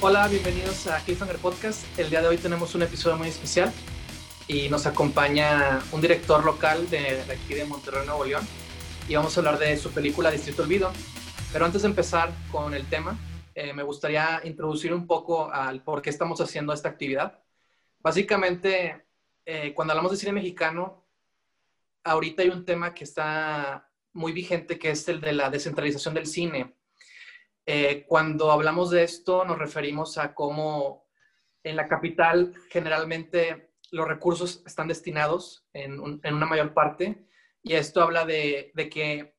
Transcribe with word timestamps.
Hola, 0.00 0.28
bienvenidos 0.28 0.86
a 0.86 1.04
Cliffhanger 1.04 1.38
Podcast. 1.38 1.84
El 1.98 2.08
día 2.08 2.22
de 2.22 2.28
hoy 2.28 2.36
tenemos 2.36 2.72
un 2.76 2.82
episodio 2.82 3.16
muy 3.16 3.26
especial 3.26 3.72
y 4.46 4.68
nos 4.68 4.86
acompaña 4.86 5.82
un 5.90 6.00
director 6.00 6.44
local 6.44 6.88
de, 6.88 7.20
aquí 7.22 7.54
de 7.54 7.64
Monterrey, 7.64 8.06
Nuevo 8.06 8.24
León. 8.24 8.46
Y 9.08 9.16
vamos 9.16 9.36
a 9.36 9.40
hablar 9.40 9.58
de 9.58 9.76
su 9.76 9.90
película 9.90 10.30
Distrito 10.30 10.62
Olvido. 10.62 10.92
Pero 11.52 11.64
antes 11.64 11.82
de 11.82 11.88
empezar 11.88 12.32
con 12.52 12.74
el 12.74 12.86
tema, 12.86 13.18
eh, 13.56 13.72
me 13.72 13.82
gustaría 13.82 14.40
introducir 14.44 14.94
un 14.94 15.04
poco 15.04 15.52
al 15.52 15.82
por 15.82 16.00
qué 16.00 16.10
estamos 16.10 16.40
haciendo 16.40 16.72
esta 16.72 16.88
actividad. 16.88 17.42
Básicamente, 17.98 19.04
eh, 19.44 19.74
cuando 19.74 19.94
hablamos 19.94 20.12
de 20.12 20.18
cine 20.18 20.30
mexicano, 20.30 21.08
ahorita 22.04 22.42
hay 22.42 22.50
un 22.50 22.64
tema 22.64 22.94
que 22.94 23.02
está 23.02 23.90
muy 24.12 24.30
vigente, 24.30 24.78
que 24.78 24.90
es 24.90 25.08
el 25.08 25.20
de 25.20 25.32
la 25.32 25.50
descentralización 25.50 26.14
del 26.14 26.26
cine. 26.26 26.77
Eh, 27.70 28.06
cuando 28.06 28.50
hablamos 28.50 28.90
de 28.90 29.02
esto, 29.02 29.44
nos 29.44 29.58
referimos 29.58 30.16
a 30.16 30.32
cómo 30.32 31.06
en 31.62 31.76
la 31.76 31.86
capital 31.86 32.54
generalmente 32.70 33.74
los 33.90 34.08
recursos 34.08 34.62
están 34.66 34.88
destinados 34.88 35.68
en, 35.74 36.00
una 36.00 36.46
mayor 36.46 36.72
parte, 36.72 37.28
y 37.62 37.74
esto 37.74 38.00
habla 38.00 38.24
de, 38.24 38.72
que 38.90 39.36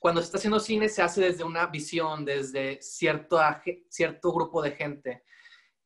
cuando 0.00 0.20
se 0.20 0.24
está 0.24 0.38
haciendo 0.38 0.58
cine 0.58 0.88
se 0.88 1.00
hace 1.00 1.20
desde 1.20 1.44
una 1.44 1.66
visión, 1.66 2.24
desde 2.24 2.82
cierto, 2.82 3.38
cierto 3.88 4.32
grupo 4.32 4.60
de 4.60 4.72
gente. 4.72 5.22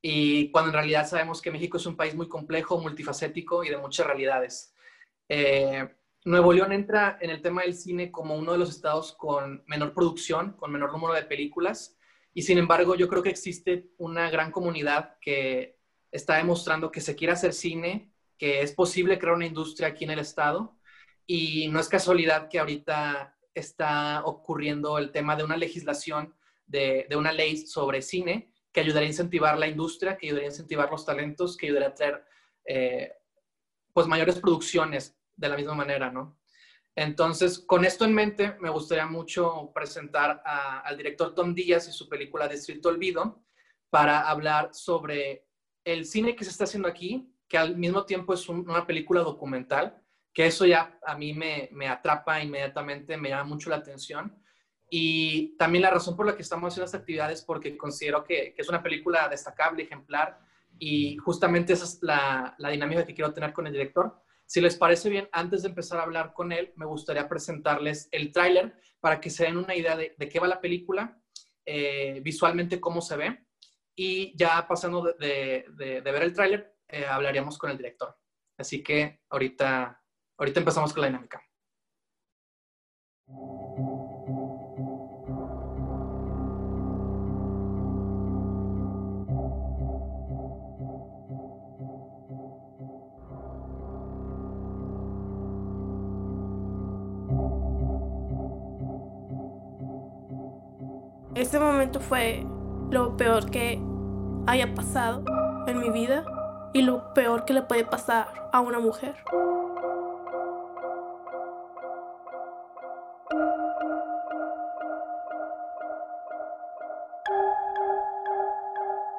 Y 0.00 0.50
cuando 0.52 0.70
en 0.70 0.76
realidad 0.76 1.06
sabemos 1.06 1.42
que 1.42 1.50
México 1.50 1.76
es 1.76 1.84
un 1.84 1.98
país 1.98 2.14
muy 2.14 2.30
complejo, 2.30 2.80
multifacético 2.80 3.62
y 3.62 3.68
de 3.68 3.76
muchas 3.76 4.06
realidades. 4.06 4.74
Eh, 5.28 5.86
Nuevo 6.24 6.52
León 6.52 6.70
entra 6.70 7.18
en 7.20 7.30
el 7.30 7.42
tema 7.42 7.62
del 7.62 7.74
cine 7.74 8.12
como 8.12 8.36
uno 8.36 8.52
de 8.52 8.58
los 8.58 8.70
estados 8.70 9.12
con 9.12 9.64
menor 9.66 9.92
producción, 9.92 10.52
con 10.52 10.70
menor 10.70 10.92
número 10.92 11.14
de 11.14 11.22
películas, 11.22 11.96
y 12.32 12.42
sin 12.42 12.58
embargo 12.58 12.94
yo 12.94 13.08
creo 13.08 13.24
que 13.24 13.30
existe 13.30 13.90
una 13.98 14.30
gran 14.30 14.52
comunidad 14.52 15.18
que 15.20 15.80
está 16.12 16.36
demostrando 16.36 16.92
que 16.92 17.00
se 17.00 17.16
quiere 17.16 17.32
hacer 17.32 17.52
cine, 17.52 18.12
que 18.38 18.62
es 18.62 18.72
posible 18.72 19.18
crear 19.18 19.34
una 19.34 19.46
industria 19.46 19.88
aquí 19.88 20.04
en 20.04 20.12
el 20.12 20.20
estado, 20.20 20.78
y 21.26 21.66
no 21.68 21.80
es 21.80 21.88
casualidad 21.88 22.48
que 22.48 22.60
ahorita 22.60 23.36
está 23.52 24.22
ocurriendo 24.24 24.98
el 24.98 25.10
tema 25.10 25.34
de 25.34 25.42
una 25.42 25.56
legislación, 25.56 26.34
de, 26.66 27.08
una 27.16 27.32
ley 27.32 27.66
sobre 27.66 28.00
cine, 28.00 28.52
que 28.72 28.80
ayudaría 28.80 29.08
a 29.08 29.10
incentivar 29.10 29.58
la 29.58 29.66
industria, 29.66 30.16
que 30.16 30.26
ayudaría 30.28 30.48
a 30.48 30.52
incentivar 30.52 30.88
los 30.88 31.04
talentos, 31.04 31.56
que 31.56 31.66
ayudaría 31.66 31.88
a 31.88 31.94
traer 31.94 32.24
eh, 32.64 33.12
pues 33.92 34.06
mayores 34.06 34.38
producciones 34.38 35.16
de 35.36 35.48
la 35.48 35.56
misma 35.56 35.74
manera, 35.74 36.10
¿no? 36.10 36.38
Entonces, 36.94 37.58
con 37.58 37.84
esto 37.84 38.04
en 38.04 38.12
mente, 38.12 38.56
me 38.60 38.68
gustaría 38.68 39.06
mucho 39.06 39.72
presentar 39.74 40.42
al 40.44 40.96
director 40.96 41.34
Tom 41.34 41.54
Díaz 41.54 41.88
y 41.88 41.92
su 41.92 42.08
película 42.08 42.48
Distrito 42.48 42.90
Olvido 42.90 43.42
para 43.88 44.28
hablar 44.28 44.70
sobre 44.72 45.46
el 45.84 46.04
cine 46.04 46.36
que 46.36 46.44
se 46.44 46.50
está 46.50 46.64
haciendo 46.64 46.88
aquí, 46.88 47.30
que 47.48 47.56
al 47.56 47.76
mismo 47.76 48.04
tiempo 48.04 48.34
es 48.34 48.48
una 48.48 48.86
película 48.86 49.22
documental, 49.22 50.02
que 50.34 50.46
eso 50.46 50.66
ya 50.66 50.98
a 51.06 51.16
mí 51.16 51.32
me, 51.34 51.88
atrapa 51.88 52.42
inmediatamente, 52.42 53.16
me 53.16 53.30
llama 53.30 53.44
mucho 53.44 53.70
la 53.70 53.76
atención. 53.76 54.36
Y 54.90 55.56
también 55.56 55.82
la 55.82 55.90
razón 55.90 56.14
por 56.14 56.26
la 56.26 56.36
que 56.36 56.42
estamos 56.42 56.68
haciendo 56.68 56.84
esta 56.84 56.98
actividad 56.98 57.32
es 57.32 57.42
porque 57.42 57.76
considero 57.78 58.22
que, 58.22 58.54
es 58.56 58.68
una 58.68 58.82
película 58.82 59.28
destacable, 59.28 59.82
ejemplar, 59.82 60.38
y 60.78 61.16
justamente 61.16 61.72
esa 61.72 61.84
es 61.84 62.02
la, 62.02 62.54
la 62.58 62.68
dinámica 62.68 63.06
que 63.06 63.14
quiero 63.14 63.32
tener 63.32 63.52
con 63.52 63.66
el 63.66 63.72
director 63.72 64.22
si 64.52 64.60
les 64.60 64.76
parece 64.76 65.08
bien, 65.08 65.30
antes 65.32 65.62
de 65.62 65.70
empezar 65.70 65.98
a 65.98 66.02
hablar 66.02 66.34
con 66.34 66.52
él, 66.52 66.74
me 66.76 66.84
gustaría 66.84 67.26
presentarles 67.26 68.10
el 68.12 68.30
tráiler 68.32 68.74
para 69.00 69.18
que 69.18 69.30
se 69.30 69.44
den 69.44 69.56
una 69.56 69.74
idea 69.74 69.96
de, 69.96 70.14
qué 70.30 70.38
va 70.38 70.46
la 70.46 70.60
película, 70.60 71.18
eh, 71.64 72.20
visualmente 72.22 72.78
cómo 72.78 73.00
se 73.00 73.16
ve. 73.16 73.46
Y 73.96 74.36
ya 74.36 74.68
pasando 74.68 75.04
de, 75.18 75.64
ver 75.74 76.22
el 76.22 76.34
tráiler, 76.34 76.76
eh, 76.86 77.06
hablaríamos 77.06 77.56
con 77.56 77.70
el 77.70 77.78
director. 77.78 78.14
Así 78.58 78.82
que 78.82 79.22
ahorita, 79.30 80.04
ahorita 80.36 80.60
empezamos 80.60 80.92
con 80.92 81.00
la 81.00 81.06
dinámica. 81.06 81.42
Este 101.42 101.58
momento 101.58 101.98
fue 101.98 102.46
lo 102.90 103.16
peor 103.16 103.50
que 103.50 103.82
haya 104.46 104.72
pasado 104.76 105.24
en 105.66 105.80
mi 105.80 105.90
vida 105.90 106.22
y 106.72 106.82
lo 106.82 107.12
peor 107.14 107.44
que 107.44 107.52
le 107.52 107.62
puede 107.62 107.84
pasar 107.84 108.28
a 108.52 108.60
una 108.60 108.78
mujer. 108.78 109.16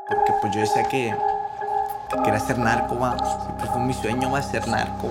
Porque 0.08 0.34
pues 0.40 0.56
yo 0.56 0.62
decía 0.62 0.84
que, 0.86 1.14
quería 2.24 2.40
ser 2.40 2.58
narco, 2.58 2.98
va. 2.98 3.18
Siempre 3.20 3.68
fue 3.68 3.82
mi 3.82 3.94
sueño, 3.94 4.32
va 4.32 4.40
a 4.40 4.44
ser 4.44 4.66
narco, 4.70 5.10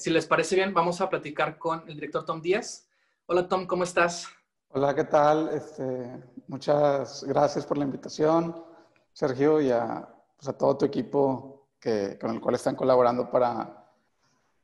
si 0.00 0.08
les 0.08 0.26
parece 0.26 0.56
bien, 0.56 0.72
vamos 0.72 1.02
a 1.02 1.10
platicar 1.10 1.58
con 1.58 1.82
el 1.86 1.94
director 1.94 2.24
Tom 2.24 2.40
Díaz. 2.40 2.88
Hola 3.26 3.46
Tom, 3.46 3.66
¿cómo 3.66 3.84
estás? 3.84 4.26
Hola, 4.70 4.94
¿qué 4.94 5.04
tal? 5.04 5.50
Este, 5.50 6.10
muchas 6.48 7.22
gracias 7.24 7.66
por 7.66 7.76
la 7.76 7.84
invitación, 7.84 8.64
Sergio, 9.12 9.60
y 9.60 9.70
a, 9.70 10.08
pues, 10.38 10.48
a 10.48 10.56
todo 10.56 10.78
tu 10.78 10.86
equipo 10.86 11.66
que, 11.78 12.18
con 12.18 12.30
el 12.30 12.40
cual 12.40 12.54
están 12.54 12.76
colaborando 12.76 13.30
para 13.30 13.90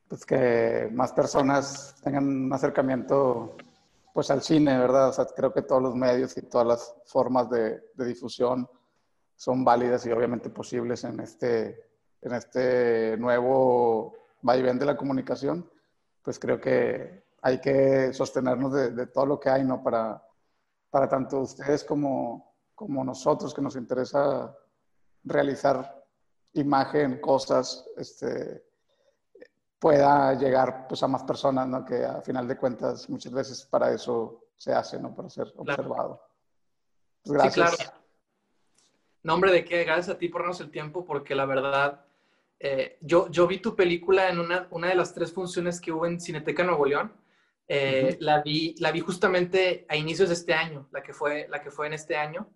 pues, 0.07 0.25
que 0.25 0.89
más 0.91 1.13
personas 1.13 1.95
tengan 2.03 2.27
un 2.27 2.51
acercamiento 2.51 3.55
pues, 4.15 4.31
al 4.31 4.41
cine, 4.41 4.75
¿verdad? 4.75 5.09
O 5.09 5.13
sea, 5.13 5.25
creo 5.25 5.53
que 5.53 5.61
todos 5.61 5.83
los 5.83 5.95
medios 5.95 6.35
y 6.37 6.41
todas 6.41 6.65
las 6.65 6.95
formas 7.05 7.47
de, 7.51 7.91
de 7.93 8.05
difusión 8.05 8.67
son 9.35 9.63
válidas 9.63 10.03
y 10.07 10.11
obviamente 10.11 10.49
posibles 10.49 11.03
en 11.03 11.19
este, 11.19 11.85
en 12.23 12.33
este 12.33 13.17
nuevo 13.17 14.26
va 14.47 14.57
y 14.57 14.61
ven 14.61 14.79
de 14.79 14.85
la 14.85 14.97
comunicación, 14.97 15.69
pues 16.21 16.39
creo 16.39 16.59
que 16.59 17.23
hay 17.41 17.59
que 17.59 18.13
sostenernos 18.13 18.73
de, 18.73 19.07
todo 19.07 19.25
lo 19.25 19.39
que 19.39 19.49
hay, 19.49 19.63
¿no? 19.63 19.83
Para, 19.83 20.21
para 20.89 21.07
tanto 21.07 21.41
ustedes 21.41 21.83
como, 21.83 22.55
como 22.75 23.03
nosotros 23.03 23.53
que 23.53 23.61
nos 23.61 23.75
interesa 23.75 24.55
realizar 25.23 26.05
imagen, 26.53 27.19
cosas, 27.19 27.87
este, 27.97 28.63
pueda 29.79 30.33
llegar 30.33 30.87
pues, 30.87 31.03
a 31.03 31.07
más 31.07 31.23
personas, 31.23 31.67
¿no? 31.67 31.85
Que 31.85 32.03
a 32.05 32.21
final 32.21 32.47
de 32.47 32.57
cuentas 32.57 33.09
muchas 33.09 33.31
veces 33.31 33.65
para 33.65 33.91
eso 33.91 34.45
se 34.55 34.73
hace, 34.73 34.99
¿no? 34.99 35.13
Para 35.13 35.29
ser 35.29 35.53
observado. 35.55 36.21
Pues, 37.23 37.33
gracias. 37.33 37.71
Sí, 37.71 37.77
claro. 37.77 37.97
Nombre 39.23 39.51
de 39.51 39.65
qué, 39.65 39.83
gracias 39.83 40.15
a 40.15 40.17
ti 40.17 40.29
por 40.29 40.41
darnos 40.41 40.61
el 40.61 40.71
tiempo, 40.71 41.05
porque 41.05 41.35
la 41.35 41.45
verdad 41.45 42.06
eh, 42.59 42.97
yo, 43.01 43.29
yo 43.29 43.47
vi 43.47 43.59
tu 43.59 43.75
película 43.75 44.29
en 44.29 44.39
una, 44.39 44.67
una 44.71 44.89
de 44.89 44.95
las 44.95 45.13
tres 45.13 45.31
funciones 45.33 45.79
que 45.79 45.91
hubo 45.91 46.05
en 46.05 46.19
Cineteca 46.19 46.63
Nuevo 46.63 46.85
León. 46.85 47.13
Eh, 47.67 48.17
la, 48.21 48.41
vi, 48.41 48.75
la 48.79 48.91
vi 48.91 49.01
justamente 49.01 49.85
a 49.89 49.95
inicios 49.95 50.29
de 50.29 50.35
este 50.35 50.53
año, 50.53 50.87
la 50.91 51.03
que 51.03 51.13
fue, 51.13 51.47
la 51.49 51.61
que 51.61 51.71
fue 51.71 51.87
en 51.87 51.93
este 51.93 52.15
año. 52.15 52.49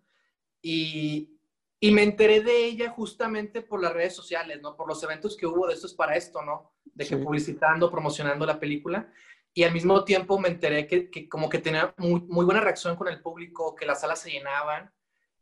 Y, 0.62 1.38
y 1.80 1.92
me 1.92 2.04
enteré 2.04 2.42
de 2.42 2.66
ella 2.66 2.92
justamente 2.92 3.62
por 3.62 3.82
las 3.82 3.94
redes 3.94 4.16
sociales, 4.16 4.62
¿no? 4.62 4.76
Por 4.76 4.88
los 4.88 5.02
eventos 5.04 5.36
que 5.36 5.48
hubo 5.48 5.68
de 5.68 5.74
estos 5.74 5.94
para 5.94 6.16
esto, 6.16 6.42
¿no? 6.42 6.74
De 6.86 7.06
que 7.06 7.18
publicitando, 7.18 7.90
promocionando 7.92 8.46
la 8.46 8.60
película. 8.60 9.12
Y 9.54 9.64
al 9.64 9.74
mismo 9.74 10.06
tiempo 10.06 10.40
me 10.40 10.48
enteré 10.48 10.88
que, 10.88 11.10
que 11.10 11.28
como 11.28 11.50
que 11.50 11.58
tenía 11.58 11.94
muy, 11.98 12.22
muy, 12.22 12.46
buena 12.46 12.62
reacción 12.62 12.96
con 12.96 13.08
el 13.08 13.22
público, 13.22 13.76
que 13.76 13.86
las 13.86 14.02
salas 14.02 14.22
se 14.22 14.32
llenaban. 14.32 14.94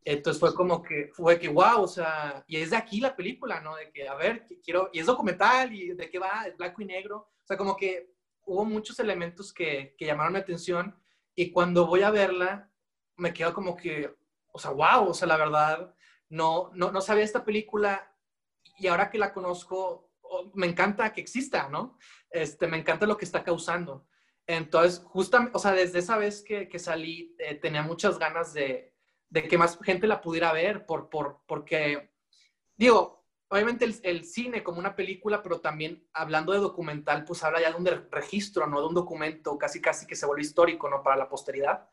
Entonces 0.05 0.39
fue 0.39 0.53
como 0.55 0.81
que, 0.81 1.09
fue 1.13 1.39
que, 1.39 1.49
wow, 1.49 1.81
o 1.81 1.87
sea, 1.87 2.43
y 2.47 2.57
es 2.57 2.71
de 2.71 2.77
aquí 2.77 2.99
la 2.99 3.15
película, 3.15 3.59
¿no? 3.61 3.75
De 3.75 3.91
que, 3.91 4.07
a 4.07 4.15
ver, 4.15 4.47
quiero, 4.63 4.89
y 4.93 4.99
es 4.99 5.05
documental, 5.05 5.73
y 5.73 5.89
de 5.89 6.09
qué 6.09 6.19
va, 6.19 6.45
es 6.47 6.57
blanco 6.57 6.81
y 6.81 6.85
negro. 6.85 7.29
O 7.43 7.47
sea, 7.47 7.57
como 7.57 7.75
que 7.75 8.13
hubo 8.45 8.65
muchos 8.65 8.99
elementos 8.99 9.53
que, 9.53 9.95
que 9.97 10.05
llamaron 10.05 10.33
mi 10.33 10.39
atención 10.39 10.95
Y 11.35 11.51
cuando 11.51 11.85
voy 11.85 12.01
a 12.01 12.11
verla, 12.11 12.71
me 13.17 13.33
quedo 13.33 13.53
como 13.53 13.75
que, 13.75 14.13
o 14.51 14.59
sea, 14.59 14.71
wow, 14.71 15.09
o 15.09 15.13
sea, 15.13 15.27
la 15.27 15.37
verdad, 15.37 15.93
no, 16.29 16.71
no, 16.73 16.91
no 16.91 17.01
sabía 17.01 17.23
esta 17.23 17.43
película 17.43 18.11
y 18.77 18.87
ahora 18.87 19.09
que 19.09 19.17
la 19.17 19.33
conozco, 19.33 20.11
oh, 20.21 20.51
me 20.53 20.67
encanta 20.67 21.11
que 21.13 21.21
exista, 21.21 21.69
¿no? 21.69 21.97
Este, 22.29 22.67
me 22.67 22.77
encanta 22.77 23.05
lo 23.05 23.17
que 23.17 23.25
está 23.25 23.43
causando. 23.43 24.07
Entonces, 24.47 25.03
justamente, 25.05 25.55
o 25.55 25.59
sea, 25.59 25.73
desde 25.73 25.99
esa 25.99 26.17
vez 26.17 26.41
que, 26.41 26.67
que 26.67 26.79
salí, 26.79 27.35
eh, 27.39 27.55
tenía 27.55 27.83
muchas 27.83 28.17
ganas 28.17 28.53
de, 28.53 28.88
de, 29.29 29.47
que 29.47 29.57
más 29.57 29.77
gente 29.83 30.07
la 30.07 30.21
pudiera 30.21 30.51
ver, 30.53 30.85
por, 30.85 31.09
por, 31.09 31.41
porque, 31.45 32.11
digo, 32.75 33.25
obviamente 33.49 33.85
el, 34.03 34.25
cine 34.25 34.63
como 34.63 34.79
una 34.79 34.95
película, 34.95 35.41
pero 35.41 35.59
también 35.59 36.07
hablando 36.13 36.53
de 36.53 36.59
documental, 36.59 37.25
pues 37.25 37.43
habla 37.43 37.61
ya 37.61 37.71
de 37.71 37.77
un 37.77 38.11
registro, 38.11 38.67
¿no? 38.67 38.81
De 38.81 38.87
un 38.87 38.93
documento 38.93 39.57
casi, 39.57 39.81
casi 39.81 40.05
que 40.05 40.15
se 40.15 40.25
vuelve 40.25 40.43
histórico, 40.43 40.89
¿no? 40.89 41.03
Para 41.03 41.17
la 41.17 41.29
posteridad. 41.29 41.87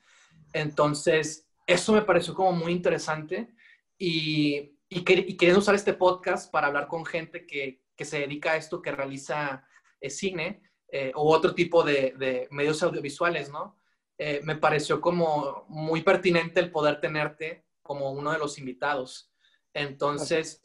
Entonces, 0.52 1.48
eso 1.66 1.92
me 1.92 2.02
pareció 2.02 2.34
como 2.34 2.52
muy 2.52 2.72
interesante 2.72 3.54
y, 3.98 4.78
y, 4.88 5.50
usar 5.52 5.74
este 5.74 5.94
podcast 5.94 6.50
para 6.50 6.68
hablar 6.68 6.86
con 6.88 7.04
gente 7.04 7.46
que, 7.46 7.82
que 7.96 8.04
se 8.04 8.20
dedica 8.20 8.52
a 8.52 8.56
esto, 8.56 8.82
que 8.82 8.92
realiza 8.92 9.66
eh, 10.00 10.10
cine 10.10 10.62
eh, 10.88 11.12
o 11.14 11.34
otro 11.34 11.54
tipo 11.54 11.82
de 11.82 12.48
medios 12.50 12.82
audiovisuales, 12.82 13.50
¿no? 13.50 13.78
Eh, 14.18 14.40
me 14.44 14.56
pareció 14.56 15.00
como 15.00 15.66
muy 15.68 16.02
pertinente 16.02 16.60
el 16.60 16.70
poder 16.70 17.00
tenerte 17.00 17.66
como 17.82 18.10
uno 18.12 18.32
de 18.32 18.38
los 18.38 18.58
invitados. 18.58 19.30
Entonces, 19.74 20.62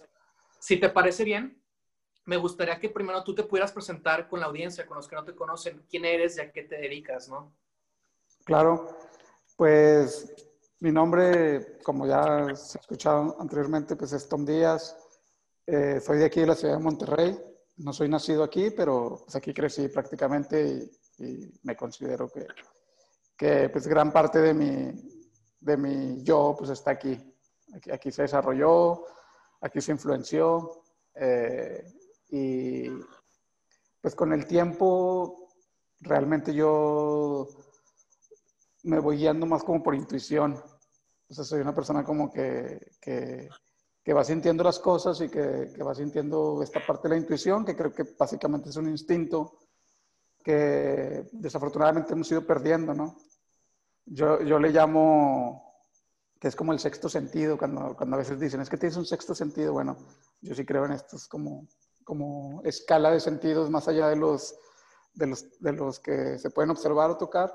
si 0.60 0.80
te 0.80 0.90
parece 0.90 1.24
bien, 1.24 1.62
me 2.26 2.38
gustaría 2.38 2.80
que 2.80 2.90
primero 2.90 3.24
tú 3.24 3.36
te 3.36 3.44
pudieras 3.44 3.72
presentar 3.72 4.30
con 4.30 4.40
la 4.40 4.46
audiencia, 4.46 4.86
con 4.86 4.98
los 4.98 5.08
que 5.08 5.16
no 5.16 5.26
te 5.26 5.36
conocen, 5.36 5.86
quién 5.90 6.06
eres 6.06 6.38
y 6.38 6.42
a 6.42 6.52
qué 6.52 6.64
te 6.64 6.78
dedicas, 6.78 7.28
¿no? 7.28 7.54
Claro, 8.46 8.88
pues 9.58 10.34
mi 10.80 10.92
nombre, 10.92 11.80
como 11.84 12.08
ya 12.08 12.56
se 12.56 12.78
ha 12.78 12.82
escuchado 12.82 13.36
anteriormente, 13.40 13.96
pues 13.96 14.14
es 14.14 14.30
Tom 14.30 14.46
Díaz. 14.46 14.96
Eh, 15.68 16.00
soy 16.00 16.20
de 16.20 16.26
aquí 16.26 16.40
de 16.40 16.48
la 16.48 16.56
ciudad 16.56 16.78
de 16.78 16.84
Monterrey. 16.84 17.38
No 17.78 17.92
soy 17.92 18.08
nacido 18.08 18.44
aquí, 18.44 18.72
pero 18.72 19.20
pues 19.24 19.36
aquí 19.36 19.54
crecí 19.54 19.90
prácticamente 19.90 20.90
y, 21.20 21.24
y 21.24 21.60
me 21.64 21.76
considero 21.76 22.30
que, 22.30 22.48
que, 23.42 23.70
pues 23.70 23.88
gran 23.88 24.12
parte 24.14 24.40
de 24.40 24.54
mi, 24.54 24.92
de 25.62 25.76
mi 25.76 26.24
yo 26.24 26.54
pues 26.56 26.70
está 26.70 26.92
aquí. 26.92 27.20
Aquí, 27.92 28.12
se 28.12 28.22
desarrolló, 28.22 29.04
aquí 29.62 29.82
se 29.82 29.94
influenció 29.94 30.84
eh, 31.16 31.84
y 32.30 32.88
pues 34.00 34.14
con 34.14 34.32
el 34.34 34.46
tiempo 34.46 35.48
realmente 36.02 36.54
yo 36.54 37.48
me 38.84 39.00
voy 39.00 39.18
guiando 39.18 39.48
más 39.48 39.64
como 39.64 39.82
por 39.82 39.96
intuición. 39.96 40.62
O 41.28 41.34
sea, 41.34 41.44
soy 41.44 41.62
una 41.62 41.74
persona 41.74 42.04
como 42.04 42.32
que, 42.32 42.92
que, 43.02 43.50
que 44.04 44.14
va 44.14 44.24
sintiendo 44.24 44.64
las 44.64 44.78
cosas 44.78 45.20
y 45.22 45.30
que, 45.30 45.72
que, 45.76 45.82
va 45.82 45.96
sintiendo 45.96 46.62
esta 46.62 46.86
parte 46.86 47.08
de 47.08 47.16
la 47.16 47.22
intuición, 47.22 47.66
que 47.66 47.76
creo 47.76 47.92
que 47.92 48.04
básicamente 48.20 48.70
es 48.70 48.76
un 48.76 48.90
instinto 48.90 49.58
que 50.44 51.28
desafortunadamente 51.32 52.14
hemos 52.14 52.32
ido 52.32 52.46
perdiendo, 52.46 52.94
¿no? 52.94 53.16
Yo, 54.06 54.42
yo 54.42 54.60
le 54.60 54.70
llamo 54.70 55.72
que 56.40 56.48
es 56.48 56.56
como 56.56 56.74
el 56.74 56.80
sexto 56.80 57.08
sentido, 57.08 57.56
cuando, 57.56 57.96
cuando 57.96 58.16
a 58.16 58.20
veces 58.20 58.40
dicen, 58.40 58.62
es 58.62 58.70
que 58.70 58.78
tienes 58.78 58.98
un 58.98 59.06
sexto 59.06 59.36
sentido, 59.36 59.74
bueno, 59.74 59.96
yo 60.42 60.56
sí 60.56 60.66
creo 60.66 60.86
en 60.86 60.94
estos 60.94 61.28
como, 61.28 61.68
como 62.04 62.64
escala 62.64 63.12
de 63.12 63.20
sentidos 63.20 63.70
más 63.70 63.88
allá 63.88 64.08
de 64.10 64.16
los, 64.16 64.56
de 65.14 65.28
los, 65.28 65.60
de 65.60 65.74
los 65.74 66.00
que 66.00 66.40
se 66.40 66.50
pueden 66.50 66.72
observar 66.72 67.12
o 67.12 67.18
tocar, 67.18 67.54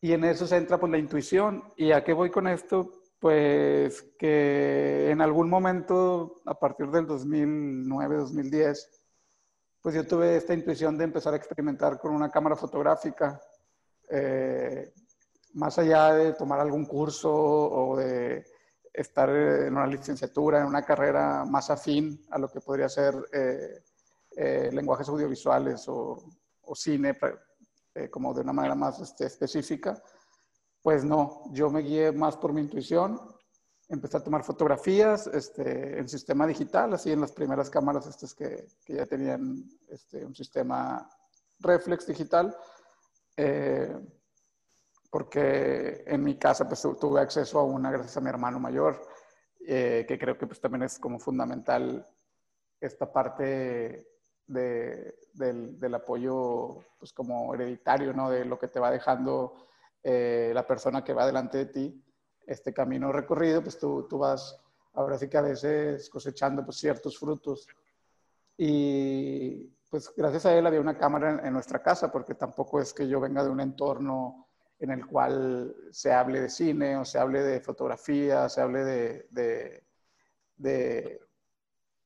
y 0.00 0.12
en 0.12 0.24
eso 0.24 0.46
se 0.46 0.56
entra 0.56 0.78
pues 0.78 0.92
la 0.92 0.98
intuición. 0.98 1.72
¿Y 1.76 1.92
a 1.92 2.04
qué 2.04 2.12
voy 2.12 2.30
con 2.30 2.46
esto? 2.46 2.92
Pues 3.18 4.02
que 4.18 5.10
en 5.10 5.20
algún 5.20 5.48
momento, 5.48 6.42
a 6.44 6.58
partir 6.58 6.88
del 6.90 7.06
2009, 7.06 8.16
2010, 8.16 8.90
pues 9.80 9.94
yo 9.94 10.06
tuve 10.06 10.36
esta 10.36 10.54
intuición 10.54 10.98
de 10.98 11.04
empezar 11.04 11.32
a 11.32 11.38
experimentar 11.38 11.98
con 11.98 12.12
una 12.14 12.30
cámara 12.30 12.56
fotográfica. 12.56 13.40
Eh, 14.10 14.92
más 15.56 15.78
allá 15.78 16.12
de 16.12 16.34
tomar 16.34 16.60
algún 16.60 16.84
curso 16.84 17.32
o 17.32 17.96
de 17.96 18.44
estar 18.92 19.28
en 19.30 19.72
una 19.72 19.86
licenciatura, 19.86 20.60
en 20.60 20.66
una 20.66 20.82
carrera 20.82 21.44
más 21.44 21.70
afín 21.70 22.24
a 22.30 22.38
lo 22.38 22.48
que 22.48 22.60
podría 22.60 22.88
ser 22.88 23.14
eh, 23.32 23.82
eh, 24.36 24.70
lenguajes 24.72 25.08
audiovisuales 25.08 25.88
o, 25.88 26.22
o 26.62 26.74
cine, 26.74 27.18
eh, 27.94 28.10
como 28.10 28.34
de 28.34 28.42
una 28.42 28.52
manera 28.52 28.74
más 28.74 29.00
este, 29.00 29.26
específica, 29.26 30.02
pues 30.82 31.04
no, 31.04 31.44
yo 31.52 31.70
me 31.70 31.80
guié 31.80 32.12
más 32.12 32.36
por 32.36 32.52
mi 32.52 32.60
intuición, 32.60 33.18
empecé 33.88 34.18
a 34.18 34.24
tomar 34.24 34.44
fotografías 34.44 35.26
este, 35.28 35.98
en 35.98 36.08
sistema 36.08 36.46
digital, 36.46 36.92
así 36.92 37.12
en 37.12 37.22
las 37.22 37.32
primeras 37.32 37.70
cámaras 37.70 38.06
estas 38.06 38.34
que, 38.34 38.68
que 38.84 38.94
ya 38.94 39.06
tenían 39.06 39.64
este, 39.88 40.24
un 40.24 40.34
sistema 40.34 41.08
reflex 41.60 42.06
digital. 42.06 42.54
Eh, 43.38 43.96
porque 45.06 46.04
en 46.06 46.22
mi 46.22 46.38
casa 46.38 46.66
pues 46.66 46.82
tuve 47.00 47.20
acceso 47.20 47.58
a 47.58 47.64
una 47.64 47.90
gracias 47.90 48.16
a 48.16 48.20
mi 48.20 48.28
hermano 48.28 48.58
mayor, 48.58 49.00
eh, 49.66 50.04
que 50.06 50.18
creo 50.18 50.38
que 50.38 50.46
pues 50.46 50.60
también 50.60 50.82
es 50.84 50.98
como 50.98 51.18
fundamental 51.18 52.06
esta 52.80 53.12
parte 53.12 54.06
de, 54.46 55.18
del, 55.32 55.78
del, 55.78 55.94
apoyo 55.94 56.78
pues 56.98 57.12
como 57.12 57.54
hereditario, 57.54 58.12
¿no? 58.12 58.30
De 58.30 58.44
lo 58.44 58.58
que 58.58 58.68
te 58.68 58.78
va 58.78 58.90
dejando 58.90 59.54
eh, 60.02 60.52
la 60.54 60.66
persona 60.66 61.02
que 61.02 61.12
va 61.12 61.26
delante 61.26 61.58
de 61.58 61.66
ti, 61.66 62.04
este 62.46 62.72
camino 62.72 63.10
recorrido, 63.12 63.62
pues 63.62 63.78
tú, 63.78 64.06
tú 64.08 64.18
vas 64.18 64.60
ahora 64.94 65.18
sí 65.18 65.28
que 65.28 65.36
a 65.36 65.42
veces 65.42 66.08
cosechando 66.08 66.64
pues 66.64 66.78
ciertos 66.78 67.18
frutos. 67.18 67.66
Y 68.56 69.64
pues 69.90 70.12
gracias 70.16 70.46
a 70.46 70.54
él 70.56 70.66
había 70.66 70.80
una 70.80 70.96
cámara 70.96 71.32
en, 71.32 71.46
en 71.46 71.52
nuestra 71.52 71.82
casa, 71.82 72.10
porque 72.10 72.34
tampoco 72.34 72.80
es 72.80 72.94
que 72.94 73.08
yo 73.08 73.20
venga 73.20 73.42
de 73.42 73.50
un 73.50 73.60
entorno 73.60 74.45
en 74.78 74.90
el 74.90 75.06
cual 75.06 75.74
se 75.90 76.12
hable 76.12 76.40
de 76.40 76.50
cine 76.50 76.96
o 76.96 77.04
se 77.04 77.18
hable 77.18 77.42
de 77.42 77.60
fotografía, 77.60 78.48
se 78.48 78.60
hable 78.60 78.84
de, 78.84 79.26
de, 79.30 79.84
de, 80.56 81.20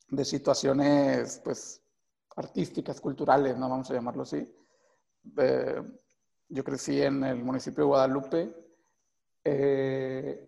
de 0.08 0.24
situaciones 0.24 1.40
pues, 1.44 1.82
artísticas, 2.36 3.00
culturales, 3.00 3.56
¿no? 3.56 3.68
vamos 3.68 3.90
a 3.90 3.94
llamarlo 3.94 4.22
así. 4.22 4.48
Eh, 5.36 5.82
yo 6.48 6.64
crecí 6.64 7.00
en 7.02 7.24
el 7.24 7.44
municipio 7.44 7.84
de 7.84 7.88
Guadalupe 7.88 8.54
eh, 9.44 10.46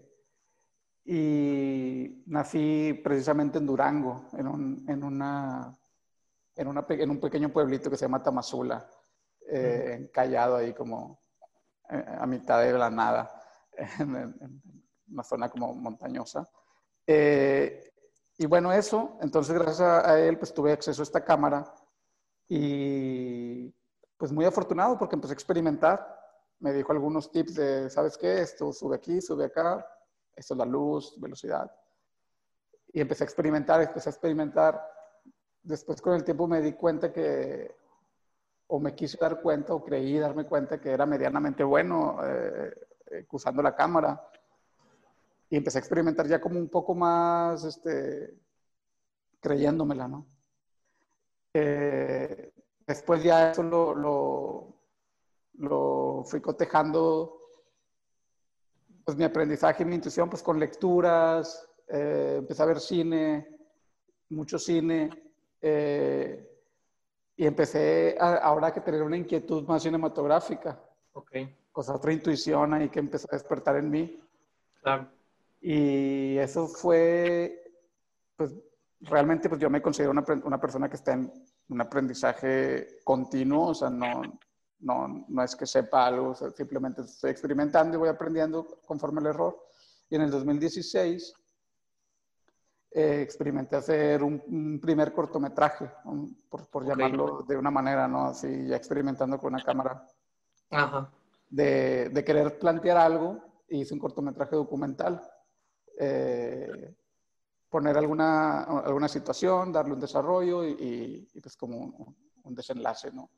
y 1.04 2.22
nací 2.26 3.00
precisamente 3.02 3.58
en 3.58 3.66
Durango, 3.66 4.26
en 4.32 4.46
un, 4.46 4.84
en 4.88 5.04
una, 5.04 5.76
en, 6.54 6.68
una, 6.68 6.86
en 6.88 7.10
un 7.10 7.20
pequeño 7.20 7.52
pueblito 7.52 7.90
que 7.90 7.96
se 7.96 8.04
llama 8.04 8.22
Tamazula, 8.22 8.88
eh, 9.48 9.96
encallado 10.00 10.56
ahí 10.56 10.72
como 10.72 11.21
a 11.92 12.26
mitad 12.26 12.62
de 12.62 12.72
la 12.72 12.90
nada, 12.90 13.30
en, 13.98 14.62
una 15.08 15.22
zona 15.22 15.48
como 15.48 15.74
montañosa. 15.74 16.48
Eh, 17.06 17.92
y 18.38 18.46
bueno, 18.46 18.72
eso, 18.72 19.18
entonces 19.20 19.54
gracias 19.54 19.80
a, 19.80 20.18
él 20.20 20.38
pues 20.38 20.54
tuve 20.54 20.72
acceso 20.72 21.02
a 21.02 21.04
esta 21.04 21.24
cámara 21.24 21.72
y 22.48 23.68
pues 24.16 24.32
muy 24.32 24.44
afortunado 24.44 24.98
porque 24.98 25.16
empecé 25.16 25.32
a 25.32 25.34
experimentar. 25.34 26.20
Me 26.60 26.72
dijo 26.72 26.92
algunos 26.92 27.30
tips 27.30 27.54
de, 27.54 27.90
¿sabes 27.90 28.16
qué? 28.16 28.40
Esto 28.40 28.72
sube 28.72 28.96
aquí, 28.96 29.20
sube 29.20 29.46
acá, 29.46 29.86
esto 30.34 30.54
es 30.54 30.58
la 30.58 30.64
luz, 30.64 31.20
velocidad. 31.20 31.70
Y 32.92 33.00
empecé 33.00 33.24
a 33.24 33.26
experimentar, 33.26 33.82
empecé 33.82 34.08
a 34.08 34.12
experimentar. 34.12 34.80
Después 35.62 36.00
con 36.00 36.14
el 36.14 36.24
tiempo 36.24 36.46
me 36.46 36.60
di 36.60 36.72
cuenta 36.72 37.12
que 37.12 37.81
o 38.74 38.80
me 38.80 38.94
quise 38.94 39.18
dar 39.18 39.42
cuenta 39.42 39.74
o 39.74 39.84
creí 39.84 40.18
darme 40.18 40.46
cuenta 40.46 40.80
que 40.80 40.90
era 40.90 41.04
medianamente 41.04 41.62
bueno 41.62 42.16
eh, 42.24 42.74
eh, 43.10 43.26
usando 43.30 43.62
la 43.62 43.76
cámara. 43.76 44.18
Y 45.50 45.56
empecé 45.56 45.76
a 45.76 45.80
experimentar 45.80 46.26
ya 46.26 46.40
como 46.40 46.58
un 46.58 46.70
poco 46.70 46.94
más, 46.94 47.64
este, 47.64 48.34
creyéndomela, 49.40 50.08
¿no? 50.08 50.26
Eh, 51.52 52.50
después 52.86 53.22
ya 53.22 53.50
eso 53.50 53.62
lo, 53.62 54.74
lo, 55.58 56.24
fui 56.24 56.40
cotejando, 56.40 57.40
pues 59.04 59.18
mi 59.18 59.24
aprendizaje 59.24 59.82
y 59.82 59.86
mi 59.86 59.96
intuición, 59.96 60.30
pues 60.30 60.42
con 60.42 60.58
lecturas, 60.58 61.68
eh, 61.88 62.36
empecé 62.38 62.62
a 62.62 62.66
ver 62.66 62.80
cine, 62.80 63.54
mucho 64.30 64.58
cine, 64.58 65.10
y 67.36 67.46
empecé 67.46 68.16
a, 68.20 68.34
ahora 68.36 68.72
que 68.72 68.80
tener 68.80 69.02
una 69.02 69.16
inquietud 69.16 69.66
más 69.66 69.82
cinematográfica. 69.82 70.80
Ok. 71.12 71.32
Cosa, 71.70 71.94
otra 71.94 72.12
intuición 72.12 72.74
ahí 72.74 72.88
que 72.88 73.00
empezó 73.00 73.26
a 73.30 73.36
despertar 73.36 73.76
en 73.76 73.90
mí. 73.90 74.22
Claro. 74.82 75.08
Y 75.60 76.36
eso 76.38 76.66
fue, 76.66 77.64
pues 78.36 78.54
realmente 79.00 79.48
pues 79.48 79.60
yo 79.60 79.70
me 79.70 79.80
considero 79.80 80.10
una, 80.10 80.24
una 80.44 80.60
persona 80.60 80.88
que 80.88 80.96
está 80.96 81.12
en 81.12 81.32
un 81.68 81.80
aprendizaje 81.80 82.98
continuo, 83.04 83.68
o 83.68 83.74
sea, 83.74 83.88
no, 83.88 84.22
no, 84.80 85.24
no 85.28 85.42
es 85.42 85.56
que 85.56 85.66
sepa 85.66 86.06
algo, 86.06 86.34
simplemente 86.34 87.02
estoy 87.02 87.30
experimentando 87.30 87.96
y 87.96 88.00
voy 88.00 88.08
aprendiendo 88.08 88.66
conforme 88.84 89.20
el 89.20 89.28
error. 89.28 89.56
Y 90.10 90.16
en 90.16 90.22
el 90.22 90.30
2016 90.30 91.34
eh, 92.94 93.22
experimenté 93.22 93.76
hacer 93.76 94.22
un, 94.22 94.78
primer 94.80 95.12
cortometraje, 95.12 95.90
por, 96.48 96.66
por 96.68 96.86
llamarlo 96.86 97.42
de 97.48 97.56
una 97.56 97.70
manera, 97.70 98.06
¿no? 98.06 98.26
Así, 98.26 98.66
ya 98.66 98.76
experimentando 98.76 99.38
con 99.38 99.54
una 99.54 99.62
cámara. 99.62 100.06
Ajá. 100.70 101.10
De, 101.48 102.10
de, 102.10 102.24
querer 102.24 102.58
plantear 102.58 102.98
algo, 102.98 103.42
hice 103.68 103.94
un 103.94 104.00
cortometraje 104.00 104.56
documental. 104.56 105.22
Eh, 105.98 106.94
poner 107.70 107.96
alguna, 107.96 108.64
alguna 108.64 109.08
situación, 109.08 109.72
darle 109.72 109.94
un 109.94 110.00
desarrollo 110.00 110.64
y, 110.64 111.26
y, 111.32 111.40
pues 111.40 111.56
como 111.56 111.78
un, 111.78 112.16
un 112.44 112.54
desenlace, 112.54 113.10
¿no? 113.10 113.30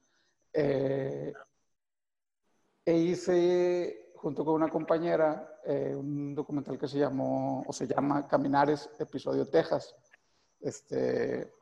Eh, 0.53 1.33
e 2.85 2.97
hice 2.97 4.04
junto 4.25 4.43
con 4.43 4.55
una 4.55 4.71
compañera 4.71 5.61
eh, 5.67 5.95
un 5.95 6.35
documental 6.35 6.79
que 6.79 6.89
se 6.89 6.99
llamó 6.99 7.63
o 7.67 7.73
se 7.75 7.87
llama 7.87 8.27
Caminares, 8.27 8.89
episodio 8.99 9.47
Texas. 9.47 9.95
Este, 10.61 11.53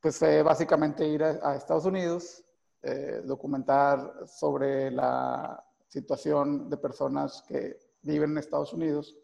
pues 0.00 0.18
fue 0.18 0.42
básicamente 0.42 1.06
ir 1.06 1.22
a, 1.22 1.54
Estados 1.54 1.84
Unidos, 1.84 2.42
eh, 2.82 3.22
documentar 3.24 4.26
sobre 4.26 4.90
la 4.90 5.64
situación 5.86 6.68
de 6.68 6.76
personas 6.78 7.44
que 7.46 7.78
viven 8.02 8.32
en 8.32 8.38
Estados 8.38 8.72
Unidos 8.72 9.14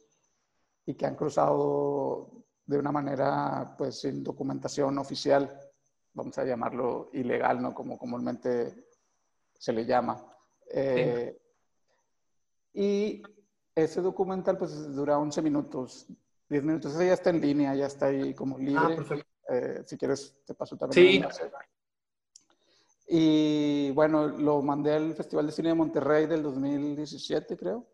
y 0.86 0.94
que 0.94 1.06
han 1.06 1.16
cruzado 1.16 2.30
de 2.64 2.78
una 2.78 2.92
manera, 2.92 3.74
pues, 3.76 4.02
sin 4.02 4.22
documentación 4.22 4.96
oficial, 4.98 5.58
vamos 6.12 6.38
a 6.38 6.44
llamarlo 6.44 7.10
ilegal, 7.14 7.60
¿no? 7.60 7.74
Como 7.74 7.98
comúnmente 7.98 8.86
se 9.58 9.72
le 9.72 9.84
llama. 9.84 10.24
Eh, 10.70 11.36
y 12.72 13.22
ese 13.74 14.00
documental 14.00 14.58
pues 14.58 14.94
dura 14.94 15.18
11 15.18 15.42
minutos, 15.42 16.06
10 16.48 16.64
minutos. 16.64 16.94
Ese 16.94 17.06
ya 17.06 17.14
está 17.14 17.30
en 17.30 17.40
línea, 17.40 17.74
ya 17.74 17.86
está 17.86 18.06
ahí 18.06 18.34
como 18.34 18.56
ah, 18.56 18.60
libre. 18.60 19.24
Eh, 19.50 19.82
si 19.86 19.96
quieres, 19.96 20.36
te 20.44 20.54
paso 20.54 20.76
también. 20.76 21.26
Sí. 21.30 21.42
Y 23.10 23.90
bueno, 23.92 24.28
lo 24.28 24.60
mandé 24.60 24.94
al 24.94 25.14
Festival 25.14 25.46
de 25.46 25.52
Cine 25.52 25.70
de 25.70 25.74
Monterrey 25.74 26.26
del 26.26 26.42
2017, 26.42 27.56
creo. 27.56 27.86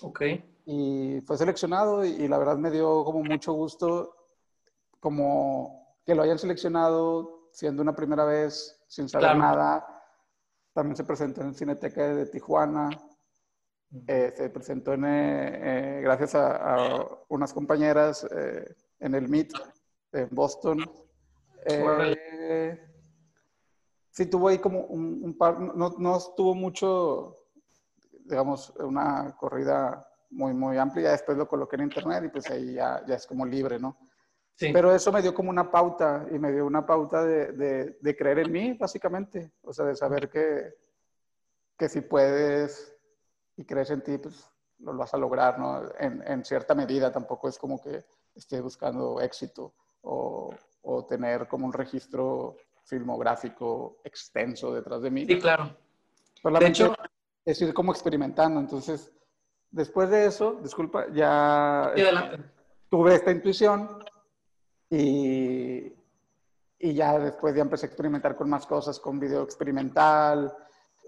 Ok. 0.00 0.22
Y 0.64 1.20
fue 1.26 1.36
seleccionado 1.36 2.04
y, 2.04 2.26
la 2.26 2.38
verdad 2.38 2.56
me 2.56 2.70
dio 2.70 3.04
como 3.04 3.22
mucho 3.22 3.52
gusto 3.52 4.14
como 4.98 5.94
que 6.04 6.14
lo 6.14 6.22
hayan 6.22 6.38
seleccionado 6.38 7.50
siendo 7.52 7.82
una 7.82 7.94
primera 7.94 8.24
vez, 8.24 8.82
sin 8.88 9.08
saber 9.08 9.36
nada. 9.36 9.86
También 10.72 10.96
se 10.96 11.04
presentó 11.04 11.42
en 11.42 11.54
Cineteca 11.54 12.14
de 12.14 12.26
Tijuana. 12.26 12.90
Eh, 14.08 14.32
se 14.36 14.50
presentó 14.50 14.92
en, 14.94 15.04
eh, 15.04 15.98
eh, 15.98 16.00
gracias 16.02 16.34
a, 16.34 17.06
unas 17.28 17.52
compañeras 17.52 18.26
en 18.98 19.14
el 19.14 19.28
MIT 19.28 19.52
en 20.12 20.28
Boston. 20.32 20.78
sí, 24.10 24.26
tuvo 24.26 24.48
ahí 24.48 24.58
como 24.58 24.80
un, 24.80 25.36
par, 25.38 25.58
no, 25.60 25.94
no, 25.98 26.16
estuvo 26.16 26.54
mucho, 26.54 27.36
digamos, 28.24 28.70
una 28.78 29.36
corrida 29.36 30.06
muy, 30.30 30.52
muy 30.52 30.78
amplia. 30.78 31.12
Después 31.12 31.38
lo 31.38 31.48
coloqué 31.48 31.76
en 31.76 31.82
internet 31.82 32.24
y 32.24 32.28
pues 32.28 32.50
ahí 32.50 32.74
ya, 32.74 33.04
ya 33.06 33.14
es 33.14 33.26
como 33.26 33.46
libre, 33.46 33.78
¿no? 33.78 33.96
Sí. 34.56 34.70
Pero 34.72 34.94
eso 34.94 35.12
me 35.12 35.22
dio 35.22 35.34
como 35.34 35.50
una 35.50 35.70
pauta 35.70 36.26
y 36.30 36.38
me 36.38 36.50
dio 36.50 36.66
una 36.66 36.84
pauta 36.84 37.22
de, 37.24 37.52
de, 37.52 37.98
de 38.00 38.16
creer 38.16 38.40
en 38.40 38.52
mí, 38.52 38.72
básicamente. 38.72 39.52
O 39.62 39.72
sea, 39.72 39.84
de 39.84 39.94
saber 39.94 40.30
que, 40.30 40.74
que 41.76 41.88
si 41.90 42.00
puedes 42.00 42.95
y 43.56 43.64
crees 43.64 43.90
en 43.90 44.02
ti, 44.02 44.18
pues 44.18 44.48
lo 44.80 44.96
vas 44.96 45.14
a 45.14 45.18
lograr, 45.18 45.58
¿no? 45.58 45.82
En, 45.98 46.22
en 46.26 46.44
cierta 46.44 46.74
medida 46.74 47.10
tampoco 47.10 47.48
es 47.48 47.58
como 47.58 47.80
que 47.80 48.04
esté 48.34 48.60
buscando 48.60 49.20
éxito 49.20 49.72
o, 50.02 50.54
o, 50.82 51.04
tener 51.06 51.48
como 51.48 51.66
un 51.66 51.72
registro 51.72 52.56
filmográfico 52.84 53.98
extenso 54.04 54.72
detrás 54.74 55.02
de 55.02 55.10
mí. 55.10 55.26
Sí, 55.26 55.38
claro. 55.38 55.74
de 56.44 56.66
hecho, 56.66 56.94
es 57.44 57.60
ir 57.62 57.72
como 57.72 57.92
experimentando. 57.92 58.60
Entonces, 58.60 59.12
después 59.70 60.10
de 60.10 60.26
eso, 60.26 60.58
disculpa, 60.62 61.06
ya 61.12 61.92
tuve 62.88 63.14
esta 63.14 63.32
intuición 63.32 64.04
y, 64.90 65.92
y 66.78 66.94
ya 66.94 67.18
después 67.18 67.54
ya 67.54 67.62
empecé 67.62 67.86
a 67.86 67.88
experimentar 67.88 68.36
con 68.36 68.48
más 68.48 68.66
cosas, 68.66 69.00
con 69.00 69.18
video 69.18 69.42
experimental, 69.42 70.54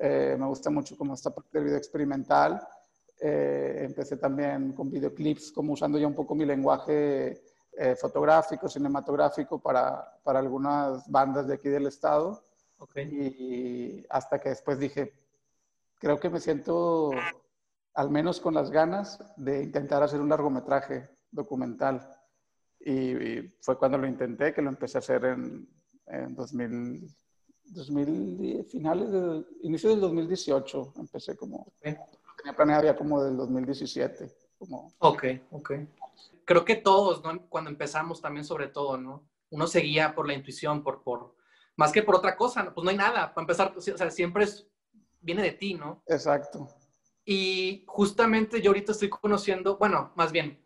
eh, 0.00 0.37
me 0.38 0.47
gusta 0.47 0.71
mucho 0.71 0.97
como 0.97 1.14
esta 1.14 1.31
parte 1.31 1.50
del 1.52 1.64
video 1.64 1.78
experimental. 1.78 2.61
Eh, 3.21 3.83
empecé 3.85 4.17
también 4.17 4.73
con 4.73 4.90
videoclips, 4.90 5.50
como 5.50 5.73
usando 5.73 5.99
ya 5.99 6.07
un 6.07 6.14
poco 6.14 6.35
mi 6.35 6.45
lenguaje 6.45 7.43
eh, 7.73 7.97
fotográfico, 7.97 8.69
cinematográfico 8.69 9.59
para, 9.59 10.21
para, 10.23 10.38
algunas 10.38 11.09
bandas 11.11 11.49
de 11.49 11.55
aquí 11.55 11.69
del 11.69 11.87
estado. 11.87 12.45
Okay. 12.78 13.05
Y, 13.05 14.07
hasta 14.09 14.38
que 14.38 14.50
después 14.50 14.78
dije, 14.78 15.12
creo 15.99 16.21
que 16.21 16.31
me 16.31 16.38
siento 16.38 17.11
al 17.95 18.11
menos 18.11 18.40
con 18.40 18.55
las 18.55 18.71
ganas 18.71 19.19
de 19.37 19.64
intentar 19.64 20.02
hacer 20.05 20.21
un 20.21 20.28
largometraje 20.28 21.09
documental. 21.33 22.17
Y, 22.78 23.49
fue 23.61 23.76
cuando 23.76 23.99
lo 23.99 24.07
intenté, 24.07 24.55
que 24.55 24.62
lo 24.62 24.69
empecé 24.69 24.99
a 24.99 25.00
hacer 25.00 25.25
en, 25.25 25.69
en 26.07 26.35
2000, 26.37 27.09
2010, 27.75 28.71
finales 28.71 29.11
del 29.11 29.47
inicio 29.63 29.91
del 29.91 30.01
2018 30.01 30.95
empecé 30.97 31.37
como 31.37 31.73
tenía 31.81 32.57
planeado 32.57 32.85
ya 32.85 32.97
como 32.97 33.23
del 33.23 33.37
2017 33.37 34.31
como 34.59 34.93
ok 34.99 35.25
ok. 35.51 35.73
Creo 36.45 36.65
que 36.65 36.77
todos 36.77 37.23
¿no? 37.23 37.47
cuando 37.49 37.71
empezamos 37.71 38.21
también 38.21 38.45
sobre 38.45 38.69
todo 38.69 38.97
no 38.97 39.29
uno 39.51 39.67
seguía 39.67 40.15
por 40.15 40.27
la 40.27 40.35
intuición 40.35 40.83
por 40.83 41.03
por 41.03 41.37
más 41.77 41.93
que 41.93 42.03
por 42.03 42.17
otra 42.17 42.37
cosa 42.37 42.73
pues 42.75 42.85
no 42.85 42.91
hay 42.91 42.97
nada 42.97 43.35
para 43.35 43.43
empezar 43.43 43.75
o 43.77 43.81
sea 43.81 44.11
siempre 44.11 44.45
es 44.45 44.67
viene 45.21 45.43
de 45.43 45.53
ti 45.53 45.75
no 45.75 46.03
exacto. 46.07 46.69
Y 47.25 47.85
justamente 47.87 48.63
yo 48.63 48.71
ahorita 48.71 48.93
estoy 48.93 49.11
conociendo 49.11 49.77
bueno 49.77 50.13
más 50.17 50.33
bien 50.33 50.65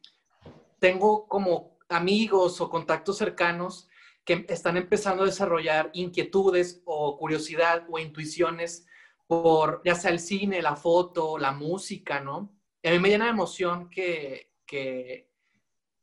tengo 0.79 1.27
como 1.27 1.79
amigos 1.89 2.61
o 2.61 2.71
contactos 2.71 3.19
cercanos 3.19 3.89
que 4.25 4.47
están 4.49 4.77
empezando 4.77 5.23
a 5.23 5.27
desarrollar 5.27 5.91
inquietudes 5.95 6.83
o 6.85 7.17
curiosidad 7.19 7.87
o 7.91 7.99
intuiciones 7.99 8.87
por 9.27 9.83
ya 9.85 9.95
sea 9.95 10.11
el 10.11 10.21
cine, 10.21 10.63
la 10.63 10.77
foto, 10.77 11.39
la 11.39 11.53
música, 11.53 12.21
¿no? 12.21 12.55
Y 12.83 12.89
a 12.89 12.93
mí 12.93 12.99
me 12.99 13.09
llena 13.09 13.25
de 13.25 13.31
emoción 13.31 13.89
que, 13.89 14.53
que, 14.67 15.31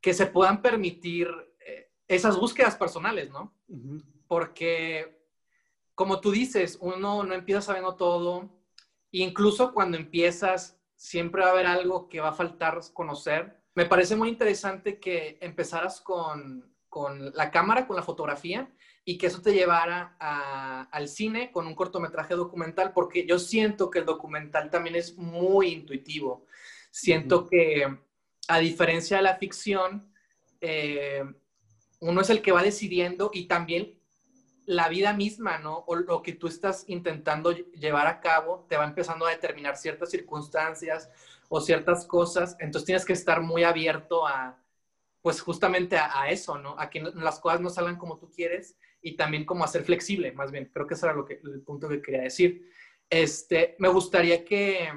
que 0.02 0.14
se 0.14 0.26
puedan 0.26 0.62
permitir 0.62 1.28
eh, 1.66 1.92
esas 2.08 2.38
búsquedas 2.38 2.76
personales, 2.76 3.30
¿no? 3.30 3.54
Porque, 4.28 5.24
como 5.96 6.20
tú 6.20 6.32
dices, 6.32 6.78
uno 6.82 7.24
no 7.24 7.34
empieza 7.34 7.62
sabiendo 7.62 7.96
todo, 7.96 8.50
incluso 9.12 9.74
cuando 9.74 9.98
empiezas, 9.98 10.80
siempre 10.96 11.42
va 11.42 11.50
a 11.50 11.52
haber 11.52 11.68
algo 11.68 12.10
que 12.10 12.20
va 12.20 12.30
a 12.30 12.34
faltar 12.34 12.80
conocer. 12.94 13.62
Me 13.76 13.86
parece 13.86 14.16
muy 14.16 14.30
interesante 14.30 15.00
que 15.00 15.38
empezaras 15.42 16.02
con, 16.02 16.74
con 16.90 17.32
la 17.34 17.52
cámara, 17.52 17.88
con 17.88 17.96
la 17.96 18.04
fotografía, 18.04 18.70
y 19.06 19.18
que 19.18 19.28
eso 19.28 19.42
te 19.42 19.54
llevara 19.54 20.16
al 20.92 21.08
cine 21.08 21.52
con 21.52 21.66
un 21.66 21.76
cortometraje 21.76 22.36
documental, 22.36 22.92
porque 22.94 23.26
yo 23.26 23.40
siento 23.40 23.90
que 23.90 24.00
el 24.00 24.06
documental 24.06 24.70
también 24.70 24.96
es 24.96 25.18
muy 25.18 25.70
intuitivo. 25.70 26.46
Siento 26.92 27.48
que, 27.48 27.88
a 28.48 28.60
diferencia 28.60 29.18
de 29.18 29.24
la 29.24 29.38
ficción, 29.38 30.14
eh, 30.62 31.24
uno 32.02 32.22
es 32.22 32.30
el 32.30 32.42
que 32.42 32.52
va 32.52 32.64
decidiendo 32.64 33.32
y 33.34 33.46
también 33.48 34.00
la 34.66 34.88
vida 34.90 35.14
misma, 35.14 35.58
¿no? 35.58 35.84
O 35.88 35.96
lo 35.96 36.22
que 36.22 36.34
tú 36.34 36.48
estás 36.48 36.84
intentando 36.88 37.52
llevar 37.52 38.06
a 38.06 38.20
cabo 38.20 38.68
te 38.70 38.78
va 38.78 38.86
empezando 38.86 39.26
a 39.26 39.32
determinar 39.32 39.76
ciertas 39.76 40.12
circunstancias 40.12 41.10
o 41.48 41.60
ciertas 41.60 42.06
cosas, 42.06 42.56
entonces 42.60 42.86
tienes 42.86 43.06
que 43.06 43.14
estar 43.14 43.42
muy 43.42 43.64
abierto 43.64 44.28
a, 44.28 44.60
pues 45.22 45.42
justamente 45.42 45.98
a, 45.98 46.30
eso, 46.30 46.58
¿no? 46.58 46.80
A 46.80 46.90
que 46.90 47.02
las 47.02 47.40
cosas 47.40 47.62
no 47.62 47.70
salgan 47.70 47.98
como 47.98 48.18
tú 48.18 48.32
quieres 48.32 48.78
y 49.02 49.16
también 49.16 49.46
como 49.46 49.64
a 49.64 49.68
ser 49.68 49.84
flexible, 49.84 50.32
más 50.32 50.52
bien. 50.52 50.70
Creo 50.74 50.88
que 50.88 50.94
ese 50.94 51.06
era 51.06 51.16
lo 51.16 51.26
que, 51.26 51.40
el 51.44 51.62
punto 51.62 51.90
que 51.90 52.02
quería 52.02 52.22
decir. 52.22 52.70
Este, 53.10 53.76
me 53.80 53.90
gustaría 53.90 54.46
que, 54.46 54.90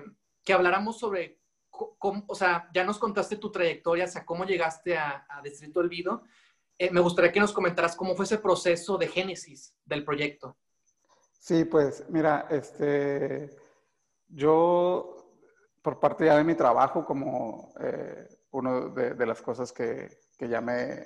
que 0.44 0.52
habláramos 0.52 0.98
sobre 0.98 1.40
cómo, 1.70 2.24
o 2.28 2.34
sea, 2.34 2.68
ya 2.72 2.84
nos 2.84 2.98
contaste 2.98 3.36
tu 3.36 3.50
trayectoria, 3.50 4.04
o 4.04 4.08
sea, 4.08 4.24
cómo 4.24 4.44
llegaste 4.44 4.96
a, 4.96 5.26
a 5.28 5.42
Distrito 5.42 5.80
Olvido. 5.80 6.22
Eh, 6.78 6.90
me 6.90 7.00
gustaría 7.00 7.32
que 7.32 7.40
nos 7.40 7.52
comentaras 7.52 7.96
cómo 7.96 8.14
fue 8.14 8.24
ese 8.24 8.38
proceso 8.38 8.98
de 8.98 9.08
génesis 9.08 9.74
del 9.84 10.04
proyecto. 10.04 10.56
Sí, 11.38 11.64
pues 11.64 12.04
mira, 12.08 12.46
este, 12.50 13.50
yo, 14.28 15.16
por 15.82 15.98
parte 15.98 16.26
ya 16.26 16.36
de 16.36 16.44
mi 16.44 16.54
trabajo 16.54 17.04
como 17.04 17.74
eh, 17.80 18.28
una 18.52 18.88
de, 18.88 19.26
las 19.26 19.42
cosas 19.42 19.72
que, 19.72 20.18
que 20.38 20.48
ya 20.48 20.60
me, 20.60 21.04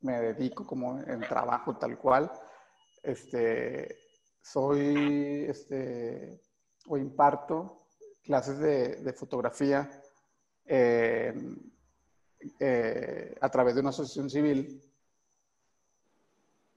me, 0.00 0.20
dedico 0.20 0.66
como 0.66 0.98
en 1.00 1.20
trabajo 1.20 1.76
tal 1.76 1.98
cual. 1.98 2.30
Este, 3.02 3.98
soy, 4.40 5.46
este, 5.48 6.40
o 6.86 6.96
imparto 6.96 7.88
clases 8.22 8.58
de, 8.58 9.12
fotografía 9.12 9.88
eh, 10.64 11.34
a 13.40 13.48
través 13.48 13.74
de 13.74 13.80
una 13.80 13.90
asociación 13.90 14.30
civil 14.30 14.82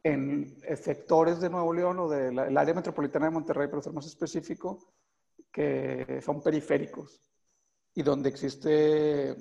en 0.04 0.60
sectores 0.78 1.40
de 1.40 1.50
Nuevo 1.50 1.74
León 1.74 2.00
o 2.00 2.10
del 2.10 2.58
área 2.58 2.74
metropolitana 2.74 3.26
de 3.26 3.32
Monterrey, 3.32 3.68
pero 3.68 3.82
ser 3.82 3.94
más 3.94 4.06
específico, 4.06 4.94
que 5.52 6.22
son 6.24 6.42
periféricos 6.42 7.22
y 7.96 8.04
donde 8.04 8.30
existe 8.30 9.36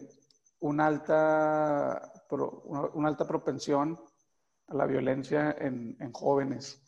una 0.60 0.86
alta, 0.86 2.12
una 2.30 3.08
alta 3.08 3.26
propensión 3.26 3.98
a 4.68 4.74
la 4.74 4.86
violencia 4.86 5.56
en, 5.58 5.96
en 6.00 6.12
jóvenes, 6.12 6.82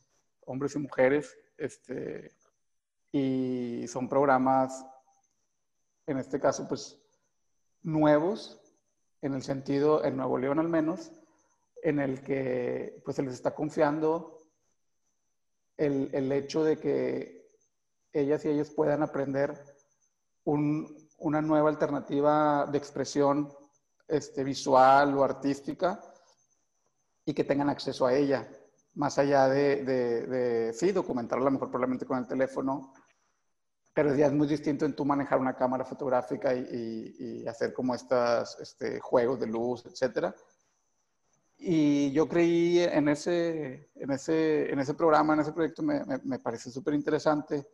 hombres 0.47 0.75
y 0.75 0.79
mujeres, 0.79 1.37
este, 1.57 2.37
y 3.13 3.87
son 3.89 4.09
programas, 4.09 4.85
en 6.07 6.19
este 6.19 6.41
caso, 6.41 6.67
pues 6.69 7.01
nuevos, 7.83 8.61
en 9.23 9.35
el 9.35 9.43
sentido, 9.43 10.05
en 10.05 10.17
Nuevo 10.17 10.39
León 10.39 10.59
al 10.59 10.69
menos, 10.69 11.13
en 11.83 11.99
el 11.99 12.23
que 12.23 13.01
pues 13.05 13.17
se 13.17 13.23
les 13.23 13.35
está 13.35 13.55
confiando 13.55 14.39
el, 15.77 16.11
el 16.13 16.31
hecho 16.33 16.63
de 16.63 16.79
que 16.79 17.47
ellas 18.13 18.45
y 18.45 18.49
ellos 18.49 18.71
puedan 18.71 19.03
aprender 19.03 19.63
un, 20.45 21.09
una 21.19 21.41
nueva 21.41 21.71
alternativa 21.71 22.67
de 22.71 22.79
expresión 22.79 23.51
este, 24.11 24.45
visual 24.45 25.17
o 25.17 25.25
artística 25.25 26.01
y 27.25 27.35
que 27.35 27.45
tengan 27.45 27.69
acceso 27.69 28.07
a 28.07 28.15
ella, 28.15 28.49
más 28.95 29.19
allá 29.19 29.49
de, 29.49 29.85
de, 29.85 30.73
sí, 30.73 30.93
documentarla 30.93 31.51
mejor 31.51 31.69
probablemente 31.69 32.07
con 32.07 32.19
el 32.19 32.27
teléfono, 32.27 32.93
pero 33.95 34.15
ya 34.15 34.27
es 34.27 34.33
muy 34.33 34.47
distinto 34.47 34.85
en 34.85 34.95
tú 34.95 35.05
manejar 35.05 35.39
una 35.39 35.57
cámara 35.57 35.85
fotográfica 35.85 36.55
y, 36.55 37.15
y, 37.19 37.47
hacer 37.47 37.73
como 37.73 37.95
estos 37.95 38.59
este, 38.61 39.01
juegos 39.01 39.41
de 39.41 39.47
luz, 39.47 39.85
etcétera. 39.87 40.35
Y 41.59 42.11
yo 42.13 42.27
creí 42.27 42.81
en 42.81 43.09
ese, 43.09 43.91
en 43.95 44.11
ese, 44.11 44.73
en 44.73 44.79
ese 44.79 44.95
programa, 44.95 45.35
en 45.35 45.41
ese 45.41 45.53
proyecto, 45.53 45.83
me, 45.83 46.05
me, 46.05 46.19
me 46.25 46.39
parece 46.39 46.71
súper 46.71 46.95
interesante. 46.95 47.67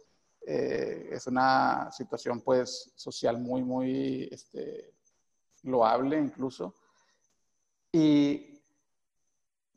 Eh, 0.48 1.08
es 1.10 1.26
una 1.26 1.90
situación 1.90 2.40
pues 2.40 2.92
social 2.94 3.38
muy, 3.38 3.64
muy 3.64 4.28
este, 4.30 4.95
loable 5.66 6.18
incluso. 6.18 6.74
Y 7.92 8.60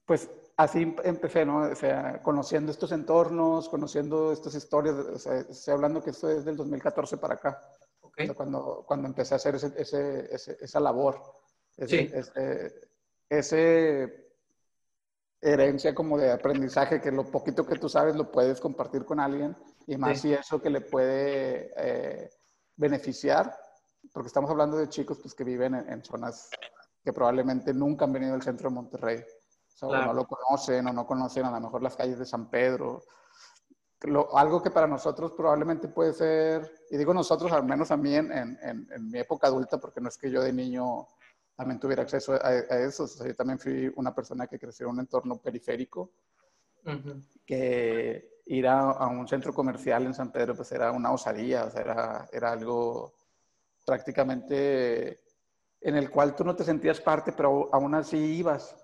pues 0.06 0.30
así 0.58 0.96
empecé, 1.04 1.46
¿no? 1.46 1.72
O 1.72 1.76
sea, 1.76 2.22
conociendo 2.24 2.72
estos 2.72 2.92
entornos, 2.92 3.70
conociendo 3.70 4.32
estas 4.32 4.56
historias, 4.56 4.96
o 4.96 5.20
sea, 5.20 5.40
estoy 5.40 5.74
hablando 5.74 6.02
que 6.02 6.10
esto 6.10 6.30
es 6.30 6.46
del 6.46 6.58
2014 6.58 7.18
para 7.18 7.36
acá, 7.36 7.62
cuando, 8.36 8.84
cuando 8.88 9.08
empecé 9.08 9.36
a 9.36 9.38
hacer 9.38 9.56
ese, 9.56 9.74
ese, 9.78 10.58
esa 10.60 10.80
labor. 10.80 11.22
Ese, 11.78 12.10
sí 12.24 12.32
ese 13.30 14.28
herencia 15.42 15.96
como 15.96 16.18
de 16.18 16.32
aprendizaje, 16.32 17.00
que 17.00 17.12
lo 17.12 17.32
poquito 17.32 17.66
que 17.66 17.78
tú 17.78 17.88
sabes 17.88 18.16
lo 18.16 18.32
puedes 18.32 18.60
compartir 18.60 19.06
con 19.06 19.20
alguien 19.20 19.56
y 19.88 19.96
más 19.96 20.20
si 20.20 20.34
eso 20.34 20.62
que 20.62 20.70
le 20.70 20.82
puede 20.82 21.72
eh, 21.78 22.30
beneficiar, 22.76 23.56
porque 24.20 24.28
estamos 24.28 24.52
hablando 24.52 24.76
de 24.76 24.90
chicos 24.90 25.18
pues, 25.18 25.34
que 25.34 25.46
viven 25.46 25.76
en, 25.76 26.04
zonas 26.04 26.50
que 27.02 27.14
probablemente 27.14 27.74
nunca 27.74 28.04
han 28.04 28.12
venido 28.12 28.34
al 28.34 28.42
centro 28.42 28.68
de 28.68 28.76
Monterrey, 28.76 29.24
o, 29.80 29.96
no 29.96 30.12
lo 30.12 30.28
conocen 30.28 30.86
o 30.88 30.92
no 30.92 31.08
conocen 31.08 31.46
a 31.46 31.52
lo 31.52 31.62
mejor 31.62 31.82
las 31.82 31.96
calles 31.96 32.20
de 32.20 32.26
San 32.26 32.50
Pedro. 32.50 33.02
algo 34.36 34.62
que 34.62 34.72
para 34.72 34.88
nosotros 34.88 35.32
probablemente 35.32 35.88
puede 35.88 36.12
ser, 36.12 36.70
y 36.90 36.98
digo 36.98 37.14
nosotros, 37.14 37.50
al 37.54 37.64
menos 37.64 37.92
a 37.92 37.96
mí 37.96 38.14
en, 38.14 38.30
en, 38.30 38.90
en 38.92 39.10
mi 39.10 39.20
época 39.20 39.48
adulta, 39.48 39.78
porque 39.78 40.02
no 40.02 40.10
es 40.10 40.18
que 40.18 40.30
yo 40.30 40.42
de 40.42 40.52
niño 40.52 41.08
también 41.56 41.80
tuviera 41.80 42.04
acceso 42.04 42.34
a, 42.34 42.56
eso. 42.56 43.08
yo 43.26 43.36
también 43.38 43.58
fui 43.58 43.90
una 43.96 44.14
persona 44.14 44.48
que 44.48 44.60
creció 44.60 44.88
en 44.88 44.96
un 44.96 45.00
entorno 45.00 45.38
periférico, 45.38 46.12
que 47.46 48.42
ir 48.48 48.68
a, 48.68 49.08
un 49.08 49.30
centro 49.30 49.54
comercial 49.54 50.06
en 50.08 50.14
San 50.14 50.30
Pedro 50.30 50.56
pues 50.56 50.74
era 50.74 50.92
una 50.92 51.14
osadía, 51.14 51.64
o 51.64 51.70
sea, 51.70 51.80
era, 51.80 52.30
era 52.34 52.52
algo 52.52 53.14
prácticamente 53.90 55.20
en 55.82 55.96
el 55.96 56.12
cual 56.12 56.36
tú 56.36 56.44
no 56.44 56.56
te 56.56 56.64
sentías 56.64 57.02
parte, 57.02 57.32
pero 57.32 57.74
aún 57.74 57.96
así 57.96 58.18
ibas. 58.18 58.76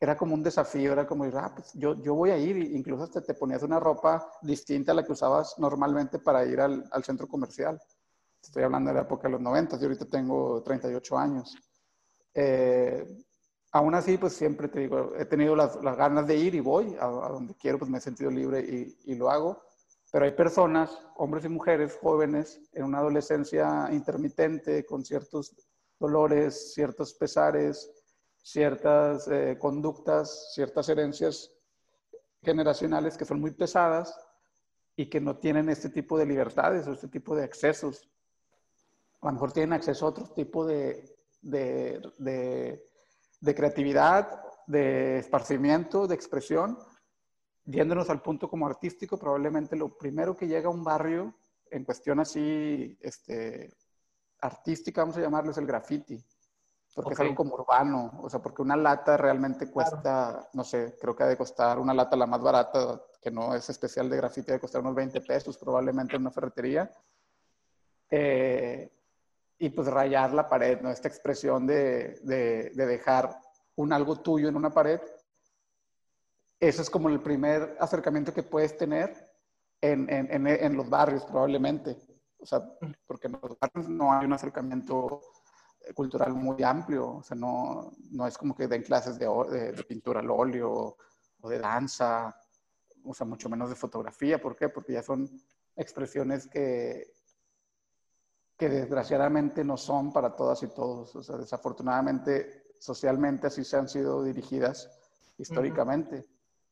Era 0.00 0.16
como 0.16 0.34
un 0.34 0.42
desafío, 0.42 0.92
era 0.92 1.06
como, 1.06 1.24
ah, 1.24 1.52
pues 1.54 1.70
yo, 1.74 2.02
yo 2.02 2.16
voy 2.16 2.30
a 2.30 2.36
ir, 2.36 2.56
incluso 2.56 3.04
hasta 3.04 3.22
te 3.22 3.34
ponías 3.34 3.62
una 3.62 3.78
ropa 3.78 4.28
distinta 4.42 4.90
a 4.90 4.96
la 4.96 5.04
que 5.04 5.12
usabas 5.12 5.54
normalmente 5.58 6.18
para 6.18 6.44
ir 6.44 6.60
al, 6.60 6.84
al 6.90 7.04
centro 7.04 7.28
comercial. 7.28 7.80
Estoy 8.42 8.64
hablando 8.64 8.90
de 8.90 8.94
la 8.94 9.02
época 9.02 9.28
de 9.28 9.32
los 9.32 9.40
90, 9.40 9.78
yo 9.78 9.84
ahorita 9.84 10.06
tengo 10.06 10.62
38 10.64 11.16
años. 11.16 11.56
Eh, 12.34 13.06
aún 13.70 13.94
así, 13.94 14.18
pues 14.18 14.32
siempre 14.32 14.66
te 14.66 14.80
digo, 14.80 15.12
he 15.16 15.26
tenido 15.26 15.54
las, 15.54 15.80
ganas 15.80 16.26
de 16.26 16.36
ir 16.36 16.56
y 16.56 16.60
voy 16.60 16.96
a, 17.00 17.06
donde 17.06 17.54
quiero, 17.54 17.78
pues 17.78 17.88
me 17.88 17.98
he 17.98 18.00
sentido 18.00 18.32
libre 18.32 18.60
y, 18.60 19.12
y, 19.12 19.14
lo 19.14 19.30
hago. 19.30 19.62
Pero 20.14 20.26
hay 20.26 20.30
personas, 20.30 20.96
hombres 21.16 21.44
y 21.44 21.48
mujeres 21.48 21.98
jóvenes, 22.00 22.60
en 22.72 22.84
una 22.84 22.98
adolescencia 22.98 23.88
intermitente, 23.90 24.86
con 24.86 25.04
ciertos 25.04 25.56
dolores, 25.98 26.72
ciertos 26.72 27.14
pesares, 27.14 27.90
ciertas 28.40 29.26
eh, 29.26 29.58
conductas, 29.58 30.52
ciertas 30.54 30.88
herencias 30.88 31.50
generacionales 32.44 33.16
que 33.16 33.24
son 33.24 33.40
muy 33.40 33.50
pesadas 33.50 34.16
y 34.94 35.06
que 35.06 35.20
no 35.20 35.36
tienen 35.38 35.68
este 35.68 35.88
tipo 35.88 36.16
de 36.16 36.26
libertades 36.26 36.86
o 36.86 36.92
este 36.92 37.08
tipo 37.08 37.34
de 37.34 37.42
accesos. 37.42 38.08
A 39.20 39.26
lo 39.26 39.32
mejor 39.32 39.50
tienen 39.50 39.72
acceso 39.72 40.06
a 40.06 40.10
otro 40.10 40.28
tipo 40.28 40.64
de, 40.64 41.12
de, 41.42 42.80
creatividad, 43.42 44.44
de 44.68 45.18
esparcimiento, 45.18 46.06
de 46.06 46.14
expresión, 46.14 46.78
viéndonos 47.64 48.10
al 48.10 48.22
punto 48.22 48.48
como 48.48 48.66
artístico, 48.66 49.18
probablemente 49.18 49.76
lo 49.76 49.96
primero 49.96 50.36
que 50.36 50.46
llega 50.46 50.68
a 50.68 50.72
un 50.72 50.84
barrio 50.84 51.34
en 51.70 51.84
cuestión 51.84 52.20
así 52.20 52.96
este, 53.00 53.74
artística, 54.40 55.02
vamos 55.02 55.16
a 55.16 55.20
llamarlo, 55.20 55.50
es 55.50 55.58
el 55.58 55.66
graffiti. 55.66 56.22
Porque 56.94 57.14
es 57.14 57.20
algo 57.20 57.34
como 57.34 57.54
urbano, 57.54 58.20
o 58.22 58.30
sea, 58.30 58.40
porque 58.40 58.62
una 58.62 58.76
lata 58.76 59.16
realmente 59.16 59.68
cuesta, 59.68 60.48
no 60.52 60.62
sé, 60.62 60.96
creo 61.00 61.16
que 61.16 61.24
ha 61.24 61.26
de 61.26 61.36
costar 61.36 61.80
una 61.80 61.92
lata 61.92 62.14
la 62.14 62.26
más 62.26 62.40
barata, 62.40 63.02
que 63.20 63.32
no 63.32 63.52
es 63.52 63.68
especial 63.68 64.08
de 64.08 64.16
graffiti, 64.16 64.52
ha 64.52 64.54
de 64.54 64.60
costar 64.60 64.80
unos 64.80 64.94
20 64.94 65.20
pesos 65.22 65.58
probablemente 65.58 66.14
en 66.14 66.22
una 66.22 66.30
ferretería. 66.30 66.88
Eh, 68.08 68.92
y 69.58 69.70
pues 69.70 69.88
rayar 69.88 70.32
la 70.32 70.48
pared, 70.48 70.80
¿no? 70.80 70.90
Esta 70.90 71.08
expresión 71.08 71.66
de, 71.66 72.20
de, 72.22 72.70
dejar 72.86 73.40
un 73.76 73.92
algo 73.92 74.20
tuyo 74.20 74.48
en 74.48 74.56
una 74.56 74.70
pared. 74.70 75.00
Eso 76.68 76.80
es 76.80 76.88
como 76.88 77.10
el 77.10 77.20
primer 77.20 77.76
acercamiento 77.78 78.32
que 78.32 78.42
puedes 78.42 78.74
tener 78.78 79.30
en, 79.82 80.08
en, 80.08 80.46
en, 80.46 80.74
los 80.74 80.88
barrios, 80.88 81.22
probablemente. 81.26 81.94
O 82.38 82.46
sea, 82.46 82.64
porque 83.06 83.26
en 83.26 83.38
los 83.42 83.58
barrios 83.58 83.86
no 83.90 84.14
hay 84.14 84.24
un 84.24 84.32
acercamiento 84.32 85.20
cultural 85.94 86.32
muy 86.32 86.62
amplio. 86.62 87.16
O 87.16 87.22
sea, 87.22 87.36
no, 87.36 87.92
no 88.10 88.26
es 88.26 88.38
como 88.38 88.56
que 88.56 88.66
den 88.66 88.82
clases 88.82 89.18
de, 89.18 89.26
de, 89.50 89.72
de 89.72 89.84
pintura 89.84 90.20
al 90.20 90.30
óleo 90.30 90.96
o 91.42 91.48
de 91.50 91.58
danza, 91.58 92.34
o 93.04 93.12
sea, 93.12 93.26
mucho 93.26 93.50
menos 93.50 93.68
de 93.68 93.76
fotografía. 93.76 94.40
¿Por 94.40 94.56
qué? 94.56 94.70
Porque 94.70 94.94
ya 94.94 95.02
son 95.02 95.28
expresiones 95.76 96.46
que, 96.46 97.12
que 98.56 98.70
desgraciadamente 98.70 99.62
no 99.64 99.76
son 99.76 100.14
para 100.14 100.34
todas 100.34 100.62
y 100.62 100.68
todos. 100.68 101.14
O 101.14 101.22
sea, 101.22 101.36
desafortunadamente, 101.36 102.72
socialmente 102.78 103.48
así 103.48 103.64
se 103.64 103.76
han 103.76 103.86
sido 103.86 104.24
dirigidas 104.24 104.90
históricamente. 105.36 106.24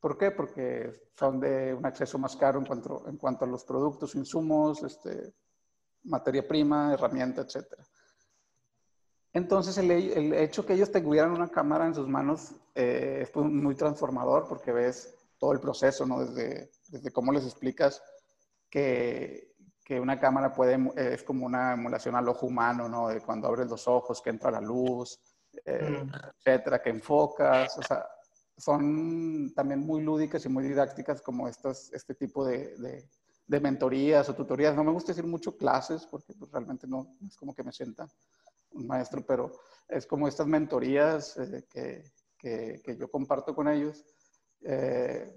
¿Por 0.03 0.19
qué? 0.19 0.33
Porque 0.33 0.93
son 1.17 1.41
de 1.41 1.73
un 1.73 1.87
acceso 1.87 2.19
más 2.19 2.37
caro 2.37 2.59
en 2.59 2.67
cuanto, 2.67 3.05
en 3.07 3.17
cuanto 3.17 3.45
a 3.45 3.49
los 3.49 3.65
productos, 3.65 4.15
insumos, 4.17 4.83
este, 4.83 5.33
materia 6.03 6.47
prima, 6.47 6.93
herramienta, 6.93 7.43
etc. 7.43 7.65
Entonces, 9.33 9.79
el, 9.79 9.91
el, 9.91 10.35
hecho 10.35 10.67
que 10.67 10.75
ellos 10.75 10.91
tuvieran 10.93 11.31
una 11.31 11.49
cámara 11.49 11.87
en 11.87 11.95
sus 11.95 12.09
manos 12.09 12.53
eh, 12.75 13.21
es 13.23 13.37
muy 13.37 13.77
transformador 13.77 14.47
porque 14.49 14.73
ves 14.73 15.15
todo 15.39 15.53
el 15.53 15.61
proceso, 15.61 16.05
¿no? 16.05 16.27
Desde, 16.27 16.71
desde 16.89 17.13
cómo 17.13 17.33
les 17.33 17.45
explicas 17.45 18.03
que 18.69 19.53
que 19.85 19.99
una 20.01 20.19
cámara 20.19 20.53
puede, 20.53 20.79
es 20.97 21.23
como 21.23 21.45
una 21.45 21.73
emulación 21.75 22.15
al 22.15 22.29
ojo 22.29 22.47
humano, 22.47 22.89
¿no? 22.89 23.09
De 23.09 23.21
cuando 23.21 23.49
abres 23.49 23.69
los 23.69 23.87
ojos, 23.89 24.23
que 24.23 24.31
entra 24.31 24.51
la 24.51 24.61
luz, 24.61 25.21
eh, 25.65 26.05
mm. 26.05 26.13
etcétera, 26.39 26.81
que 26.81 26.91
enfocas, 26.91 27.77
o 27.79 27.83
sea, 27.83 28.07
son 28.57 29.53
también 29.55 29.81
muy 29.81 30.03
lúdicas 30.03 30.45
y 30.45 30.49
muy 30.49 30.65
didácticas 30.65 31.21
como 31.21 31.49
estas, 31.49 31.93
este 31.93 32.15
tipo 32.15 32.45
de, 32.45 32.77
de, 33.47 33.61
mentorías 33.61 34.29
o 34.29 34.35
tutorías. 34.35 34.75
No 34.75 34.85
me 34.85 34.93
gusta 34.93 35.13
decir 35.13 35.27
mucho 35.27 35.57
clases 35.57 36.07
porque 36.07 36.33
pues, 36.35 36.51
realmente 36.51 36.87
no, 36.87 37.17
es 37.27 37.37
como 37.37 37.55
que 37.55 37.63
me 37.63 37.73
sienta 37.73 38.09
un 38.73 38.87
maestro, 38.87 39.25
pero 39.27 39.53
es 39.89 40.07
como 40.07 40.27
estas 40.27 40.47
mentorías 40.47 41.37
eh, 41.37 41.67
que, 41.71 42.05
que, 42.39 42.81
que, 42.83 42.97
yo 42.97 43.11
comparto 43.11 43.55
con 43.55 43.69
ellos. 43.69 44.05
Eh, 44.63 45.35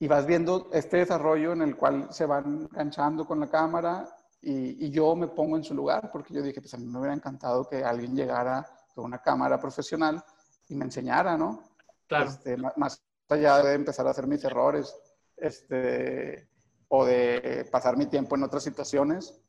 y 0.00 0.06
vas 0.06 0.24
viendo 0.26 0.70
este 0.72 0.98
desarrollo 0.98 1.52
en 1.52 1.62
el 1.62 1.76
cual 1.76 2.08
se 2.12 2.24
van 2.24 2.68
enganchando 2.70 3.26
con 3.26 3.40
la 3.40 3.50
cámara 3.50 4.08
y, 4.40 4.86
y, 4.86 4.90
yo 4.90 5.16
me 5.16 5.26
pongo 5.26 5.56
en 5.56 5.64
su 5.64 5.74
lugar 5.74 6.10
porque 6.12 6.32
yo 6.32 6.40
dije, 6.40 6.60
pues 6.60 6.72
a 6.72 6.78
mí 6.78 6.86
me 6.86 7.00
hubiera 7.00 7.14
encantado 7.14 7.68
que 7.68 7.82
alguien 7.82 8.14
llegara 8.14 8.64
con 8.94 9.06
una 9.06 9.18
cámara 9.18 9.58
profesional 9.58 10.24
y 10.68 10.76
me 10.76 10.84
enseñara, 10.84 11.36
¿no? 11.36 11.67
Claro. 12.08 12.30
Este, 12.30 12.56
más 12.56 13.02
allá 13.28 13.62
de 13.62 13.74
empezar 13.74 14.06
a 14.06 14.10
hacer 14.10 14.26
mis 14.26 14.42
errores 14.42 14.94
este, 15.36 16.48
o 16.88 17.04
de 17.04 17.68
pasar 17.70 17.96
mi 17.96 18.06
tiempo 18.06 18.34
en 18.34 18.42
otras 18.42 18.64
situaciones, 18.64 19.40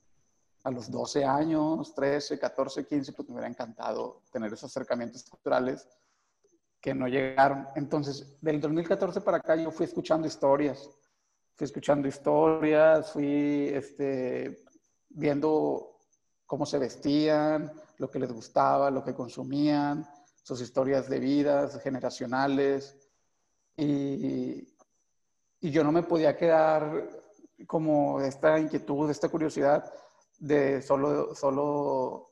a 0.64 0.72
los 0.72 0.92
12 0.92 1.24
años, 1.24 1.94
13, 1.96 2.38
14, 2.38 2.86
15, 2.86 3.14
pues 3.14 3.28
me 3.30 3.36
hubiera 3.36 3.48
encantado 3.48 4.24
tener 4.32 4.52
esos 4.52 4.70
acercamientos 4.70 5.24
culturales 5.24 5.88
que 6.82 6.94
no 6.94 7.08
llegaron. 7.08 7.68
Entonces, 7.76 8.38
del 8.42 8.60
2014 8.60 9.22
para 9.22 9.38
acá 9.38 9.56
yo 9.56 9.72
fui 9.72 9.86
escuchando 9.86 10.28
historias, 10.28 10.90
fui 11.56 11.66
escuchando 11.66 12.08
historias, 12.08 13.12
fui 13.12 13.70
este, 13.74 14.64
viendo 15.10 15.98
cómo 16.46 16.66
se 16.66 16.78
vestían, 16.78 17.72
lo 17.98 18.10
que 18.10 18.20
les 18.20 18.32
gustaba, 18.32 18.92
lo 18.92 19.04
que 19.04 19.14
consumían, 19.14 20.06
sus 20.50 20.62
historias 20.62 21.08
de 21.08 21.20
vidas 21.20 21.80
generacionales. 21.84 22.98
Y, 23.78 24.68
y 25.62 25.70
yo 25.70 25.84
no 25.84 25.92
me 25.92 26.02
podía 26.02 26.36
quedar 26.36 27.08
como 27.68 28.20
esta 28.20 28.58
inquietud, 28.58 29.12
esta 29.12 29.30
curiosidad 29.30 29.94
de 30.40 30.82
solo, 30.82 31.36
solo 31.36 32.32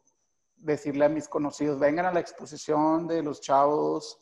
decirle 0.55 1.05
a 1.05 1.09
mis 1.09 1.27
conocidos, 1.27 1.77
vengan 1.77 2.07
a 2.07 2.11
la 2.11 2.19
exposición 2.19 3.07
de 3.07 3.21
los 3.21 3.39
chavos 3.39 4.17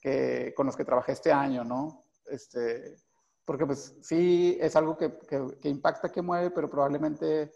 que, 0.00 0.52
con 0.56 0.66
los 0.66 0.76
que 0.76 0.84
trabajé 0.84 1.12
este 1.12 1.30
año, 1.30 1.62
¿no? 1.62 2.04
Este, 2.26 2.96
porque 3.44 3.64
pues 3.64 3.94
sí, 4.02 4.58
es 4.60 4.74
algo 4.74 4.96
que, 4.96 5.16
que, 5.60 5.68
impacta, 5.68 6.10
que 6.10 6.20
mueve, 6.20 6.50
pero 6.50 6.68
probablemente 6.68 7.52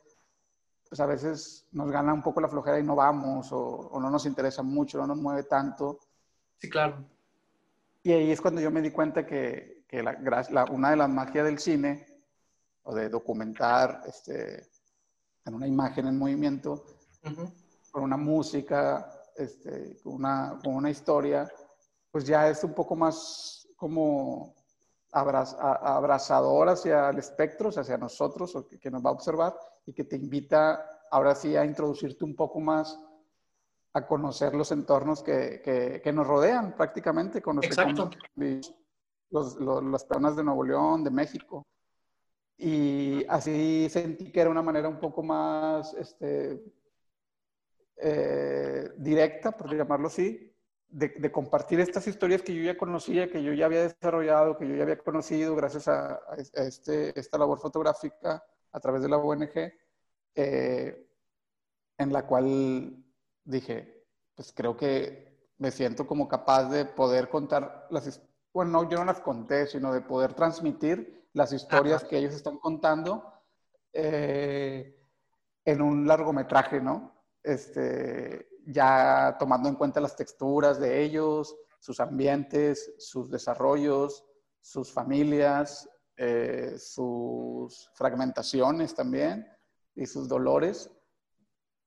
pues 0.90 1.00
a 1.00 1.06
veces 1.06 1.68
nos 1.70 1.90
gana 1.90 2.12
un 2.12 2.22
poco 2.22 2.40
la 2.40 2.48
flojera 2.48 2.78
y 2.78 2.82
no 2.82 2.96
vamos 2.96 3.50
o, 3.52 3.58
o 3.58 4.00
no 4.00 4.10
nos 4.10 4.26
interesa 4.26 4.62
mucho, 4.62 4.98
no 4.98 5.06
nos 5.06 5.18
mueve 5.18 5.44
tanto. 5.44 6.00
Sí, 6.58 6.68
claro. 6.68 7.04
Y 8.02 8.12
ahí 8.12 8.30
es 8.30 8.40
cuando 8.40 8.60
yo 8.60 8.70
me 8.72 8.82
di 8.82 8.90
cuenta 8.90 9.24
que, 9.24 9.84
que 9.86 10.02
la, 10.02 10.12
la, 10.50 10.64
una 10.64 10.90
de 10.90 10.96
las 10.96 11.08
magias 11.08 11.44
del 11.44 11.58
cine 11.58 12.06
o 12.82 12.94
de 12.94 13.08
documentar 13.08 14.02
este, 14.06 14.66
en 15.44 15.54
una 15.54 15.66
imagen 15.66 16.06
en 16.06 16.18
movimiento, 16.18 16.84
con 17.90 18.02
una 18.02 18.16
música, 18.16 19.12
este, 19.36 19.96
con, 20.02 20.14
una, 20.14 20.58
con 20.62 20.74
una 20.74 20.90
historia, 20.90 21.48
pues 22.10 22.24
ya 22.24 22.48
es 22.48 22.64
un 22.64 22.74
poco 22.74 22.96
más 22.96 23.68
como 23.76 24.54
abrazador 25.12 26.68
hacia 26.68 27.10
el 27.10 27.18
espectro, 27.18 27.68
hacia 27.68 27.98
nosotros, 27.98 28.54
o 28.56 28.66
que, 28.66 28.90
nos 28.90 29.04
va 29.04 29.10
a 29.10 29.14
observar, 29.14 29.56
y 29.90 29.92
que 29.92 30.04
te 30.04 30.14
invita 30.14 31.06
ahora 31.10 31.34
sí 31.34 31.56
a 31.56 31.64
introducirte 31.64 32.24
un 32.24 32.36
poco 32.36 32.60
más 32.60 32.98
a 33.92 34.06
conocer 34.06 34.54
los 34.54 34.70
entornos 34.70 35.20
que, 35.20 35.60
que, 36.04 36.12
nos 36.12 36.24
rodean 36.24 36.76
prácticamente, 36.76 37.42
con 37.42 37.56
los 37.56 37.64
Exacto. 37.64 38.08
los, 39.30 39.56
los, 39.56 39.82
las 39.82 40.04
personas 40.04 40.36
de 40.36 40.44
Nuevo 40.44 40.62
León, 40.62 41.02
de 41.02 41.10
México. 41.10 41.66
Y 42.56 43.24
así 43.28 43.88
sentí 43.90 44.30
que 44.30 44.40
era 44.40 44.50
una 44.50 44.62
manera 44.62 44.88
un 44.88 45.00
poco 45.00 45.24
más 45.24 45.92
este, 45.94 46.62
eh, 47.96 48.92
directa, 48.96 49.50
por 49.50 49.74
llamarlo 49.74 50.06
así, 50.06 50.54
de, 50.88 51.32
compartir 51.32 51.80
estas 51.80 52.06
historias 52.06 52.42
que 52.42 52.54
yo 52.54 52.62
ya 52.62 52.78
conocía, 52.78 53.28
que 53.28 53.42
yo 53.42 53.52
ya 53.54 53.66
había 53.66 53.82
desarrollado, 53.82 54.56
que 54.56 54.68
yo 54.68 54.76
ya 54.76 54.84
había 54.84 54.98
conocido 54.98 55.56
gracias 55.56 55.88
a, 55.88 56.20
este, 56.54 57.18
esta 57.18 57.38
labor 57.38 57.58
fotográfica 57.58 58.44
a 58.72 58.80
través 58.80 59.02
de 59.02 59.08
la 59.08 59.18
ONG, 59.18 59.72
eh, 60.34 61.08
en 61.98 62.12
la 62.12 62.26
cual 62.26 63.04
dije, 63.44 64.06
pues 64.34 64.52
creo 64.52 64.76
que 64.76 65.50
me 65.58 65.70
siento 65.70 66.06
como 66.06 66.28
capaz 66.28 66.70
de 66.70 66.84
poder 66.84 67.28
contar 67.28 67.86
las 67.90 68.06
bueno, 68.52 68.70
no, 68.72 68.88
yo 68.88 68.98
no 68.98 69.04
las 69.04 69.20
conté, 69.20 69.66
sino 69.66 69.92
de 69.92 70.00
poder 70.00 70.34
transmitir 70.34 71.28
las 71.32 71.52
historias 71.52 72.04
que 72.04 72.18
ellos 72.18 72.34
están 72.34 72.58
contando 72.58 73.32
eh, 73.92 74.96
en 75.64 75.82
un 75.82 76.06
largometraje, 76.06 76.80
¿no? 76.80 77.14
Este, 77.42 78.48
ya 78.66 79.36
tomando 79.38 79.68
en 79.68 79.76
cuenta 79.76 80.00
las 80.00 80.16
texturas 80.16 80.80
de 80.80 81.02
ellos, 81.02 81.56
sus 81.78 82.00
ambientes, 82.00 82.92
sus 82.98 83.30
desarrollos, 83.30 84.24
sus 84.60 84.92
familias, 84.92 85.88
eh, 86.22 86.74
sus 86.76 87.88
fragmentaciones 87.94 88.94
también 88.94 89.46
y 89.94 90.04
sus 90.04 90.28
dolores. 90.28 90.90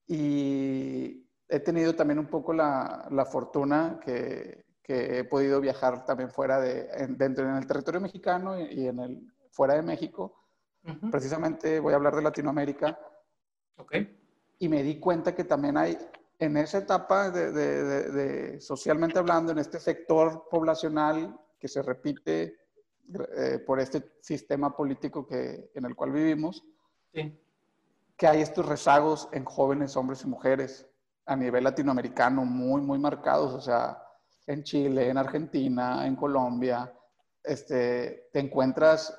Y 0.08 1.24
he 1.48 1.60
tenido 1.60 1.94
también 1.94 2.18
un 2.18 2.26
poco 2.26 2.52
la, 2.52 3.06
la 3.12 3.24
fortuna 3.26 4.00
que, 4.04 4.66
que, 4.82 5.20
he 5.20 5.24
podido 5.24 5.60
viajar 5.60 6.04
también 6.04 6.32
fuera 6.32 6.60
de, 6.60 6.88
dentro 7.10 7.48
en 7.48 7.54
el 7.54 7.66
territorio 7.68 8.00
mexicano 8.00 8.58
y, 8.58 8.88
en 8.88 8.98
el, 8.98 9.32
fuera 9.52 9.74
de 9.74 9.82
México. 9.82 10.36
Precisamente 11.12 11.78
voy 11.78 11.92
a 11.92 11.96
hablar 11.96 12.16
de 12.16 12.22
Latinoamérica. 12.22 12.98
Okay. 13.76 14.20
Y 14.58 14.68
me 14.68 14.82
di 14.82 14.98
cuenta 14.98 15.32
que 15.32 15.44
también 15.44 15.76
hay 15.76 15.96
en 16.40 16.56
esa 16.56 16.78
etapa 16.78 17.30
de, 17.30 18.60
socialmente 18.60 19.20
hablando, 19.20 19.52
en 19.52 19.58
este 19.58 19.78
sector 19.78 20.48
poblacional 20.50 21.38
que 21.56 21.68
se 21.68 21.82
repite 21.82 22.63
eh, 23.36 23.58
por 23.58 23.80
este 23.80 24.12
sistema 24.20 24.76
político 24.76 25.26
que, 25.26 25.70
en 25.74 25.84
el 25.84 25.94
cual 25.94 26.12
vivimos, 26.12 26.64
que 27.12 28.26
hay 28.26 28.40
estos 28.40 28.66
rezagos 28.66 29.28
en 29.32 29.44
jóvenes 29.44 29.96
hombres 29.96 30.22
y 30.22 30.26
mujeres 30.26 30.86
a 31.26 31.36
nivel 31.36 31.64
latinoamericano 31.64 32.44
muy, 32.44 32.80
muy 32.80 32.98
marcados, 32.98 33.52
o 33.52 33.60
sea, 33.60 34.02
en 34.46 34.62
Chile, 34.62 35.08
en 35.08 35.16
Argentina, 35.16 36.06
en 36.06 36.16
Colombia, 36.16 36.92
este, 37.42 38.28
te 38.32 38.40
encuentras 38.40 39.18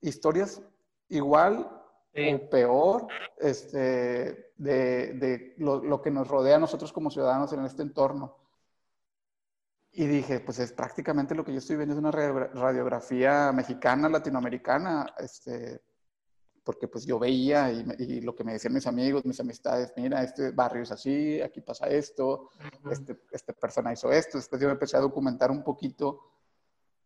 historias 0.00 0.62
igual 1.08 1.68
o 2.14 2.50
peor 2.50 3.06
este, 3.38 4.52
de, 4.56 5.12
de 5.14 5.54
lo, 5.58 5.82
lo, 5.82 6.02
que 6.02 6.10
nos 6.10 6.26
rodea 6.26 6.56
a 6.56 6.60
nosotros 6.60 6.92
como 6.92 7.10
ciudadanos 7.10 7.52
en 7.52 7.64
este 7.64 7.82
entorno. 7.82 8.36
Y 9.98 10.06
dije, 10.06 10.38
pues 10.38 10.60
es 10.60 10.72
prácticamente 10.72 11.34
lo 11.34 11.44
que 11.44 11.50
yo 11.50 11.58
estoy 11.58 11.74
viendo, 11.74 11.92
es 11.92 11.98
una 11.98 12.12
radiografía 12.12 13.50
mexicana, 13.50 14.08
latinoamericana, 14.08 15.12
este, 15.18 15.82
porque 16.62 16.86
pues 16.86 17.04
yo 17.04 17.18
veía 17.18 17.72
y, 17.72 18.20
lo 18.20 18.32
que 18.32 18.44
me 18.44 18.52
decían 18.52 18.74
mis 18.74 18.86
amigos, 18.86 19.24
mis 19.24 19.40
amistades, 19.40 19.92
mira, 19.96 20.22
este 20.22 20.52
barrio 20.52 20.84
es 20.84 20.92
así, 20.92 21.42
aquí 21.42 21.62
pasa 21.62 21.88
esto, 21.88 22.50
este, 22.88 23.18
esta 23.32 23.52
persona 23.54 23.92
hizo 23.92 24.12
esto. 24.12 24.38
Después 24.38 24.62
yo 24.62 24.68
me 24.68 24.74
empecé 24.74 24.96
a 24.96 25.00
documentar 25.00 25.50
un 25.50 25.64
poquito 25.64 26.20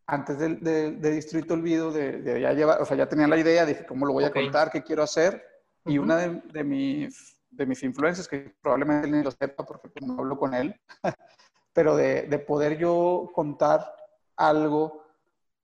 antes 0.05 0.39
de, 0.39 0.57
de, 0.93 1.11
Distrito 1.13 1.55
Olvido, 1.55 1.93
de, 1.93 2.43
ya 2.43 2.53
llevar, 2.53 2.83
o 2.83 2.85
sea, 2.85 2.99
ya 2.99 3.09
tenía 3.09 3.27
la 3.27 3.39
idea, 3.39 3.65
dije, 3.65 3.87
¿cómo 3.87 4.05
lo 4.05 4.13
voy 4.13 4.25
a 4.25 4.33
contar? 4.33 4.71
¿Qué 4.71 4.83
quiero 4.83 5.03
hacer? 5.03 5.43
Y 5.87 5.97
una 5.97 6.19
de, 6.19 6.63
mis, 6.63 7.41
de 7.51 7.65
mis 7.65 7.83
influencias, 7.85 8.29
que 8.29 8.55
probablemente 8.61 9.09
ni 9.09 9.23
lo 9.23 9.31
sepa 9.31 9.65
porque 9.65 9.99
no 10.03 10.19
hablo 10.19 10.37
con 10.37 10.53
él, 10.53 10.79
pero 11.73 11.97
de, 11.97 12.39
poder 12.47 12.79
yo 12.79 13.31
contar 13.35 13.95
algo 14.37 15.05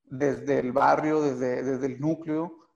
desde 0.05 0.59
el 0.59 0.73
barrio, 0.73 1.21
desde, 1.21 1.63
desde 1.63 1.87
el 1.87 2.01
núcleo, 2.01 2.69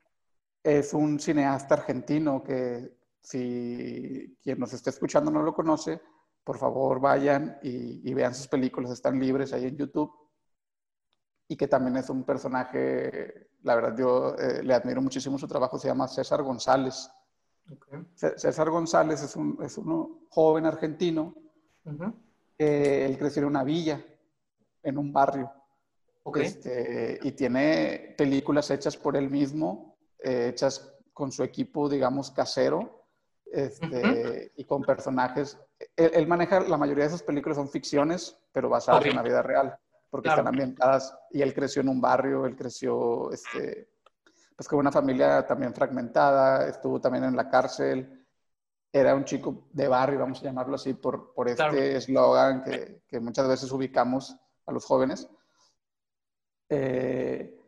es 0.62 0.92
un 0.92 1.18
cineasta 1.18 1.74
argentino 1.74 2.42
que 2.42 2.96
si 3.20 4.36
quien 4.42 4.58
nos 4.58 4.72
está 4.72 4.90
escuchando 4.90 5.30
no 5.30 5.42
lo 5.42 5.54
conoce, 5.54 6.00
por 6.44 6.58
favor 6.58 7.00
vayan 7.00 7.58
y, 7.62 8.08
y 8.08 8.14
vean 8.14 8.34
sus 8.34 8.48
películas, 8.48 8.90
están 8.90 9.18
libres 9.18 9.52
ahí 9.52 9.66
en 9.66 9.76
YouTube. 9.76 10.12
Y 11.48 11.56
que 11.56 11.68
también 11.68 11.96
es 11.96 12.08
un 12.08 12.24
personaje, 12.24 13.50
la 13.62 13.74
verdad 13.74 13.96
yo 13.96 14.34
eh, 14.36 14.62
le 14.62 14.74
admiro 14.74 15.02
muchísimo 15.02 15.38
su 15.38 15.46
trabajo, 15.46 15.78
se 15.78 15.88
llama 15.88 16.08
César 16.08 16.42
González. 16.42 17.10
César 18.14 18.70
González 18.70 19.22
es 19.22 19.36
un, 19.36 19.58
es 19.62 19.78
un 19.78 20.26
joven 20.28 20.66
argentino 20.66 21.34
que 22.58 23.04
él 23.04 23.18
creció 23.18 23.42
en 23.42 23.48
una 23.48 23.64
villa, 23.64 24.04
en 24.82 24.98
un 24.98 25.12
barrio. 25.12 25.52
Este, 26.36 27.18
y 27.22 27.32
tiene 27.32 28.14
películas 28.16 28.70
hechas 28.70 28.96
por 28.96 29.16
él 29.16 29.28
mismo, 29.28 29.96
eh, 30.20 30.48
hechas 30.50 30.94
con 31.12 31.32
su 31.32 31.42
equipo, 31.42 31.88
digamos, 31.88 32.30
casero, 32.30 33.06
este, 33.46 34.52
y 34.56 34.64
con 34.64 34.82
personajes. 34.82 35.58
Él, 35.96 36.26
maneja, 36.26 36.60
la 36.60 36.76
mayoría 36.76 37.04
de 37.04 37.10
sus 37.10 37.22
películas 37.22 37.56
son 37.56 37.68
ficciones, 37.68 38.38
pero 38.52 38.68
basadas 38.68 39.04
en 39.04 39.16
la 39.16 39.22
vida 39.22 39.42
real 39.42 39.76
porque 40.12 40.28
están 40.28 40.46
ambientadas 40.46 41.16
y 41.30 41.40
él 41.40 41.54
creció 41.54 41.80
en 41.80 41.88
un 41.88 41.98
barrio, 41.98 42.44
él 42.44 42.54
creció 42.54 43.32
este, 43.32 43.88
pues 44.54 44.68
con 44.68 44.78
una 44.78 44.92
familia 44.92 45.46
también 45.46 45.72
fragmentada, 45.72 46.68
estuvo 46.68 47.00
también 47.00 47.24
en 47.24 47.34
la 47.34 47.48
cárcel, 47.48 48.21
era 48.92 49.14
un 49.14 49.24
chico 49.24 49.68
de 49.72 49.88
barrio, 49.88 50.20
vamos 50.20 50.40
a 50.40 50.44
llamarlo 50.44 50.74
así, 50.74 50.92
por, 50.92 51.32
por 51.32 51.48
este 51.48 51.96
eslogan 51.96 52.62
que, 52.62 53.02
que, 53.08 53.20
muchas 53.20 53.48
veces 53.48 53.72
ubicamos 53.72 54.36
a 54.66 54.72
los 54.72 54.84
jóvenes. 54.84 55.28
Eh, 56.68 57.58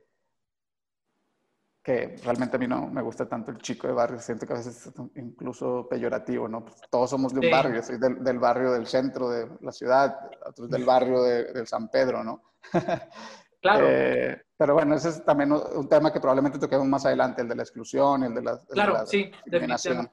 que 1.83 2.17
realmente 2.25 2.57
a 2.57 2.59
mí 2.59 2.67
no 2.67 2.87
me 2.87 3.03
gusta 3.03 3.29
tanto 3.29 3.51
el 3.51 3.59
chico 3.59 3.87
de 3.87 3.93
barrio, 3.93 4.19
siento 4.19 4.47
que 4.47 4.55
a 4.55 4.57
veces 4.57 4.87
es 4.87 4.93
incluso 5.17 5.87
peyorativo, 5.87 6.49
¿no? 6.49 6.65
Pues 6.65 6.77
todos 6.91 7.11
somos 7.11 7.35
de 7.35 7.41
un 7.41 7.51
barrio, 7.51 7.83
soy 7.83 7.99
del, 7.99 8.25
del, 8.25 8.39
barrio 8.39 8.73
del 8.73 8.87
centro 8.87 9.29
de 9.29 9.47
la 9.61 9.71
ciudad, 9.71 10.31
otros 10.47 10.71
del 10.71 10.85
barrio 10.85 11.23
de, 11.23 11.53
del 11.53 11.67
San 11.67 11.89
Pedro, 11.89 12.25
¿no? 12.25 12.43
Claro. 13.61 13.87
Eh, 13.89 14.43
pero 14.59 14.75
bueno, 14.75 14.95
ese 14.95 15.09
es 15.09 15.25
también 15.25 15.51
un 15.51 15.89
tema 15.89 16.13
que 16.13 16.21
probablemente 16.21 16.59
toquemos 16.59 16.87
más 16.87 17.07
adelante, 17.07 17.41
el 17.41 17.49
de 17.49 17.55
la 17.55 17.63
exclusión, 17.63 18.23
el 18.23 18.35
de 18.35 18.43
la, 18.43 18.59
claro, 18.69 18.93
de 18.93 18.99
la 18.99 19.07
sí, 19.07 19.31
discriminación. 19.43 20.11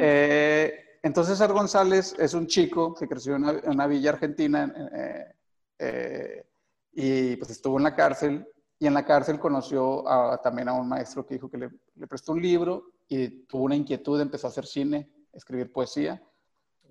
Eh, 0.00 0.98
entonces, 1.02 1.38
César 1.38 1.52
González 1.52 2.14
es 2.18 2.34
un 2.34 2.46
chico 2.46 2.94
que 2.94 3.08
creció 3.08 3.36
en 3.36 3.44
una, 3.44 3.58
en 3.58 3.70
una 3.70 3.86
villa 3.86 4.10
argentina 4.10 4.72
eh, 4.92 5.34
eh, 5.78 6.46
y 6.92 7.36
pues 7.36 7.50
estuvo 7.50 7.78
en 7.78 7.84
la 7.84 7.94
cárcel 7.94 8.46
y 8.78 8.86
en 8.86 8.94
la 8.94 9.04
cárcel 9.04 9.38
conoció 9.38 10.06
a, 10.08 10.40
también 10.42 10.68
a 10.68 10.74
un 10.74 10.88
maestro 10.88 11.26
que 11.26 11.34
dijo 11.34 11.50
que 11.50 11.58
le, 11.58 11.70
le, 11.94 12.06
prestó 12.06 12.32
un 12.32 12.42
libro 12.42 12.92
y 13.08 13.46
tuvo 13.46 13.64
una 13.64 13.76
inquietud, 13.76 14.20
empezó 14.20 14.46
a 14.46 14.50
hacer 14.50 14.66
cine, 14.66 15.10
escribir 15.32 15.72
poesía. 15.72 16.22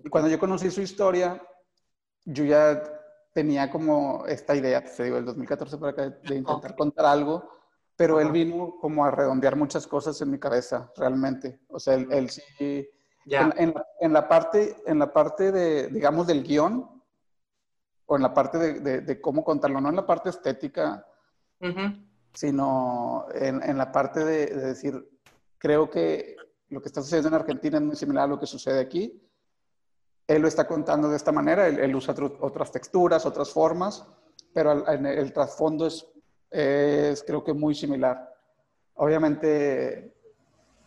Y 0.04 0.08
cuando 0.08 0.28
yo 0.28 0.38
conocí 0.38 0.70
su 0.70 0.80
historia, 0.80 1.40
yo 2.24 2.44
ya 2.44 2.82
tenía 3.32 3.70
como 3.70 4.24
esta 4.26 4.54
idea, 4.56 4.84
te 4.84 5.04
digo, 5.04 5.16
el 5.18 5.24
2014 5.24 5.78
para 5.78 5.92
acá, 5.92 6.10
de 6.10 6.34
intentar 6.36 6.74
contar 6.74 7.06
algo, 7.06 7.48
pero 8.00 8.18
él 8.18 8.32
vino 8.32 8.76
como 8.80 9.04
a 9.04 9.10
redondear 9.10 9.56
muchas 9.56 9.86
cosas 9.86 10.18
en 10.22 10.30
mi 10.30 10.38
cabeza, 10.38 10.90
realmente. 10.96 11.60
O 11.68 11.78
sea, 11.78 11.96
él, 11.96 12.08
él 12.10 12.30
sí... 12.30 12.88
En, 13.26 13.52
en, 13.58 13.74
en, 14.00 14.12
la 14.14 14.26
parte, 14.26 14.74
en 14.86 14.98
la 14.98 15.12
parte 15.12 15.52
de, 15.52 15.88
digamos, 15.88 16.26
del 16.26 16.42
guion, 16.42 16.88
o 18.06 18.16
en 18.16 18.22
la 18.22 18.32
parte 18.32 18.56
de, 18.56 18.80
de, 18.80 19.00
de 19.02 19.20
cómo 19.20 19.44
contarlo, 19.44 19.82
no 19.82 19.90
en 19.90 19.96
la 19.96 20.06
parte 20.06 20.30
estética, 20.30 21.06
uh 21.60 21.66
-huh. 21.66 22.08
sino 22.32 23.26
en, 23.34 23.62
en, 23.62 23.76
la 23.76 23.92
parte 23.92 24.24
de, 24.24 24.46
de, 24.46 24.66
decir, 24.68 24.94
creo 25.58 25.90
que 25.90 26.36
lo 26.70 26.80
que 26.80 26.88
está 26.88 27.02
sucediendo 27.02 27.28
en 27.28 27.34
Argentina 27.34 27.76
es 27.76 27.84
muy 27.84 27.96
similar 27.96 28.24
a 28.24 28.28
lo 28.28 28.40
que 28.40 28.46
sucede 28.46 28.80
aquí. 28.80 29.22
Él 30.26 30.40
lo 30.40 30.48
está 30.48 30.66
contando 30.66 31.10
de 31.10 31.18
esta 31.18 31.32
manera, 31.32 31.68
él, 31.68 31.78
él 31.78 31.94
usa 31.94 32.12
otro, 32.12 32.38
otras 32.40 32.72
texturas, 32.72 33.26
otras 33.26 33.50
formas, 33.50 34.08
pero 34.54 34.88
el, 34.88 35.04
el 35.04 35.32
trasfondo 35.34 35.86
es, 35.86 36.06
es, 36.50 37.22
creo 37.22 37.44
que 37.44 37.52
muy 37.52 37.74
similar. 37.74 38.34
Obviamente, 38.94 40.14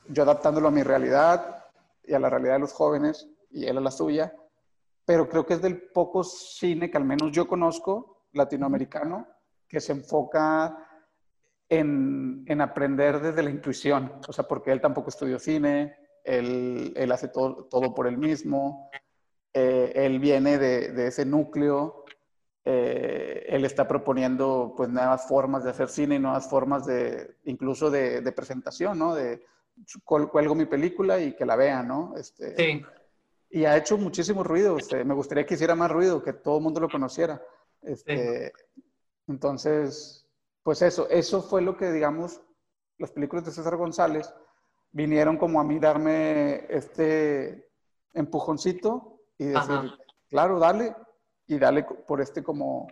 yo 0.07 0.23
adaptándolo 0.23 0.67
a 0.67 0.71
mi 0.71 0.83
realidad 0.83 1.65
y 2.03 2.13
a 2.13 2.19
la 2.19 2.29
realidad 2.29 2.53
de 2.53 2.59
los 2.59 2.73
jóvenes, 2.73 3.27
y 3.49 3.65
él 3.65 3.77
a 3.77 3.81
la 3.81 3.91
suya, 3.91 4.35
pero 5.05 5.29
creo 5.29 5.45
que 5.45 5.53
es 5.53 5.61
del 5.61 5.81
poco 5.89 6.23
cine 6.23 6.89
que 6.89 6.97
al 6.97 7.05
menos 7.05 7.31
yo 7.31 7.47
conozco, 7.47 8.25
latinoamericano, 8.33 9.27
que 9.67 9.79
se 9.79 9.91
enfoca 9.93 10.77
en, 11.69 12.43
en, 12.47 12.61
aprender 12.61 13.19
desde 13.19 13.43
la 13.43 13.49
intuición, 13.49 14.13
o 14.27 14.33
sea, 14.33 14.47
porque 14.47 14.71
él 14.71 14.81
tampoco 14.81 15.09
estudió 15.09 15.39
cine, 15.39 15.95
él, 16.23 16.93
él 16.95 17.11
hace 17.11 17.27
todo, 17.27 17.65
todo, 17.65 17.93
por 17.93 18.07
él 18.07 18.17
mismo, 18.17 18.89
eh, 19.53 19.91
él 19.95 20.19
viene 20.19 20.57
de, 20.57 20.91
de 20.91 21.07
ese 21.07 21.25
núcleo, 21.25 22.02
eh, 22.65 23.45
él 23.49 23.65
está 23.65 23.87
proponiendo 23.87 24.73
pues 24.75 24.89
nuevas 24.89 25.27
formas 25.27 25.63
de 25.63 25.71
hacer 25.71 25.89
cine 25.89 26.15
y 26.15 26.19
nuevas 26.19 26.49
formas 26.49 26.85
de, 26.85 27.35
incluso 27.45 27.89
de, 27.91 28.21
de 28.21 28.31
presentación, 28.31 28.97
¿no? 28.97 29.13
De 29.15 29.45
cuelgo 30.03 30.55
mi 30.55 30.65
película 30.65 31.19
y 31.19 31.35
que 31.35 31.45
la 31.45 31.55
vean, 31.55 31.87
¿no? 31.87 32.13
Este, 32.17 32.55
sí. 32.55 32.81
Y 33.49 33.65
ha 33.65 33.77
hecho 33.77 33.97
muchísimo 33.97 34.43
ruido, 34.43 34.77
este, 34.77 35.03
me 35.03 35.13
gustaría 35.13 35.45
que 35.45 35.53
hiciera 35.53 35.75
más 35.75 35.91
ruido, 35.91 36.23
que 36.23 36.33
todo 36.33 36.57
el 36.57 36.63
mundo 36.63 36.79
lo 36.79 36.89
conociera. 36.89 37.41
Este, 37.81 38.47
sí. 38.47 38.81
Entonces, 39.27 40.27
pues 40.63 40.81
eso, 40.81 41.07
eso 41.09 41.41
fue 41.43 41.61
lo 41.61 41.77
que, 41.77 41.91
digamos, 41.91 42.41
las 42.97 43.11
películas 43.11 43.45
de 43.45 43.51
César 43.51 43.75
González 43.75 44.33
vinieron 44.91 45.37
como 45.37 45.59
a 45.59 45.63
mí 45.63 45.79
darme 45.79 46.65
este 46.69 47.69
empujoncito 48.13 49.19
y 49.37 49.45
decir, 49.45 49.71
Ajá. 49.71 49.97
claro, 50.29 50.59
dale, 50.59 50.95
y 51.47 51.57
dale 51.57 51.83
por 51.83 52.21
este 52.21 52.43
como, 52.43 52.87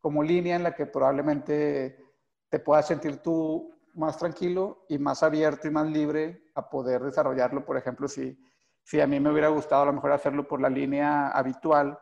como 0.00 0.22
línea 0.22 0.56
en 0.56 0.62
la 0.62 0.74
que 0.74 0.86
probablemente 0.86 2.04
te 2.48 2.58
puedas 2.58 2.86
sentir 2.86 3.18
tú 3.18 3.74
más 3.94 4.16
tranquilo 4.16 4.84
y 4.88 4.98
más 4.98 5.22
abierto 5.22 5.66
y 5.66 5.70
más 5.70 5.86
libre 5.88 6.50
a 6.54 6.68
poder 6.68 7.02
desarrollarlo. 7.02 7.64
Por 7.64 7.76
ejemplo, 7.76 8.08
si, 8.08 8.38
si 8.82 9.00
a 9.00 9.06
mí 9.06 9.18
me 9.20 9.30
hubiera 9.30 9.48
gustado 9.48 9.82
a 9.82 9.86
lo 9.86 9.92
mejor 9.92 10.12
hacerlo 10.12 10.46
por 10.46 10.60
la 10.60 10.70
línea 10.70 11.28
habitual, 11.28 11.98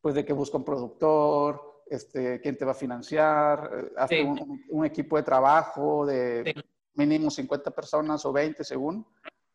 pues 0.00 0.14
de 0.14 0.24
que 0.24 0.32
busca 0.32 0.58
un 0.58 0.64
productor, 0.64 1.82
este, 1.86 2.40
quién 2.40 2.56
te 2.56 2.64
va 2.64 2.72
a 2.72 2.74
financiar, 2.74 3.70
eh, 3.72 3.92
hace 3.96 4.18
sí. 4.18 4.22
un, 4.22 4.64
un, 4.68 4.84
equipo 4.84 5.16
de 5.16 5.22
trabajo 5.22 6.06
de 6.06 6.54
sí. 6.54 6.62
mínimo 6.94 7.30
50 7.30 7.70
personas 7.72 8.24
o 8.24 8.32
20 8.32 8.62
según, 8.62 9.04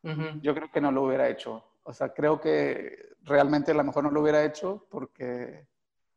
uh 0.04 0.10
-huh. 0.10 0.42
yo 0.42 0.54
creo 0.54 0.70
que 0.72 0.82
no 0.82 0.92
lo 0.92 1.04
hubiera 1.04 1.30
hecho. 1.30 1.64
O 1.88 1.94
sea, 1.94 2.10
creo 2.14 2.40
que 2.42 3.16
realmente 3.24 3.72
a 3.72 3.76
lo 3.76 3.84
mejor 3.84 4.04
no 4.04 4.12
lo 4.12 4.22
hubiera 4.22 4.44
hecho 4.44 4.88
porque 4.90 5.68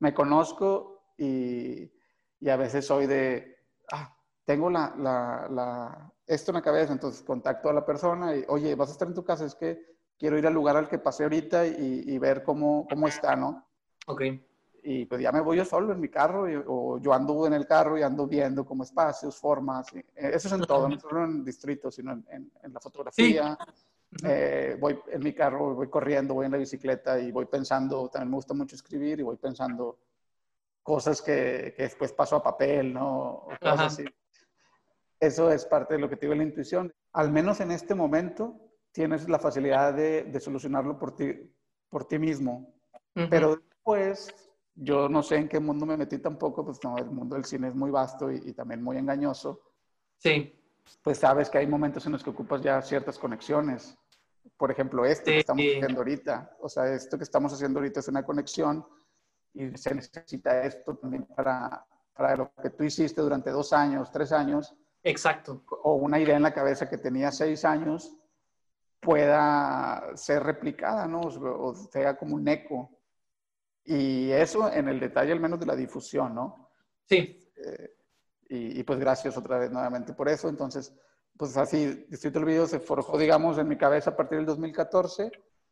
me 0.01 0.15
conozco 0.15 1.13
y, 1.17 1.93
y 2.41 2.49
a 2.49 2.57
veces 2.57 2.87
soy 2.87 3.07
de, 3.07 3.57
ah, 3.93 4.17
tengo 4.45 4.71
la, 4.71 4.95
la, 4.97 5.47
la, 5.51 6.13
esto 6.27 6.51
en 6.51 6.57
la 6.57 6.63
cabeza, 6.63 6.93
entonces 6.93 7.23
contacto 7.23 7.69
a 7.69 7.75
la 7.75 7.85
persona 7.85 8.35
y, 8.35 8.45
oye, 8.49 8.75
vas 8.75 8.89
a 8.89 8.93
estar 8.93 9.09
en 9.09 9.15
tu 9.15 9.25
casa, 9.25 9.45
es 9.45 9.55
que 9.55 9.97
quiero 10.19 10.39
ir 10.39 10.47
al 10.47 10.55
lugar 10.55 10.77
al 10.77 10.89
que 10.89 10.99
pasé 10.99 11.25
ahorita 11.25 11.67
y, 11.67 12.05
y 12.07 12.19
ver 12.19 12.43
cómo, 12.43 12.87
cómo 12.89 13.07
está, 13.09 13.37
¿no? 13.37 13.67
Ok 14.07 14.23
y 14.91 15.05
pues 15.05 15.21
ya 15.21 15.33
me 15.33 15.41
voy 15.41 15.59
yo 15.59 15.65
solo 15.67 15.93
en 15.93 16.01
mi 16.01 16.09
carro 16.09 16.49
y, 16.49 16.63
o 16.67 16.99
yo 16.99 17.13
ando 17.13 17.47
en 17.47 17.53
el 17.53 17.67
carro 17.67 17.99
y 17.99 18.03
ando 18.03 18.27
viendo 18.27 18.65
como 18.65 18.85
espacios, 18.85 19.37
formas. 19.37 19.93
Eh, 19.95 20.05
eso 20.15 20.49
es 20.49 20.55
en 20.55 20.63
todo, 20.63 20.89
no 20.89 20.99
solo 20.99 21.25
en 21.25 21.45
distrito, 21.45 21.91
sino 21.91 22.13
en, 22.13 22.25
en, 22.31 22.53
en 22.63 22.73
la 22.73 22.81
fotografía. 22.81 23.59
Sí. 23.61 23.73
Eh, 24.25 24.77
voy 24.81 24.99
en 25.09 25.23
mi 25.23 25.35
carro, 25.35 25.75
voy 25.75 25.89
corriendo, 25.89 26.35
voy 26.35 26.47
en 26.47 26.53
la 26.53 26.59
bicicleta 26.59 27.19
y 27.19 27.31
voy 27.31 27.47
pensando, 27.47 28.09
también 28.09 28.31
me 28.31 28.37
gusta 28.37 28.55
mucho 28.55 28.75
escribir 28.75 29.21
y 29.21 29.23
voy 29.23 29.37
pensando 29.37 29.99
cosas 30.83 31.21
que, 31.21 31.75
que 31.77 31.83
después 31.83 32.13
paso 32.13 32.37
a 32.37 32.43
papel, 32.43 32.95
¿no? 32.95 33.29
O 33.31 33.49
cosas 33.61 33.81
así. 33.81 34.05
Eso 35.21 35.51
es 35.53 35.67
parte 35.67 35.95
de 35.95 36.01
lo 36.01 36.09
que 36.09 36.17
te 36.17 36.27
digo 36.27 36.35
la 36.35 36.45
intuición. 36.45 36.93
Al 37.13 37.31
menos 37.31 37.61
en 37.61 37.71
este 37.73 37.95
momento 37.95 38.57
tienes 38.93 39.29
la 39.29 39.39
facilidad 39.39 39.93
de, 39.93 40.25
de 40.25 40.41
solucionarlo 40.41 40.99
por 40.99 41.15
ti, 41.15 41.35
por 41.91 42.07
ti 42.07 42.19
mismo. 42.19 42.75
Uh 43.15 43.21
-huh. 43.21 43.29
Pero 43.29 43.57
después 43.57 44.35
yo 44.75 45.09
no 45.09 45.23
sé 45.23 45.37
en 45.37 45.49
qué 45.49 45.61
mundo 45.61 45.85
me 45.85 45.97
metí 45.97 46.19
tampoco, 46.19 46.65
pues 46.65 46.79
no, 46.85 46.97
el 46.97 47.11
mundo 47.11 47.35
del 47.35 47.45
cine 47.45 47.69
es 47.69 47.75
muy 47.75 47.91
vasto 47.91 48.31
y, 48.31 48.37
y, 48.47 48.53
también 48.55 48.83
muy 48.83 48.97
engañoso. 48.97 49.61
Sí. 50.17 50.58
Pues 51.03 51.19
sabes 51.19 51.51
que 51.51 51.59
hay 51.59 51.67
momentos 51.67 52.05
en 52.07 52.13
los 52.13 52.23
que 52.23 52.31
ocupas 52.31 52.63
ya 52.63 52.81
ciertas 52.83 53.19
conexiones. 53.19 53.97
Por 54.57 54.71
ejemplo, 54.71 55.05
esto 55.05 55.27
sí. 55.27 55.33
que 55.33 55.39
estamos 55.41 55.65
haciendo 55.65 56.01
ahorita. 56.01 56.57
O 56.61 56.69
sea, 56.69 56.93
esto 56.93 57.17
que 57.19 57.25
estamos 57.25 57.53
haciendo 57.53 57.79
ahorita 57.79 58.01
es 58.01 58.09
una 58.09 58.25
conexión 58.25 58.87
y 59.55 59.77
se 59.77 59.95
necesita 59.95 60.63
esto 60.63 60.97
también 60.97 61.25
para, 61.25 61.85
para 62.15 62.37
lo 62.37 62.53
que 62.63 62.71
tú 62.71 62.85
hiciste 62.85 63.21
durante 63.21 63.51
dos 63.51 63.73
años, 63.73 64.11
tres 64.11 64.33
años. 64.33 64.75
Exacto. 65.03 65.65
O 65.83 65.95
una 65.95 66.19
idea 66.19 66.37
en 66.37 66.43
la 66.43 66.55
cabeza 66.55 66.89
que 66.89 66.99
tenía 66.99 67.31
seis 67.31 67.65
años 67.65 68.15
pueda 69.01 70.17
ser 70.17 70.43
replicada, 70.43 71.07
¿no? 71.07 71.21
O 71.21 71.75
sea, 71.75 72.17
como 72.17 72.35
un 72.35 72.49
eco 72.49 72.91
y 73.85 74.31
eso 74.33 74.71
en 74.71 74.89
el 74.89 75.01
detalle 75.01 75.33
al 75.33 75.41
menos 75.41 75.59
de 75.59 75.67
la 75.67 75.75
difusión, 75.75 76.35
¿no? 76.35 76.71
Sí. 77.07 77.51
Eh, 77.57 77.97
y, 78.49 78.81
y, 78.81 78.83
pues 78.83 78.99
gracias 78.99 79.37
otra 79.37 79.59
vez 79.59 79.71
nuevamente 79.71 80.15
por 80.15 80.29
eso. 80.29 80.49
Entonces, 80.49 80.93
pues 81.37 81.57
así, 81.57 82.07
Distrito 82.09 82.39
del 82.39 82.49
Video 82.49 82.67
se 82.67 82.81
forjó, 82.81 83.17
digamos, 83.19 83.59
en 83.59 83.69
mi 83.69 83.77
cabeza 83.77 84.11
a 84.11 84.17
partir 84.17 84.39
del 84.39 84.47
2014. 84.47 85.31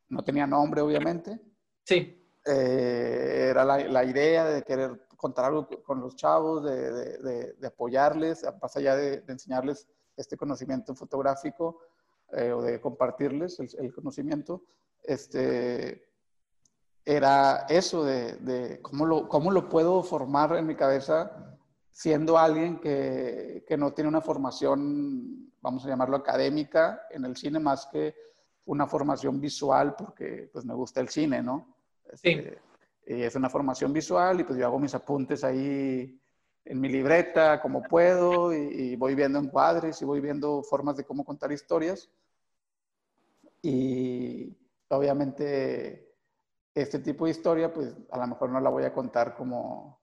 No 0.08 0.22
tenía 0.22 0.46
nombre, 0.46 0.80
obviamente. 0.80 1.40
Sí. 1.84 2.22
Eh, 2.44 3.48
era 3.50 3.64
la, 3.64 3.78
la, 3.78 4.04
idea 4.04 4.44
de 4.44 4.62
querer 4.62 5.06
contar 5.16 5.46
algo 5.46 5.68
con 5.82 6.00
los 6.00 6.14
chavos, 6.14 6.64
de, 6.64 6.92
de, 6.92 7.18
de, 7.18 7.52
de 7.54 7.66
apoyarles, 7.66 8.46
más 8.62 8.76
allá 8.76 8.94
de, 8.94 9.24
enseñarles 9.26 9.88
este 10.16 10.36
conocimiento 10.36 10.94
fotográfico 10.94 11.80
eh, 12.32 12.52
o 12.52 12.62
de 12.62 12.80
compartirles 12.80 13.58
el, 13.58 13.68
el 13.78 13.92
conocimiento. 13.92 14.62
Este, 15.02 16.06
era 17.04 17.66
eso 17.68 18.04
de, 18.04 18.34
de, 18.36 18.82
cómo, 18.82 19.06
lo, 19.06 19.28
cómo 19.28 19.50
lo 19.50 19.68
puedo 19.68 20.02
formar 20.02 20.54
en 20.56 20.66
mi 20.66 20.76
cabeza 20.76 21.55
siendo 21.96 22.36
alguien 22.36 22.78
que, 22.78 23.64
que, 23.66 23.78
no 23.78 23.94
tiene 23.94 24.08
una 24.08 24.20
formación, 24.20 25.50
vamos 25.62 25.82
a 25.82 25.88
llamarlo 25.88 26.18
académica 26.18 27.06
en 27.10 27.24
el 27.24 27.38
cine, 27.38 27.58
más 27.58 27.86
que 27.86 28.14
una 28.66 28.86
formación 28.86 29.40
visual, 29.40 29.96
porque 29.96 30.50
pues 30.52 30.66
me 30.66 30.74
gusta 30.74 31.00
el 31.00 31.08
cine, 31.08 31.42
¿no? 31.42 31.74
Sí. 32.12 32.32
Este, 32.32 32.58
y 33.06 33.22
es 33.22 33.34
una 33.34 33.48
formación 33.48 33.94
visual 33.94 34.40
y 34.40 34.44
pues 34.44 34.58
yo 34.58 34.66
hago 34.66 34.78
mis 34.78 34.94
apuntes 34.94 35.42
ahí 35.42 36.20
en 36.66 36.80
mi 36.80 36.90
libreta 36.90 37.62
como 37.62 37.82
puedo 37.82 38.52
y, 38.52 38.58
y 38.58 38.96
voy 38.96 39.14
viendo 39.14 39.38
encuadres 39.38 40.02
y 40.02 40.04
voy 40.04 40.20
viendo 40.20 40.62
formas 40.62 40.98
de 40.98 41.04
cómo 41.04 41.24
contar 41.24 41.50
historias. 41.50 42.10
Y 43.62 44.54
obviamente 44.88 46.12
este 46.74 46.98
tipo 46.98 47.24
de 47.24 47.30
historia, 47.30 47.72
pues 47.72 47.96
a 48.10 48.18
lo 48.18 48.26
mejor 48.26 48.50
no 48.50 48.60
la 48.60 48.68
voy 48.68 48.84
a 48.84 48.92
contar 48.92 49.34
como, 49.34 49.98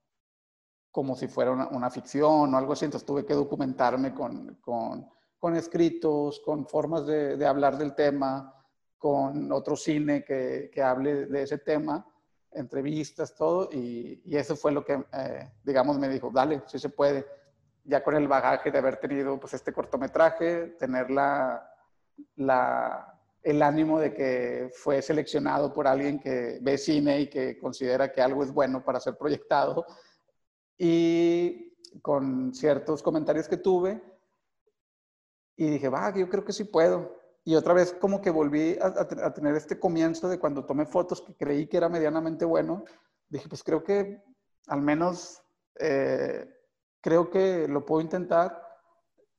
como 0.93 1.15
si 1.15 1.27
fuera 1.27 1.51
una, 1.51 1.89
ficción 1.89 2.53
o 2.53 2.57
algo 2.57 2.73
así, 2.73 2.85
entonces 2.85 3.05
tuve 3.05 3.25
que 3.25 3.33
documentarme 3.33 4.13
con, 4.13 4.59
con, 4.61 5.55
escritos, 5.55 6.39
con 6.45 6.67
formas 6.67 7.07
de, 7.07 7.35
de, 7.35 7.47
hablar 7.47 7.79
del 7.79 7.95
tema, 7.95 8.53
con 8.99 9.51
otro 9.51 9.75
cine 9.75 10.23
que, 10.23 10.69
que, 10.71 10.83
hable 10.83 11.25
de 11.25 11.41
ese 11.41 11.57
tema, 11.57 12.05
entrevistas, 12.51 13.33
todo, 13.33 13.69
y, 13.71 14.21
y 14.23 14.37
eso 14.37 14.55
fue 14.55 14.71
lo 14.71 14.85
que, 14.85 15.03
eh, 15.13 15.51
digamos, 15.63 15.97
me 15.97 16.07
dijo, 16.07 16.29
dale, 16.31 16.61
sí 16.67 16.77
se 16.77 16.89
puede. 16.89 17.25
Ya 17.85 18.03
con 18.03 18.15
el 18.15 18.27
bagaje 18.27 18.69
de 18.69 18.77
haber 18.77 18.97
tenido 18.97 19.39
pues 19.39 19.55
este 19.55 19.73
cortometraje, 19.73 20.75
tener 20.77 21.09
la, 21.09 21.73
la, 22.35 23.19
el 23.41 23.63
ánimo 23.63 23.99
de 23.99 24.13
que 24.13 24.69
fue 24.75 25.01
seleccionado 25.01 25.73
por 25.73 25.87
alguien 25.87 26.19
que 26.19 26.59
ve 26.61 26.77
cine 26.77 27.21
y 27.21 27.29
que 27.31 27.57
considera 27.57 28.11
que 28.11 28.21
algo 28.21 28.43
es 28.43 28.51
bueno 28.51 28.85
para 28.85 28.99
ser 28.99 29.17
proyectado, 29.17 29.87
y 30.83 31.77
con 32.01 32.53
ciertos 32.53 33.01
comentarios 33.01 33.47
que 33.47 33.55
tuve, 33.55 34.03
y 35.55 35.69
dije, 35.69 35.87
va, 35.87 36.13
yo 36.13 36.27
creo 36.27 36.43
que 36.43 36.51
sí 36.51 36.65
puedo. 36.65 37.21
Y 37.45 37.55
otra 37.55 37.73
vez 37.73 37.93
como 37.93 38.19
que 38.21 38.29
volví 38.29 38.77
a, 38.81 39.33
tener 39.33 39.55
este 39.55 39.79
comienzo 39.79 40.27
de 40.27 40.39
cuando 40.39 40.65
tomé 40.65 40.85
fotos 40.85 41.21
que 41.21 41.35
creí 41.35 41.67
que 41.67 41.77
era 41.77 41.87
medianamente 41.87 42.43
bueno, 42.43 42.83
dije, 43.29 43.47
pues 43.47 43.63
creo 43.63 43.81
que 43.81 44.21
al 44.67 44.81
menos 44.81 45.41
eh, 45.79 46.49
creo 46.99 47.29
que 47.29 47.65
lo 47.69 47.85
puedo 47.85 48.01
intentar 48.01 48.61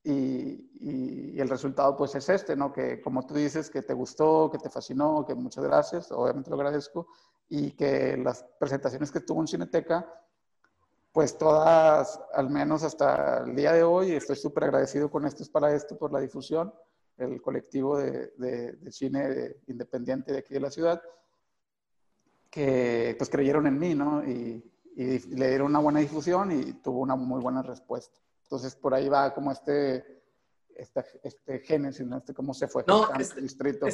y, 0.02 0.70
y, 0.80 1.40
el 1.40 1.50
resultado 1.50 1.94
pues 1.94 2.14
es 2.14 2.26
este, 2.30 2.56
¿no? 2.56 2.72
Que 2.72 3.02
como 3.02 3.26
tú 3.26 3.34
dices, 3.34 3.68
que 3.68 3.82
te 3.82 3.92
gustó, 3.92 4.50
que 4.50 4.58
te 4.58 4.70
fascinó, 4.70 5.26
que 5.26 5.34
muchas 5.34 5.64
gracias, 5.64 6.10
obviamente 6.10 6.48
lo 6.48 6.56
agradezco, 6.56 7.08
y 7.50 7.72
que 7.72 8.16
las 8.16 8.46
presentaciones 8.58 9.10
que 9.10 9.20
tuvo 9.20 9.42
en 9.42 9.48
Cineteca 9.48 10.08
pues 11.14 11.38
todas, 11.38 12.20
al 12.32 12.50
menos 12.50 12.82
hasta 12.82 13.44
el 13.46 13.54
día 13.54 13.72
de 13.72 13.84
hoy, 13.84 14.10
estoy 14.10 14.34
súper 14.34 14.64
agradecido 14.64 15.08
con 15.08 15.24
Esto 15.24 15.44
es 15.44 15.48
para 15.48 15.72
esto 15.72 15.96
por 15.96 16.12
la 16.12 16.18
difusión, 16.18 16.74
el 17.16 17.40
colectivo 17.40 17.96
de, 17.96 18.32
de, 18.36 18.90
cine 18.90 19.54
independiente 19.68 20.32
de 20.32 20.38
aquí 20.38 20.54
de 20.54 20.58
la 20.58 20.72
ciudad, 20.72 21.00
que 22.50 23.14
pues 23.16 23.30
creyeron 23.30 23.68
en 23.68 23.78
mí, 23.78 23.94
¿no? 23.94 24.28
Y, 24.28 24.70
le 24.96 25.48
dieron 25.48 25.68
una 25.68 25.78
buena 25.80 26.00
difusión 26.00 26.50
y 26.52 26.72
tuvo 26.74 27.00
una 27.00 27.14
muy 27.14 27.40
buena 27.40 27.62
respuesta. 27.62 28.16
Entonces, 28.42 28.74
por 28.76 28.94
ahí 28.94 29.08
va 29.08 29.34
como 29.34 29.50
este, 29.52 30.22
este, 30.74 31.04
este 31.22 31.60
génesis, 31.60 32.06
¿no? 32.06 32.18
Este 32.18 32.34
cómo 32.34 32.54
se 32.54 32.66
fue 32.66 32.84
no, 32.86 33.12
este, 33.18 33.40
distrito. 33.40 33.86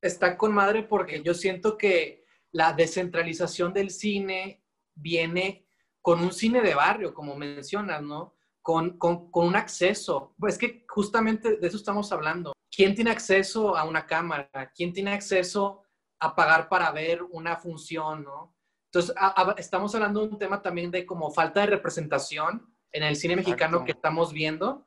está 0.00 0.36
con 0.36 0.52
madre 0.52 0.84
porque 0.84 1.22
yo 1.22 1.34
siento 1.34 1.76
que 1.76 2.24
la 2.52 2.72
descentralización 2.72 3.72
del 3.72 3.90
cine 3.90 4.62
viene 4.94 5.69
con 6.02 6.20
un 6.20 6.32
cine 6.32 6.60
de 6.62 6.74
barrio, 6.74 7.14
como 7.14 7.36
mencionas, 7.36 8.02
¿no? 8.02 8.34
Con, 8.62 8.98
con, 8.98 9.30
con, 9.30 9.46
un 9.46 9.56
acceso. 9.56 10.34
Pues 10.38 10.58
que 10.58 10.84
justamente 10.88 11.56
de 11.56 11.66
eso 11.66 11.76
estamos 11.76 12.12
hablando. 12.12 12.52
¿Quién 12.70 12.94
tiene 12.94 13.10
acceso 13.10 13.76
a 13.76 13.84
una 13.84 14.06
cámara? 14.06 14.70
¿Quién 14.74 14.92
tiene 14.92 15.12
acceso 15.12 15.82
a 16.20 16.34
pagar 16.34 16.68
para 16.68 16.90
ver 16.92 17.22
una 17.22 17.56
función, 17.56 18.24
¿no? 18.24 18.54
Entonces, 18.92 19.14
estamos 19.56 19.94
hablando 19.94 20.20
de 20.20 20.32
un 20.32 20.38
tema 20.38 20.60
también 20.60 20.90
de 20.90 21.06
como 21.06 21.30
falta 21.30 21.60
de 21.60 21.66
representación 21.66 22.74
en 22.90 23.04
el 23.04 23.14
cine 23.14 23.36
mexicano 23.36 23.84
que 23.84 23.92
estamos 23.92 24.32
viendo. 24.32 24.84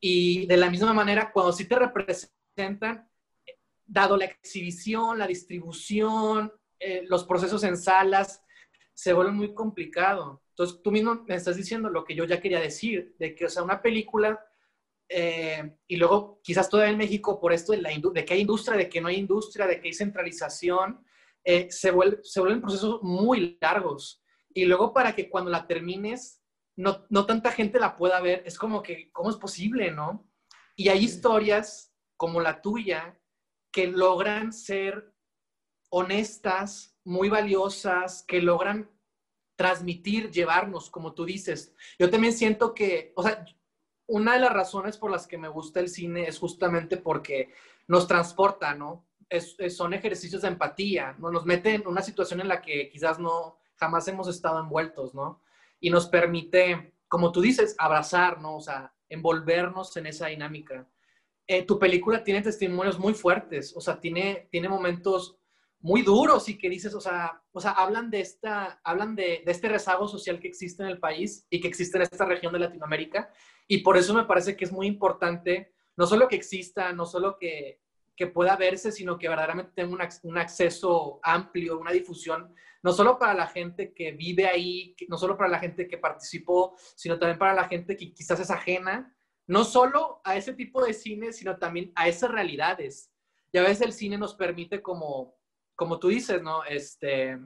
Y 0.00 0.46
de 0.46 0.56
la 0.56 0.70
misma 0.70 0.94
manera, 0.94 1.30
cuando 1.32 1.52
sí 1.52 1.66
te 1.66 1.76
representan, 1.76 3.08
dado 3.84 4.16
la 4.16 4.24
exhibición, 4.24 5.18
la 5.18 5.26
distribución, 5.26 6.52
eh, 6.78 7.04
los 7.08 7.24
procesos 7.24 7.62
en 7.64 7.76
salas, 7.76 8.42
se 8.94 9.12
vuelve 9.12 9.32
muy 9.32 9.54
complicado. 9.54 10.41
Entonces, 10.52 10.82
tú 10.82 10.90
mismo 10.90 11.24
me 11.26 11.34
estás 11.34 11.56
diciendo 11.56 11.88
lo 11.88 12.04
que 12.04 12.14
yo 12.14 12.24
ya 12.24 12.40
quería 12.40 12.60
decir, 12.60 13.16
de 13.18 13.34
que, 13.34 13.46
o 13.46 13.48
sea, 13.48 13.62
una 13.62 13.80
película, 13.80 14.38
eh, 15.08 15.76
y 15.86 15.96
luego 15.96 16.40
quizás 16.42 16.68
todavía 16.68 16.92
en 16.92 16.98
México, 16.98 17.40
por 17.40 17.54
esto 17.54 17.72
de, 17.72 17.80
la 17.80 17.90
de 17.90 18.24
que 18.24 18.34
hay 18.34 18.40
industria, 18.40 18.76
de 18.76 18.88
que 18.88 19.00
no 19.00 19.08
hay 19.08 19.16
industria, 19.16 19.66
de 19.66 19.80
que 19.80 19.88
hay 19.88 19.94
centralización, 19.94 21.04
eh, 21.42 21.68
se, 21.70 21.90
vuelve, 21.90 22.18
se 22.22 22.40
vuelven 22.40 22.60
procesos 22.60 23.02
muy 23.02 23.58
largos. 23.60 24.22
Y 24.52 24.66
luego 24.66 24.92
para 24.92 25.14
que 25.14 25.30
cuando 25.30 25.50
la 25.50 25.66
termines, 25.66 26.42
no, 26.76 27.06
no 27.08 27.24
tanta 27.24 27.50
gente 27.50 27.80
la 27.80 27.96
pueda 27.96 28.20
ver, 28.20 28.42
es 28.44 28.58
como 28.58 28.82
que, 28.82 29.10
¿cómo 29.10 29.30
es 29.30 29.36
posible, 29.36 29.90
no? 29.90 30.30
Y 30.76 30.88
hay 30.88 31.04
historias 31.04 31.94
como 32.18 32.40
la 32.40 32.60
tuya 32.60 33.18
que 33.70 33.86
logran 33.86 34.52
ser 34.52 35.14
honestas, 35.88 36.98
muy 37.04 37.28
valiosas, 37.30 38.22
que 38.22 38.40
logran 38.40 38.90
transmitir, 39.62 40.32
llevarnos, 40.32 40.90
como 40.90 41.12
tú 41.12 41.24
dices. 41.24 41.72
Yo 41.96 42.10
también 42.10 42.32
siento 42.32 42.74
que, 42.74 43.12
o 43.14 43.22
sea, 43.22 43.44
una 44.08 44.32
de 44.34 44.40
las 44.40 44.52
razones 44.52 44.98
por 44.98 45.08
las 45.08 45.28
que 45.28 45.38
me 45.38 45.46
gusta 45.46 45.78
el 45.78 45.88
cine 45.88 46.26
es 46.26 46.36
justamente 46.36 46.96
porque 46.96 47.52
nos 47.86 48.08
transporta, 48.08 48.74
¿no? 48.74 49.06
Es, 49.28 49.56
son 49.68 49.94
ejercicios 49.94 50.42
de 50.42 50.48
empatía, 50.48 51.14
¿no? 51.20 51.30
Nos 51.30 51.46
mete 51.46 51.76
en 51.76 51.86
una 51.86 52.02
situación 52.02 52.40
en 52.40 52.48
la 52.48 52.60
que 52.60 52.90
quizás 52.90 53.20
no, 53.20 53.60
jamás 53.76 54.08
hemos 54.08 54.26
estado 54.26 54.58
envueltos, 54.58 55.14
¿no? 55.14 55.40
Y 55.78 55.90
nos 55.90 56.08
permite, 56.08 56.94
como 57.06 57.30
tú 57.30 57.40
dices, 57.40 57.76
abrazar, 57.78 58.40
¿no? 58.40 58.56
O 58.56 58.60
sea, 58.60 58.92
envolvernos 59.08 59.96
en 59.96 60.06
esa 60.06 60.26
dinámica. 60.26 60.88
Eh, 61.46 61.62
tu 61.62 61.78
película 61.78 62.24
tiene 62.24 62.42
testimonios 62.42 62.98
muy 62.98 63.14
fuertes, 63.14 63.76
o 63.76 63.80
sea, 63.80 64.00
tiene, 64.00 64.48
tiene 64.50 64.68
momentos 64.68 65.38
muy 65.82 66.02
duros 66.02 66.48
y 66.48 66.56
que 66.56 66.70
dices, 66.70 66.94
o 66.94 67.00
sea, 67.00 67.42
o 67.52 67.60
sea 67.60 67.72
hablan, 67.72 68.08
de, 68.08 68.20
esta, 68.20 68.80
hablan 68.84 69.14
de, 69.14 69.42
de, 69.44 69.52
este 69.52 69.68
rezago 69.68 70.08
social 70.08 70.38
que 70.40 70.48
existe 70.48 70.82
en 70.82 70.88
el 70.88 70.98
país 70.98 71.46
y 71.50 71.60
que 71.60 71.68
existe 71.68 71.98
en 71.98 72.02
esta 72.02 72.24
región 72.24 72.52
de 72.52 72.60
Latinoamérica. 72.60 73.30
Y 73.66 73.78
por 73.78 73.96
eso 73.96 74.14
me 74.14 74.24
parece 74.24 74.56
que 74.56 74.64
es 74.64 74.72
muy 74.72 74.86
importante, 74.86 75.72
no 75.96 76.06
solo 76.06 76.28
que 76.28 76.36
exista, 76.36 76.92
no 76.92 77.04
solo 77.04 77.36
que, 77.36 77.80
que 78.16 78.28
pueda 78.28 78.56
verse, 78.56 78.92
sino 78.92 79.18
que 79.18 79.28
verdaderamente 79.28 79.72
tenga 79.74 79.92
un, 79.92 80.00
un, 80.30 80.38
acceso 80.38 81.18
amplio, 81.22 81.78
una 81.78 81.92
difusión, 81.92 82.54
no 82.82 82.92
solo 82.92 83.18
para 83.18 83.34
la 83.34 83.46
gente 83.48 83.92
que 83.92 84.12
vive 84.12 84.46
ahí, 84.46 84.94
no 85.08 85.18
solo 85.18 85.36
para 85.36 85.50
la 85.50 85.58
gente 85.58 85.88
que 85.88 85.98
participó, 85.98 86.76
sino 86.94 87.18
también 87.18 87.38
para 87.38 87.54
la 87.54 87.64
gente 87.64 87.96
que 87.96 88.12
quizás 88.12 88.38
es 88.40 88.50
ajena, 88.50 89.16
no 89.46 89.64
solo 89.64 90.20
a 90.24 90.36
ese 90.36 90.52
tipo 90.52 90.84
de 90.84 90.92
cine, 90.92 91.32
sino 91.32 91.58
también 91.58 91.92
a 91.94 92.08
esas 92.08 92.30
realidades. 92.30 93.12
Y 93.52 93.58
a 93.58 93.62
veces 93.62 93.82
el 93.82 93.92
cine 93.92 94.18
nos 94.18 94.34
permite 94.34 94.80
como 94.80 95.34
como 95.82 95.98
tú 95.98 96.08
dices, 96.08 96.40
¿no? 96.40 96.62
Este, 96.62 97.36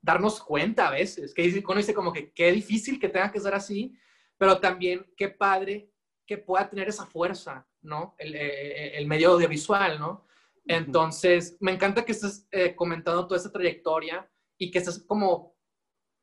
darnos 0.00 0.40
cuenta 0.40 0.86
a 0.86 0.92
veces, 0.92 1.34
que 1.34 1.64
uno 1.66 1.78
dice 1.78 1.94
como 1.94 2.12
que 2.12 2.32
qué 2.32 2.52
difícil 2.52 3.00
que 3.00 3.08
tenga 3.08 3.32
que 3.32 3.40
ser 3.40 3.54
así, 3.54 3.92
pero 4.38 4.60
también 4.60 5.12
qué 5.16 5.28
padre 5.28 5.90
que 6.24 6.38
pueda 6.38 6.70
tener 6.70 6.88
esa 6.88 7.06
fuerza, 7.06 7.66
¿no? 7.80 8.14
El, 8.18 8.36
eh, 8.36 8.96
el 8.96 9.08
medio 9.08 9.32
audiovisual, 9.32 9.98
¿no? 9.98 10.26
Entonces, 10.64 11.56
me 11.58 11.72
encanta 11.72 12.04
que 12.04 12.12
estés 12.12 12.46
eh, 12.52 12.76
comentando 12.76 13.26
toda 13.26 13.38
esta 13.38 13.50
trayectoria 13.50 14.30
y 14.56 14.70
que 14.70 14.78
estés 14.78 15.02
como 15.02 15.56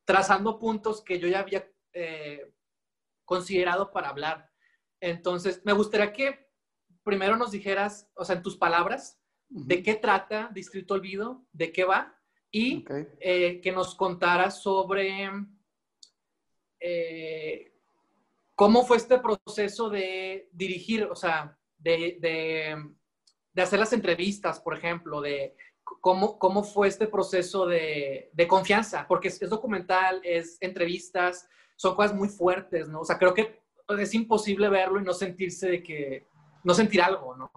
trazando 0.06 0.58
puntos 0.58 1.02
que 1.02 1.18
yo 1.18 1.28
ya 1.28 1.40
había 1.40 1.70
eh, 1.92 2.54
considerado 3.26 3.90
para 3.90 4.08
hablar. 4.08 4.50
Entonces, 4.98 5.60
me 5.64 5.74
gustaría 5.74 6.12
que 6.14 6.50
primero 7.02 7.36
nos 7.36 7.50
dijeras, 7.50 8.10
o 8.14 8.24
sea, 8.24 8.36
en 8.36 8.42
tus 8.42 8.56
palabras, 8.56 9.19
de 9.50 9.82
qué 9.82 9.94
trata 9.96 10.48
Distrito 10.54 10.94
Olvido, 10.94 11.44
de 11.52 11.72
qué 11.72 11.84
va, 11.84 12.16
y 12.52 12.84
eh, 13.20 13.60
que 13.60 13.72
nos 13.72 13.94
contara 13.94 14.50
sobre 14.50 15.30
eh, 16.80 17.72
cómo 18.54 18.84
fue 18.84 18.96
este 18.96 19.18
proceso 19.18 19.90
de 19.90 20.48
dirigir, 20.52 21.04
o 21.04 21.16
sea, 21.16 21.58
de, 21.78 22.76
hacer 23.56 23.78
las 23.78 23.92
entrevistas, 23.92 24.60
por 24.60 24.76
ejemplo, 24.76 25.20
de 25.20 25.56
cómo, 25.82 26.38
cómo 26.38 26.62
fue 26.62 26.88
este 26.88 27.06
proceso 27.06 27.66
de, 27.66 28.30
confianza, 28.48 29.06
porque 29.06 29.28
es, 29.28 29.42
es, 29.42 29.50
documental, 29.50 30.20
es 30.24 30.56
entrevistas, 30.60 31.48
son 31.76 31.94
cosas 31.94 32.14
muy 32.14 32.28
fuertes, 32.28 32.88
¿no? 32.88 33.00
O 33.00 33.04
sea, 33.04 33.18
creo 33.18 33.34
que 33.34 33.60
es 33.98 34.14
imposible 34.14 34.68
verlo 34.68 35.00
y 35.00 35.04
no 35.04 35.12
sentirse 35.12 35.68
de 35.68 35.82
que, 35.82 36.28
no 36.62 36.74
sentir 36.74 37.02
algo, 37.02 37.36
¿no? 37.36 37.50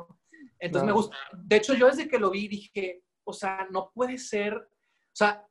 Entonces 0.64 0.88
me 0.88 0.93
gusta. 0.93 1.18
De 1.34 1.57
hecho, 1.57 1.74
yo 1.74 1.88
desde 1.88 2.07
que 2.07 2.18
lo 2.18 2.32
vi 2.32 2.47
dije, 2.47 3.03
o 3.26 3.34
sea, 3.34 3.68
no 3.70 3.91
puede 3.93 4.18
ser, 4.18 4.55
o 4.55 5.16
sea, 5.16 5.45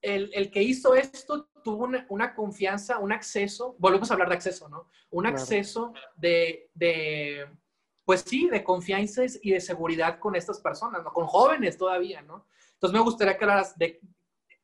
el, 0.00 0.30
el 0.32 0.50
que 0.50 0.62
hizo 0.62 0.94
esto 0.94 1.50
tuvo 1.62 1.84
una, 1.84 2.06
una, 2.08 2.34
confianza, 2.34 2.98
un 2.98 3.12
acceso, 3.12 3.76
volvemos 3.78 4.10
a 4.10 4.14
hablar 4.14 4.30
de 4.30 4.36
acceso, 4.36 4.68
¿no? 4.70 4.88
Un 5.10 5.26
acceso 5.26 5.92
de, 6.16 6.70
de, 6.72 7.46
pues 8.06 8.22
sí, 8.22 8.48
de 8.48 8.64
confianza 8.64 9.22
y 9.42 9.50
de 9.50 9.60
seguridad 9.60 10.18
con 10.18 10.34
estas 10.34 10.60
personas, 10.60 11.04
¿no? 11.04 11.12
Con 11.12 11.26
jóvenes 11.26 11.76
todavía, 11.76 12.22
¿no? 12.22 12.46
Entonces 12.72 12.98
me 12.98 13.04
gustaría 13.04 13.36
que 13.36 13.44
hablaras 13.44 13.76
de, 13.76 14.00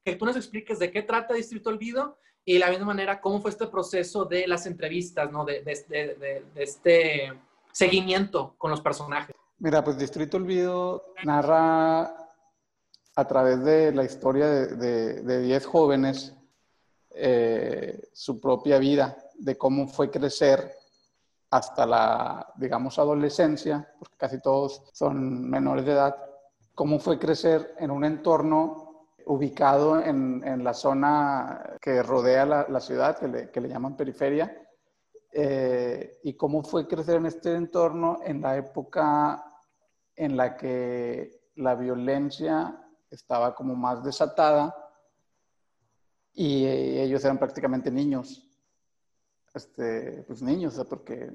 que 0.03 0.17
tú 0.17 0.25
nos 0.25 0.37
expliques 0.37 0.79
de 0.79 0.91
qué 0.91 1.03
trata 1.03 1.35
Distrito 1.35 1.69
Olvido 1.69 2.19
y 2.43 2.55
de 2.55 2.59
la 2.61 2.71
misma 2.71 2.87
manera 2.87 3.21
cómo 3.21 3.43
fue 3.43 3.51
este 3.51 3.67
proceso 3.67 4.25
de 4.25 4.47
las 4.47 4.65
entrevistas, 4.65 5.31
¿no? 5.31 5.45
de, 5.45 5.63
de, 5.63 6.45
de 6.55 6.63
este 6.63 7.33
seguimiento 7.71 8.55
con 8.57 8.71
los 8.71 8.81
personajes. 8.81 9.35
Mira, 9.65 9.83
pues 9.83 9.97
Distrito 9.97 10.37
Olvido 10.37 11.15
narra 11.25 12.03
a 13.17 13.25
través 13.27 13.65
de 13.65 13.93
la 13.93 14.05
historia 14.05 14.47
de 14.47 15.41
10 15.41 15.65
jóvenes 15.65 16.35
eh, 17.15 18.11
su 18.13 18.39
propia 18.39 18.79
vida, 18.79 19.17
de 19.39 19.57
cómo 19.57 19.89
fue 19.89 20.11
crecer 20.11 20.71
hasta 21.49 21.87
la, 21.87 22.47
digamos, 22.57 22.99
adolescencia, 22.99 23.91
porque 23.99 24.17
casi 24.19 24.39
todos 24.43 24.83
son 24.93 25.49
menores 25.49 25.87
de 25.87 25.93
edad, 25.93 26.15
cómo 26.75 26.99
fue 26.99 27.19
crecer 27.19 27.75
en 27.79 27.91
un 27.91 28.05
entorno 28.05 29.07
ubicado 29.25 29.99
en, 29.99 30.47
en 30.47 30.63
la 30.63 30.75
zona 30.75 31.79
que 31.81 32.03
rodea 32.03 32.45
la, 32.45 32.67
la 32.69 32.81
ciudad, 32.81 33.19
que 33.19 33.29
le, 33.29 33.51
que 33.51 33.63
le, 33.63 33.71
llaman 33.71 33.97
periferia, 33.97 34.61
eh, 35.33 36.19
y 36.23 36.35
cómo 36.35 36.63
fue 36.63 36.87
crecer 36.87 37.17
en 37.17 37.25
este 37.25 37.55
entorno 37.55 38.19
en 38.23 38.43
la 38.43 38.59
época 38.59 39.53
en 40.17 40.37
la 40.37 40.57
que 40.57 41.51
la 41.57 41.75
violencia 41.75 42.81
estaba 43.11 43.55
como 43.55 43.75
más 43.75 44.03
desatada 44.03 44.75
y 46.33 46.67
ellos 46.67 47.25
eran 47.25 47.39
prácticamente 47.39 47.91
niños, 47.91 48.49
este, 49.55 50.25
pues 50.27 50.43
niños, 50.43 50.85
porque 50.89 51.31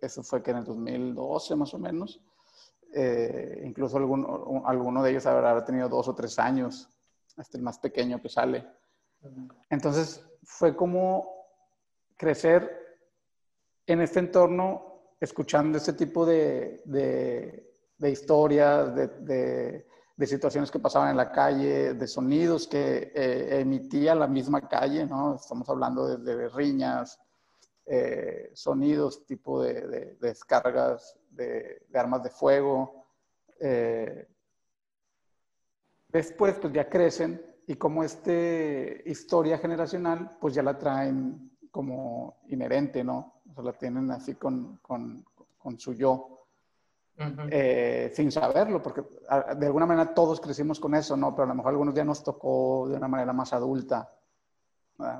eso 0.00 0.22
fue 0.22 0.42
que 0.42 0.50
en 0.50 0.58
el 0.58 0.64
2012 0.64 1.56
más 1.56 1.72
o 1.72 1.78
menos, 1.78 2.20
eh, 2.92 3.62
incluso 3.64 3.96
alguno, 3.96 4.62
alguno, 4.66 5.02
de 5.02 5.10
ellos 5.10 5.26
habrá 5.26 5.64
tenido 5.64 5.88
dos 5.88 6.08
o 6.08 6.14
tres 6.14 6.38
años, 6.38 6.88
hasta 7.36 7.56
el 7.56 7.62
más 7.62 7.78
pequeño 7.78 8.20
que 8.20 8.28
sale. 8.28 8.66
Entonces 9.70 10.24
fue 10.42 10.74
como 10.74 11.46
crecer 12.16 12.78
en 13.86 14.00
este 14.00 14.18
entorno, 14.18 15.14
escuchando 15.20 15.78
este 15.78 15.92
tipo 15.92 16.26
de, 16.26 16.82
de 17.98 18.10
historias, 18.10 18.94
de, 18.94 19.84
de 20.18 20.26
situaciones 20.26 20.68
que 20.72 20.80
pasaban 20.80 21.10
en 21.10 21.16
la 21.16 21.30
calle, 21.30 21.94
de 21.94 22.06
sonidos 22.08 22.66
que 22.66 23.12
eh, 23.14 23.60
emitía 23.60 24.16
la 24.16 24.26
misma 24.26 24.68
calle, 24.68 25.06
¿no? 25.06 25.36
Estamos 25.36 25.68
hablando 25.68 26.18
de, 26.18 26.48
riñas, 26.48 27.20
eh, 27.86 28.50
sonidos 28.52 29.24
tipo 29.24 29.62
de, 29.62 30.16
descargas 30.20 31.16
de, 31.30 31.86
armas 31.94 32.24
de 32.24 32.30
fuego. 32.30 33.06
Eh, 33.60 34.26
después, 36.08 36.56
pues 36.60 36.72
ya 36.72 36.88
crecen 36.88 37.40
y 37.68 37.76
como 37.76 38.02
esta 38.02 38.32
historia 39.04 39.56
generacional, 39.58 40.36
pues 40.40 40.52
ya 40.52 40.64
la 40.64 40.76
traen 40.76 41.56
como 41.70 42.40
inherente, 42.48 43.04
¿no? 43.04 43.40
O 43.48 43.54
sea, 43.54 43.62
la 43.62 43.72
tienen 43.72 44.10
así 44.10 44.34
con, 44.34 44.78
con, 44.78 45.24
con 45.58 45.78
su 45.78 45.94
yo. 45.94 46.37
Eh, 47.50 48.12
sin 48.14 48.30
saberlo, 48.30 48.80
porque 48.80 49.02
de 49.56 49.66
alguna 49.66 49.86
manera 49.86 50.14
todos 50.14 50.40
crecimos 50.40 50.78
con 50.78 50.94
eso, 50.94 51.16
¿no? 51.16 51.34
Pero 51.34 51.44
a 51.44 51.48
lo 51.48 51.54
mejor 51.56 51.70
algunos 51.70 51.94
días 51.94 52.06
nos 52.06 52.22
tocó 52.22 52.86
de 52.88 52.96
una 52.96 53.08
manera 53.08 53.32
más 53.32 53.52
adulta. 53.52 54.08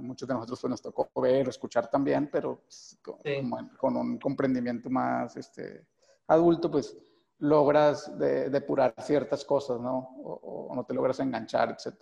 muchos 0.01 0.29
de 0.29 0.35
nosotros 0.35 0.61
pues, 0.61 0.71
nos 0.71 0.83
tocó 0.83 1.11
ver 1.21 1.49
o 1.49 1.51
escuchar 1.51 1.91
también, 1.91 2.29
pero 2.31 2.61
pues, 2.63 3.01
con, 3.03 3.97
un 3.97 4.19
comprendimiento 4.19 4.89
más 4.91 5.37
este, 5.37 5.87
adulto, 6.29 6.71
pues 6.71 6.97
logras 7.41 8.17
depurar 8.17 8.95
ciertas 9.01 9.45
cosas, 9.45 9.81
¿no? 9.81 9.99
O, 10.23 10.73
no 10.75 10.85
te 10.85 10.95
logras 10.95 11.19
enganchar, 11.19 11.71
etc. 11.71 11.97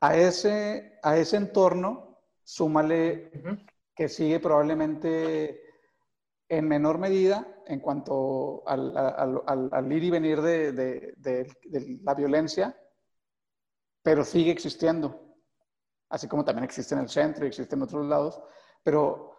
A 0.00 0.16
ese, 0.16 0.98
a 1.02 1.16
ese 1.16 1.36
entorno, 1.36 2.18
súmale 2.42 3.30
que 3.94 4.08
sigue 4.08 4.40
probablemente 4.40 5.60
en 6.48 6.66
menor 6.66 6.98
medida 6.98 7.46
en 7.70 7.80
cuanto 7.80 8.62
al, 8.66 8.96
al, 8.96 9.92
ir 9.92 10.04
y 10.04 10.10
venir 10.10 10.40
de, 10.40 10.72
de, 10.72 11.14
de, 11.16 11.98
la 12.02 12.14
violencia, 12.14 12.76
pero 14.02 14.24
sigue 14.24 14.50
existiendo, 14.50 15.36
así 16.08 16.26
como 16.26 16.44
también 16.44 16.64
existe 16.64 16.94
en 16.94 17.02
el 17.02 17.08
centro 17.08 17.44
y 17.44 17.48
existe 17.48 17.76
en 17.76 17.82
otros 17.82 18.06
lados, 18.06 18.40
pero 18.82 19.36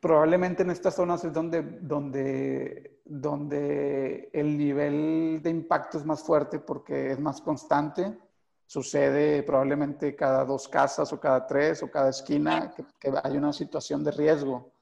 probablemente 0.00 0.62
en 0.62 0.70
estas 0.70 0.94
zonas 0.94 1.24
es 1.24 1.32
donde, 1.32 1.62
donde, 1.62 3.00
donde 3.04 4.30
el 4.32 4.58
nivel 4.58 5.40
de 5.42 5.50
impacto 5.50 5.98
es 5.98 6.04
más 6.04 6.22
fuerte 6.22 6.58
porque 6.58 7.12
es 7.12 7.20
más 7.20 7.40
constante, 7.40 8.18
sucede 8.66 9.42
probablemente 9.44 10.14
cada 10.14 10.44
dos 10.44 10.68
casas 10.68 11.12
o 11.12 11.20
cada 11.20 11.46
tres 11.46 11.82
o 11.82 11.90
cada 11.90 12.10
esquina 12.10 12.72
que, 12.74 12.84
que 12.98 13.12
hay 13.22 13.36
una 13.36 13.52
situación 13.52 14.04
de 14.04 14.10
riesgo 14.10 14.72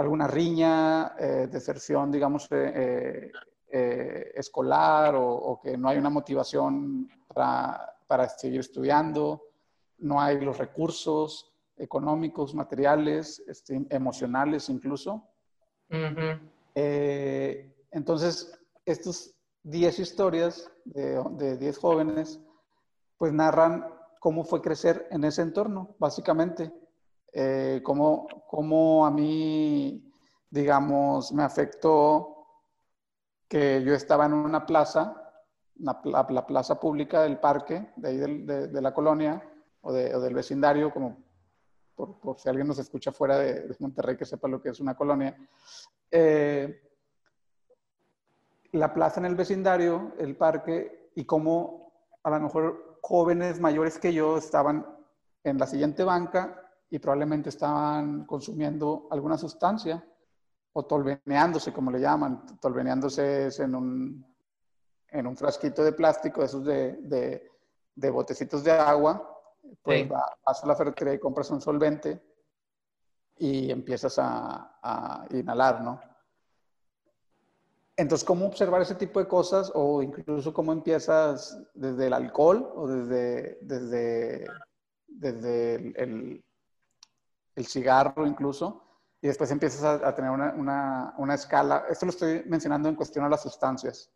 alguna 0.00 0.26
riña, 0.26 1.14
eh, 1.18 1.46
deserción, 1.50 2.10
digamos, 2.10 2.48
eh, 2.50 3.30
eh, 3.70 4.32
escolar 4.34 5.14
o, 5.16 5.60
que 5.62 5.76
no 5.76 5.88
hay 5.88 5.98
una 5.98 6.08
motivación 6.10 7.08
para, 7.28 7.96
para, 8.06 8.28
seguir 8.28 8.60
estudiando, 8.60 9.42
no 9.98 10.20
hay 10.20 10.40
los 10.40 10.56
recursos 10.56 11.52
económicos, 11.76 12.54
materiales, 12.54 13.42
este, 13.46 13.86
emocionales 13.90 14.68
incluso. 14.70 15.28
entonces, 17.92 18.58
estas 18.86 19.34
10 19.64 19.98
historias 19.98 20.70
de 20.84 21.56
10 21.58 21.78
jóvenes, 21.78 22.40
pues 23.18 23.32
narran 23.32 23.86
cómo 24.18 24.44
fue 24.44 24.62
crecer 24.62 25.06
en 25.10 25.24
ese 25.24 25.42
entorno, 25.42 25.94
básicamente 25.98 26.72
eh, 27.32 27.80
cómo, 27.82 29.06
a 29.06 29.10
mí, 29.10 30.12
digamos, 30.50 31.32
me 31.32 31.42
afectó 31.42 32.46
que 33.48 33.82
yo 33.82 33.94
estaba 33.94 34.26
en 34.26 34.32
una 34.32 34.66
plaza, 34.66 35.32
la, 35.76 36.46
plaza 36.46 36.78
pública 36.78 37.22
del 37.22 37.38
parque, 37.38 37.90
de 37.96 38.08
ahí 38.08 38.16
de, 38.16 38.82
la 38.82 38.92
colonia 38.92 39.42
o, 39.80 39.92
del 39.92 40.34
vecindario, 40.34 40.92
como 40.92 41.18
por, 41.94 42.38
si 42.38 42.48
alguien 42.48 42.66
nos 42.66 42.78
escucha 42.78 43.12
fuera 43.12 43.38
de, 43.38 43.74
Monterrey 43.78 44.16
que 44.16 44.24
sepa 44.24 44.48
lo 44.48 44.60
que 44.60 44.70
es 44.70 44.80
una 44.80 44.96
colonia. 44.96 45.36
Eh, 46.10 46.82
la 48.72 48.92
plaza 48.92 49.20
en 49.20 49.26
el 49.26 49.34
vecindario, 49.34 50.12
el 50.18 50.36
parque, 50.36 51.10
y 51.14 51.24
cómo 51.24 51.92
a 52.22 52.30
lo 52.30 52.40
mejor 52.40 52.98
jóvenes 53.02 53.58
mayores 53.60 53.98
que 53.98 54.12
yo 54.12 54.36
estaban 54.36 54.86
en 55.42 55.58
la 55.58 55.66
siguiente 55.66 56.04
banca 56.04 56.59
y 56.90 56.98
probablemente 56.98 57.48
estaban 57.48 58.24
consumiendo 58.26 59.06
alguna 59.10 59.38
sustancia 59.38 60.04
o 60.72 60.84
tolveneándose, 60.84 61.72
como 61.72 61.90
le 61.90 62.00
llaman. 62.00 62.44
Tolveneándose 62.60 63.46
es 63.46 63.60
en 63.60 63.76
un, 63.76 64.26
en 65.08 65.26
un 65.26 65.36
frasquito 65.36 65.84
de 65.84 65.92
plástico, 65.92 66.42
esos 66.42 66.64
de, 66.64 66.96
de, 67.02 67.48
de 67.94 68.10
botecitos 68.10 68.64
de 68.64 68.72
agua. 68.72 69.26
Pues 69.82 70.08
vas 70.08 70.64
a 70.64 70.66
la 70.66 70.74
ferretería 70.74 71.14
y 71.14 71.20
compras 71.20 71.50
un 71.50 71.60
solvente 71.60 72.20
y 73.36 73.70
empiezas 73.70 74.18
a, 74.18 74.78
a, 74.82 75.26
inhalar, 75.30 75.82
¿no? 75.82 76.00
Entonces, 77.96 78.26
¿cómo 78.26 78.46
observar 78.46 78.82
ese 78.82 78.94
tipo 78.94 79.20
de 79.20 79.28
cosas 79.28 79.70
o 79.74 80.02
incluso 80.02 80.52
cómo 80.52 80.72
empiezas 80.72 81.62
desde 81.74 82.06
el 82.06 82.14
alcohol 82.14 82.72
o 82.74 82.88
desde, 82.88 83.58
desde, 83.60 84.46
desde 85.06 85.74
el 85.74 85.94
el 85.96 86.44
cigarro 87.66 88.26
incluso, 88.26 88.82
y 89.22 89.26
después 89.26 89.50
empiezas 89.50 90.02
a, 90.02 90.14
tener 90.14 90.30
una, 90.30 91.14
una, 91.18 91.34
escala. 91.34 91.84
Esto 91.90 92.06
lo 92.06 92.10
estoy 92.10 92.42
mencionando 92.46 92.88
en 92.88 92.94
cuestión 92.94 93.24
a 93.24 93.28
las 93.28 93.42
sustancias, 93.42 94.10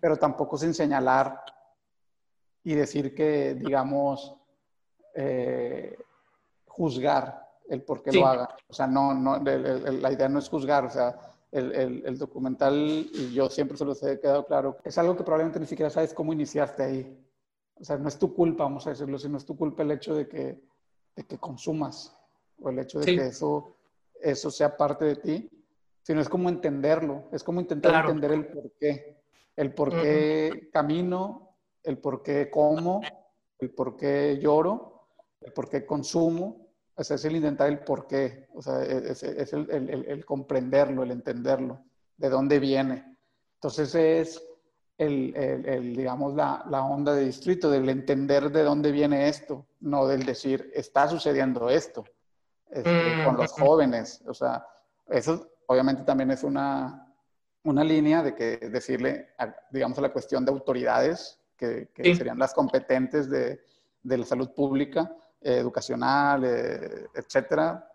pero 0.00 0.16
tampoco 0.16 0.56
sin 0.56 0.74
señalar 0.74 1.42
y 2.62 2.74
decir 2.74 3.14
que, 3.14 3.54
digamos, 3.54 4.36
eh, 5.14 5.98
juzgar 6.66 7.48
el 7.68 7.82
por 7.82 8.02
qué 8.02 8.12
lo 8.12 8.26
haga. 8.26 8.56
O 8.68 8.72
sea, 8.72 8.86
no, 8.86 9.12
no 9.12 9.38
la 9.38 10.12
idea 10.12 10.28
no 10.28 10.38
es 10.38 10.48
juzgar, 10.48 10.84
o 10.84 10.90
sea, 10.90 11.18
el, 11.50 12.02
el, 12.04 12.18
documental, 12.18 12.74
y 12.76 13.32
yo 13.32 13.48
siempre 13.48 13.76
se 13.76 13.84
los 13.84 14.02
he 14.02 14.20
quedado 14.20 14.46
claro, 14.46 14.76
es 14.84 14.98
algo 14.98 15.16
que 15.16 15.24
probablemente 15.24 15.58
ni 15.58 15.66
siquiera 15.66 15.90
sabes 15.90 16.12
cómo 16.12 16.32
iniciaste 16.32 16.82
ahí. 16.82 17.26
O 17.80 17.84
sea, 17.84 17.96
no 17.96 18.08
es 18.08 18.18
tu 18.18 18.34
culpa, 18.34 18.64
vamos 18.64 18.86
a 18.86 18.90
decirlo, 18.90 19.18
sino 19.18 19.36
es 19.36 19.44
tu 19.44 19.56
culpa 19.56 19.82
el 19.82 19.90
hecho 19.90 20.14
de 20.14 20.28
que, 20.28 20.62
de 21.14 21.26
que 21.26 21.38
consumas 21.38 22.16
o 22.60 22.70
el 22.70 22.78
hecho 22.78 23.00
de 23.00 23.06
que 23.06 23.26
eso, 23.26 23.76
eso 24.20 24.50
sea 24.50 24.76
parte 24.76 25.04
de 25.04 25.16
ti, 25.16 25.50
sino 26.02 26.20
es 26.20 26.28
como 26.28 26.48
entenderlo, 26.48 27.24
es 27.32 27.42
como 27.42 27.60
intentar 27.60 28.04
entender 28.04 28.32
el 28.32 28.46
por 28.46 28.70
qué, 28.78 29.16
el 29.56 29.74
por 29.74 29.90
qué 29.90 30.68
camino, 30.72 31.56
el 31.82 31.98
por 31.98 32.22
qué 32.22 32.50
como, 32.50 33.00
el 33.58 33.70
por 33.70 33.96
qué 33.96 34.38
lloro, 34.40 35.08
el 35.40 35.52
por 35.52 35.68
qué 35.68 35.84
consumo, 35.84 36.66
o 36.94 37.04
sea, 37.04 37.16
es 37.16 37.24
el 37.24 37.36
intentar 37.36 37.68
el 37.68 37.80
por 37.80 38.06
qué, 38.06 38.48
o 38.54 38.62
sea, 38.62 38.82
e-, 38.82 39.10
es, 39.10 39.22
es 39.22 39.52
el, 39.52 39.70
el, 39.70 40.04
el, 40.06 40.24
comprenderlo, 40.24 41.02
el 41.02 41.10
entenderlo, 41.10 41.84
de 42.16 42.28
dónde 42.30 42.58
viene. 42.58 43.16
Entonces 43.54 43.94
es 43.94 44.42
el, 44.98 45.34
el, 45.36 45.94
digamos, 45.94 46.34
la, 46.34 46.64
la, 46.70 46.84
onda 46.84 47.14
de 47.14 47.26
distrito, 47.26 47.70
del 47.70 47.88
entender 47.88 48.50
de 48.50 48.62
dónde 48.62 48.92
viene 48.92 49.28
esto, 49.28 49.66
no 49.80 50.06
del 50.06 50.24
decir, 50.24 50.70
está 50.74 51.08
sucediendo 51.08 51.68
esto. 51.68 52.04
Este, 52.76 53.24
con 53.24 53.36
los 53.36 53.52
jóvenes. 53.52 54.22
O 54.26 54.34
sea, 54.34 54.66
eso 55.08 55.50
obviamente 55.66 56.02
también 56.02 56.30
es 56.30 56.42
una, 56.42 57.06
una 57.64 57.82
línea 57.82 58.22
de 58.22 58.34
que 58.34 58.58
decirle, 58.58 59.30
digamos, 59.70 59.98
a 59.98 60.02
la 60.02 60.12
cuestión 60.12 60.44
de 60.44 60.52
autoridades 60.52 61.40
que, 61.56 61.88
Sí. 61.96 62.14
serían 62.14 62.38
las 62.38 62.52
competentes 62.52 63.30
de, 63.30 63.62
de 64.02 64.18
la 64.18 64.26
salud 64.26 64.50
pública, 64.52 65.10
eh, 65.40 65.56
educacional, 65.56 66.44
eh, 66.44 67.06
etcétera, 67.14 67.90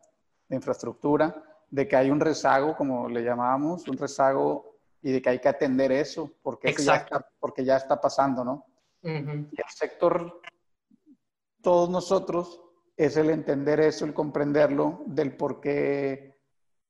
de 0.48 0.56
infraestructura, 0.56 1.44
de 1.70 1.88
que 1.88 1.96
hay 1.96 2.10
un 2.10 2.20
rezago, 2.20 2.76
como 2.76 3.08
le 3.08 3.24
llamábamos, 3.24 3.88
un 3.88 3.98
rezago 3.98 4.78
y 5.02 5.12
de 5.12 5.22
que 5.22 5.30
hay 5.30 5.40
que 5.40 5.50
atender 5.50 5.92
eso, 5.92 6.32
porque, 6.42 6.70
eso 6.70 6.84
ya 6.84 6.96
está, 6.96 7.26
porque 7.40 7.64
ya 7.64 7.78
está 7.78 8.00
pasando, 8.02 8.44
¿no? 8.44 8.66
Y 9.04 9.10
el 9.10 9.70
sector, 9.70 10.42
todos 11.62 11.90
nosotros, 11.90 12.62
es 12.98 13.18
el 13.18 13.30
entender 13.30 13.80
eso, 13.80 14.06
el 14.06 14.14
comprenderlo, 14.14 15.02
del 15.06 15.36
por 15.36 15.60
qué, 15.60 16.38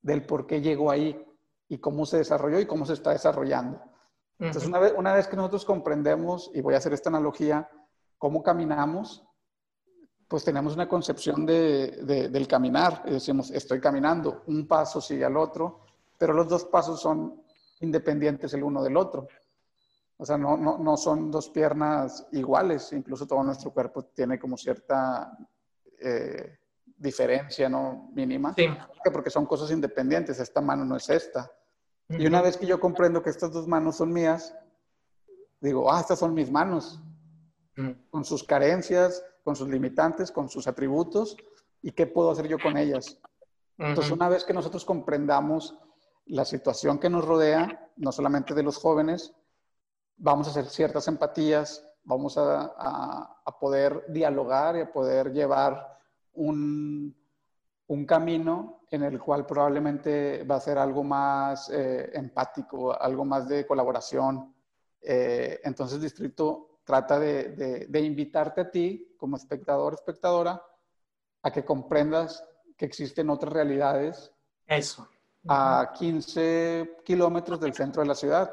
del 0.01 0.25
por 0.25 0.45
qué 0.47 0.61
llegó 0.61 0.91
ahí 0.91 1.25
y 1.69 1.77
cómo 1.77 2.05
se 2.05 2.17
desarrolló 2.17 2.59
y 2.59 2.65
cómo 2.65 2.85
se 2.85 2.93
está 2.93 3.11
desarrollando. 3.11 3.81
Entonces, 4.39 4.67
una 4.67 4.79
vez, 4.79 4.93
una 4.97 5.13
vez 5.13 5.27
que 5.27 5.35
nosotros 5.35 5.63
comprendemos, 5.65 6.49
y 6.53 6.61
voy 6.61 6.73
a 6.73 6.77
hacer 6.77 6.93
esta 6.93 7.09
analogía, 7.09 7.69
cómo 8.17 8.41
caminamos, 8.41 9.23
pues 10.27 10.43
tenemos 10.43 10.73
una 10.73 10.87
concepción 10.87 11.45
de, 11.45 11.99
de- 12.03 12.29
del 12.29 12.47
caminar. 12.47 13.03
Y 13.05 13.11
decimos, 13.11 13.51
estoy 13.51 13.79
caminando, 13.79 14.43
un 14.47 14.67
paso 14.67 14.99
sigue 14.99 15.25
al 15.25 15.37
otro, 15.37 15.81
pero 16.17 16.33
los 16.33 16.47
dos 16.47 16.65
pasos 16.65 16.99
son 17.01 17.41
independientes 17.81 18.53
el 18.53 18.63
uno 18.63 18.81
del 18.81 18.97
otro. 18.97 19.27
O 20.17 20.25
sea, 20.25 20.37
no, 20.37 20.55
no, 20.57 20.77
no 20.77 20.97
son 20.97 21.29
dos 21.31 21.49
piernas 21.49 22.27
iguales, 22.31 22.91
incluso 22.93 23.27
todo 23.27 23.43
nuestro 23.43 23.71
cuerpo 23.71 24.05
tiene 24.05 24.39
como 24.39 24.55
cierta 24.57 25.37
eh, 26.01 26.57
diferencia, 26.97 27.69
¿no? 27.69 28.09
Mínima. 28.13 28.53
Sí. 28.55 28.67
Porque 29.11 29.29
son 29.29 29.45
cosas 29.45 29.71
independientes, 29.71 30.39
esta 30.39 30.61
mano 30.61 30.85
no 30.85 30.95
es 30.97 31.09
esta. 31.09 31.51
Y 32.09 32.27
una 32.27 32.41
vez 32.41 32.57
que 32.57 32.65
yo 32.65 32.79
comprendo 32.79 33.23
que 33.23 33.29
estas 33.29 33.53
dos 33.53 33.67
manos 33.67 33.97
son 33.97 34.11
mías, 34.11 34.53
digo, 35.61 35.91
ah, 35.91 36.01
estas 36.01 36.19
son 36.19 36.33
mis 36.33 36.51
manos, 36.51 36.99
con 38.09 38.25
sus 38.25 38.43
carencias, 38.43 39.23
con 39.43 39.55
sus 39.55 39.69
limitantes, 39.69 40.31
con 40.31 40.49
sus 40.49 40.67
atributos, 40.67 41.37
y 41.81 41.91
qué 41.91 42.05
puedo 42.05 42.31
hacer 42.31 42.47
yo 42.47 42.57
con 42.59 42.77
ellas. 42.77 43.17
Entonces, 43.77 44.11
una 44.11 44.29
vez 44.29 44.43
que 44.43 44.53
nosotros 44.53 44.85
comprendamos 44.85 45.75
la 46.25 46.45
situación 46.45 46.99
que 46.99 47.09
nos 47.09 47.25
rodea, 47.25 47.89
no 47.95 48.11
solamente 48.11 48.53
de 48.53 48.63
los 48.63 48.77
jóvenes, 48.77 49.33
vamos 50.17 50.47
a 50.47 50.51
hacer 50.51 50.65
ciertas 50.67 51.07
empatías, 51.07 51.87
vamos 52.03 52.37
a, 52.37 52.73
a- 52.77 53.41
a 53.45 53.59
poder 53.59 54.05
dialogar 54.09 54.75
y 54.77 54.81
a 54.81 54.91
poder 54.91 55.31
llevar 55.31 55.97
un, 56.33 57.15
un 57.87 58.05
camino 58.05 58.81
en 58.89 59.03
el 59.03 59.19
cual 59.19 59.45
probablemente 59.45 60.43
va 60.43 60.55
a 60.55 60.59
ser 60.61 60.77
algo 60.77 61.03
más 61.03 61.69
eh, 61.69 62.09
empático, 62.13 62.99
algo 62.99 63.23
más 63.25 63.47
de 63.47 63.65
colaboración. 63.65 64.53
Eh, 65.01 65.59
entonces, 65.63 66.01
Distrito 66.01 66.79
trata 66.83 67.19
de, 67.19 67.49
de- 67.55 67.85
de 67.87 68.01
invitarte 68.01 68.61
a 68.61 68.71
ti, 68.71 69.15
como 69.17 69.37
espectador, 69.37 69.93
espectadora, 69.93 70.61
a 71.43 71.51
que 71.51 71.63
comprendas 71.63 72.43
que 72.77 72.85
existen 72.85 73.29
otras 73.29 73.53
realidades 73.53 74.31
Eso. 74.67 75.07
a 75.47 75.91
15 75.97 76.97
kilómetros 77.05 77.59
del 77.59 77.73
centro 77.73 78.01
de 78.01 78.07
la 78.07 78.15
ciudad, 78.15 78.51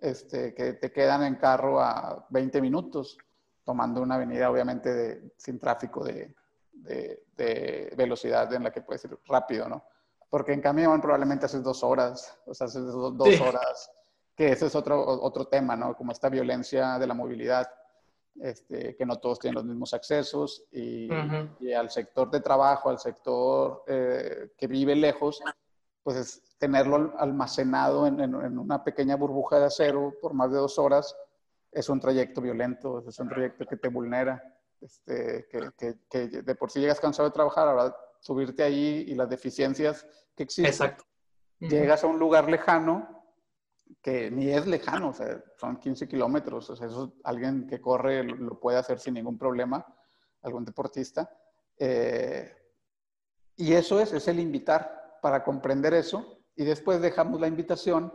este, 0.00 0.54
que 0.54 0.74
te 0.74 0.92
quedan 0.92 1.22
en 1.24 1.36
carro 1.36 1.80
a 1.80 2.26
20 2.30 2.60
minutos, 2.60 3.18
tomando 3.64 4.00
una 4.00 4.14
avenida 4.16 4.50
obviamente 4.50 4.92
de- 4.92 5.32
sin 5.36 5.58
tráfico 5.58 6.04
de, 6.04 6.34
de- 6.72 7.24
de 7.36 7.92
velocidad 7.96 8.52
en 8.54 8.64
la 8.64 8.70
que 8.70 8.80
puedes 8.82 9.04
ir 9.04 9.18
rápido, 9.26 9.68
¿no? 9.68 9.84
Porque 10.30 10.52
en 10.52 10.60
camión 10.60 11.00
probablemente 11.00 11.46
haces 11.46 11.62
dos 11.62 11.82
horas, 11.82 12.38
o 12.46 12.54
sea, 12.54 12.66
haces 12.66 12.84
do- 12.86 13.10
dos, 13.10 13.28
Sí. 13.36 13.42
horas, 13.42 13.90
que 14.36 14.52
ese 14.52 14.66
es 14.66 14.74
otro, 14.74 15.04
otro 15.04 15.46
tema, 15.46 15.74
¿no? 15.76 15.96
Como 15.96 16.12
esta 16.12 16.28
violencia 16.28 16.98
de 16.98 17.06
la 17.06 17.14
movilidad, 17.14 17.68
este, 18.40 18.94
que 18.94 19.04
no 19.04 19.16
todos 19.18 19.40
tienen 19.40 19.56
los 19.56 19.64
mismos 19.64 19.92
accesos 19.94 20.64
y 20.70 21.10
al 21.76 21.90
sector 21.90 22.30
de 22.30 22.40
trabajo, 22.40 22.88
al 22.88 23.00
sector 23.00 23.82
eh, 23.88 24.52
que 24.56 24.66
vive 24.68 24.94
lejos, 24.94 25.40
pues 26.08 26.16
es 26.16 26.56
tenerlo 26.56 27.12
almacenado 27.18 28.06
en, 28.06 28.18
en- 28.18 28.34
en 28.42 28.58
una 28.58 28.82
pequeña 28.82 29.14
burbuja 29.14 29.58
de 29.58 29.66
acero 29.66 30.14
por 30.22 30.32
más 30.32 30.50
de 30.50 30.56
dos 30.56 30.78
horas 30.78 31.14
es 31.70 31.90
un 31.90 32.00
trayecto 32.00 32.40
violento, 32.40 33.04
es 33.06 33.18
un 33.18 33.28
trayecto 33.28 33.66
que 33.66 33.76
te 33.76 33.88
vulnera, 33.88 34.42
este, 34.80 35.46
que, 35.50 35.70
que- 35.76 35.98
que 36.08 36.28
de 36.42 36.54
por 36.54 36.70
sí 36.70 36.80
llegas 36.80 36.98
cansado 36.98 37.28
de 37.28 37.34
trabajar, 37.34 37.68
ahora 37.68 37.94
subirte 38.20 38.62
ahí 38.62 39.04
y 39.06 39.14
las 39.16 39.28
deficiencias 39.28 40.06
que 40.34 40.44
existen, 40.44 40.72
Exacto. 40.72 41.04
Llegas 41.60 42.02
a 42.04 42.06
un 42.06 42.18
lugar 42.18 42.48
lejano 42.48 43.26
que 44.00 44.30
ni 44.30 44.48
es 44.50 44.66
lejano, 44.66 45.10
o 45.10 45.12
sea, 45.12 45.44
son 45.58 45.76
15 45.76 46.08
kilómetros, 46.08 46.70
o 46.70 46.74
sea, 46.76 46.86
eso 46.86 47.12
alguien 47.22 47.66
que 47.66 47.82
corre 47.82 48.24
lo, 48.24 48.34
lo 48.36 48.58
puede 48.58 48.78
hacer 48.78 48.98
sin 48.98 49.12
ningún 49.12 49.36
problema, 49.36 49.84
algún 50.40 50.64
deportista. 50.64 51.28
Eh, 51.78 52.50
y 53.56 53.74
eso 53.74 54.00
es, 54.00 54.14
es 54.14 54.26
el 54.28 54.40
invitar 54.40 54.97
para 55.20 55.44
comprender 55.44 55.94
eso 55.94 56.38
y 56.56 56.64
después 56.64 57.00
dejamos 57.00 57.40
la 57.40 57.46
invitación 57.46 58.12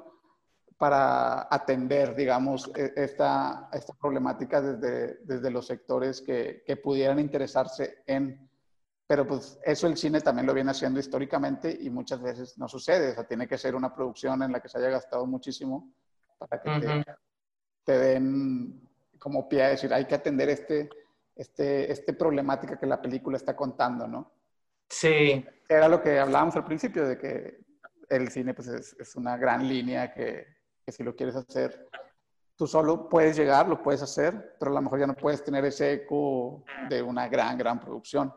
para 0.78 1.48
atender, 1.50 2.16
digamos, 2.16 2.70
e- 2.76 2.94
esta, 2.96 3.70
esta 3.72 3.94
problemática 3.94 4.62
desde, 4.62 5.20
desde 5.24 5.52
los 5.52 5.68
sectores 5.68 6.22
que, 6.22 6.64
que 6.66 6.78
pudieran 6.78 7.20
interesarse 7.20 8.04
en 8.06 8.50
pero 9.06 9.28
pues 9.28 9.60
eso 9.64 9.86
el 9.88 9.98
cine 9.98 10.22
también 10.22 10.48
lo 10.48 10.54
viene 10.54 10.72
haciendo 10.72 11.00
históricamente 11.00 11.78
y 11.82 11.90
muchas 11.90 12.22
veces 12.22 12.58
no 12.58 12.68
sucede. 12.68 13.12
O 13.12 13.14
sea, 13.14 13.28
tiene 13.28 13.48
que 13.48 13.58
ser 13.58 13.76
una 13.76 13.94
producción 13.94 14.42
en 14.42 14.52
la 14.52 14.60
que 14.60 14.70
se 14.70 14.78
haya 14.78 14.90
gastado 14.90 15.26
muchísimo 15.26 15.94
para 16.38 16.62
que 16.62 16.70
te, 16.80 16.88
Ujú. 16.88 17.04
te 17.84 17.98
den 17.98 18.90
como 19.20 19.48
pie 19.48 19.64
a 19.64 19.70
decir, 19.70 19.94
hay 19.94 20.06
que 20.06 20.16
atender 20.16 20.50
este, 20.50 20.90
este, 21.36 21.92
este 21.92 22.14
problemática 22.14 22.80
que 22.80 22.86
la 22.86 23.02
película 23.02 23.38
está 23.38 23.56
contando, 23.56 24.08
¿no? 24.08 24.32
Sí. 24.90 25.46
Era 25.68 25.88
lo 25.88 26.02
que 26.02 26.20
hablábamos 26.20 26.56
al 26.56 26.66
principio, 26.66 27.08
de 27.08 27.18
que 27.18 27.60
el 28.10 28.30
cine 28.30 28.54
pues 28.54 28.68
es, 28.68 28.96
es 29.00 29.16
una 29.16 29.38
gran 29.38 29.68
línea 29.68 30.14
que, 30.14 30.46
que 30.86 30.92
si 30.92 31.04
lo 31.04 31.16
quieres 31.16 31.36
hacer 31.36 31.90
tú 32.56 32.68
solo 32.68 33.10
puedes 33.10 33.36
llegar, 33.36 33.68
lo 33.68 33.82
puedes 33.82 34.02
hacer, 34.02 34.56
pero 34.60 34.72
a 34.72 34.76
lo 34.76 34.82
mejor 34.82 35.00
ya 35.00 35.08
no 35.08 35.16
puedes 35.16 35.44
tener 35.44 35.66
ese 35.66 35.94
eco 35.94 36.64
de 36.90 37.02
una 37.02 37.28
gran, 37.28 37.58
gran 37.58 37.80
producción. 37.80 38.34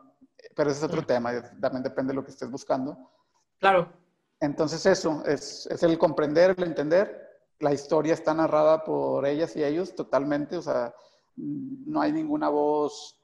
Pero 0.55 0.69
ese 0.69 0.79
es 0.79 0.83
otro 0.83 1.05
tema, 1.05 1.31
también 1.59 1.83
depende 1.83 2.11
de 2.11 2.15
lo 2.15 2.23
que 2.23 2.31
estés 2.31 2.49
buscando. 2.49 3.11
Claro. 3.59 3.91
Entonces 4.39 4.85
eso, 4.85 5.23
es, 5.25 5.67
es 5.67 5.83
el 5.83 5.97
comprender, 5.97 6.55
el 6.57 6.63
entender. 6.63 7.25
La 7.59 7.73
historia 7.73 8.13
está 8.13 8.33
narrada 8.33 8.83
por 8.83 9.25
ellas 9.25 9.55
y 9.55 9.63
ellos 9.63 9.95
totalmente, 9.95 10.57
o 10.57 10.61
sea, 10.61 10.93
no 11.35 12.01
hay 12.01 12.11
ninguna 12.11 12.49
voz 12.49 13.16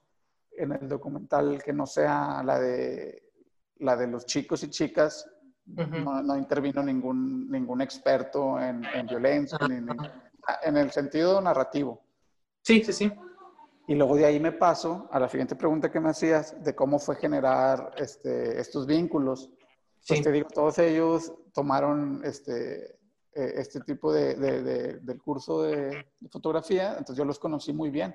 en 0.57 0.71
el 0.73 0.87
documental 0.87 1.61
que 1.63 1.73
no 1.73 1.85
sea 1.85 2.41
la 2.43 2.59
de, 2.59 3.31
la 3.77 3.95
de 3.95 4.07
los 4.07 4.25
chicos 4.25 4.63
y 4.63 4.69
chicas. 4.69 5.29
Ujú. 5.77 5.99
No, 5.99 6.21
no 6.21 6.37
intervino 6.37 6.83
ningún, 6.83 7.49
ningún 7.49 7.81
experto 7.81 8.59
en, 8.59 8.83
en 8.93 9.07
violencia, 9.07 9.57
ni- 9.67 9.79
ni- 9.79 9.91
Ajá. 9.97 10.59
en 10.63 10.75
el 10.77 10.91
sentido 10.91 11.39
narrativo. 11.41 12.01
Sí, 12.61 12.83
sí, 12.83 12.91
sí. 12.93 13.11
Y 13.87 13.95
luego 13.95 14.15
de 14.15 14.25
ahí 14.25 14.39
me 14.39 14.51
paso 14.51 15.07
a 15.11 15.19
la 15.19 15.27
siguiente 15.29 15.55
pregunta 15.55 15.91
que 15.91 15.99
me 15.99 16.09
hacías 16.09 16.61
de 16.63 16.75
cómo 16.75 16.99
fue 16.99 17.15
generar 17.15 17.91
este, 17.97 18.59
estos 18.59 18.85
vínculos. 18.85 19.49
Pues 20.05 20.19
Sí. 20.19 20.23
te 20.23 20.31
digo, 20.31 20.49
todos 20.53 20.79
ellos 20.79 21.33
tomaron 21.53 22.21
este, 22.25 22.95
eh, 23.33 23.53
este 23.55 23.79
tipo 23.81 24.11
de, 24.11 24.35
de- 24.35 24.63
de- 24.63 24.93
del 24.99 25.21
curso 25.21 25.63
de 25.63 26.05
fotografía, 26.29 26.91
entonces 26.91 27.15
yo 27.17 27.23
los 27.25 27.39
conocí 27.39 27.71
muy 27.73 27.89
bien. 27.89 28.13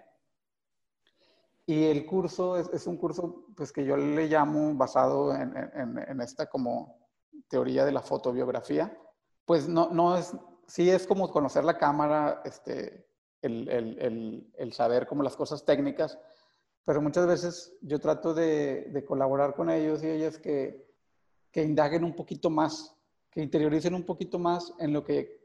Y 1.68 1.84
el 1.84 2.06
curso 2.06 2.56
es, 2.56 2.66
es 2.72 2.86
un 2.86 2.96
curso 2.96 3.44
pues, 3.54 3.72
que 3.72 3.84
yo 3.84 3.94
le 3.94 4.26
llamo 4.26 4.72
basado 4.74 5.34
en, 5.34 5.54
en- 5.54 5.98
en 5.98 6.20
esta 6.22 6.46
como 6.48 6.98
teoría 7.46 7.84
de 7.84 7.92
la 7.92 8.00
fotobiografía. 8.00 8.96
Pues 9.44 9.68
no, 9.68 9.90
no 9.90 10.16
es, 10.16 10.34
sí 10.66 10.88
es 10.88 11.06
como 11.06 11.30
conocer 11.30 11.64
la 11.64 11.76
cámara, 11.76 12.40
este, 12.46 13.06
el, 13.42 13.68
el- 13.68 13.98
el- 14.00 14.50
el 14.56 14.72
saber 14.72 15.06
como 15.06 15.22
las 15.22 15.36
cosas 15.36 15.66
técnicas, 15.66 16.18
pero 16.86 17.02
muchas 17.02 17.26
veces 17.26 17.76
yo 17.82 18.00
trato 18.00 18.32
de, 18.32 18.86
de 18.90 19.04
colaborar 19.04 19.54
con 19.54 19.68
ellos 19.68 20.02
y 20.02 20.08
ellas 20.08 20.38
que, 20.38 20.88
que 21.52 21.62
indaguen 21.64 22.02
un 22.02 22.16
poquito 22.16 22.48
más, 22.48 22.96
que 23.30 23.42
interioricen 23.42 23.92
un 23.94 24.06
poquito 24.06 24.38
más 24.38 24.72
en 24.78 24.94
lo 24.94 25.04
que 25.04 25.38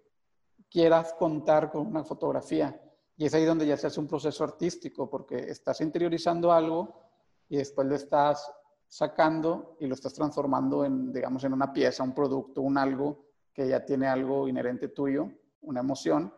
quieras 0.70 1.14
contar 1.20 1.70
con 1.70 1.86
una 1.86 2.06
fotografía. 2.06 2.80
Y 3.16 3.26
es 3.26 3.34
ahí 3.34 3.46
donde 3.46 3.68
ya 3.68 3.78
se 3.78 3.88
hace 3.88 4.00
un 4.00 4.08
proceso 4.08 4.44
artístico, 4.44 5.10
porque 5.10 5.38
estás 5.38 5.82
interiorizando 5.82 6.52
algo 6.52 7.02
y 7.50 7.58
después 7.58 7.88
lo 7.88 7.96
estás 7.96 8.52
sacando 8.88 9.78
y 9.80 9.88
lo 9.88 9.96
estás 9.96 10.14
transformando 10.14 10.86
en, 10.86 11.12
digamos, 11.12 11.44
en 11.44 11.54
una 11.54 11.72
pieza, 11.74 12.04
un 12.04 12.14
producto, 12.14 12.62
un 12.62 12.78
algo 12.78 13.26
que 13.54 13.68
ya 13.68 13.86
tiene 13.86 14.08
algo 14.08 14.48
inherente 14.48 14.88
tuyo, 14.90 15.30
una 15.62 15.80
emoción, 15.80 16.34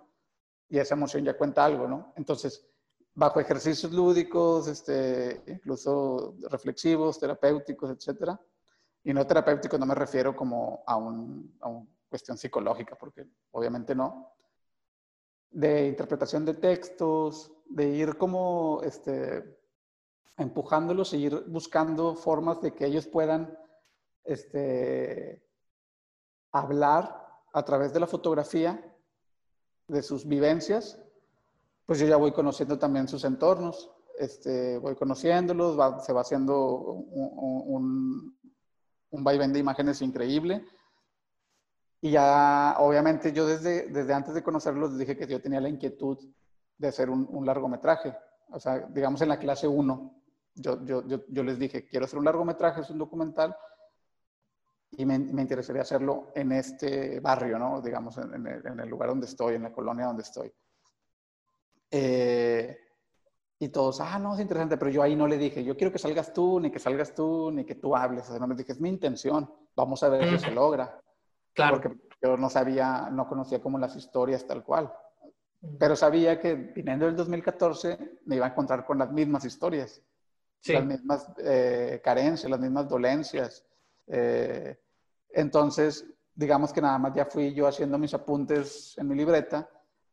y 0.67 0.79
esa 0.79 0.95
emoción 0.95 1.23
ya 1.23 1.37
cuenta 1.37 1.63
algo, 1.63 1.87
¿no? 1.87 2.13
Entonces, 2.15 2.67
bajo 3.13 3.39
ejercicios 3.39 3.91
lúdicos, 3.91 4.67
este, 4.67 5.41
incluso 5.47 6.35
reflexivos, 6.49 7.19
terapéuticos, 7.19 7.91
etcétera. 7.91 8.39
Y 9.03 9.13
no 9.13 9.25
terapéuticos 9.25 9.79
no 9.79 9.85
me 9.85 9.95
refiero 9.95 10.35
como 10.35 10.83
a, 10.85 10.97
un, 10.97 11.55
a 11.61 11.69
una 11.69 11.87
cuestión 12.09 12.37
psicológica, 12.37 12.95
porque 12.95 13.25
obviamente 13.51 13.95
no. 13.95 14.34
De 15.55 15.87
interpretación 15.87 16.43
de 16.43 16.53
textos, 16.53 17.49
de 17.69 17.87
ir 17.87 18.17
como 18.17 18.81
este, 18.83 19.57
empujándolos 20.35 21.13
e 21.13 21.17
ir 21.17 21.45
buscando 21.47 22.13
formas 22.13 22.61
de 22.61 22.73
que 22.73 22.85
ellos 22.85 23.07
puedan 23.07 23.57
este, 24.25 25.41
hablar 26.51 27.25
a 27.53 27.63
través 27.63 27.93
de 27.93 28.01
la 28.01 28.07
fotografía 28.07 28.83
de 29.87 30.03
sus 30.03 30.27
vivencias, 30.27 31.01
pues 31.85 31.99
yo 31.99 32.05
ya 32.05 32.17
voy 32.17 32.33
conociendo 32.33 32.77
también 32.77 33.07
sus 33.07 33.23
entornos, 33.23 33.89
este, 34.19 34.77
voy 34.77 34.95
conociéndolos, 34.95 35.77
se 36.05 36.11
va 36.11 36.21
haciendo 36.21 36.69
un, 36.69 38.37
un, 39.09 39.23
vaivén 39.23 39.53
de 39.53 39.59
imágenes 39.59 40.01
increíble. 40.01 40.65
Y 42.05 42.11
ya, 42.11 42.75
obviamente, 42.77 43.33
yo 43.33 43.47
desde, 43.47 43.87
desde 43.87 44.13
antes 44.13 44.35
de 44.35 44.43
conocerlos 44.43 44.95
dije 44.95 45.17
que 45.17 45.25
yo 45.25 45.41
tenía 45.41 45.59
la 45.59 45.69
inquietud 45.69 46.19
de 46.77 46.87
hacer 46.87 47.09
un, 47.09 47.27
un 47.31 47.47
largometraje. 47.47 48.15
O 48.51 48.59
sea, 48.59 48.77
digamos 48.91 49.23
en 49.23 49.29
la 49.29 49.39
clase 49.39 49.67
1, 49.67 50.21
yo, 50.53 50.85
yo, 50.85 51.07
yo, 51.07 51.21
yo, 51.27 51.43
les 51.43 51.57
dije, 51.57 51.87
quiero 51.87 52.05
hacer 52.05 52.19
un 52.19 52.25
largometraje, 52.25 52.81
es 52.81 52.91
un 52.91 52.99
documental, 52.99 53.57
y 54.91 55.03
me, 55.03 55.17
me 55.17 55.41
interesaría 55.41 55.81
hacerlo 55.81 56.31
en 56.35 56.51
este 56.51 57.19
barrio, 57.21 57.57
¿no? 57.57 57.81
Digamos, 57.81 58.19
en, 58.19 58.45
el, 58.45 58.67
en, 58.67 58.79
el, 58.79 58.87
lugar 58.87 59.09
donde 59.09 59.25
estoy, 59.25 59.55
en 59.55 59.63
la 59.63 59.73
colonia 59.73 60.05
donde 60.05 60.21
estoy. 60.21 60.53
Eh, 61.89 62.77
y 63.57 63.69
todos, 63.69 63.99
ah, 63.99 64.19
no, 64.19 64.35
es 64.35 64.41
interesante, 64.41 64.77
pero 64.77 64.91
yo 64.91 65.01
ahí 65.01 65.15
no 65.15 65.27
le 65.27 65.39
dije, 65.39 65.63
yo 65.63 65.75
quiero 65.75 65.91
que 65.91 65.97
salgas 65.97 66.31
tú, 66.31 66.59
ni 66.59 66.69
que 66.69 66.77
salgas 66.77 67.15
tú, 67.15 67.49
ni 67.49 67.65
que 67.65 67.73
tú 67.73 67.95
hables. 67.95 68.25
O 68.25 68.27
sea, 68.29 68.39
no 68.39 68.45
me 68.45 68.53
dije, 68.53 68.73
es 68.73 68.79
mi 68.79 68.89
intención, 68.89 69.51
vamos 69.75 70.03
a 70.03 70.09
ver 70.09 70.29
si 70.29 70.37
se 70.37 70.51
logra. 70.51 71.01
Claro. 71.55 71.81
Porque 71.81 71.97
yo 72.21 72.37
no 72.37 72.49
sabía, 72.49 73.09
no 73.11 73.27
conocía 73.27 73.61
como 73.61 73.79
las 73.79 73.95
historias 73.95 74.45
tal 74.45 74.63
cual. 74.63 74.93
Pero 75.79 75.95
sabía 75.95 76.39
que 76.39 76.53
viniendo 76.53 77.05
del 77.05 77.15
2014 77.15 78.19
me 78.25 78.35
iba 78.35 78.45
a 78.45 78.49
encontrar 78.49 78.85
con 78.85 78.99
las 78.99 79.11
mismas 79.11 79.45
historias, 79.45 80.01
sí. 80.59 80.73
las 80.73 80.85
mismas 80.85 81.31
eh, 81.37 82.01
carencias, 82.03 82.51
las 82.51 82.59
mismas 82.59 82.87
dolencias. 82.87 83.65
Eh, 84.05 84.77
entonces, 85.29 86.05
digamos 86.35 86.71
que 86.71 86.81
nada 86.81 86.99
más 86.99 87.13
ya 87.15 87.25
fui 87.25 87.53
yo 87.53 87.67
haciendo 87.67 87.97
mis 87.97 88.13
apuntes 88.13 88.95
en 88.97 89.07
mi 89.07 89.15
libreta 89.15 89.67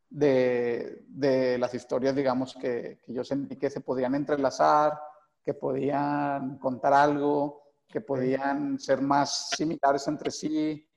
de, 0.09 1.05
de 1.09 1.59
las 1.59 1.75
historias, 1.75 2.15
digamos, 2.15 2.55
que, 2.55 2.99
que, 3.05 3.13
yo 3.13 3.25
sentí 3.25 3.57
que 3.57 3.69
se 3.69 3.81
podían 3.81 4.15
entrelazar, 4.15 4.99
que 5.45 5.55
podían 5.55 6.59
contar 6.59 6.95
algo, 6.95 7.63
que 7.89 8.01
podían 8.01 8.79
ser 8.79 9.03
más 9.03 9.51
similares 9.51 10.07
entre 10.09 10.31
sí. 10.31 10.89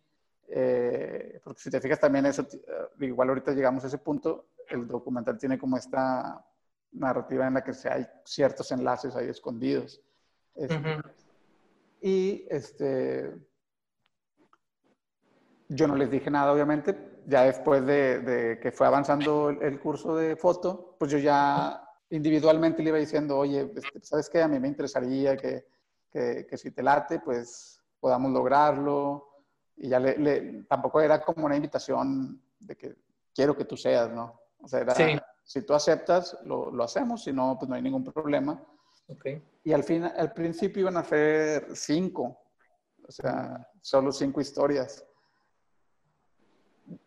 Eh, 0.47 1.39
porque 1.43 1.61
si 1.61 1.69
te 1.69 1.81
fijas 1.81 1.99
también 1.99 2.25
eso, 2.25 2.43
eh, 2.43 3.05
igual 3.05 3.29
ahorita 3.29 3.51
llegamos 3.51 3.83
a 3.83 3.87
ese 3.87 3.97
punto, 3.97 4.49
el 4.69 4.87
documental 4.87 5.37
tiene 5.37 5.57
como 5.57 5.77
esta 5.77 6.45
narrativa 6.91 7.47
en 7.47 7.55
la 7.55 7.63
que 7.63 7.71
hay 7.89 8.07
ciertos 8.23 8.71
enlaces 8.71 9.15
ahí 9.15 9.29
escondidos. 9.29 10.01
Este, 10.53 10.75
uh 10.75 10.79
-huh. 10.79 11.13
Y 12.01 12.45
este, 12.49 13.33
yo 15.69 15.87
no 15.87 15.95
les 15.95 16.09
dije 16.11 16.29
nada, 16.29 16.51
obviamente. 16.53 16.95
Ya 17.27 17.43
después 17.43 17.85
de, 17.85 18.19
de 18.19 18.59
que 18.59 18.71
fue 18.71 18.85
avanzando 18.85 19.49
el, 19.49 19.61
el, 19.63 19.79
curso 19.79 20.15
de 20.15 20.35
foto, 20.35 20.95
pues 20.99 21.09
yo 21.09 21.17
ya 21.17 21.81
individualmente 22.11 22.83
le 22.83 22.89
iba 22.89 22.99
diciendo, 22.99 23.37
oye, 23.37 23.71
este, 23.75 23.99
¿sabes 24.03 24.29
qué? 24.29 24.43
A 24.43 24.47
mí 24.47 24.59
me 24.59 24.67
interesaría 24.67 25.35
que, 25.35 25.65
que, 26.11 26.45
que 26.47 26.57
si 26.57 26.69
te 26.69 26.83
late, 26.83 27.19
pues 27.19 27.81
podamos 27.99 28.31
lograrlo. 28.31 29.34
Y 29.77 29.89
ya 29.89 29.99
le, 29.99 30.17
le, 30.17 30.63
tampoco 30.63 31.01
era 31.01 31.21
como 31.21 31.45
una 31.45 31.55
invitación 31.55 32.41
de 32.59 32.75
que 32.75 32.95
quiero 33.33 33.55
que 33.55 33.65
tú 33.65 33.75
seas, 33.75 34.11
¿no? 34.11 34.39
O 34.61 34.67
sea, 34.67 34.79
era, 34.79 34.95
sí. 34.95 35.17
si 35.43 35.61
tú 35.61 35.73
aceptas, 35.73 36.37
lo, 36.43 36.71
lo, 36.71 36.83
hacemos, 36.83 37.23
si 37.23 37.33
no, 37.33 37.57
pues 37.59 37.69
no 37.69 37.75
hay 37.75 37.81
ningún 37.81 38.03
problema. 38.03 38.61
Okay. 39.07 39.43
Y 39.63 39.73
al, 39.73 39.83
fin, 39.83 40.03
al 40.03 40.33
principio 40.33 40.81
iban 40.81 40.97
a 40.97 41.01
hacer 41.01 41.67
cinco, 41.75 42.39
o 43.07 43.11
sea, 43.11 43.69
solo 43.81 44.11
cinco 44.11 44.41
historias 44.41 45.05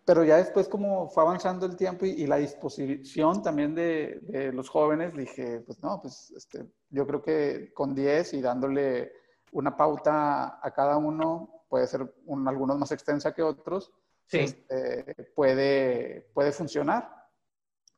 pero 0.04 0.24
ya 0.24 0.36
después 0.38 0.68
como 0.68 1.08
fue 1.08 1.22
avanzando 1.22 1.66
el 1.66 1.76
tiempo 1.76 2.04
y, 2.04 2.10
y 2.10 2.26
la 2.26 2.36
disposición 2.36 3.42
también 3.42 3.74
de, 3.74 4.18
de, 4.22 4.52
los 4.52 4.68
jóvenes, 4.68 5.14
dije, 5.14 5.60
pues 5.60 5.80
no, 5.82 6.00
pues 6.00 6.32
este, 6.36 6.66
yo 6.90 7.06
creo 7.06 7.22
que 7.22 7.72
con 7.74 7.94
10 7.94 8.34
y 8.34 8.40
dándole 8.40 9.12
una 9.52 9.76
pauta 9.76 10.58
a 10.62 10.70
cada 10.72 10.96
uno, 10.96 11.57
puede 11.68 11.86
ser 11.86 12.12
un, 12.26 12.46
algunos 12.48 12.78
más 12.78 12.90
extensa 12.92 13.32
que 13.32 13.42
otros, 13.42 13.92
sí. 14.26 14.40
este, 14.40 15.32
puede, 15.34 16.30
puede 16.34 16.52
funcionar. 16.52 17.14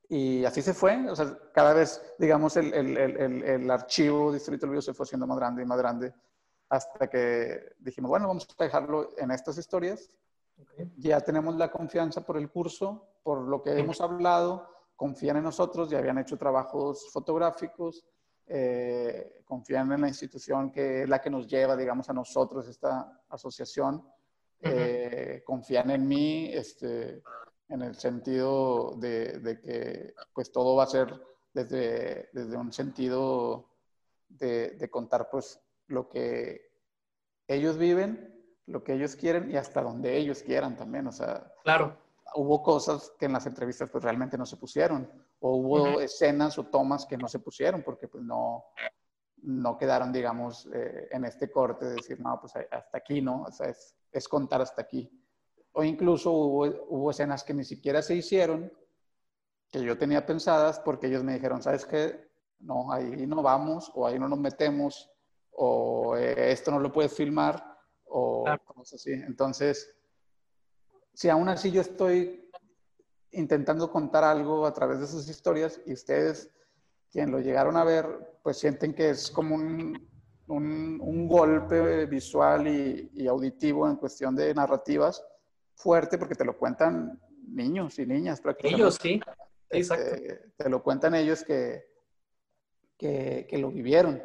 Y 0.09 0.45
así 0.45 0.61
se 0.61 0.75
fue, 0.75 1.09
o 1.09 1.15
sea, 1.15 1.39
cada 1.55 1.73
vez, 1.73 2.03
digamos, 2.19 2.57
el, 2.57 2.75
el, 2.75 2.97
el, 2.97 3.43
el 3.45 3.71
archivo 3.71 4.33
Distrito 4.33 4.67
del 4.67 4.71
Video 4.71 4.83
se 4.83 4.93
fue 4.93 5.05
haciendo 5.05 5.27
más 5.27 5.39
grande 5.39 5.63
y 5.63 5.67
más 5.67 5.79
grande, 5.79 6.13
hasta 6.69 7.09
que 7.09 7.77
dijimos, 7.79 8.09
bueno, 8.09 8.27
vamos 8.27 8.49
a 8.59 8.65
dejarlo 8.65 9.11
en 9.17 9.31
estas 9.31 9.57
historias 9.59 10.11
Okay. 10.63 10.93
Ya 10.97 11.21
tenemos 11.21 11.57
la 11.57 11.71
confianza 11.71 12.25
por 12.25 12.37
el 12.37 12.51
curso, 12.51 13.09
por 13.23 13.41
lo 13.49 13.63
que 13.63 13.79
hemos 13.79 14.01
hablado, 14.01 14.69
confían 14.97 15.39
en 15.39 15.45
nosotros, 15.45 15.89
ya 15.91 15.99
habían 15.99 16.19
hecho 16.19 16.37
trabajos 16.37 17.11
fotográficos, 17.13 18.05
eh, 18.53 19.43
confían 19.45 19.93
en 19.93 20.01
la 20.01 20.09
institución 20.09 20.73
que 20.73 21.03
es 21.03 21.09
la 21.09 21.21
que 21.21 21.31
nos 21.31 21.47
lleva, 21.47 21.77
digamos, 21.77 22.11
a 22.11 22.13
nosotros, 22.13 22.67
esta 22.69 23.23
asociación, 23.29 23.95
uh 23.97 24.01
-huh. 24.01 24.73
eh, 24.75 25.43
confían 25.45 25.91
en 25.91 26.07
mí, 26.09 26.51
este, 26.53 27.23
en 27.69 27.83
el 27.83 27.95
sentido 27.95 28.97
de, 28.97 29.39
de, 29.39 29.61
que 29.61 30.15
pues 30.35 30.51
todo 30.51 30.75
va 30.75 30.85
a 30.85 30.87
ser 30.87 31.09
desde, 31.55 32.29
desde 32.33 32.57
un 32.57 32.73
sentido 32.73 33.71
de, 34.29 34.71
de 34.71 34.91
contar 34.91 35.29
pues 35.31 35.61
lo 35.87 36.09
que 36.09 36.71
ellos 37.47 37.77
viven 37.79 38.41
lo 38.71 38.85
que 38.85 38.95
ellos 38.95 39.17
quieren 39.17 39.51
y 39.51 39.57
hasta 39.57 39.83
donde 39.83 40.17
ellos 40.17 40.43
quieran 40.43 40.77
también. 40.77 41.07
O 41.07 41.13
sea, 41.13 41.53
claro. 41.65 41.97
hubo 42.35 42.63
cosas 42.63 43.13
que 43.19 43.27
en 43.27 43.33
las 43.33 43.47
entrevistas 43.47 43.91
pues 43.91 44.03
realmente 44.03 44.39
no 44.39 44.47
se 44.47 44.57
pusieron. 44.57 45.11
O 45.41 45.57
hubo 45.57 45.83
uh 45.83 45.87
-huh. 45.87 46.03
escenas 46.03 46.59
o 46.59 46.67
tomas 46.67 47.07
que 47.07 47.17
no 47.17 47.29
se 47.29 47.39
pusieron 47.39 47.83
porque 47.83 48.09
pues 48.09 48.23
no, 48.23 48.65
no 49.43 49.77
quedaron, 49.79 50.13
digamos, 50.13 50.69
eh, 50.73 51.09
en 51.11 51.25
este 51.25 51.51
corte 51.51 51.87
de 51.87 51.95
decir, 51.95 52.21
no, 52.21 52.39
pues 52.41 52.55
hasta 52.57 52.99
aquí, 52.99 53.23
¿no? 53.23 53.43
O 53.43 53.53
sea, 53.53 53.69
es, 53.69 53.95
es 54.13 54.29
contar 54.29 54.61
hasta 54.61 54.83
aquí. 54.83 55.11
O 55.73 55.83
incluso 55.85 56.31
hubo, 56.33 56.67
hubo 56.89 57.11
escenas 57.11 57.45
que 57.45 57.55
ni 57.55 57.65
siquiera 57.65 58.03
se 58.03 58.15
hicieron, 58.15 58.73
que 59.71 59.83
yo 59.83 59.97
tenía 59.97 60.27
pensadas 60.27 60.81
porque 60.81 61.07
ellos 61.07 61.23
me 61.23 61.35
dijeron, 61.35 61.63
¿sabes 61.63 61.87
qué? 61.87 62.29
No, 62.59 62.93
ahí 62.93 63.27
no 63.27 63.43
vamos, 63.43 63.91
o 63.95 64.07
ahí 64.07 64.19
no 64.19 64.29
nos 64.29 64.39
metemos, 64.39 65.11
o 65.53 66.17
eh, 66.17 66.53
esto 66.53 66.71
no 66.71 66.81
lo 66.81 66.93
puedes 66.93 67.15
filmar 67.15 67.65
o 68.05 68.45
cosas 68.65 68.95
así. 68.95 69.13
Entonces, 69.13 69.97
si 71.15 71.29
aún 71.29 71.49
así 71.49 71.71
yo 71.71 71.81
estoy 71.81 72.50
intentando 73.33 73.91
contar 73.91 74.25
algo 74.25 74.67
a 74.67 74.73
través 74.73 75.01
de 75.01 75.07
sus 75.07 75.29
historias 75.29 75.81
y 75.87 75.93
ustedes, 75.93 76.51
quien 77.11 77.31
lo 77.31 77.41
llegaron 77.41 77.77
a 77.77 77.85
ver, 77.85 78.39
pues 78.43 78.59
sienten 78.59 78.95
que 78.95 79.11
es 79.11 79.31
como 79.31 79.55
un, 79.55 80.09
un, 80.49 80.99
un 81.01 81.29
golpe 81.29 82.07
visual 82.07 82.67
y, 82.67 83.11
y, 83.15 83.27
auditivo 83.27 83.89
en 83.89 83.97
cuestión 83.97 84.35
de 84.35 84.53
narrativas 84.55 85.25
fuerte, 85.75 86.19
porque 86.19 86.35
te 86.35 86.45
lo 86.45 86.57
cuentan 86.57 87.21
niños 87.47 87.99
y 87.99 88.07
niñas 88.07 88.41
prácticamente. 88.41 88.83
Ellos, 88.83 88.99
sí. 89.01 89.21
Exacto. 89.71 90.05
Este, 90.15 90.53
te 90.57 90.69
lo 90.69 90.83
cuentan 90.83 91.15
ellos 91.15 91.45
que, 91.45 91.85
que, 92.97 93.47
que 93.49 93.59
lo 93.59 93.71
vivieron. 93.71 94.23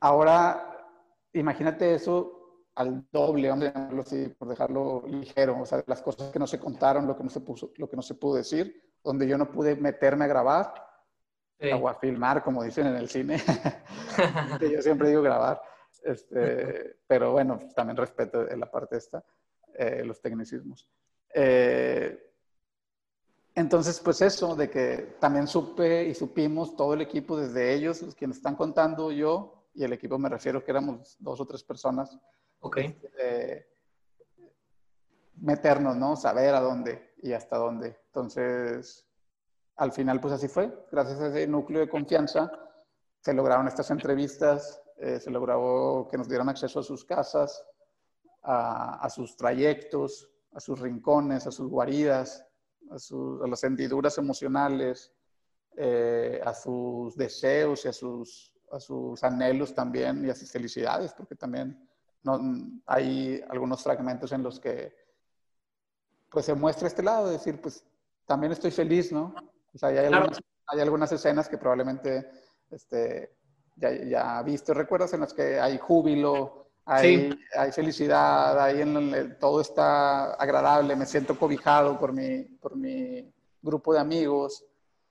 Ahora, 0.00 0.88
imagínate 1.32 1.94
eso 1.94 2.35
al 2.76 3.06
doble, 3.10 3.48
vamos 3.48 3.66
a 3.66 3.72
llamarlo 3.72 4.02
así, 4.02 4.28
por 4.38 4.48
dejarlo 4.48 5.02
ligero, 5.06 5.60
o 5.60 5.66
sea, 5.66 5.82
las 5.86 6.02
cosas 6.02 6.30
que 6.30 6.38
no 6.38 6.46
se 6.46 6.60
contaron, 6.60 7.06
lo 7.06 7.16
que 7.16 7.24
no 7.24 7.30
se, 7.30 7.40
puso, 7.40 7.72
lo 7.76 7.88
que 7.88 7.96
no 7.96 8.02
se 8.02 8.14
pudo 8.14 8.36
decir, 8.36 8.94
donde 9.02 9.26
yo 9.26 9.38
no 9.38 9.50
pude 9.50 9.76
meterme 9.76 10.26
a 10.26 10.28
grabar 10.28 10.74
sí. 11.58 11.70
o 11.72 11.88
a 11.88 11.94
filmar, 11.94 12.44
como 12.44 12.62
dicen 12.62 12.86
en 12.86 12.96
el 12.96 13.08
cine, 13.08 13.38
que 14.60 14.70
yo 14.70 14.82
siempre 14.82 15.08
digo 15.08 15.22
grabar, 15.22 15.60
este, 16.04 16.98
pero 17.06 17.32
bueno, 17.32 17.58
también 17.74 17.96
respeto 17.96 18.44
la 18.44 18.70
parte 18.70 18.98
esta, 18.98 19.24
eh, 19.74 20.04
los 20.04 20.20
tecnicismos. 20.20 20.86
Eh, 21.32 22.22
entonces, 23.54 24.00
pues 24.00 24.20
eso, 24.20 24.54
de 24.54 24.68
que 24.68 25.16
también 25.18 25.46
supe 25.46 26.04
y 26.04 26.14
supimos 26.14 26.76
todo 26.76 26.92
el 26.92 27.00
equipo, 27.00 27.38
desde 27.38 27.72
ellos, 27.72 28.02
los 28.02 28.14
quienes 28.14 28.36
están 28.36 28.54
contando 28.54 29.10
yo, 29.10 29.70
y 29.72 29.82
el 29.82 29.94
equipo 29.94 30.18
me 30.18 30.28
refiero 30.28 30.62
que 30.62 30.70
éramos 30.70 31.16
dos 31.18 31.40
o 31.40 31.46
tres 31.46 31.62
personas. 31.64 32.18
Ok. 32.60 32.78
Eh, 32.78 33.66
meternos, 35.36 35.96
¿no? 35.96 36.16
Saber 36.16 36.54
a 36.54 36.60
dónde 36.60 37.14
y 37.22 37.32
hasta 37.32 37.56
dónde. 37.56 37.98
Entonces, 38.06 39.06
al 39.76 39.92
final, 39.92 40.20
pues 40.20 40.34
así 40.34 40.48
fue. 40.48 40.72
Gracias 40.90 41.20
a 41.20 41.28
ese 41.28 41.46
núcleo 41.46 41.80
de 41.80 41.88
confianza, 41.88 42.50
se 43.20 43.34
lograron 43.34 43.68
estas 43.68 43.90
entrevistas, 43.90 44.80
eh, 44.98 45.20
se 45.20 45.30
logró 45.30 46.08
que 46.10 46.16
nos 46.16 46.28
dieran 46.28 46.48
acceso 46.48 46.80
a 46.80 46.82
sus 46.82 47.04
casas, 47.04 47.62
a, 48.42 49.04
a, 49.04 49.10
sus 49.10 49.36
trayectos, 49.36 50.30
a 50.52 50.60
sus 50.60 50.80
rincones, 50.80 51.46
a 51.46 51.50
sus 51.50 51.68
guaridas, 51.68 52.46
a, 52.90 52.98
sus, 52.98 53.42
a 53.42 53.46
las 53.46 53.62
hendiduras 53.64 54.16
emocionales, 54.18 55.12
eh, 55.76 56.40
a 56.42 56.54
sus 56.54 57.16
deseos 57.16 57.84
y 57.84 57.88
a 57.88 57.92
sus, 57.92 58.50
a 58.72 58.80
sus 58.80 59.22
anhelos 59.22 59.74
también 59.74 60.24
y 60.24 60.30
a 60.30 60.34
sus 60.34 60.50
felicidades, 60.50 61.12
porque 61.12 61.34
también 61.34 61.85
no, 62.26 62.40
hay 62.86 63.42
algunos 63.48 63.84
fragmentos 63.84 64.32
en 64.32 64.42
los 64.42 64.58
que 64.58 64.92
pues 66.28 66.44
se 66.44 66.54
muestra 66.54 66.88
este 66.88 67.02
lado, 67.02 67.26
de 67.26 67.34
decir, 67.34 67.60
pues 67.60 67.84
también 68.26 68.52
estoy 68.52 68.72
feliz, 68.72 69.12
¿no? 69.12 69.32
O 69.72 69.78
sea, 69.78 69.90
hay, 69.90 69.98
algunas, 69.98 70.40
hay 70.66 70.80
algunas 70.80 71.12
escenas 71.12 71.48
que 71.48 71.56
probablemente 71.56 72.28
este, 72.70 73.36
ya, 73.76 73.92
ya 73.92 74.42
visto, 74.42 74.74
recuerdas 74.74 75.14
en 75.14 75.20
las 75.20 75.32
que 75.32 75.60
hay 75.60 75.78
júbilo, 75.78 76.66
hay, 76.84 77.38
hay 77.56 77.70
felicidad, 77.70 78.60
ahí 78.60 78.80
en 78.80 79.38
todo 79.38 79.60
está 79.60 80.34
agradable, 80.34 80.96
me 80.96 81.06
siento 81.06 81.38
cobijado 81.38 81.96
por 81.98 82.12
mi, 82.12 82.42
por 82.42 82.76
mi 82.76 83.32
grupo 83.62 83.92
de 83.94 84.00
amigos. 84.00 84.64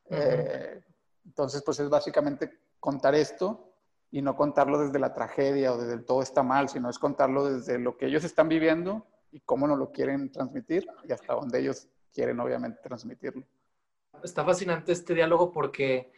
Eh, 0.09 0.81
entonces, 1.25 1.63
pues 1.63 1.79
es 1.79 1.89
básicamente 1.89 2.59
contar 2.79 3.15
esto 3.15 3.74
y 4.11 4.21
no 4.21 4.35
contarlo 4.35 4.79
desde 4.79 4.99
la 4.99 5.13
tragedia 5.13 5.73
o 5.73 5.77
desde 5.77 5.93
el 5.93 6.05
todo 6.05 6.21
está 6.21 6.43
mal, 6.43 6.69
sino 6.69 6.89
es 6.89 6.99
contarlo 6.99 7.45
desde 7.45 7.79
lo 7.79 7.97
que 7.97 8.05
ellos 8.05 8.23
están 8.23 8.47
viviendo 8.47 9.05
y 9.31 9.41
cómo 9.41 9.67
nos 9.67 9.77
lo 9.77 9.91
quieren 9.91 10.31
transmitir 10.31 10.87
y 11.07 11.11
hasta 11.11 11.33
donde 11.33 11.59
ellos 11.59 11.87
quieren 12.13 12.39
obviamente 12.39 12.79
transmitirlo. 12.81 13.45
Está 14.23 14.45
fascinante 14.45 14.93
este 14.93 15.13
diálogo 15.13 15.51
porque 15.51 16.11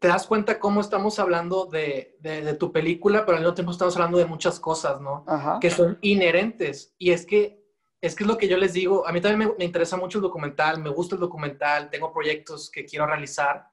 te 0.00 0.08
das 0.08 0.26
cuenta 0.26 0.58
cómo 0.58 0.80
estamos 0.80 1.18
hablando 1.18 1.66
de, 1.66 2.16
de, 2.20 2.54
tu 2.54 2.72
película, 2.72 3.26
pero 3.26 3.36
al 3.36 3.42
mismo 3.42 3.54
tiempo 3.54 3.72
estamos 3.72 3.94
hablando 3.96 4.16
de 4.16 4.24
muchas 4.24 4.58
cosas, 4.58 5.00
¿no? 5.00 5.26
Que 5.60 5.70
son 5.70 5.98
inherentes. 6.00 6.94
Y 6.96 7.10
es 7.10 7.26
que, 7.26 7.62
es 8.00 8.14
que 8.14 8.24
es 8.24 8.28
lo 8.28 8.38
que 8.38 8.48
yo 8.48 8.56
les 8.56 8.72
digo, 8.72 9.06
a 9.06 9.12
mí 9.12 9.20
también 9.20 9.50
me, 9.50 9.56
me, 9.58 9.64
interesa 9.66 9.98
mucho 9.98 10.18
el 10.18 10.22
documental, 10.22 10.80
me 10.80 10.88
gusta 10.88 11.16
el 11.16 11.20
documental, 11.20 11.90
tengo 11.90 12.10
proyectos 12.12 12.70
que 12.70 12.86
quiero 12.86 13.06
realizar. 13.06 13.68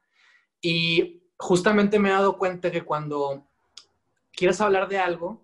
Y 0.59 1.24
justamente 1.37 1.99
me 1.99 2.09
he 2.09 2.13
dado 2.13 2.37
cuenta 2.37 2.71
que 2.71 2.83
cuando 2.83 3.45
quieres 4.31 4.61
hablar 4.61 4.87
de 4.87 4.99
algo, 4.99 5.41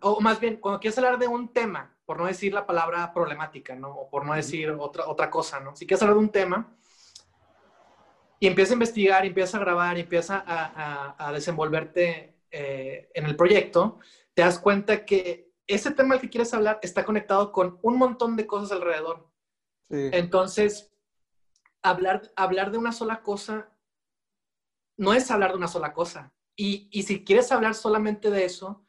o 0.00 0.20
más 0.20 0.40
bien, 0.40 0.56
cuando 0.56 0.80
quieres 0.80 0.98
hablar 0.98 1.18
de 1.18 1.26
un 1.26 1.52
tema, 1.52 1.96
por 2.06 2.18
no 2.18 2.26
decir 2.26 2.54
la 2.54 2.66
palabra 2.66 3.12
problemática, 3.12 3.74
¿no? 3.74 3.94
O 3.94 4.10
por 4.10 4.24
no 4.24 4.34
decir 4.34 4.70
otra, 4.70 5.08
otra 5.08 5.30
cosa, 5.30 5.60
¿no? 5.60 5.76
Si 5.76 5.86
quieres 5.86 6.02
hablar 6.02 6.16
de 6.16 6.24
un 6.24 6.30
tema, 6.30 6.74
y 8.40 8.46
empieza 8.46 8.72
a 8.72 8.74
investigar, 8.74 9.26
empieza 9.26 9.56
a 9.56 9.60
grabar, 9.60 9.98
empieza 9.98 10.42
a, 10.46 11.26
a, 11.26 11.32
desenvolverte 11.32 12.36
eh, 12.50 13.10
en 13.12 13.26
el 13.26 13.36
proyecto, 13.36 13.98
te 14.32 14.42
das 14.42 14.58
cuenta 14.58 15.04
que 15.04 15.50
ese 15.66 15.90
tema 15.90 16.14
al 16.14 16.20
que 16.20 16.30
quieres 16.30 16.54
hablar 16.54 16.78
está 16.82 17.04
conectado 17.04 17.50
con 17.52 17.78
un 17.82 17.98
montón 17.98 18.36
de 18.36 18.46
cosas 18.46 18.72
alrededor. 18.72 19.28
Entonces, 19.90 20.92
hablar, 21.82 22.30
hablar 22.36 22.70
de 22.70 22.78
una 22.78 22.92
sola 22.92 23.22
cosa 23.22 23.70
no 24.98 25.14
es 25.14 25.30
hablar 25.30 25.52
de 25.52 25.56
una 25.56 25.68
sola 25.68 25.94
cosa. 25.94 26.34
Y, 26.54 26.88
y 26.90 27.04
si 27.04 27.24
quieres 27.24 27.50
hablar 27.50 27.74
solamente 27.74 28.30
de 28.30 28.44
eso, 28.44 28.84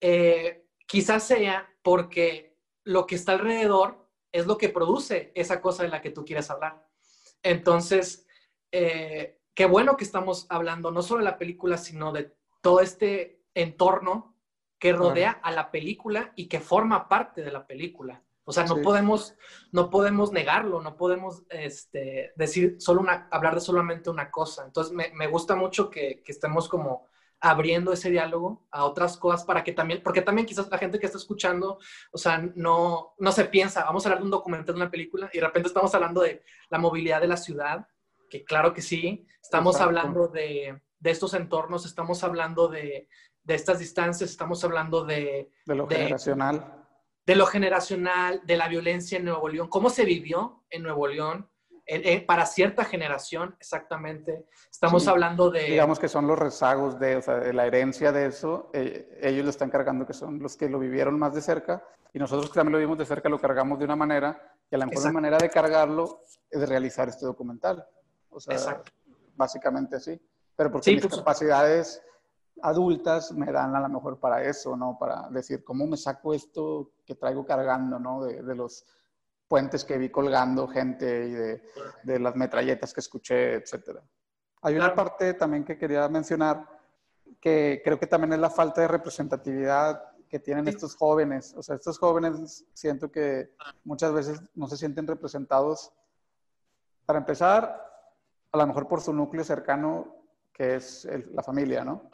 eh, 0.00 0.66
quizás 0.86 1.24
sea 1.26 1.68
porque 1.82 2.56
lo 2.84 3.06
que 3.06 3.16
está 3.16 3.32
alrededor 3.32 4.08
es 4.32 4.46
lo 4.46 4.56
que 4.56 4.68
produce 4.68 5.32
esa 5.34 5.60
cosa 5.60 5.82
de 5.82 5.88
la 5.88 6.00
que 6.00 6.10
tú 6.10 6.24
quieres 6.24 6.50
hablar. 6.50 6.86
Entonces, 7.42 8.26
eh, 8.72 9.40
qué 9.54 9.66
bueno 9.66 9.96
que 9.96 10.04
estamos 10.04 10.46
hablando 10.48 10.90
no 10.90 11.02
solo 11.02 11.18
de 11.18 11.30
la 11.30 11.38
película, 11.38 11.76
sino 11.76 12.12
de 12.12 12.34
todo 12.62 12.80
este 12.80 13.42
entorno 13.54 14.36
que 14.78 14.92
rodea 14.92 15.32
a 15.42 15.50
la 15.50 15.70
película 15.70 16.32
y 16.36 16.46
que 16.46 16.60
forma 16.60 17.08
parte 17.08 17.42
de 17.42 17.50
la 17.50 17.66
película. 17.66 18.22
O 18.44 18.52
sea, 18.52 18.64
no 18.64 18.80
podemos, 18.82 19.34
no 19.70 19.90
podemos 19.90 20.32
negarlo, 20.32 20.80
no 20.80 20.96
podemos 20.96 21.44
este, 21.50 22.32
decir 22.36 22.76
solo 22.78 23.00
una, 23.00 23.28
hablar 23.30 23.54
de 23.54 23.60
solamente 23.60 24.10
una 24.10 24.30
cosa. 24.30 24.64
Entonces, 24.64 24.92
me, 24.92 25.12
me 25.14 25.28
gusta 25.28 25.54
mucho 25.54 25.90
que, 25.90 26.22
que, 26.24 26.32
estemos 26.32 26.68
como 26.68 27.06
abriendo 27.40 27.92
ese 27.92 28.10
diálogo 28.10 28.66
a 28.70 28.84
otras 28.84 29.16
cosas 29.16 29.44
para 29.44 29.62
que 29.62 29.72
también, 29.72 30.02
porque 30.02 30.22
también 30.22 30.46
quizás 30.46 30.68
la 30.70 30.78
gente 30.78 30.98
que 30.98 31.06
está 31.06 31.18
escuchando, 31.18 31.78
o 32.12 32.18
sea, 32.18 32.38
no, 32.54 33.14
no 33.18 33.32
se 33.32 33.44
piensa, 33.46 33.84
vamos 33.84 34.04
a 34.04 34.08
hablar 34.08 34.20
de 34.20 34.24
un 34.24 34.30
documental 34.30 34.74
de 34.74 34.80
una 34.80 34.90
película 34.90 35.30
y 35.32 35.38
de 35.38 35.46
repente 35.46 35.68
estamos 35.68 35.94
hablando 35.94 36.20
de 36.22 36.42
la 36.68 36.78
movilidad 36.78 37.20
de 37.20 37.28
la 37.28 37.36
ciudad 37.36 37.86
que 38.30 38.44
claro 38.44 38.72
que 38.72 38.80
sí, 38.80 39.26
estamos 39.42 39.80
hablando 39.80 40.28
de, 40.28 40.80
de, 40.98 41.10
estos 41.10 41.34
entornos, 41.34 41.84
estamos 41.84 42.22
hablando 42.24 42.68
de, 42.68 43.08
de, 43.42 43.54
estas 43.54 43.80
distancias, 43.80 44.30
estamos 44.30 44.62
hablando 44.64 45.04
de... 45.04 45.50
De 45.66 45.74
lo 45.74 45.86
generacional. 45.86 46.79
De 47.26 47.36
lo 47.36 47.46
generacional, 47.46 48.40
de 48.44 48.56
la 48.56 48.68
violencia 48.68 49.18
en 49.18 49.24
Nuevo 49.24 49.48
León, 49.48 49.68
cómo 49.68 49.90
se 49.90 50.04
vivió 50.04 50.64
en 50.70 50.82
Nuevo 50.82 51.06
León, 51.06 51.50
para 52.26 52.46
cierta 52.46 52.84
generación, 52.84 53.56
exactamente. 53.58 54.46
Estamos 54.70 55.08
hablando 55.08 55.50
de... 55.50 55.64
Digamos 55.64 55.98
que 55.98 56.08
son 56.08 56.26
los 56.26 56.38
rezagos 56.38 57.00
de, 57.00 57.16
o 57.16 57.22
sea, 57.22 57.36
de 57.40 57.52
la 57.52 57.66
herencia 57.66 58.12
de 58.12 58.26
eso. 58.26 58.70
Eh, 58.72 59.18
ellos 59.20 59.44
lo 59.44 59.50
están 59.50 59.70
cargando, 59.70 60.06
que 60.06 60.12
son 60.12 60.38
los 60.38 60.56
que 60.56 60.68
lo 60.68 60.78
vivieron 60.78 61.18
más 61.18 61.34
de 61.34 61.42
cerca. 61.42 61.82
Y 62.12 62.18
nosotros 62.18 62.50
que 62.50 62.54
también 62.54 62.72
lo 62.72 62.78
vimos 62.78 62.96
de 62.96 63.06
cerca, 63.06 63.28
lo 63.28 63.40
cargamos 63.40 63.78
de 63.78 63.86
una 63.86 63.96
manera. 63.96 64.40
Y 64.70 64.76
a 64.76 64.78
la 64.78 64.86
mejor 64.86 65.12
manera 65.12 65.36
de 65.38 65.50
cargarlo 65.50 66.22
es 66.48 66.60
de 66.60 66.66
realizar 66.66 67.08
este 67.08 67.26
documental. 67.26 67.84
O 68.28 68.38
sea, 68.38 68.82
básicamente 69.34 69.98
sí. 69.98 70.20
Pero 70.54 70.70
porque 70.70 70.92
mis 70.92 71.06
pues, 71.06 71.16
capacidades 71.16 72.02
adultas 72.62 73.32
me 73.32 73.50
dan 73.50 73.74
a 73.74 73.80
lo 73.80 73.88
mejor 73.88 74.18
para 74.18 74.42
eso, 74.42 74.76
¿no? 74.76 74.96
Para 74.98 75.28
decir, 75.30 75.64
¿cómo 75.64 75.86
me 75.86 75.96
saco 75.96 76.34
esto 76.34 76.92
que 77.04 77.14
traigo 77.14 77.44
cargando, 77.44 77.98
¿no? 77.98 78.24
De, 78.24 78.42
de 78.42 78.54
los 78.54 78.84
puentes 79.48 79.84
que 79.84 79.98
vi 79.98 80.10
colgando 80.10 80.68
gente 80.68 81.26
y 81.26 81.32
de, 81.32 81.62
de 82.04 82.18
las 82.20 82.36
metralletas 82.36 82.94
que 82.94 83.00
escuché, 83.00 83.54
etcétera. 83.54 84.02
Hay 84.62 84.76
una 84.76 84.94
parte 84.94 85.34
también 85.34 85.64
que 85.64 85.78
quería 85.78 86.08
mencionar 86.08 86.66
que 87.40 87.80
creo 87.84 87.98
que 87.98 88.06
también 88.06 88.34
es 88.34 88.38
la 88.38 88.50
falta 88.50 88.80
de 88.80 88.88
representatividad 88.88 90.02
que 90.28 90.38
tienen 90.38 90.68
estos 90.68 90.94
jóvenes. 90.94 91.54
O 91.56 91.62
sea, 91.62 91.74
estos 91.74 91.98
jóvenes 91.98 92.64
siento 92.72 93.10
que 93.10 93.52
muchas 93.84 94.12
veces 94.12 94.40
no 94.54 94.68
se 94.68 94.76
sienten 94.76 95.06
representados. 95.06 95.92
Para 97.04 97.18
empezar, 97.18 97.84
a 98.52 98.56
lo 98.56 98.66
mejor 98.66 98.86
por 98.86 99.00
su 99.00 99.12
núcleo 99.12 99.42
cercano, 99.42 100.14
que 100.52 100.76
es 100.76 101.08
la 101.32 101.42
familia, 101.42 101.84
¿no? 101.84 102.10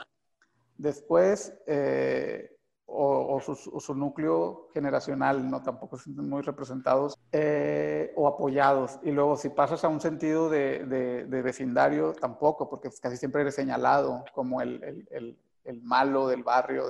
Después, 0.78 1.54
eh, 1.66 2.56
o, 2.86 3.40
su, 3.40 3.94
núcleo 3.94 4.68
generacional, 4.72 5.50
¿no? 5.50 5.62
Tampoco 5.62 5.98
se 5.98 6.10
muy 6.10 6.42
representados, 6.42 7.18
eh, 7.32 8.12
o 8.16 8.28
apoyados. 8.28 8.98
Y 9.02 9.10
luego, 9.10 9.36
si 9.36 9.48
pasas 9.50 9.84
a 9.84 9.88
un 9.88 10.00
sentido 10.00 10.48
de, 10.48 10.84
de, 11.26 11.42
vecindario, 11.42 12.12
tampoco, 12.12 12.68
porque 12.68 12.90
casi 13.00 13.16
siempre 13.16 13.42
eres 13.42 13.54
señalado 13.54 14.24
como 14.34 14.62
el, 14.62 15.06
el, 15.10 15.38
el, 15.64 15.82
malo 15.82 16.28
del 16.28 16.42
barrio, 16.42 16.86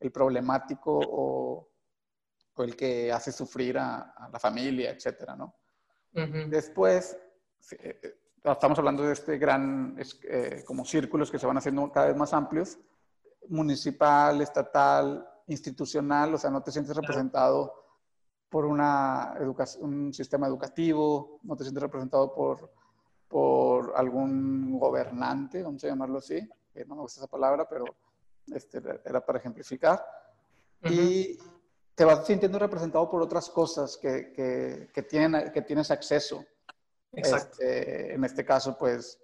el, 0.00 0.10
problemático 0.10 0.98
o, 0.98 1.68
o, 2.54 2.62
el 2.62 2.76
que 2.76 3.12
hace 3.12 3.32
sufrir 3.32 3.78
a, 3.78 4.28
la 4.32 4.38
familia, 4.38 4.90
etcétera, 4.90 5.36
¿no? 5.36 5.54
Después, 6.48 7.18
eh, 7.72 8.00
eh, 8.02 8.14
estamos 8.52 8.78
hablando 8.78 9.02
de 9.02 9.12
este 9.12 9.38
gran, 9.38 9.96
eh, 10.28 10.62
como 10.66 10.84
círculos 10.84 11.30
que 11.30 11.38
se 11.38 11.46
van 11.46 11.58
haciendo 11.58 11.90
cada 11.90 12.06
vez 12.06 12.16
más 12.16 12.32
amplios, 12.32 12.78
municipal, 13.48 14.40
estatal, 14.40 15.28
institucional, 15.46 16.34
o 16.34 16.38
sea, 16.38 16.50
no 16.50 16.62
te 16.62 16.72
sientes 16.72 16.96
representado 16.96 17.72
por 18.48 18.64
una 18.64 19.34
un 19.80 20.12
sistema 20.12 20.46
educativo, 20.46 21.40
no 21.42 21.56
te 21.56 21.64
sientes 21.64 21.82
representado 21.82 22.32
por, 22.34 22.72
por 23.28 23.92
algún 23.96 24.78
gobernante, 24.78 25.62
vamos 25.62 25.82
a 25.84 25.88
llamarlo 25.88 26.18
así, 26.18 26.48
no 26.86 26.94
me 26.94 27.02
gusta 27.02 27.20
esa 27.20 27.28
palabra, 27.28 27.68
pero 27.68 27.84
este, 28.52 28.82
era 29.04 29.24
para 29.24 29.38
ejemplificar. 29.38 30.04
Y 30.82 31.38
te 31.94 32.04
vas 32.04 32.26
sintiendo 32.26 32.58
representado 32.58 33.08
por 33.10 33.22
otras 33.22 33.48
cosas 33.48 33.96
que, 33.96 34.32
que, 34.32 34.90
que, 34.92 35.02
tienen, 35.02 35.50
que 35.52 35.62
tienes 35.62 35.90
acceso. 35.90 36.44
Este, 37.16 38.14
en 38.14 38.24
este 38.24 38.44
caso, 38.44 38.76
pues, 38.76 39.18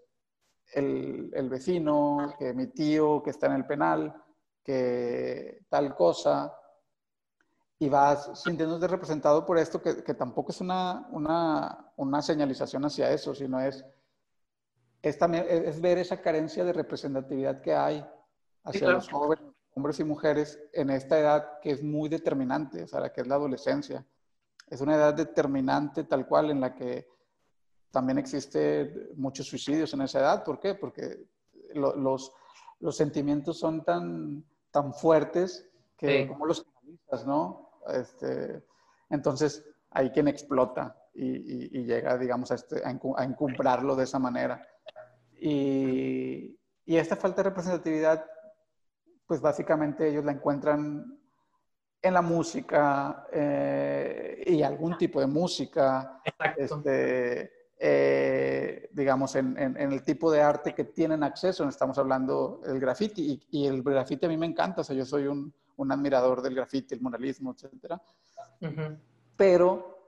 el, 0.73 1.31
el, 1.35 1.49
vecino, 1.51 2.35
que 2.39 2.55
mi 2.55 2.69
tío 2.69 3.23
que 3.23 3.31
está 3.31 3.47
en 3.47 3.53
el 3.53 3.67
penal, 3.67 4.15
que 4.65 5.67
tal 5.69 5.95
cosa, 5.95 6.57
y 7.79 7.89
vas 7.91 8.31
sintiéndote 8.43 8.89
representado 8.89 9.45
por 9.45 9.59
esto, 9.59 9.83
que, 9.83 10.03
que 10.03 10.15
tampoco 10.15 10.53
es 10.53 10.61
una, 10.63 11.07
una, 11.11 11.93
una, 11.97 12.23
señalización 12.23 12.85
hacia 12.87 13.11
eso, 13.11 13.35
sino 13.35 13.61
es, 13.61 13.85
es, 15.03 15.19
también, 15.19 15.45
es 15.49 15.81
ver 15.81 15.99
esa 15.99 16.23
carencia 16.23 16.65
de 16.65 16.73
representatividad 16.73 17.61
que 17.61 17.75
hay 17.75 18.07
hacia 18.65 18.89
los 18.89 19.11
jóvenes, 19.11 19.45
hombres 19.75 20.01
y 20.01 20.05
mujeres, 20.05 20.59
en 20.73 20.91
esta 20.91 21.19
edad 21.19 21.59
que 21.61 21.73
es 21.73 21.83
muy 21.83 22.09
determinante, 22.09 22.85
o 22.85 22.87
sea, 22.87 23.01
la 23.01 23.13
que 23.13 23.21
es 23.21 23.27
la 23.27 23.35
adolescencia. 23.35 24.07
Es 24.69 24.81
una 24.81 24.95
edad 24.95 25.13
determinante 25.13 26.05
tal 26.05 26.27
cual 26.27 26.51
en 26.51 26.61
la 26.61 26.75
que 26.75 27.07
también 27.93 28.19
existe 28.19 29.11
muchos 29.15 29.47
suicidios 29.47 29.93
en 29.95 30.03
esa 30.03 30.19
edad. 30.19 30.45
¿Por 30.45 30.59
qué? 30.59 30.75
Porque 30.75 31.25
los, 31.75 32.33
los 32.81 32.97
sentimientos 32.97 33.59
son 33.59 33.85
tan, 33.85 34.45
tan 34.71 34.93
fuertes 34.93 35.69
que 35.97 36.27
como 36.27 36.47
los 36.47 36.65
canalizas, 36.65 37.27
¿no? 37.27 37.71
Este, 37.89 38.65
entonces, 39.11 39.65
hay 39.91 40.11
quien 40.11 40.27
explota. 40.27 40.97
y, 41.15 41.79
y, 41.79 41.85
llega, 41.85 42.17
digamos, 42.17 42.51
a, 42.51 42.55
este, 42.55 42.83
a, 42.85 42.91
encumbrarlo 43.25 43.95
de 43.95 44.05
esa 44.05 44.19
manera. 44.19 44.67
Y, 45.39 46.59
y, 46.87 46.97
esta 46.97 47.17
falta 47.17 47.43
de 47.43 47.51
representatividad, 47.51 48.25
pues 49.27 49.41
básicamente 49.41 50.09
ellos 50.09 50.25
la 50.25 50.33
encuentran 50.33 51.19
en 52.01 52.15
la 52.15 52.23
música 52.23 53.27
eh, 53.31 54.43
y 54.47 54.63
algún 54.63 54.97
tipo 54.97 55.21
de 55.21 55.27
música. 55.27 56.21
Este, 56.57 57.62
eh, 57.85 58.89
digamos, 58.93 59.35
en, 59.35 59.59
en, 59.59 59.77
el 59.77 60.05
tipo 60.05 60.31
de 60.31 60.41
arte 60.41 60.73
que 60.73 60.85
tienen 60.85 61.25
acceso. 61.25 61.69
Estamos 61.69 61.99
hablando 61.99 62.61
del 62.65 62.79
graffiti 62.79 63.43
y, 63.51 63.63
y, 63.63 63.67
el 63.67 63.83
graffiti 63.83 64.25
a 64.25 64.29
mí 64.29 64.37
me 64.37 64.47
encanta, 64.47 64.83
o 64.83 64.85
sea, 64.85 64.95
yo 64.95 65.05
soy 65.05 65.27
un, 65.27 65.53
un 65.75 65.91
admirador 65.91 66.43
del 66.43 66.55
graffiti, 66.55 66.95
el 66.95 67.01
muralismo, 67.01 67.57
etc. 67.59 68.01
Pero 69.37 69.99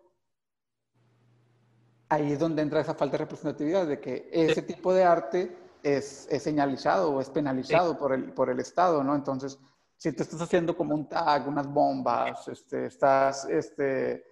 ahí 2.08 2.30
es 2.30 2.38
donde 2.38 2.62
entra 2.62 2.80
esa 2.80 2.94
falta 2.94 3.16
de 3.16 3.24
representatividad, 3.24 3.88
de 3.88 3.98
que 3.98 4.28
ese 4.30 4.62
tipo 4.62 4.94
de 4.94 5.02
arte 5.02 5.58
es, 5.82 6.28
es 6.30 6.44
señalizado 6.44 7.10
o 7.10 7.20
es 7.20 7.28
penalizado 7.28 7.98
por, 7.98 8.12
el, 8.12 8.32
por 8.34 8.50
el 8.50 8.60
Estado, 8.60 9.02
¿no? 9.02 9.16
Entonces, 9.16 9.58
si 9.96 10.12
tú 10.12 10.22
estás 10.22 10.40
haciendo 10.40 10.76
como 10.76 10.94
un 10.94 11.08
tag, 11.08 11.48
unas 11.48 11.66
bombas, 11.66 12.46
este, 12.46 12.86
estás 12.86 13.46
este, 13.46 14.26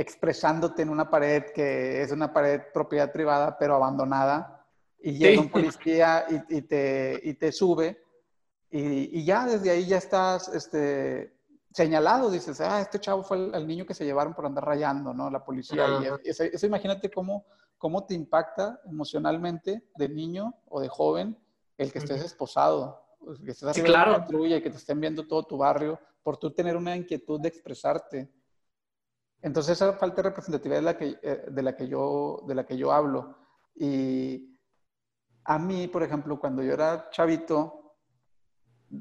expresándote 0.00 0.82
en 0.82 0.88
una 0.88 1.08
pared 1.08 1.44
que 1.54 2.02
es 2.02 2.10
una 2.10 2.32
pared 2.32 2.60
propiedad 2.72 3.12
privada 3.12 3.56
pero 3.58 3.76
abandonada 3.76 4.66
y 5.00 5.12
llega 5.12 5.40
un 5.40 5.50
policía 5.50 6.26
y, 6.48 6.62
te, 6.62 7.20
y 7.22 7.34
te 7.34 7.52
sube 7.52 8.02
y, 8.70 9.20
y, 9.20 9.24
ya 9.24 9.46
desde 9.46 9.70
ahí 9.70 9.86
ya 9.86 9.98
estás 9.98 10.48
este, 10.48 11.34
señalado, 11.74 12.30
dices, 12.30 12.60
ah, 12.60 12.80
este 12.80 13.00
chavo 13.00 13.24
fue 13.24 13.50
el, 13.52 13.66
niño 13.66 13.84
que 13.84 13.94
se 13.94 14.04
llevaron 14.04 14.32
por 14.32 14.46
andar 14.46 14.64
rayando, 14.64 15.12
¿no? 15.12 15.28
La 15.28 15.44
policía. 15.44 15.86
Y 16.24 16.28
eso, 16.28 16.66
imagínate 16.66 17.10
cómo, 17.10 17.46
cómo 17.78 18.06
te 18.06 18.14
impacta 18.14 18.80
emocionalmente 18.86 19.82
de 19.96 20.08
niño 20.08 20.54
o 20.68 20.80
de 20.80 20.88
joven 20.88 21.36
el 21.76 21.92
que 21.92 21.98
estés 21.98 22.22
esposado, 22.22 23.04
que 23.44 23.50
estés 23.50 23.68
haciendo 23.68 23.90
sí, 23.90 23.92
claro. 23.92 24.12
patrulla 24.12 24.56
y 24.56 24.62
que 24.62 24.70
te 24.70 24.76
estén 24.76 25.00
viendo 25.00 25.26
todo 25.26 25.42
tu 25.42 25.58
barrio 25.58 25.98
por 26.22 26.36
tú 26.36 26.52
tener 26.52 26.76
una 26.76 26.96
inquietud 26.96 27.40
de 27.40 27.48
expresarte. 27.48 28.30
Entonces 29.44 29.72
esa 29.74 29.92
falta 29.92 30.22
de 30.22 30.30
representatividad 30.30 30.78
de 30.78 30.82
la 30.82 30.96
que, 30.96 31.18
eh, 31.22 31.44
de 31.50 31.62
la 31.62 31.76
que, 31.76 31.86
yo, 31.86 32.42
de 32.48 32.54
la 32.54 32.64
que 32.64 32.78
yo 32.78 32.90
hablo. 32.90 33.36
Y 33.74 34.58
a 35.44 35.58
mí, 35.58 35.86
por 35.86 36.02
ejemplo, 36.02 36.40
cuando 36.40 36.62
yo 36.62 36.72
era 36.72 37.10
chavito, 37.10 37.98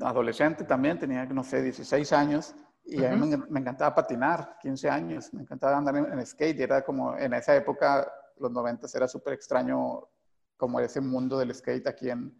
adolescente 0.01 0.65
también, 0.65 0.99
tenía, 0.99 1.25
no 1.27 1.45
sé, 1.45 1.61
16 1.61 2.11
años, 2.11 2.53
y 2.83 3.05
a 3.05 3.15
mí 3.15 3.37
me, 3.49 3.59
encantaba 3.61 3.95
patinar, 3.95 4.57
15 4.59 4.89
años, 4.89 5.33
me 5.33 5.43
encantaba 5.43 5.77
andar 5.77 5.95
en, 5.95 6.25
skate, 6.25 6.59
y 6.59 6.63
era 6.63 6.83
como, 6.83 7.15
en 7.15 7.33
esa 7.35 7.55
época, 7.55 8.05
los 8.37 8.51
90 8.51 8.85
era 8.93 9.07
súper 9.07 9.35
extraño 9.35 10.09
como 10.57 10.77
ese 10.81 10.99
mundo 10.99 11.39
del 11.39 11.55
skate 11.55 11.87
aquí 11.87 12.09
en, 12.09 12.35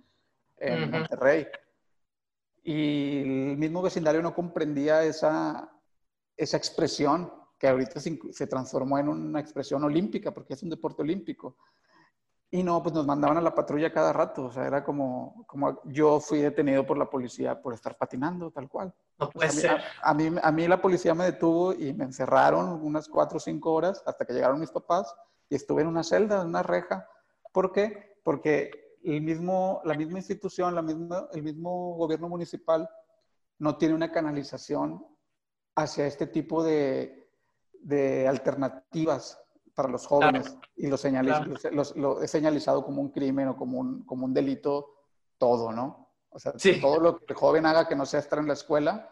en 0.57 0.91
Monterrey. 0.91 1.47
Y 2.63 3.51
el 3.51 3.57
mismo 3.57 3.81
vecindario 3.81 4.21
no 4.21 4.35
comprendía 4.35 5.03
esa, 5.05 5.71
esa 6.35 6.57
expresión 6.57 7.42
que 7.63 7.69
ahorita 7.69 8.01
se, 8.01 8.45
transformó 8.47 8.97
en 8.97 9.07
una 9.07 9.39
expresión 9.39 9.85
olímpica, 9.85 10.33
porque 10.33 10.53
es 10.53 10.61
un 10.63 10.69
deporte 10.69 11.01
olímpico. 11.01 11.55
Y 12.51 12.61
no, 12.61 12.83
pues 12.83 12.93
nos 12.93 13.05
mandaban 13.05 13.37
a 13.37 13.41
la 13.41 13.55
patrulla 13.55 13.93
cada 13.93 14.11
rato, 14.11 14.47
o 14.47 14.51
sea, 14.51 14.67
era 14.67 14.83
como, 14.83 15.45
como 15.47 15.81
yo 15.85 16.19
fui 16.19 16.39
detenido 16.39 16.85
por 16.85 16.97
la 16.97 17.09
policía 17.09 17.61
por 17.61 17.73
estar 17.73 17.97
patinando, 17.97 18.51
tal 18.51 18.67
cual. 18.67 18.93
No 19.17 19.29
puede 19.29 19.47
a, 19.47 19.51
mí, 19.53 19.57
ser. 19.57 19.81
A, 20.01 20.13
mí, 20.13 20.29
a 20.43 20.51
mí 20.51 20.67
la 20.67 20.81
policía 20.81 21.15
me 21.15 21.23
detuvo 21.23 21.71
y 21.73 21.93
me 21.93 22.03
encerraron 22.03 22.81
unas 22.83 23.07
cuatro 23.07 23.37
o 23.37 23.39
cinco 23.39 23.71
horas 23.71 24.03
hasta 24.05 24.25
que 24.25 24.33
llegaron 24.33 24.59
mis 24.59 24.71
papás 24.71 25.15
y 25.47 25.55
estuve 25.55 25.83
en 25.83 25.87
una 25.87 26.03
celda, 26.03 26.41
en 26.41 26.49
una 26.49 26.63
reja. 26.63 27.07
¿Por 27.53 27.71
qué? 27.71 28.17
Porque 28.25 28.97
el 29.05 29.21
mismo, 29.21 29.79
la 29.85 29.93
misma 29.93 30.17
institución, 30.17 30.75
la 30.75 30.81
misma, 30.81 31.29
el 31.31 31.43
mismo 31.43 31.95
gobierno 31.95 32.27
municipal 32.27 32.89
no 33.57 33.77
tiene 33.77 33.95
una 33.95 34.11
canalización 34.11 35.07
hacia 35.75 36.05
este 36.05 36.27
tipo 36.27 36.61
de, 36.61 37.22
de 37.83 38.27
alternativas 38.27 39.39
para 39.75 39.89
los 39.89 40.05
jóvenes 40.05 40.57
y 40.75 40.87
lo, 40.87 40.97
lo, 41.95 42.21
he 42.21 42.27
señalizado 42.27 42.85
como 42.85 43.01
un 43.01 43.09
crimen 43.09 43.49
o 43.49 43.57
como 43.57 43.79
un, 43.79 44.03
como 44.05 44.25
un 44.25 44.33
delito 44.33 44.87
todo, 45.37 45.71
¿no? 45.71 46.09
O 46.29 46.39
sea, 46.39 46.53
todo 46.81 46.99
lo 46.99 47.17
que 47.17 47.25
el 47.29 47.35
joven 47.35 47.65
haga 47.65 47.87
que 47.87 47.95
no 47.95 48.05
sea 48.05 48.19
estar 48.19 48.39
en 48.39 48.47
la 48.47 48.53
escuela, 48.53 49.09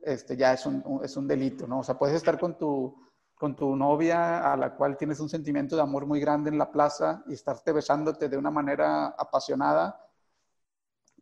este, 0.00 0.36
ya 0.36 0.52
es 0.52 0.66
un, 0.66 1.00
es 1.02 1.16
un 1.16 1.26
delito, 1.26 1.66
¿no? 1.66 1.80
O 1.80 1.82
sea, 1.82 1.98
puedes 1.98 2.16
estar 2.16 2.38
con 2.38 2.58
tu, 2.58 3.08
con 3.34 3.54
tu 3.54 3.74
novia 3.76 4.52
a 4.52 4.56
la 4.56 4.74
cual 4.74 4.96
tienes 4.96 5.20
un 5.20 5.28
sentimiento 5.28 5.76
de 5.76 5.82
amor 5.82 6.06
muy 6.06 6.20
grande 6.20 6.50
en 6.50 6.58
la 6.58 6.70
plaza 6.70 7.22
y 7.26 7.34
estarte 7.34 7.72
besándote 7.72 8.28
de 8.28 8.36
una 8.36 8.50
manera 8.50 9.08
apasionada 9.08 10.04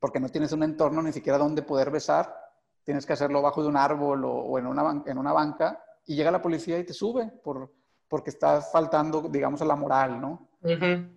porque 0.00 0.20
no 0.20 0.28
tienes 0.28 0.52
un 0.52 0.62
entorno 0.62 1.02
ni 1.02 1.12
siquiera 1.12 1.38
donde 1.38 1.62
poder 1.62 1.90
besar, 1.90 2.34
tienes 2.84 3.06
que 3.06 3.14
hacerlo 3.14 3.42
bajo 3.42 3.62
de 3.62 3.68
un 3.68 3.76
árbol 3.76 4.24
o, 4.24 4.32
o 4.32 4.58
en, 4.58 4.66
una, 4.66 5.02
en 5.06 5.18
una 5.18 5.32
banca 5.32 5.82
y 6.06 6.14
llega 6.14 6.30
la 6.30 6.42
policía 6.42 6.78
y 6.78 6.84
te 6.84 6.92
sube 6.92 7.26
por, 7.42 7.72
porque 8.08 8.30
estás 8.30 8.70
faltando, 8.70 9.22
digamos, 9.22 9.60
a 9.62 9.64
la 9.64 9.76
moral, 9.76 10.20
¿no? 10.20 10.48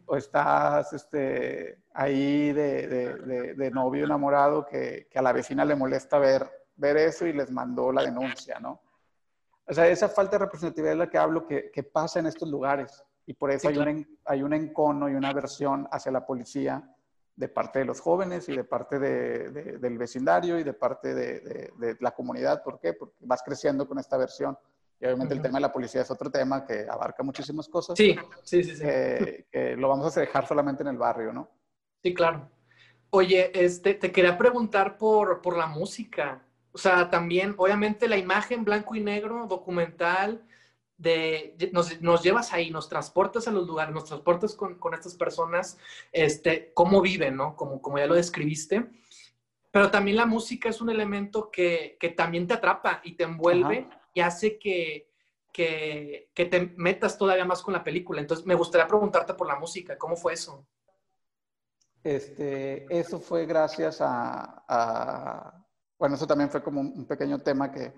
O 0.06 0.16
estás 0.16 0.94
este, 0.94 1.84
ahí 1.94 2.52
de, 2.52 2.88
de, 2.88 3.54
de, 3.56 3.72
novio 3.72 4.06
enamorado 4.06 4.66
que, 4.66 5.08
que, 5.10 5.18
a 5.18 5.24
la 5.24 5.32
vecina 5.32 5.66
le 5.66 5.76
molesta 5.76 6.20
ver, 6.20 6.48
ver 6.76 6.98
eso 6.98 7.26
y 7.26 7.34
les 7.34 7.50
mandó 7.50 7.92
la 7.92 8.04
denuncia, 8.04 8.60
¿no? 8.60 8.80
O 9.66 9.74
sea, 9.74 9.88
esa 9.88 10.10
falta 10.10 10.38
de 10.38 10.46
representatividad 10.46 10.94
es 10.94 11.00
la 11.00 11.10
que 11.10 11.18
hablo 11.18 11.48
que, 11.48 11.72
que 11.72 11.84
pasa 11.84 12.20
en 12.20 12.28
estos 12.28 12.50
lugares. 12.50 13.04
Y 13.26 13.34
por 13.34 13.52
eso 13.52 13.70
hay, 13.70 13.78
un, 13.78 14.20
hay 14.26 14.42
un 14.42 14.54
encono 14.54 15.08
y 15.08 15.14
una 15.14 15.30
aversión 15.30 15.88
hacia 15.92 16.12
la 16.12 16.26
policía 16.26 16.84
de 17.36 17.48
parte 17.48 17.80
de 17.80 17.86
los 17.86 18.02
jóvenes 18.02 18.50
y 18.50 18.56
de 18.56 18.66
parte 18.66 19.00
de, 19.00 19.78
del 19.78 19.98
vecindario 19.98 20.60
y 20.60 20.64
de 20.64 20.74
parte 20.74 21.14
de, 21.14 21.98
la 22.02 22.12
comunidad. 22.12 22.62
¿Por 22.64 22.80
qué? 22.80 22.94
Porque 22.94 23.16
vas 23.22 23.42
creciendo 23.42 23.88
con 23.88 23.98
esta 23.98 24.18
versión. 24.18 24.58
Y 25.00 25.06
obviamente 25.06 25.34
el 25.34 25.42
tema 25.42 25.60
de 25.60 25.62
la 25.62 25.72
policía 25.72 26.02
es 26.02 26.12
otro 26.12 26.30
tema 26.30 26.66
que 26.66 26.86
abarca 26.90 27.24
muchísimas 27.24 27.70
cosas. 27.70 27.98
Sí, 27.98 28.18
sí, 28.44 28.64
sí. 28.64 28.76
sí. 28.76 28.84
Que, 28.84 29.76
lo 29.78 29.88
vamos 29.88 30.16
a 30.16 30.20
dejar 30.20 30.46
solamente 30.46 30.84
en 30.84 30.90
el 30.90 30.98
barrio, 30.98 31.32
¿no? 31.32 31.50
Sí, 32.04 32.14
claro. 32.14 32.50
Oye, 33.10 33.52
este, 33.54 33.94
te 33.94 34.12
quería 34.12 34.38
preguntar 34.38 34.98
por, 34.98 35.42
por 35.42 35.58
la 35.58 35.68
música. 35.68 36.42
O 36.74 36.78
sea, 36.78 37.10
también, 37.10 37.56
obviamente, 37.58 38.10
la 38.10 38.18
imagen 38.18 38.66
blanco 38.66 38.94
y 38.96 39.00
negro, 39.00 39.48
documental, 39.48 40.44
de, 40.98 41.56
nos, 41.72 42.02
nos, 42.02 42.22
llevas 42.22 42.52
ahí, 42.52 42.70
nos 42.70 42.90
transportas 42.90 43.48
a 43.48 43.52
los 43.52 43.66
lugares, 43.66 43.94
nos 43.94 44.04
transportas 44.04 44.54
con, 44.54 44.76
con, 44.76 44.94
estas 44.94 45.16
personas, 45.16 45.78
este, 46.12 46.72
cómo 46.74 47.02
viven, 47.02 47.38
¿no? 47.38 47.56
Como, 47.56 47.82
como 47.82 47.98
ya 47.98 48.06
lo 48.06 48.16
describiste. 48.16 48.86
Pero 49.72 49.90
también 49.90 50.18
la 50.18 50.26
música 50.26 50.68
es 50.68 50.82
un 50.82 50.90
elemento 50.90 51.50
que, 51.50 51.96
que 52.00 52.10
también 52.10 52.48
te 52.48 52.56
atrapa 52.56 53.00
y 53.04 53.14
te 53.14 53.24
envuelve 53.24 53.88
y 54.20 54.22
hace 54.22 54.60
que, 54.60 55.10
que, 55.54 56.30
que, 56.34 56.46
te 56.46 56.74
metas 56.76 57.18
todavía 57.18 57.46
más 57.46 57.62
con 57.62 57.74
la 57.74 57.84
película. 57.84 58.20
Entonces, 58.20 58.46
me 58.46 58.54
gustaría 58.54 58.86
preguntarte 58.86 59.34
por 59.34 59.48
la 59.48 59.56
música, 59.56 59.98
¿cómo 59.98 60.18
fue 60.18 60.34
eso? 60.34 60.68
Este, 62.04 62.86
eso 62.90 63.20
fue 63.20 63.46
gracias 63.46 64.02
a, 64.02 64.64
a 64.68 65.66
bueno, 65.98 66.16
eso 66.16 66.28
también 66.28 66.50
fue 66.50 66.62
como 66.62 66.82
un, 66.82 67.06
pequeño 67.06 67.40
tema 67.40 67.72
que, 67.72 67.94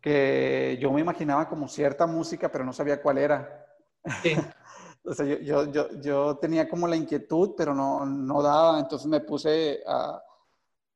que 0.00 0.78
yo 0.80 0.90
me 0.92 1.02
imaginaba 1.02 1.46
como 1.46 1.68
cierta 1.68 2.06
música, 2.06 2.50
pero 2.50 2.64
no 2.64 2.72
sabía 2.72 3.02
cuál 3.02 3.18
era. 3.18 3.66
Sí. 4.22 4.34
o 5.04 5.12
sea, 5.12 5.26
yo, 5.26 5.40
yo, 5.40 5.70
yo, 5.70 6.00
yo, 6.00 6.38
tenía 6.38 6.66
como 6.68 6.88
la 6.88 6.96
inquietud, 6.96 7.52
pero 7.54 7.74
no, 7.74 8.06
no 8.06 8.42
daba, 8.42 8.80
entonces 8.80 9.08
me 9.08 9.20
puse 9.20 9.80
a, 9.86 10.22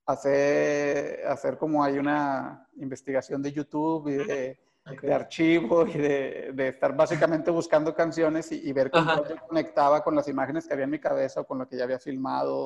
hacer, 0.07 1.27
hacer 1.27 1.59
como 1.59 1.83
hay 1.83 1.99
una 1.99 2.69
investigación 2.77 3.43
de 3.43 3.53
YouTube 3.53 4.09
y 4.09 4.17
de, 4.17 4.59
de 5.03 5.15
archivo 5.15 5.87
y 5.87 5.93
de, 5.93 6.53
de, 6.55 6.69
estar 6.69 6.95
básicamente 6.95 7.51
buscando 7.51 7.95
canciones 7.95 8.53
y, 8.53 8.73
ver 8.73 8.91
cómo 8.91 9.27
yo 9.27 9.37
conectaba 9.49 10.03
con 10.05 10.15
las 10.15 10.29
imágenes 10.29 10.67
que 10.67 10.75
había 10.75 10.85
en 10.85 10.91
mi 10.91 10.99
cabeza 10.99 11.41
o 11.41 11.47
con 11.47 11.59
lo 11.59 11.69
que 11.69 11.77
ya 11.77 11.85
había 11.85 11.99
filmado, 11.99 12.65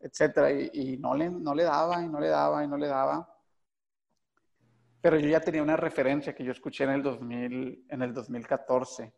etcétera. 0.00 0.50
Y, 0.52 0.70
y, 0.72 0.96
no, 0.96 1.14
le, 1.14 1.30
no 1.30 1.54
le 1.54 1.64
daba 1.64 2.02
y 2.02 2.08
no 2.08 2.18
le 2.18 2.28
daba 2.28 2.64
y 2.64 2.68
no 2.68 2.76
le 2.76 2.86
daba. 2.86 3.30
Pero 5.02 5.18
yo 5.18 5.28
ya 5.28 5.40
tenía 5.40 5.62
una 5.62 5.76
referencia 5.76 6.34
que 6.34 6.44
yo 6.44 6.52
escuché 6.52 6.84
en 6.84 6.90
el, 6.90 7.02
2000, 7.02 7.86
en 7.90 8.02
el 8.02 8.14
2014. 8.14 9.12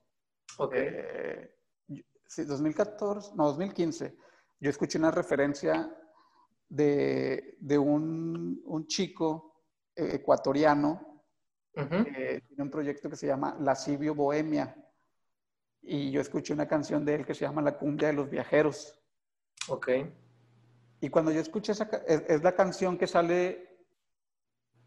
Ok. 0.58 0.72
Eh, 0.74 1.54
sí, 2.26 2.44
2014, 2.44 3.36
no, 3.36 3.44
2015. 3.44 4.16
Yo 4.58 4.70
escuché 4.70 4.98
una 4.98 5.12
referencia 5.12 5.88
de, 6.68 7.56
de 7.60 7.78
un, 7.78 8.62
un, 8.64 8.86
chico 8.86 9.62
eh, 9.94 10.10
ecuatoriano 10.14 11.24
que 11.72 12.42
tiene 12.48 12.62
un 12.62 12.70
proyecto 12.70 13.10
que 13.10 13.16
se 13.16 13.26
llama 13.26 13.56
Lascivio 13.60 14.14
Bohemia. 14.14 14.74
Y 15.82 16.10
yo 16.10 16.20
escuché 16.20 16.54
una 16.54 16.66
canción 16.66 17.04
de 17.04 17.16
él 17.16 17.26
que 17.26 17.34
se 17.34 17.42
llama 17.42 17.60
La 17.60 17.76
cumbia 17.76 18.08
de 18.08 18.14
los 18.14 18.30
viajeros. 18.30 18.98
Ok. 19.68 19.88
Y 21.00 21.10
cuando 21.10 21.30
yo 21.30 21.40
escuché 21.40 21.72
esa, 21.72 21.84
es, 22.06 22.24
es 22.26 22.42
la 22.42 22.54
canción 22.54 22.96
que 22.96 23.06
sale, 23.06 23.84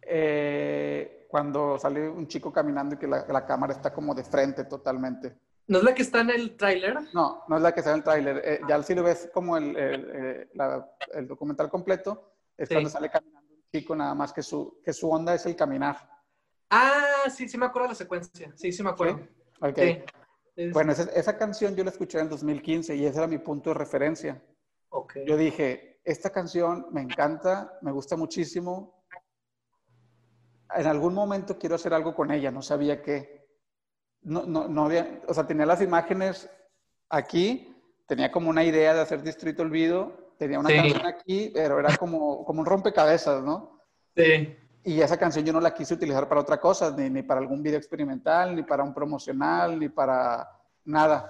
eh, 0.01 1.27
cuando 1.29 1.77
sale 1.77 2.09
un 2.09 2.27
chico 2.27 2.51
caminando 2.51 2.95
y 2.95 2.97
que 2.97 3.07
la, 3.07 3.25
la 3.27 3.45
cámara 3.45 3.73
está 3.73 3.93
como 3.93 4.15
de 4.15 4.23
frente 4.23 4.65
totalmente. 4.65 5.37
¿No 5.69 5.77
es 5.77 5.83
la 5.83 5.93
que 5.93 6.01
está 6.01 6.21
en 6.21 6.31
el 6.31 6.57
tráiler? 6.57 6.97
No, 7.13 7.43
no 7.47 7.55
es 7.55 7.61
la 7.61 7.71
que 7.71 7.79
está 7.81 7.91
en 7.91 7.97
el 7.97 8.03
tráiler. 8.03 8.41
Eh, 8.43 8.59
ya 8.67 8.81
si 8.81 8.95
lo 8.95 9.03
ves 9.03 9.29
como 9.31 9.55
el, 9.55 9.75
el, 9.77 10.11
eh, 10.13 10.49
la- 10.55 10.89
el 11.13 11.27
documental 11.27 11.69
completo, 11.69 12.33
es 12.57 12.67
Sí. 12.67 12.73
cuando 12.75 12.89
sale 12.89 13.09
caminando 13.09 13.53
un 13.53 13.63
chico, 13.71 13.95
nada 13.95 14.15
más 14.15 14.33
que 14.33 14.41
su, 14.41 14.81
que 14.83 14.91
su 14.93 15.09
onda 15.09 15.35
es 15.35 15.45
el 15.45 15.55
caminar. 15.55 16.09
Ah, 16.71 17.29
sí, 17.29 17.47
sí 17.47 17.57
me 17.57 17.67
acuerdo 17.67 17.87
de 17.87 17.91
la 17.93 17.95
secuencia. 17.95 18.51
Sí, 18.55 18.71
sí 18.71 18.81
me 18.83 18.89
acuerdo. 18.89 19.19
Ok. 19.61 19.77
Sí. 19.77 20.03
Es- 20.55 20.73
Bueno, 20.73 20.91
esa, 20.91 21.03
esa 21.03 21.37
canción 21.37 21.75
yo 21.75 21.83
la 21.83 21.91
escuché 21.91 22.17
en 22.17 22.23
el 22.25 22.29
2015 22.31 22.95
y 22.95 23.05
ese 23.05 23.19
era 23.19 23.27
mi 23.27 23.37
punto 23.37 23.69
de 23.69 23.75
referencia. 23.75 24.43
ok. 24.89 25.17
Yo 25.27 25.37
dije, 25.37 26.01
esta 26.03 26.31
canción 26.31 26.87
me 26.91 27.01
encanta, 27.01 27.77
me 27.83 27.91
gusta 27.91 28.15
muchísimo. 28.17 29.05
En 30.75 30.87
algún 30.87 31.13
momento 31.13 31.57
quiero 31.59 31.75
hacer 31.75 31.93
algo 31.93 32.15
con 32.15 32.31
ella, 32.31 32.49
no 32.51 32.63
sabía 32.63 33.01
qué. 33.03 33.38
No, 34.21 34.45
no, 34.45 34.67
no 34.67 34.85
había, 34.85 35.21
o 35.27 35.33
sea, 35.33 35.47
tenía 35.47 35.65
las 35.65 35.81
imágenes 35.81 36.49
aquí, 37.09 37.73
tenía 38.05 38.31
como 38.31 38.49
una 38.49 38.63
idea 38.63 38.93
de 38.93 39.01
hacer 39.01 39.21
Distrito 39.23 39.61
Olvido, 39.63 40.33
tenía 40.37 40.59
una 40.59 40.69
Sí. 40.69 40.75
canción 40.75 41.05
aquí, 41.05 41.51
pero 41.53 41.79
era 41.79 41.95
como, 41.97 42.43
como 42.45 42.59
un 42.59 42.65
rompecabezas, 42.65 43.41
¿no? 43.43 43.79
Sí. 44.15 44.55
Y 44.83 45.01
esa 45.01 45.17
canción 45.17 45.45
yo 45.45 45.53
no 45.53 45.61
la 45.61 45.73
quise 45.73 45.93
utilizar 45.93 46.27
para 46.27 46.41
otra 46.41 46.59
cosa, 46.59 46.91
ni, 46.95 47.09
ni 47.09 47.23
para 47.23 47.39
algún 47.39 47.61
video 47.63 47.77
experimental, 47.77 48.55
ni 48.55 48.63
para 48.63 48.83
un 48.83 48.93
promocional, 48.93 49.79
ni 49.79 49.89
para 49.89 50.49
nada. 50.85 51.29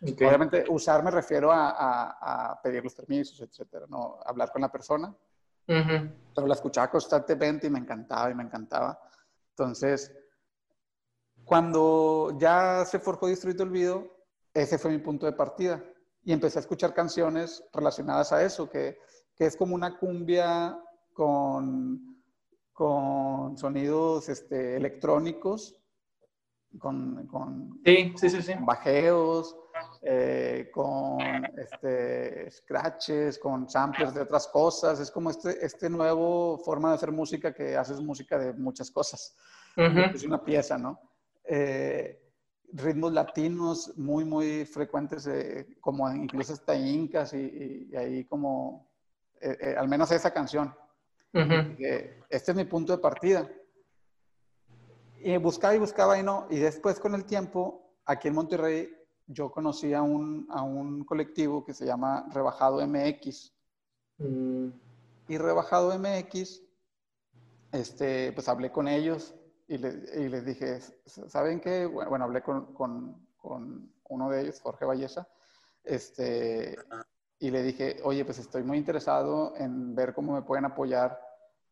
Ok. 0.00 0.20
Obviamente, 0.22 0.64
usar 0.68 1.02
me 1.02 1.10
refiero 1.10 1.50
a, 1.52 1.70
a- 1.70 2.50
a 2.52 2.62
pedir 2.62 2.82
los 2.84 2.94
permisos, 2.94 3.40
etcétera, 3.40 3.86
no 3.88 4.18
hablar 4.24 4.50
con 4.52 4.62
la 4.62 4.70
persona, 4.70 5.08
Ujú. 5.68 6.08
pero 6.34 6.46
la 6.46 6.54
escuchaba 6.54 6.88
constantemente 6.90 7.66
y 7.68 7.70
me 7.70 7.78
encantaba 7.78 8.30
y 8.30 8.34
me 8.34 8.42
encantaba. 8.42 8.98
Entonces, 9.50 10.12
cuando 11.44 12.36
ya 12.38 12.84
se 12.84 12.98
forjó 12.98 13.26
Distrito 13.26 13.62
Olvido, 13.62 14.16
ese 14.54 14.78
fue 14.78 14.90
mi 14.90 14.98
punto 14.98 15.26
de 15.26 15.32
partida 15.32 15.82
y 16.24 16.32
empecé 16.32 16.58
a 16.58 16.60
escuchar 16.60 16.94
canciones 16.94 17.64
relacionadas 17.72 18.32
a 18.32 18.42
eso, 18.44 18.68
que, 18.68 18.98
que 19.36 19.46
es 19.46 19.56
como 19.56 19.74
una 19.74 19.98
cumbia 19.98 20.78
con, 21.12 22.22
con 22.72 23.56
sonidos 23.56 24.28
este, 24.28 24.76
electrónicos, 24.76 25.78
con, 26.78 27.26
con, 27.26 27.80
Sí, 27.84 28.14
sí, 28.16 28.30
sí, 28.30 28.42
sí. 28.42 28.54
con 28.54 28.66
bajeos, 28.66 29.56
eh, 30.02 30.70
con 30.72 31.20
este, 31.58 32.50
scratches, 32.50 33.38
con 33.38 33.68
samplers 33.68 34.14
de 34.14 34.22
otras 34.22 34.48
cosas. 34.48 35.00
Es 35.00 35.10
como 35.10 35.30
este, 35.30 35.64
este 35.64 35.90
nuevo 35.90 36.58
forma 36.58 36.90
de 36.90 36.94
hacer 36.94 37.12
música 37.12 37.52
que 37.52 37.76
haces 37.76 38.00
música 38.00 38.38
de 38.38 38.52
muchas 38.54 38.90
cosas. 38.90 39.36
Es 39.76 40.24
una 40.24 40.42
pieza, 40.42 40.78
¿no? 40.78 41.00
Eh, 41.54 42.18
ritmos 42.72 43.12
latinos 43.12 43.92
muy, 43.98 44.24
muy 44.24 44.64
frecuentes, 44.64 45.26
eh, 45.26 45.76
como 45.82 46.10
incluso 46.10 46.54
hasta 46.54 46.74
incas 46.74 47.34
y, 47.34 47.40
y- 47.40 47.88
y 47.92 47.96
ahí 47.96 48.24
como, 48.24 48.88
eh, 49.38 49.58
eh, 49.60 49.74
al 49.76 49.86
menos 49.86 50.10
esa 50.12 50.30
canción. 50.32 50.74
Ujú. 51.34 51.76
que 51.76 52.20
este 52.30 52.52
es 52.52 52.56
mi 52.56 52.64
punto 52.64 52.92
de 52.96 53.02
partida. 53.02 53.50
Y 55.20 55.36
buscaba 55.36 55.74
y 55.74 55.78
buscaba 55.78 56.18
y 56.18 56.22
no. 56.22 56.46
Y 56.50 56.56
después 56.58 56.98
con 56.98 57.14
el 57.14 57.24
tiempo, 57.26 57.96
aquí 58.06 58.28
en 58.28 58.34
Monterrey, 58.34 58.88
yo 59.26 59.50
conocí 59.50 59.92
a 59.92 60.00
un, 60.02 60.46
a 60.50 60.62
un 60.62 61.04
colectivo 61.04 61.64
que 61.64 61.74
se 61.74 61.84
llama 61.84 62.26
Rebajado 62.32 62.80
MX. 62.80 63.52
Mm, 64.18 64.68
Y 65.28 65.36
Rebajado 65.38 65.92
MX, 65.98 66.62
este, 67.72 68.32
pues 68.32 68.48
hablé 68.48 68.70
con 68.72 68.88
ellos 68.88 69.34
y, 69.68 69.78
le- 69.78 70.20
y 70.20 70.28
les 70.28 70.44
dije, 70.44 70.80
¿saben 71.06 71.60
qué? 71.60 71.86
Bueno, 71.86 72.24
hablé 72.24 72.42
con, 72.42 72.72
con- 72.74 73.26
con 73.36 73.92
uno 74.08 74.30
de 74.30 74.42
ellos, 74.42 74.60
Jorge 74.60 74.84
Valleza, 74.84 75.26
este, 75.84 76.76
y 77.38 77.50
le 77.50 77.62
dije, 77.62 77.96
oye, 78.04 78.24
pues 78.24 78.38
estoy 78.38 78.62
muy 78.62 78.78
interesado 78.78 79.54
en 79.56 79.94
ver 79.94 80.14
cómo 80.14 80.34
me 80.34 80.42
pueden 80.42 80.64
apoyar 80.64 81.18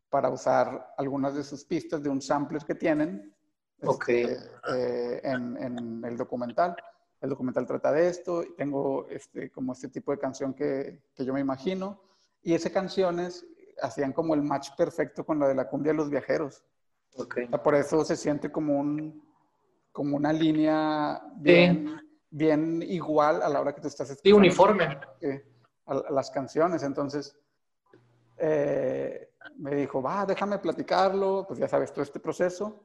para 0.08 0.30
usar 0.30 0.94
algunas 0.96 1.34
de 1.34 1.44
sus 1.44 1.64
pistas 1.64 2.02
de 2.02 2.08
un 2.08 2.20
sampler 2.20 2.64
que 2.64 2.74
tienen 2.74 3.32
este, 3.80 4.36
eh, 4.74 5.20
en, 5.22 5.56
en 5.56 6.04
el 6.04 6.16
documental. 6.16 6.74
El 7.20 7.30
documental 7.30 7.66
trata 7.66 7.92
de 7.92 8.08
esto, 8.08 8.42
y 8.42 8.54
tengo 8.56 9.06
este, 9.08 9.50
como 9.50 9.72
este 9.74 9.88
tipo 9.88 10.10
de 10.10 10.18
canción 10.18 10.54
que, 10.54 11.02
que 11.14 11.24
yo 11.24 11.32
me 11.32 11.40
imagino, 11.40 12.00
y 12.42 12.54
esas 12.54 12.72
canciones 12.72 13.46
hacían 13.82 14.12
como 14.12 14.34
el 14.34 14.42
match 14.42 14.70
perfecto 14.76 15.24
con 15.24 15.38
la 15.38 15.46
de 15.46 15.54
la 15.54 15.68
cumbia 15.68 15.92
de 15.92 15.98
los 15.98 16.10
viajeros. 16.10 16.64
Ok. 17.16 17.38
O 17.46 17.48
sea, 17.50 17.62
Por 17.62 17.74
eso 17.74 18.04
se 18.04 18.16
siente 18.16 18.50
como, 18.50 18.78
un, 18.78 19.22
como 19.92 20.16
una 20.16 20.32
línea 20.32 21.22
bien, 21.36 22.00
bien 22.30 22.82
igual 22.82 23.42
a 23.42 23.48
la 23.48 23.60
hora 23.60 23.74
que 23.74 23.80
tú 23.80 23.88
estás 23.88 24.08
Sí, 24.08 24.14
escuchando 24.14 24.38
uniforme. 24.38 25.00
eh, 25.20 25.44
a, 25.86 25.92
a 25.94 26.10
las 26.10 26.30
canciones. 26.30 26.82
Entonces, 26.82 27.36
eh, 28.38 29.30
me 29.56 29.74
dijo, 29.74 30.00
va, 30.02 30.24
déjame 30.26 30.58
platicarlo, 30.58 31.44
pues 31.46 31.58
ya 31.58 31.68
sabes, 31.68 31.92
todo 31.92 32.02
este 32.02 32.20
proceso. 32.20 32.84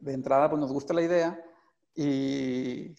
De 0.00 0.12
entrada, 0.14 0.48
pues 0.48 0.60
nos 0.60 0.72
gusta 0.72 0.94
la 0.94 1.02
idea. 1.02 1.44
Y, 1.94 2.94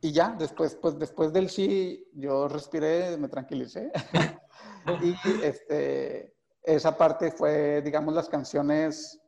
y 0.00 0.12
ya, 0.12 0.34
después, 0.38 0.74
pues 0.76 0.98
después 0.98 1.32
del 1.32 1.48
sí, 1.48 2.08
yo 2.14 2.48
respiré, 2.48 3.16
me 3.16 3.28
tranquilicé. 3.28 3.90
y 5.02 5.14
este, 5.42 6.34
esa 6.62 6.96
parte 6.96 7.30
fue, 7.30 7.82
digamos, 7.82 8.14
las 8.14 8.28
canciones 8.28 9.20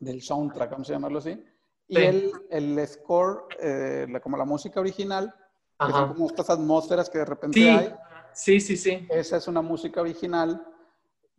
del 0.00 0.20
soundtrack, 0.22 0.70
vamos 0.70 0.88
a 0.90 0.94
llamarlo 0.94 1.18
así. 1.18 1.30
Y 1.88 1.96
Sí. 1.96 2.02
el, 2.02 2.32
el 2.50 2.86
score, 2.88 3.44
eh, 3.60 4.06
la- 4.08 4.20
como 4.20 4.36
la 4.36 4.44
música 4.44 4.80
original, 4.80 5.34
que 5.78 5.92
son 5.92 6.08
como 6.08 6.26
estas 6.26 6.50
atmósferas 6.50 7.08
que 7.08 7.18
de 7.18 7.24
repente 7.24 7.58
Sí, 7.60 7.68
hay. 7.68 7.94
sí, 8.34 8.60
sí, 8.60 8.76
sí. 8.76 9.06
Esa 9.10 9.36
es 9.38 9.48
una 9.48 9.62
música 9.62 10.00
original 10.00 10.66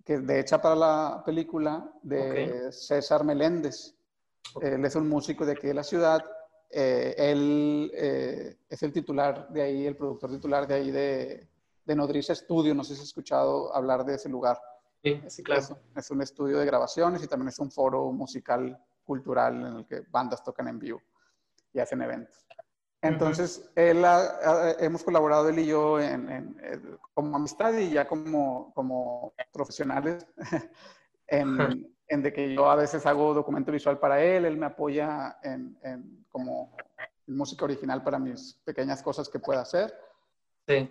que 0.04 0.18
de 0.20 0.40
hecha 0.40 0.62
para 0.62 0.76
la 0.76 1.24
película 1.26 1.92
de 2.02 2.72
César 2.72 3.24
Meléndez. 3.24 3.96
Él 4.62 4.84
es 4.84 4.96
un 4.96 5.08
músico 5.08 5.46
de 5.46 5.54
aquí 5.54 5.68
de 5.68 5.74
la 5.76 5.84
ciudad. 5.84 6.26
Eh, 6.70 7.14
él 7.18 7.92
eh, 7.94 8.58
es 8.70 8.84
el 8.84 8.92
titular 8.92 9.48
de 9.50 9.62
ahí, 9.62 9.86
el 9.86 9.96
productor 9.96 10.32
titular 10.32 10.68
de 10.68 10.74
ahí 10.74 10.92
de, 10.92 11.48
de 11.86 11.96
Nodriza 11.96 12.34
Studio. 12.36 12.74
No 12.74 12.84
sé 12.84 12.96
si 12.96 13.02
has 13.02 13.08
escuchado 13.08 13.74
hablar 13.76 14.04
de 14.06 14.16
ese 14.16 14.28
lugar. 14.30 14.60
Sí, 15.28 15.44
claro. 15.44 15.62
Es, 15.62 15.74
es 15.96 16.12
un 16.12 16.22
estudio 16.22 16.60
de 16.60 16.66
grabaciones 16.66 17.24
y 17.24 17.28
también 17.28 17.50
es 17.50 17.60
un 17.60 17.72
foro 17.72 18.12
musical 18.12 18.78
cultural 19.04 19.56
en 19.66 19.76
el 19.78 19.86
que 19.88 20.02
bandas 20.10 20.44
tocan 20.44 20.68
en 20.68 20.80
vivo 20.80 21.02
y 21.74 21.80
hacen 21.80 22.02
eventos. 22.02 22.46
Entonces, 23.02 23.72
él 23.76 24.06
ha- 24.06 24.20
ha- 24.44 24.72
hemos 24.80 25.04
colaborado 25.04 25.50
él 25.50 25.58
y 25.60 25.66
yo 25.66 26.00
en, 26.00 26.30
en- 26.30 26.60
en- 26.64 27.00
como 27.14 27.36
amistad 27.36 27.74
y 27.78 27.90
ya 27.90 28.08
como, 28.08 28.72
como 28.76 29.34
profesionales 29.52 30.26
en, 31.28 31.96
en 32.08 32.22
de 32.22 32.32
que 32.34 32.54
yo 32.54 32.70
a 32.70 32.76
veces 32.76 33.06
hago 33.08 33.34
documento 33.34 33.72
visual 33.72 33.98
para 34.00 34.22
él, 34.24 34.46
él 34.46 34.58
me 34.58 34.68
apoya 34.68 35.38
en, 35.42 35.78
en 35.82 36.26
como 36.30 36.76
música 37.28 37.66
original 37.66 38.04
para 38.04 38.20
mis 38.20 38.54
pequeñas 38.66 39.02
cosas 39.02 39.30
que 39.30 39.40
pueda 39.40 39.62
hacer. 39.62 39.98
Sí. 40.68 40.90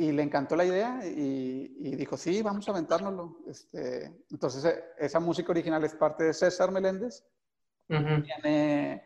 Y 0.00 0.12
le 0.12 0.22
encantó 0.22 0.56
la 0.56 0.64
idea 0.64 1.00
y, 1.06 1.76
y 1.78 1.94
dijo, 1.94 2.16
sí, 2.16 2.40
vamos 2.40 2.66
a 2.66 2.70
aventárnoslo. 2.70 3.36
Este, 3.46 4.06
entonces, 4.30 4.64
eh, 4.64 4.82
esa 4.98 5.20
música 5.20 5.52
original 5.52 5.84
es 5.84 5.94
parte 5.94 6.24
de 6.24 6.32
César 6.32 6.70
Meléndez. 6.72 7.22
Ujú. 7.90 8.22
Viene 8.22 9.02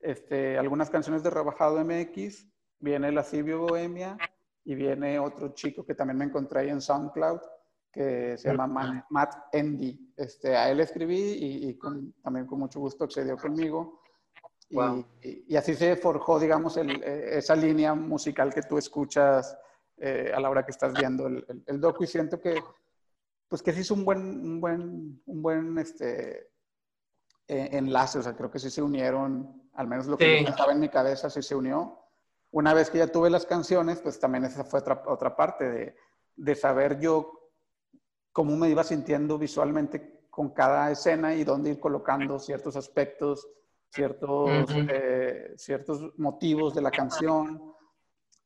este, 0.00 0.56
algunas 0.56 0.88
canciones 0.88 1.22
de 1.22 1.28
Rebajado 1.28 1.78
MX, 1.84 2.46
viene 2.78 3.12
La 3.12 3.24
Silvio 3.24 3.58
Bohemia 3.58 4.18
y 4.64 4.74
viene 4.74 5.18
otro 5.18 5.52
chico 5.52 5.84
que 5.84 5.94
también 5.94 6.16
me 6.16 6.24
encontré 6.24 6.60
ahí 6.60 6.70
en 6.70 6.80
SoundCloud 6.80 7.40
que 7.92 8.38
se 8.38 8.48
llama 8.48 8.66
Matt, 8.66 9.04
Matt 9.10 9.34
Endy. 9.52 10.14
Este, 10.16 10.56
a 10.56 10.70
él 10.70 10.80
escribí 10.80 11.18
y, 11.20 11.68
y 11.68 11.76
con- 11.76 12.12
también 12.22 12.46
con 12.46 12.58
mucho 12.60 12.80
gusto 12.80 13.04
accedió 13.04 13.36
conmigo. 13.36 14.00
Y, 14.70 14.76
Wow. 14.76 15.04
y- 15.22 15.44
y 15.48 15.56
así 15.56 15.74
se 15.74 15.96
forjó, 15.96 16.38
digamos, 16.40 16.76
el- 16.78 17.02
eh, 17.02 17.38
esa 17.38 17.54
línea 17.54 17.94
musical 17.94 18.52
que 18.54 18.62
tú 18.62 18.78
escuchas 18.78 19.58
eh, 20.00 20.32
a 20.34 20.40
la 20.40 20.50
hora 20.50 20.64
que 20.64 20.70
estás 20.70 20.96
viendo 20.96 21.26
el, 21.26 21.44
el, 21.48 21.62
el 21.66 21.80
docu 21.80 22.04
y 22.04 22.06
siento 22.06 22.40
que, 22.40 22.62
pues 23.48 23.62
que 23.62 23.72
sí 23.72 23.80
es 23.80 23.90
un 23.90 24.04
buen, 24.04 24.20
un 24.20 24.60
buen, 24.60 25.22
un 25.26 25.42
buen 25.42 25.78
este, 25.78 26.50
eh, 27.48 27.68
enlace, 27.72 28.18
o 28.18 28.22
sea, 28.22 28.36
creo 28.36 28.50
que 28.50 28.58
sí 28.58 28.70
se 28.70 28.82
unieron, 28.82 29.70
al 29.74 29.86
menos 29.88 30.06
lo 30.06 30.18
que 30.18 30.38
Sí. 30.38 30.44
yo 30.44 30.50
estaba 30.50 30.72
en 30.72 30.80
mi 30.80 30.88
cabeza 30.88 31.30
sí 31.30 31.42
se 31.42 31.54
unió. 31.54 31.98
Una 32.50 32.74
vez 32.74 32.90
que 32.90 32.98
ya 32.98 33.06
tuve 33.08 33.30
las 33.30 33.46
canciones, 33.46 34.00
pues 34.00 34.18
también 34.18 34.44
esa 34.44 34.64
fue 34.64 34.80
otra, 34.80 35.02
otra 35.06 35.36
parte 35.36 35.68
de, 35.70 35.96
de 36.36 36.54
saber 36.54 36.98
yo 36.98 37.50
cómo 38.32 38.56
me 38.56 38.68
iba 38.68 38.84
sintiendo 38.84 39.38
visualmente 39.38 40.26
con 40.30 40.50
cada 40.50 40.90
escena 40.90 41.34
y 41.34 41.44
dónde 41.44 41.70
ir 41.70 41.80
colocando 41.80 42.38
ciertos 42.38 42.76
aspectos, 42.76 43.48
ciertos, 43.90 44.70
Ujú. 44.70 44.86
eh, 44.90 45.54
ciertos 45.56 46.16
motivos 46.18 46.74
de 46.74 46.82
la 46.82 46.90
canción 46.90 47.74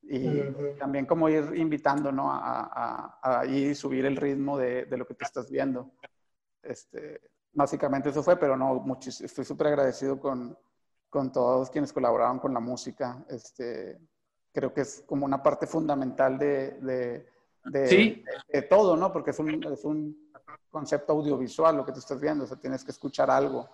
y 0.03 0.75
también 0.77 1.05
como 1.05 1.29
ir 1.29 1.53
invitando, 1.55 2.11
¿no? 2.11 2.31
A, 2.31 3.17
a, 3.21 3.39
a 3.39 3.45
ir 3.45 3.71
y 3.71 3.75
subir 3.75 4.05
el 4.05 4.17
ritmo 4.17 4.57
de, 4.57 4.85
de 4.85 4.97
lo 4.97 5.05
que 5.05 5.13
te 5.13 5.23
estás 5.23 5.49
viendo. 5.49 5.91
Este, 6.61 7.21
básicamente 7.53 8.09
eso 8.09 8.23
fue, 8.23 8.37
pero 8.37 8.57
no, 8.57 8.85
estoy 8.99 9.45
súper 9.45 9.67
agradecido 9.67 10.19
con, 10.19 10.57
con 11.09 11.31
todos 11.31 11.69
quienes 11.69 11.93
colaboraron 11.93 12.39
con 12.39 12.53
la 12.53 12.59
música. 12.59 13.23
Este, 13.29 13.99
creo 14.51 14.73
que 14.73 14.81
es 14.81 15.03
como 15.05 15.25
una 15.25 15.41
parte 15.41 15.67
fundamental 15.67 16.37
de, 16.37 16.79
de, 17.65 18.61
todo, 18.69 18.97
¿no? 18.97 19.11
Porque 19.11 19.31
es 19.31 19.39
un, 19.39 19.63
es 19.63 19.83
un, 19.85 20.23
concepto 20.69 21.13
audiovisual 21.13 21.77
lo 21.77 21.85
que 21.85 21.91
tú 21.91 21.99
estás 21.99 22.19
viendo, 22.19 22.45
o 22.45 22.47
sea, 22.47 22.57
tienes 22.57 22.83
que 22.83 22.89
escuchar 22.89 23.29
algo 23.29 23.69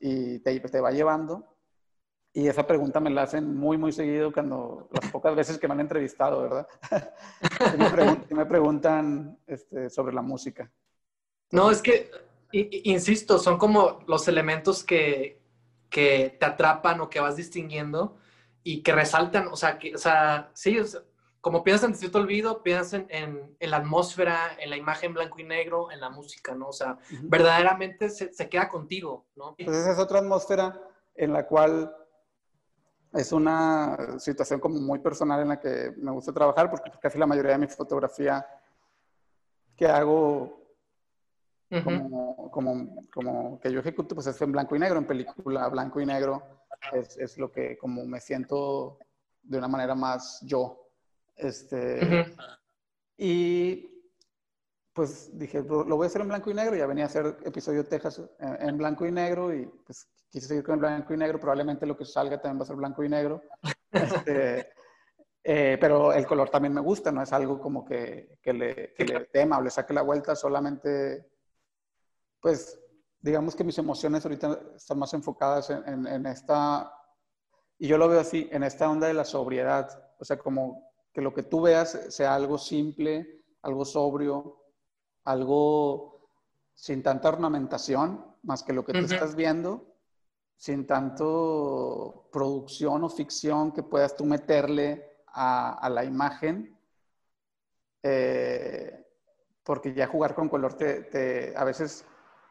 y 0.00 0.38
te, 0.38 0.58
te 0.60 0.80
va 0.80 0.90
llevando. 0.90 1.51
Y 2.34 2.48
esa 2.48 2.66
pregunta 2.66 2.98
me 2.98 3.10
la 3.10 3.22
hacen 3.22 3.54
muy, 3.54 3.76
muy 3.76 3.92
seguido 3.92 4.32
cuando 4.32 4.88
las 4.90 5.10
pocas 5.10 5.36
veces 5.36 5.58
que 5.58 5.68
me 5.68 5.74
han 5.74 5.80
entrevistado, 5.80 6.42
¿verdad? 6.42 6.66
y 8.30 8.34
me, 8.34 8.46
preguntan, 8.46 9.38
este, 9.46 9.90
sobre 9.90 10.14
la 10.14 10.22
música. 10.22 10.70
No, 11.50 11.70
es 11.70 11.82
que, 11.82 12.10
insisto, 12.52 13.38
son 13.38 13.58
como 13.58 14.00
los 14.06 14.26
elementos 14.28 14.82
que, 14.82 15.42
que 15.90 16.34
te 16.40 16.46
atrapan 16.46 17.02
o 17.02 17.10
que 17.10 17.20
vas 17.20 17.36
distinguiendo 17.36 18.16
y 18.62 18.82
que 18.82 18.92
resaltan, 18.92 19.48
o 19.48 19.56
sea, 19.56 19.78
que, 19.78 19.94
o 19.94 19.98
sea 19.98 20.50
sí, 20.54 20.78
como 21.42 21.62
piensas 21.62 21.84
en 21.84 21.92
Distrito 21.92 22.18
Olvido, 22.18 22.62
piensas 22.62 22.94
en, 23.08 23.56
en, 23.58 23.70
la 23.70 23.76
atmósfera, 23.78 24.56
en 24.58 24.70
la 24.70 24.76
imagen 24.76 25.12
blanco 25.12 25.38
y 25.38 25.44
negro, 25.44 25.90
en 25.90 26.00
la 26.00 26.08
música, 26.08 26.54
¿no? 26.54 26.68
O 26.68 26.72
sea, 26.72 26.96
verdaderamente 27.24 28.08
se, 28.08 28.32
se, 28.32 28.48
queda 28.48 28.70
contigo, 28.70 29.26
¿no? 29.34 29.54
Pues 29.56 29.76
esa 29.76 29.92
es 29.92 29.98
otra 29.98 30.20
atmósfera 30.20 30.80
en 31.14 31.32
la 31.32 31.46
cual 31.46 31.94
es 33.12 33.32
una 33.32 34.18
situación 34.18 34.60
como 34.60 34.80
muy 34.80 34.98
personal 34.98 35.40
en 35.42 35.48
la 35.48 35.60
que 35.60 35.92
me 35.96 36.10
gusta 36.10 36.32
trabajar 36.32 36.70
porque 36.70 36.90
casi 37.00 37.18
la 37.18 37.26
mayoría 37.26 37.52
de 37.52 37.58
mi 37.58 37.66
fotografía 37.66 38.46
que 39.76 39.86
hago 39.86 40.60
como, 41.84 42.50
como, 42.50 43.06
como, 43.10 43.60
que 43.60 43.72
yo 43.72 43.80
ejecuto 43.80 44.14
pues 44.14 44.26
es 44.26 44.40
en 44.42 44.52
blanco 44.52 44.76
y 44.76 44.78
negro, 44.78 44.98
en 44.98 45.06
película 45.06 45.68
blanco 45.68 46.00
y 46.00 46.06
negro 46.06 46.42
es, 46.92 47.16
es 47.16 47.38
lo 47.38 47.50
que 47.50 47.78
como 47.78 48.04
me 48.04 48.20
siento 48.20 48.98
de 49.42 49.58
una 49.58 49.68
manera 49.68 49.94
más 49.94 50.40
yo. 50.42 50.90
Este, 51.34 52.34
Y 53.16 54.01
pues 54.92 55.30
dije, 55.38 55.62
lo, 55.62 55.84
voy 55.84 56.04
a 56.04 56.06
hacer 56.06 56.20
en 56.20 56.28
blanco 56.28 56.50
y 56.50 56.54
negro, 56.54 56.76
ya 56.76 56.86
venía 56.86 57.04
a 57.04 57.06
hacer 57.06 57.38
episodio 57.44 57.86
Texas 57.86 58.20
en 58.38 58.76
blanco 58.76 59.06
y 59.06 59.12
negro 59.12 59.54
y 59.54 59.66
pues 59.86 60.06
quise 60.30 60.48
seguir 60.48 60.64
con 60.64 60.74
el 60.74 60.80
blanco 60.80 61.14
y 61.14 61.16
negro, 61.16 61.40
probablemente 61.40 61.86
lo 61.86 61.96
que 61.96 62.04
salga 62.04 62.40
también 62.40 62.60
va 62.60 62.64
a 62.64 62.66
ser 62.66 62.76
blanco 62.76 63.02
y 63.04 63.08
negro. 63.08 63.42
Este, 63.92 64.70
eh, 65.44 65.76
pero 65.78 66.14
el 66.14 66.26
color 66.26 66.48
también 66.48 66.72
me 66.72 66.80
gusta, 66.80 67.12
no 67.12 67.22
es 67.22 67.30
algo 67.30 67.60
como 67.60 67.84
que, 67.84 68.38
que, 68.40 68.54
le, 68.54 68.94
que 68.94 69.04
le 69.04 69.26
tema 69.26 69.58
o 69.58 69.62
le 69.62 69.68
saque 69.68 69.92
la 69.92 70.00
vuelta, 70.00 70.34
solamente, 70.34 71.28
pues, 72.40 72.80
digamos 73.20 73.54
que 73.54 73.64
mis 73.64 73.76
emociones 73.76 74.24
ahorita 74.24 74.60
están 74.74 74.98
más 74.98 75.12
enfocadas 75.12 75.68
en, 75.68 76.06
en, 76.06 76.24
esta, 76.24 76.90
y 77.78 77.86
yo 77.86 77.98
lo 77.98 78.08
veo 78.08 78.20
así, 78.20 78.48
en 78.50 78.62
esta 78.62 78.88
onda 78.88 79.08
de 79.08 79.14
la 79.14 79.26
sobriedad, 79.26 79.90
o 80.18 80.24
sea, 80.24 80.38
como 80.38 80.90
que 81.12 81.20
lo 81.20 81.34
que 81.34 81.42
tú 81.42 81.60
veas 81.60 81.90
sea 82.08 82.34
algo 82.34 82.56
simple, 82.56 83.44
algo 83.60 83.84
sobrio, 83.84 84.61
algo 85.24 86.28
sin 86.74 87.02
tanta 87.02 87.28
ornamentación, 87.28 88.24
más 88.42 88.62
que 88.62 88.72
lo 88.72 88.84
que 88.84 88.92
tú 88.92 89.00
estás 89.00 89.34
viendo, 89.34 89.92
sin 90.56 90.86
tanto 90.86 92.28
producción 92.32 93.04
o 93.04 93.08
ficción 93.08 93.72
que 93.72 93.82
puedas 93.82 94.16
tú 94.16 94.24
meterle 94.24 95.04
a, 95.26 95.88
la 95.90 96.04
imagen, 96.04 96.76
eh, 98.02 99.06
porque 99.64 99.94
ya 99.94 100.06
jugar 100.06 100.34
con 100.34 100.48
color 100.48 100.74
te, 100.74 101.54
a 101.56 101.64
veces 101.64 102.04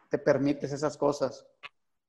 te 0.09 0.17
permites 0.17 0.71
esas 0.71 0.97
cosas. 0.97 1.45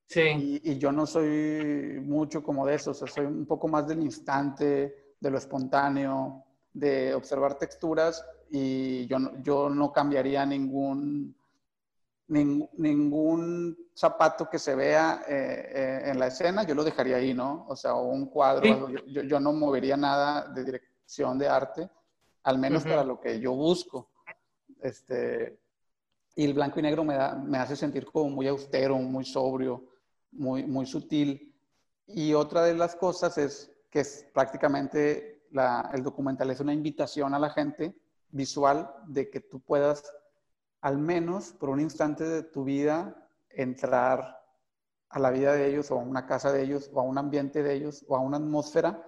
Sí. 0.07 0.61
Y, 0.63 0.79
yo 0.79 0.93
no 0.93 1.07
soy 1.07 2.01
mucho 2.03 2.43
como 2.43 2.67
de 2.67 2.75
eso, 2.75 2.91
o 2.91 2.95
sea, 2.95 3.09
soy 3.09 3.27
un 3.27 3.47
poco 3.47 3.69
más 3.69 3.87
del 3.87 4.03
instante, 4.03 5.15
de 5.19 5.31
lo 5.31 5.39
espontáneo, 5.39 6.45
de 6.73 7.15
observar 7.15 7.59
texturas 7.59 8.25
y 8.55 9.07
yo, 9.07 9.17
yo 9.43 9.71
no 9.71 9.91
cambiaría 9.93 10.45
ningún 10.45 11.35
ningún 12.29 13.77
zapato 13.95 14.49
que 14.49 14.59
se 14.59 14.75
vea 14.75 15.25
eh, 15.29 15.71
eh, 15.75 16.11
en 16.11 16.19
la 16.19 16.29
escena, 16.29 16.63
yo 16.63 16.75
lo 16.75 16.85
dejaría 16.85 17.17
ahí, 17.17 17.35
¿no? 17.35 17.67
O 17.69 17.77
sea, 17.77 17.95
un 17.95 18.27
cuadro, 18.27 18.89
yo, 18.89 19.23
yo, 19.23 19.41
no 19.41 19.53
movería 19.53 19.99
nada 19.99 20.49
de 20.49 20.65
dirección 20.65 21.39
de 21.39 21.49
arte, 21.49 21.91
al 22.45 22.59
menos 22.59 22.85
para 22.85 23.05
lo 23.05 23.21
que 23.21 23.39
yo 23.39 23.53
busco. 23.53 24.09
Este, 24.81 25.59
y 26.35 26.45
el 26.47 26.55
blanco 26.55 26.81
y 26.81 26.83
negro 26.83 27.05
me, 27.05 27.17
da, 27.17 27.35
me 27.35 27.59
hace 27.59 27.77
sentir 27.77 28.07
como 28.07 28.31
muy 28.31 28.49
austero, 28.49 28.97
muy 28.97 29.27
sobrio, 29.27 29.85
muy, 30.31 30.65
muy 30.65 30.87
sutil. 30.87 31.55
Y 32.07 32.33
otra 32.33 32.63
de 32.63 32.75
las 32.75 32.97
cosas 32.97 33.37
es 33.37 33.71
que 33.91 34.01
es 34.01 34.27
prácticamente 34.33 35.43
la, 35.51 35.91
el 35.93 36.03
documental 36.03 36.51
es 36.51 36.61
una 36.61 36.73
invitación 36.73 37.35
a 37.35 37.39
la 37.39 37.51
gente 37.51 37.95
visual 38.33 38.93
de 39.07 39.31
que 39.31 39.41
tú 39.41 39.61
puedas 39.61 40.03
al 40.81 40.99
menos 40.99 41.53
por 41.53 41.71
un 41.71 41.81
instante 41.81 42.25
de 42.25 42.43
tu 42.43 42.65
vida 42.65 43.29
entrar 43.51 44.43
a 45.09 45.19
la 45.19 45.31
vida 45.31 45.53
de 45.53 45.69
ellos 45.69 45.91
o 45.91 46.01
a 46.01 46.03
una 46.03 46.27
casa 46.27 46.53
de 46.53 46.63
ellos 46.63 46.91
o 46.93 47.01
a 47.01 47.05
un 47.05 47.19
ambiente 47.19 47.63
de 47.63 47.75
ellos 47.75 48.05
o 48.09 48.17
a 48.17 48.21
una 48.21 48.39
atmósfera 48.39 49.07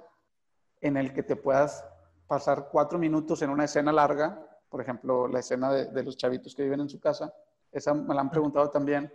en 0.80 0.96
el 0.96 1.12
que 1.12 1.22
te 1.22 1.34
puedas 1.34 1.84
pasar 2.26 2.68
cuatro 2.70 2.98
minutos 2.98 3.42
en 3.42 3.50
una 3.50 3.64
escena 3.64 3.90
larga, 3.90 4.46
por 4.68 4.80
ejemplo, 4.80 5.26
la 5.26 5.40
escena 5.40 5.72
de, 5.72 6.02
los 6.02 6.16
chavitos 6.16 6.54
que 6.54 6.62
viven 6.62 6.80
en 6.80 6.88
su 6.88 7.00
casa, 7.00 7.32
esa 7.72 7.94
me 7.94 8.14
la 8.14 8.20
han 8.20 8.30
preguntado 8.30 8.70
también 8.70 9.12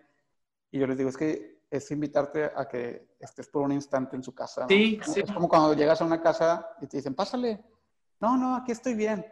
y 0.71 0.79
yo 0.79 0.87
les 0.87 0.97
digo, 0.97 1.09
es 1.09 1.17
que 1.17 1.59
es 1.69 1.91
invitarte 1.91 2.45
a 2.45 2.67
que 2.67 3.09
estés 3.19 3.47
por 3.47 3.61
un 3.61 3.71
instante 3.71 4.15
en 4.15 4.23
su 4.23 4.33
casa. 4.33 4.65
Sí, 4.67 4.99
sí. 5.05 5.21
Es 5.21 5.31
como 5.31 5.47
cuando 5.47 5.73
llegas 5.73 6.01
a 6.01 6.05
una 6.05 6.19
casa 6.19 6.67
y 6.81 6.87
te 6.87 6.97
dicen, 6.97 7.13
pásale. 7.13 7.63
No, 8.19 8.35
no, 8.35 8.55
aquí 8.55 8.71
estoy 8.71 8.95
bien. 8.95 9.25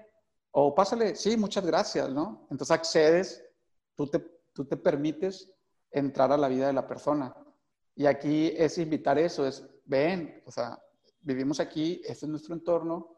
O 0.52 0.74
pásale, 0.74 1.16
sí, 1.16 1.38
muchas 1.38 1.66
gracias, 1.66 2.10
¿no? 2.10 2.48
Entonces 2.50 2.72
accedes, 2.72 3.44
tú 3.96 4.08
te, 4.08 4.20
tú 4.54 4.66
te 4.66 4.78
permites 4.78 5.52
entrar 5.92 6.32
a 6.32 6.38
la 6.38 6.48
vida 6.48 6.68
de 6.68 6.74
la 6.74 6.88
persona. 6.88 7.36
Y 7.96 8.06
aquí 8.06 8.54
es 8.56 8.78
invitar 8.78 9.18
eso, 9.18 9.46
es, 9.48 9.66
ven, 9.86 10.44
o 10.46 10.52
sea, 10.52 10.80
vivimos 11.22 11.60
aquí, 11.60 12.02
este 12.06 12.26
es 12.26 12.30
nuestro 12.30 12.54
entorno, 12.54 13.18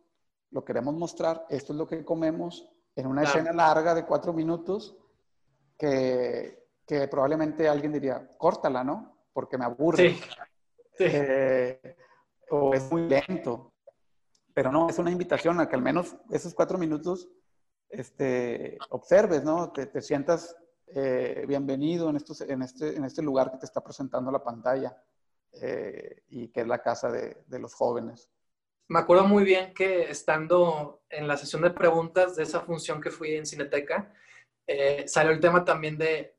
lo 0.51 0.63
queremos 0.63 0.95
mostrar, 0.95 1.45
esto 1.49 1.73
es 1.73 1.79
lo 1.79 1.87
que 1.87 2.03
comemos, 2.03 2.69
en 2.95 3.07
una 3.07 3.23
escena 3.23 3.51
larga 3.53 3.93
de 3.93 4.05
cuatro 4.05 4.33
minutos, 4.33 4.97
que, 5.77 6.67
que, 6.85 7.07
probablemente 7.07 7.67
alguien 7.67 7.93
diría, 7.93 8.35
córtala, 8.37 8.83
¿no? 8.83 9.17
Porque 9.31 9.57
me 9.57 9.65
aburre. 9.65 10.15
Sí. 10.97 11.05
Eh, 11.05 11.95
o 12.49 12.73
es 12.73 12.91
muy 12.91 13.07
lento. 13.07 13.68
Pero 14.59 14.73
no, 14.73 14.89
es 14.89 14.99
una 14.99 15.09
invitación 15.09 15.57
a 15.61 15.69
que 15.69 15.77
al 15.77 15.81
menos 15.81 16.17
esos 16.29 16.53
cuatro 16.53 16.77
minutos 16.77 17.29
este, 17.87 18.77
observes, 18.89 19.41
¿no? 19.41 19.71
Te, 19.71 20.01
sientas 20.01 20.53
eh, 20.87 21.45
bienvenido 21.47 22.09
en, 22.09 22.17
estos, 22.17 22.41
en, 22.41 22.61
este, 22.63 22.97
en 22.97 23.05
este 23.05 23.21
lugar 23.21 23.51
que 23.51 23.57
te 23.57 23.65
está 23.65 23.81
presentando 23.81 24.29
la 24.29 24.43
pantalla 24.43 25.01
eh, 25.53 26.23
y 26.27 26.49
que 26.49 26.59
es 26.59 26.67
la 26.67 26.81
casa 26.81 27.09
de, 27.09 27.41
de, 27.47 27.57
los 27.57 27.73
jóvenes. 27.73 28.29
Me 28.89 28.99
acuerdo 28.99 29.23
muy 29.29 29.45
bien 29.45 29.73
que 29.73 30.11
estando 30.11 31.03
en 31.09 31.25
la 31.25 31.37
sesión 31.37 31.61
de 31.61 31.69
preguntas 31.69 32.35
de 32.35 32.43
esa 32.43 32.59
función 32.59 32.99
que 32.99 33.11
fui 33.11 33.35
en 33.35 33.45
Cineteca, 33.45 34.13
eh, 34.67 35.07
salió 35.07 35.31
el 35.31 35.39
tema 35.39 35.63
también 35.63 35.97
de, 35.97 36.35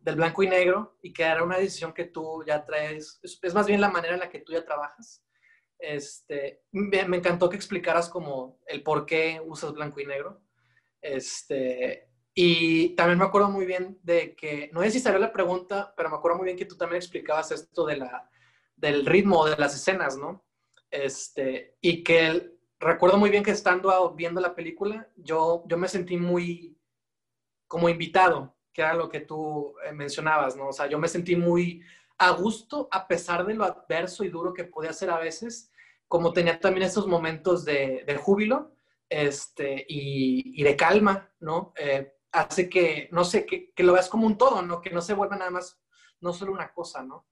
del 0.00 0.16
blanco 0.16 0.42
y 0.42 0.48
negro 0.48 0.96
y 1.02 1.12
que 1.12 1.24
era 1.24 1.44
una 1.44 1.58
decisión 1.58 1.92
que 1.92 2.06
tú 2.06 2.42
ya 2.46 2.64
traes, 2.64 3.20
es 3.22 3.52
más 3.52 3.66
bien 3.66 3.82
la 3.82 3.90
manera 3.90 4.14
en 4.14 4.20
la 4.20 4.30
que 4.30 4.40
tú 4.40 4.54
ya 4.54 4.64
trabajas 4.64 5.22
este, 5.78 6.62
me, 6.72 7.00
encantó 7.00 7.48
que 7.48 7.56
explicaras 7.56 8.08
como 8.08 8.58
el 8.66 8.82
por 8.82 9.06
qué 9.06 9.40
usas 9.44 9.72
blanco 9.72 10.00
y 10.00 10.06
negro. 10.06 10.42
Este, 11.00 12.08
y 12.34 12.94
también 12.96 13.18
me 13.18 13.24
acuerdo 13.24 13.50
muy 13.50 13.66
bien 13.66 13.98
de 14.02 14.34
que, 14.34 14.70
no 14.72 14.82
sé 14.82 14.90
si 14.90 15.00
salió 15.00 15.18
la 15.18 15.32
pregunta, 15.32 15.94
pero 15.96 16.10
me 16.10 16.16
acuerdo 16.16 16.38
muy 16.38 16.46
bien 16.46 16.58
que 16.58 16.66
tú 16.66 16.76
también 16.76 17.00
explicabas 17.00 17.50
esto 17.52 17.86
de 17.86 17.96
la, 17.96 18.30
del 18.76 19.06
ritmo 19.06 19.46
de 19.46 19.56
las 19.56 19.74
escenas, 19.74 20.16
¿no? 20.16 20.44
Este, 20.90 21.76
y 21.80 22.02
que 22.04 22.52
recuerdo 22.78 23.16
muy 23.16 23.30
bien 23.30 23.42
que 23.42 23.50
estando 23.50 24.14
viendo 24.14 24.40
la 24.40 24.54
película, 24.54 25.08
yo, 25.16 25.64
yo 25.66 25.78
me 25.78 25.88
sentí 25.88 26.16
muy 26.16 26.78
como 27.66 27.88
invitado, 27.88 28.56
que 28.72 28.82
era 28.82 28.94
lo 28.94 29.08
que 29.08 29.20
tú 29.20 29.74
eh, 29.84 29.92
mencionabas, 29.92 30.56
¿no? 30.56 30.68
O 30.68 30.72
sea, 30.72 30.86
yo 30.86 30.98
me 30.98 31.08
sentí 31.08 31.36
muy 31.36 31.82
a 32.18 32.30
gusto 32.30 32.88
a 32.90 33.06
pesar 33.06 33.46
de 33.46 33.54
lo 33.54 33.64
adverso 33.64 34.24
y 34.24 34.28
duro 34.28 34.52
que 34.52 34.64
podía 34.64 34.92
ser 34.92 35.10
a 35.10 35.18
veces, 35.18 35.70
como 36.08 36.32
tenía 36.32 36.58
también 36.58 36.86
esos 36.86 37.06
momentos 37.06 37.64
de, 37.64 38.18
júbilo 38.20 38.76
este, 39.08 39.84
y, 39.88 40.62
de 40.62 40.76
calma, 40.76 41.30
¿no? 41.40 41.72
Eh, 41.76 42.12
hace 42.32 42.68
que, 42.68 43.08
no 43.12 43.24
sé, 43.24 43.46
que, 43.46 43.72
lo 43.82 43.92
veas 43.92 44.08
como 44.08 44.26
un 44.26 44.38
todo, 44.38 44.62
¿no? 44.62 44.80
Que 44.80 44.90
no 44.90 45.00
se 45.00 45.14
vuelva 45.14 45.36
nada 45.36 45.50
más, 45.50 45.80
no 46.20 46.32
solo 46.32 46.52
una 46.52 46.72
cosa, 46.72 47.02
¿no? 47.02 47.26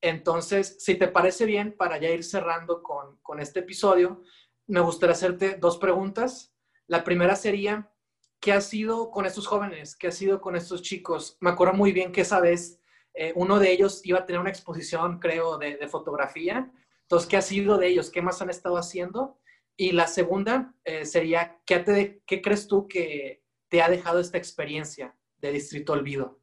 Entonces, 0.00 0.76
si 0.80 0.96
te 0.96 1.08
parece 1.08 1.46
bien, 1.46 1.76
para 1.76 1.98
ya 1.98 2.10
ir 2.10 2.24
cerrando 2.24 2.82
con, 2.82 3.18
con 3.22 3.38
este 3.40 3.60
episodio, 3.60 4.22
me 4.66 4.80
gustaría 4.80 5.12
hacerte 5.12 5.56
dos 5.56 5.78
preguntas. 5.78 6.54
La 6.86 7.04
primera 7.04 7.36
sería, 7.36 7.92
¿qué 8.40 8.52
ha 8.52 8.60
sido 8.60 9.10
con 9.10 9.26
estos 9.26 9.46
jóvenes? 9.46 9.94
¿Qué 9.94 10.08
ha 10.08 10.12
sido 10.12 10.40
con 10.40 10.56
estos 10.56 10.82
chicos? 10.82 11.36
Me 11.40 11.50
acuerdo 11.50 11.74
muy 11.74 11.92
bien 11.92 12.10
que 12.10 12.22
esa 12.22 12.40
vez 12.40 12.80
eh, 13.14 13.32
uno 13.36 13.58
de 13.58 13.72
ellos 13.72 14.00
iba 14.04 14.20
a 14.20 14.26
tener 14.26 14.40
una 14.40 14.50
exposición, 14.50 15.18
creo, 15.18 15.58
de, 15.58 15.86
fotografía. 15.88 16.70
Entonces, 17.02 17.28
¿qué 17.28 17.36
ha 17.36 17.42
sido 17.42 17.78
de 17.78 17.88
ellos? 17.88 18.10
¿Qué 18.10 18.22
más 18.22 18.40
han 18.40 18.50
estado 18.50 18.76
haciendo? 18.76 19.38
Y 19.76 19.92
la 19.92 20.06
segunda 20.06 20.74
eh, 20.84 21.04
sería, 21.04 21.58
¿qué, 21.66 21.80
te, 21.80 22.22
¿qué 22.26 22.40
crees 22.40 22.66
tú 22.68 22.88
que 22.88 23.42
te 23.68 23.82
ha 23.82 23.88
dejado 23.88 24.20
esta 24.20 24.38
experiencia 24.38 25.16
de 25.38 25.52
Distrito 25.52 25.92
Olvido? 25.92 26.38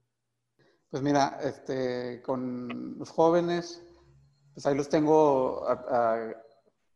Pues 0.90 1.04
mira, 1.04 1.40
este, 1.42 2.22
con 2.22 2.98
los 2.98 3.10
jóvenes, 3.10 3.84
pues 4.54 4.66
ahí 4.66 4.76
los 4.76 4.90
tengo, 4.90 5.64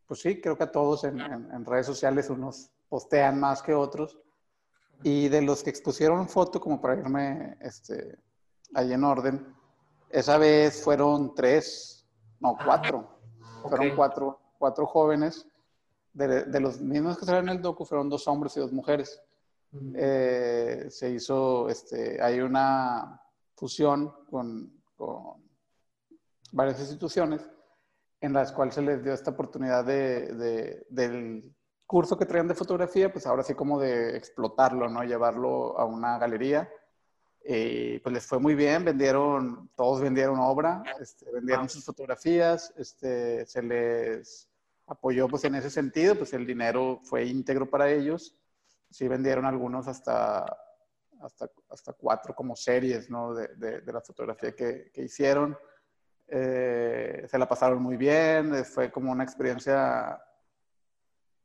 pues 0.08 0.20
sí, 0.20 0.42
creo 0.42 0.58
que 0.58 0.64
a 0.64 0.72
todos 0.72 1.04
en, 1.04 1.20
en, 1.22 1.66
redes 1.66 1.86
sociales 1.86 2.30
unos 2.30 2.72
postean 2.90 3.40
más 3.40 3.62
que 3.62 3.74
otros. 3.74 4.20
Y 5.04 5.30
de 5.30 5.42
los 5.42 5.64
que 5.64 5.70
expusieron 5.70 6.28
foto, 6.28 6.60
como 6.60 6.82
para 6.82 6.96
irme 6.96 7.58
este, 7.62 8.18
ahí 8.74 8.94
en 8.94 9.04
orden, 9.04 9.56
esa 10.14 10.38
vez 10.38 10.84
fueron 10.84 11.34
tres, 11.34 12.06
no, 12.40 12.56
cuatro. 12.64 13.20
Fueron 13.68 13.96
cuatro, 13.96 14.40
cuatro 14.60 14.86
jóvenes. 14.86 15.48
De, 16.14 16.44
de, 16.44 16.60
los 16.60 16.80
mismos 16.80 17.18
que 17.18 17.26
salen 17.26 17.50
en 17.50 17.56
el 17.56 17.62
docu, 17.62 17.84
fueron 17.84 18.10
dos 18.10 18.28
hombres 18.28 18.56
y 18.56 18.60
dos 18.60 18.72
mujeres. 18.72 19.20
Eh, 19.96 20.86
se 20.90 21.10
hizo, 21.10 21.68
este, 21.68 22.22
hay 22.22 22.42
una 22.42 23.20
fusión 23.56 24.14
con, 24.30 24.72
con, 24.96 25.42
varias 26.52 26.80
instituciones 26.80 27.50
en 28.22 28.34
las 28.34 28.52
cuales 28.52 28.76
se 28.76 28.84
les 28.84 29.04
dio 29.04 29.14
esta 29.14 29.32
oportunidad 29.32 29.84
de, 29.84 30.28
de, 30.34 30.86
del 30.92 31.56
curso 31.88 32.20
que 32.20 32.28
traían 32.28 32.48
de 32.48 32.54
fotografía, 32.54 33.12
pues 33.12 33.26
ahora 33.26 33.42
sí 33.42 33.56
como 33.56 33.80
de 33.80 34.16
explotarlo, 34.16 34.88
¿no? 34.90 35.04
Llevarlo 35.04 35.80
a 35.80 35.86
una 35.86 36.20
galería 36.20 36.70
y 37.46 38.00
pues 38.00 38.14
les 38.14 38.26
fue 38.26 38.40
muy 38.40 38.56
bien, 38.56 38.86
vendieron, 38.86 39.70
todos 39.76 40.00
vendieron 40.00 40.40
obra, 40.40 40.82
este, 41.00 41.30
vendieron 41.30 41.68
sus 41.68 41.84
fotografías, 41.84 42.74
este, 42.78 43.46
se 43.46 43.62
les 43.62 44.50
apoyó 44.88 45.28
pues 45.28 45.44
en 45.44 45.56
ese 45.56 45.70
sentido, 45.70 46.16
pues 46.16 46.34
el 46.34 46.48
dinero 46.48 47.02
fue 47.04 47.26
íntegro 47.26 47.70
para 47.70 47.90
ellos. 47.90 48.36
Sí 48.90 49.08
vendieron 49.08 49.46
algunos 49.46 49.88
hasta, 49.88 50.46
hasta, 51.22 51.50
hasta 51.70 51.94
cuatro 51.94 52.34
como 52.34 52.56
series, 52.56 53.10
¿no? 53.10 53.34
De, 53.34 53.48
de, 53.82 53.92
la 53.92 54.02
fotografía 54.02 54.56
que, 54.56 54.92
que 54.94 55.02
hicieron. 55.02 55.58
Eh, 56.28 57.26
se 57.28 57.38
la 57.38 57.50
pasaron 57.50 57.82
muy 57.82 57.98
bien, 57.98 58.56
eh, 58.56 58.64
fue 58.64 58.90
como 58.92 59.12
una 59.12 59.24
experiencia 59.24 60.22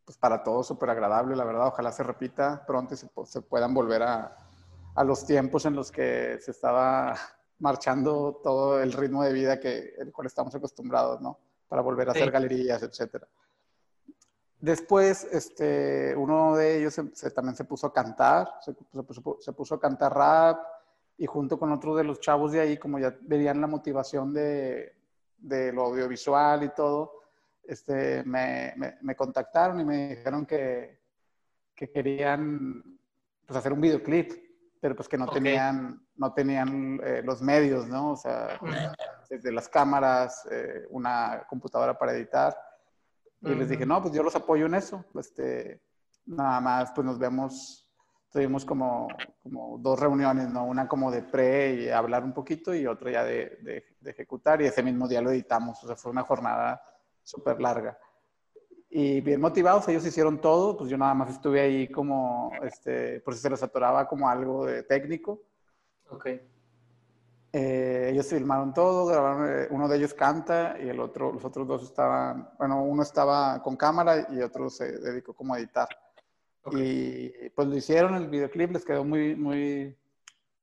pues 0.04 0.16
para 0.16 0.42
todos 0.42 0.66
súper 0.66 0.90
agradable, 0.90 1.34
la 1.34 1.44
verdad. 1.44 1.66
Ojalá 1.66 1.90
se 1.90 2.02
repita 2.02 2.64
pronto 2.66 2.94
y 2.94 2.96
se, 2.96 3.08
se 3.24 3.42
puedan 3.42 3.74
volver 3.74 4.02
a, 4.02 4.47
a 4.94 5.04
los 5.04 5.26
tiempos 5.26 5.64
en 5.66 5.74
los 5.74 5.90
que 5.90 6.38
se 6.40 6.50
estaba 6.50 7.14
marchando 7.58 8.40
todo 8.42 8.80
el 8.80 8.92
ritmo 8.92 9.22
de 9.22 9.32
vida 9.32 9.60
que 9.60 9.94
el 9.98 10.12
cual 10.12 10.26
estamos 10.26 10.54
acostumbrados, 10.54 11.20
¿no? 11.20 11.38
Para 11.68 11.82
volver 11.82 12.08
a 12.08 12.12
hacer 12.12 12.30
galerías, 12.30 12.82
etcétera. 12.82 13.28
Después, 14.60 15.24
este, 15.30 16.16
uno 16.16 16.56
de 16.56 16.78
ellos 16.78 17.00
se, 17.12 17.30
también 17.30 17.54
se 17.54 17.64
puso 17.64 17.86
a 17.86 17.92
cantar, 17.92 18.54
se, 18.60 18.74
se, 19.40 19.52
puso, 19.52 19.74
a 19.76 19.80
cantar 19.80 20.14
rap 20.14 20.58
y 21.16 21.26
junto 21.26 21.58
con 21.58 21.70
otro 21.70 21.94
de 21.94 22.02
los 22.02 22.20
chavos 22.20 22.52
de 22.52 22.60
ahí, 22.60 22.76
como 22.76 22.98
ya 22.98 23.16
veían 23.20 23.60
la 23.60 23.68
motivación 23.68 24.32
de, 24.32 24.96
de 25.36 25.72
lo 25.72 25.84
audiovisual 25.84 26.64
y 26.64 26.70
todo, 26.70 27.20
este, 27.62 28.24
me, 28.24 28.74
me, 29.02 29.14
contactaron 29.14 29.78
y 29.80 29.84
me 29.84 30.16
dijeron 30.16 30.44
que, 30.44 30.98
que 31.74 31.90
querían 31.90 32.98
pues, 33.46 33.58
hacer 33.58 33.72
un 33.72 33.80
videoclip 33.80 34.47
pero 34.80 34.94
pues 34.94 35.08
que 35.08 35.18
no 35.18 35.26
tenían, 35.28 36.00
no 36.16 36.32
tenían 36.32 37.00
eh, 37.02 37.22
los 37.24 37.42
medios, 37.42 37.86
¿no? 37.88 38.12
O 38.12 38.16
sea, 38.16 38.58
desde 39.28 39.52
las 39.52 39.68
cámaras, 39.68 40.46
eh, 40.50 40.86
una 40.90 41.44
computadora 41.48 41.98
para 41.98 42.12
editar. 42.12 42.56
Y 43.40 43.54
les 43.54 43.68
dije, 43.68 43.86
no, 43.86 44.02
pues 44.02 44.12
yo 44.14 44.22
los 44.22 44.34
apoyo 44.34 44.66
en 44.66 44.74
eso. 44.74 45.04
Este, 45.18 45.80
nada 46.26 46.60
más, 46.60 46.90
pues 46.92 47.06
nos 47.06 47.18
vemos, 47.18 47.88
tuvimos 48.32 48.64
como, 48.64 49.08
como 49.42 49.78
dos 49.78 49.98
reuniones, 49.98 50.48
¿no? 50.48 50.64
Una 50.64 50.88
como 50.88 51.10
de 51.10 51.22
pre 51.22 51.74
y 51.74 51.88
hablar 51.88 52.24
un 52.24 52.34
poquito 52.34 52.74
y 52.74 52.86
otra 52.86 53.12
ya 53.12 53.24
de, 53.24 53.58
de, 53.62 53.96
de 54.00 54.10
ejecutar 54.10 54.60
y 54.60 54.66
ese 54.66 54.82
mismo 54.82 55.06
día 55.06 55.22
lo 55.22 55.30
editamos. 55.30 55.82
O 55.84 55.86
sea, 55.86 55.96
fue 55.96 56.10
una 56.10 56.24
jornada 56.24 56.82
súper 57.22 57.60
larga 57.60 57.98
y 58.90 59.20
bien 59.20 59.40
motivados, 59.40 59.86
ellos 59.88 60.06
hicieron 60.06 60.40
todo, 60.40 60.76
pues 60.76 60.88
yo 60.88 60.96
nada 60.96 61.12
más 61.12 61.30
estuve 61.30 61.60
ahí 61.60 61.88
como, 61.88 62.50
este, 62.62 63.20
por 63.20 63.34
si 63.34 63.40
se 63.40 63.50
les 63.50 63.62
atoraba 63.62 64.08
como 64.08 64.28
algo 64.28 64.64
de 64.64 64.82
técnico. 64.82 65.42
Ok. 66.08 66.26
Eh, 67.52 68.10
ellos 68.12 68.26
filmaron 68.26 68.72
todo, 68.72 69.06
grabaron, 69.06 69.48
eh, 69.48 69.68
uno 69.70 69.88
de 69.88 69.96
ellos 69.96 70.14
canta 70.14 70.76
y 70.80 70.88
el 70.88 71.00
otro, 71.00 71.32
los 71.32 71.44
otros 71.44 71.66
dos 71.66 71.82
estaban, 71.82 72.50
bueno, 72.58 72.82
uno 72.82 73.02
estaba 73.02 73.62
con 73.62 73.76
cámara 73.76 74.26
y 74.30 74.40
otro 74.40 74.70
se 74.70 74.98
dedicó 74.98 75.34
como 75.34 75.54
a 75.54 75.58
editar. 75.58 75.88
Y 76.72 77.48
pues 77.50 77.68
lo 77.68 77.76
hicieron, 77.76 78.14
el 78.14 78.28
videoclip 78.28 78.72
les 78.72 78.84
quedó 78.84 79.04
muy, 79.04 79.34
muy, 79.34 79.96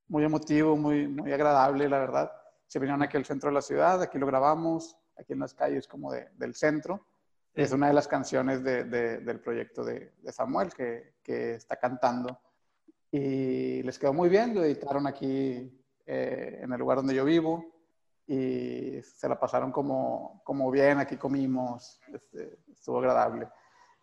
muy 0.08 0.24
emotivo, 0.24 0.76
muy, 0.78 1.08
muy 1.08 1.32
agradable, 1.32 1.90
la 1.90 2.00
verdad. 2.00 2.32
Se 2.68 2.80
vinieron 2.80 3.02
aquí 3.02 3.18
al 3.18 3.26
centro 3.26 3.50
de 3.50 3.56
la 3.56 3.62
ciudad, 3.62 4.02
aquí 4.02 4.20
lo 4.20 4.28
grabamos, 4.28 4.98
aquí 5.18 5.34
en 5.34 5.40
las 5.40 5.54
calles 5.54 5.88
como 5.88 6.12
de, 6.12 6.28
del 6.38 6.54
centro. 6.54 7.06
Es 7.56 7.72
una 7.72 7.88
de 7.88 7.94
las 7.94 8.08
canciones 8.10 8.62
de, 8.66 8.84
del 8.84 9.40
proyecto 9.40 9.86
de, 9.86 10.12
Samuel 10.30 10.74
que, 10.74 11.14
que, 11.24 11.56
está 11.56 11.78
cantando. 11.78 12.38
Y 13.10 13.82
les 13.82 13.98
quedó 13.98 14.12
muy 14.12 14.28
bien, 14.28 14.54
lo 14.54 14.62
editaron 14.62 15.08
aquí 15.08 15.72
eh, 16.06 16.60
en 16.62 16.74
el 16.74 16.78
lugar 16.78 16.98
donde 16.98 17.16
yo 17.16 17.24
vivo 17.24 17.64
y 18.28 19.00
se 19.02 19.30
la 19.30 19.40
pasaron 19.40 19.72
como, 19.72 20.42
como 20.44 20.70
bien, 20.70 21.00
aquí 21.00 21.16
comimos, 21.16 22.02
este, 22.14 22.58
estuvo 22.74 23.00
agradable. 23.00 23.48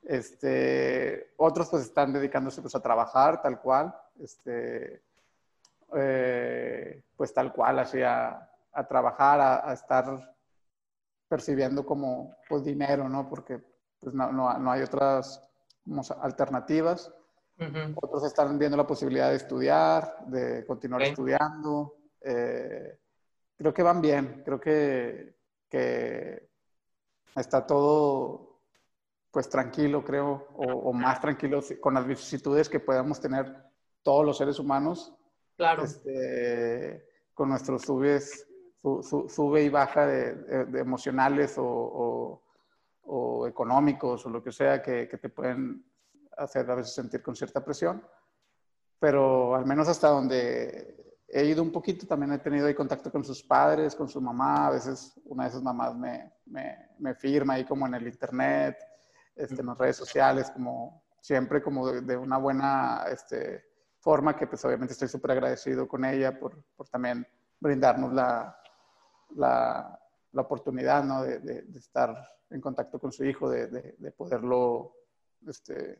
Este, 0.03 1.35
otros 1.37 1.69
pues 1.69 1.83
están 1.83 2.12
dedicándose 2.12 2.62
pues 2.62 2.74
a 2.74 2.81
trabajar 2.81 3.43
tal 3.43 3.61
cual, 3.61 3.95
este, 4.19 5.03
eh, 5.95 7.05
pues 7.15 7.35
tal 7.35 7.53
cual, 7.53 7.81
así 7.81 8.01
a, 8.01 8.51
a 8.73 8.87
trabajar, 8.89 9.41
a, 9.41 9.69
a 9.69 9.74
estar 9.74 10.35
percibiendo 11.32 11.86
como 11.86 12.36
pues, 12.46 12.62
dinero, 12.62 13.09
¿no? 13.09 13.26
Porque 13.26 13.59
pues, 13.98 14.14
no, 14.14 14.30
no, 14.30 14.52
no 14.59 14.70
hay 14.70 14.82
otras 14.82 15.42
alternativas. 16.20 17.10
Otros 17.94 18.24
están 18.24 18.59
viendo 18.59 18.76
la 18.76 18.86
posibilidad 18.86 19.30
de 19.30 19.36
estudiar, 19.36 20.26
de 20.26 20.66
continuar 20.66 21.00
estudiando. 21.00 21.94
Eh, 22.20 22.98
creo 23.56 23.72
que 23.72 23.82
van 23.82 24.02
bien, 24.02 24.42
creo 24.44 24.60
que, 24.60 25.36
que 25.70 26.50
está 27.34 27.66
todo 27.66 28.59
pues 29.30 29.48
tranquilo, 29.48 30.04
creo, 30.04 30.48
o, 30.56 30.92
más 30.92 31.18
tranquilo 31.18 31.62
con 31.80 31.94
las 31.94 32.06
vicisitudes 32.06 32.68
que 32.68 32.80
podamos 32.80 33.22
tener 33.22 33.56
todos 34.02 34.26
los 34.26 34.36
seres 34.36 34.59
humanos. 34.59 35.14
Claro. 35.56 35.84
Este, 35.84 37.06
con 37.32 37.48
nuestros 37.48 37.82
subes 37.82 38.52
su, 38.82 39.28
sube 39.28 39.62
y 39.62 39.68
baja 39.68 40.06
de, 40.06 40.80
emocionales 40.80 41.54
o, 41.59 42.42
o, 43.04 43.46
económicos 43.46 44.24
o 44.26 44.30
lo 44.30 44.42
que 44.42 44.52
sea 44.52 44.82
que, 44.82 45.09
que, 45.09 45.18
te 45.18 45.28
pueden 45.28 45.84
hacer 46.36 46.70
a 46.70 46.74
veces 46.74 46.94
sentir 46.94 47.22
con 47.22 47.36
cierta 47.36 47.64
presión. 47.64 48.02
Pero 48.98 49.54
al 49.54 49.66
menos 49.66 49.88
hasta 49.88 50.09
donde 50.09 51.16
he 51.28 51.44
ido 51.44 51.62
un 51.62 51.72
poquito, 51.72 52.06
también 52.06 52.32
he 52.32 52.38
tenido 52.38 52.66
ahí 52.66 52.74
contacto 52.74 53.10
con 53.10 53.24
sus 53.24 53.42
padres, 53.42 53.94
con 53.94 54.09
su 54.09 54.20
mamá. 54.20 54.68
A 54.68 54.70
veces 54.70 55.20
una 55.24 55.44
de 55.44 55.50
esas 55.50 55.62
mamás 55.62 55.94
me, 55.96 56.32
me, 56.46 56.90
me 56.98 57.14
firma 57.14 57.54
ahí 57.54 57.64
como 57.64 57.86
en 57.86 57.94
el 57.94 58.06
internet, 58.06 58.78
este, 59.34 59.60
en 59.60 59.66
las 59.66 59.78
redes 59.78 59.96
sociales, 59.96 60.50
como 60.50 61.02
siempre 61.20 61.62
como 61.62 61.90
de, 61.90 62.16
una 62.16 62.36
buena 62.36 63.04
este, 63.10 63.64
forma 63.98 64.36
que 64.36 64.46
pues 64.46 64.64
obviamente 64.64 64.92
estoy 64.92 65.09
súper 65.09 65.32
agradecido 65.32 65.86
con 65.86 66.04
ella 66.04 66.38
por, 66.38 66.62
por 66.76 66.88
también 66.88 67.26
brindarnos 67.60 68.12
la, 68.12 68.61
la, 69.36 69.98
la 70.32 70.42
oportunidad 70.42 71.04
¿no? 71.04 71.22
de, 71.22 71.38
de, 71.40 71.78
estar 71.78 72.14
en 72.50 72.60
contacto 72.60 72.98
con 72.98 73.12
su 73.12 73.24
hijo, 73.24 73.48
de, 73.50 73.66
de 73.66 74.10
poderlo 74.12 74.94
este, 75.46 75.98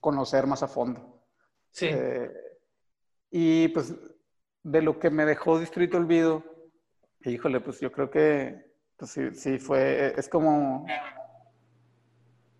conocer 0.00 0.46
más 0.46 0.62
a 0.62 0.68
fondo. 0.68 1.22
Sí. 1.70 1.86
Eh, 1.90 2.30
y 3.30 3.68
pues 3.68 3.94
de 4.62 4.82
lo 4.82 4.98
que 4.98 5.10
me 5.10 5.24
dejó 5.24 5.58
Distrito 5.58 5.96
Olvido, 5.96 6.42
híjole, 7.24 7.60
pues 7.60 7.80
yo 7.80 7.92
creo 7.92 8.10
que 8.10 8.72
pues, 8.96 9.10
sí, 9.10 9.34
sí 9.34 9.58
fue, 9.58 10.14
es 10.16 10.28
como, 10.28 10.86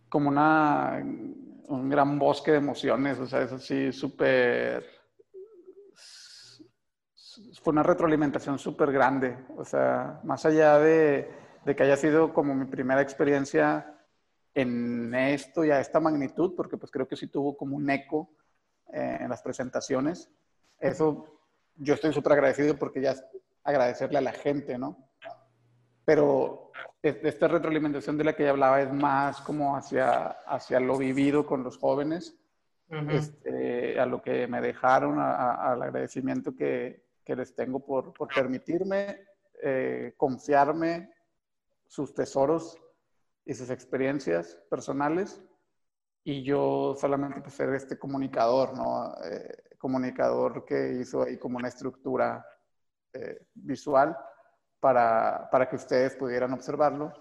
como 0.09 0.29
una, 0.29 1.03
un 1.03 1.89
gran 1.91 2.19
bosque 2.19 2.53
de 2.53 2.59
emociones, 2.59 3.19
o 3.19 3.27
sea, 3.27 3.43
eso 3.43 3.59
sí, 3.59 3.93
súper 3.93 4.87
fue 7.63 7.73
una 7.73 7.83
retroalimentación 7.83 8.59
súper 8.59 8.93
grande. 8.93 9.37
O 9.57 9.65
sea, 9.65 10.21
más 10.25 10.45
allá 10.47 10.79
de, 10.79 11.31
de, 11.65 11.77
que 11.77 11.83
haya 11.83 11.97
sido 11.97 12.33
como 12.33 12.55
mi 12.55 12.67
primera 12.67 13.01
experiencia 13.01 13.97
en 14.55 15.15
esto 15.15 15.65
y 15.65 15.71
a 15.71 15.81
esta 15.81 16.01
magnitud, 16.01 16.55
porque 16.57 16.77
pues 16.77 16.91
creo 16.91 17.07
que 17.07 17.17
sí 17.17 17.29
tuvo 17.29 17.57
como 17.57 17.77
un 17.77 17.89
eco 17.91 18.31
eh, 18.93 19.19
en 19.21 19.29
las 19.29 19.43
presentaciones. 19.43 20.31
Eso 20.79 21.41
yo 21.77 21.95
estoy 21.95 22.13
súper 22.13 22.33
agradecido 22.33 22.77
porque 22.77 23.01
ya 23.01 23.13
es 23.13 23.25
agradecerle 23.63 24.19
a 24.19 24.23
la 24.23 24.33
gente, 24.33 24.79
¿no? 24.79 25.11
Pero 26.05 26.73
esta 27.03 27.49
retroalimentación 27.49 28.19
de 28.19 28.25
la 28.25 28.35
que 28.35 28.45
ya 28.45 28.51
hablaba 28.51 28.83
es 28.83 28.93
más 28.93 29.41
como 29.43 29.77
hacia, 29.77 30.29
hacia 30.47 30.81
lo 30.81 30.99
vivido 30.99 31.47
con 31.47 31.63
los 31.63 31.79
jóvenes, 31.79 32.37
este, 33.09 34.01
a 34.01 34.07
lo 34.07 34.21
que 34.21 34.49
me 34.49 34.61
dejaron, 34.61 35.21
al 35.21 35.81
agradecimiento 35.81 36.57
que, 36.57 37.05
que, 37.25 37.37
les 37.37 37.55
tengo 37.55 37.85
por, 37.85 38.13
por 38.13 38.29
permitirme 38.29 39.25
eh, 39.63 40.15
confiarme 40.17 41.13
sus 41.87 42.15
tesoros 42.15 42.77
y 43.45 43.55
sus 43.55 43.71
experiencias 43.71 44.59
personales 44.69 45.43
y 46.25 46.43
yo 46.43 46.95
solamente 46.99 47.41
pues, 47.41 47.55
ser 47.55 47.75
este 47.75 47.99
comunicador, 47.99 48.77
¿no? 48.77 49.15
Eh, 49.25 49.77
comunicador 49.79 50.65
que 50.65 50.93
hizo 51.01 51.23
ahí 51.23 51.39
como 51.39 51.57
una 51.57 51.69
estructura 51.69 52.47
eh, 53.13 53.47
visual 53.55 54.17
para, 54.79 55.49
para, 55.51 55.69
que 55.69 55.77
ustedes 55.77 56.15
pudieran 56.17 56.53
observarlo. 56.53 57.13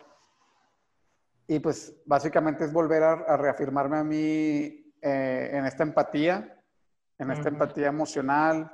Y 1.47 1.59
pues 1.59 1.99
básicamente 2.05 2.65
es 2.65 2.73
volver 2.73 3.01
a, 3.01 3.37
reafirmarme 3.37 3.97
a 3.97 4.03
mí 4.03 4.93
eh, 5.01 5.49
en 5.53 5.65
esta 5.65 5.83
empatía, 5.83 6.61
en 7.17 7.31
esta 7.31 7.49
empatía 7.49 7.87
emocional, 7.87 8.71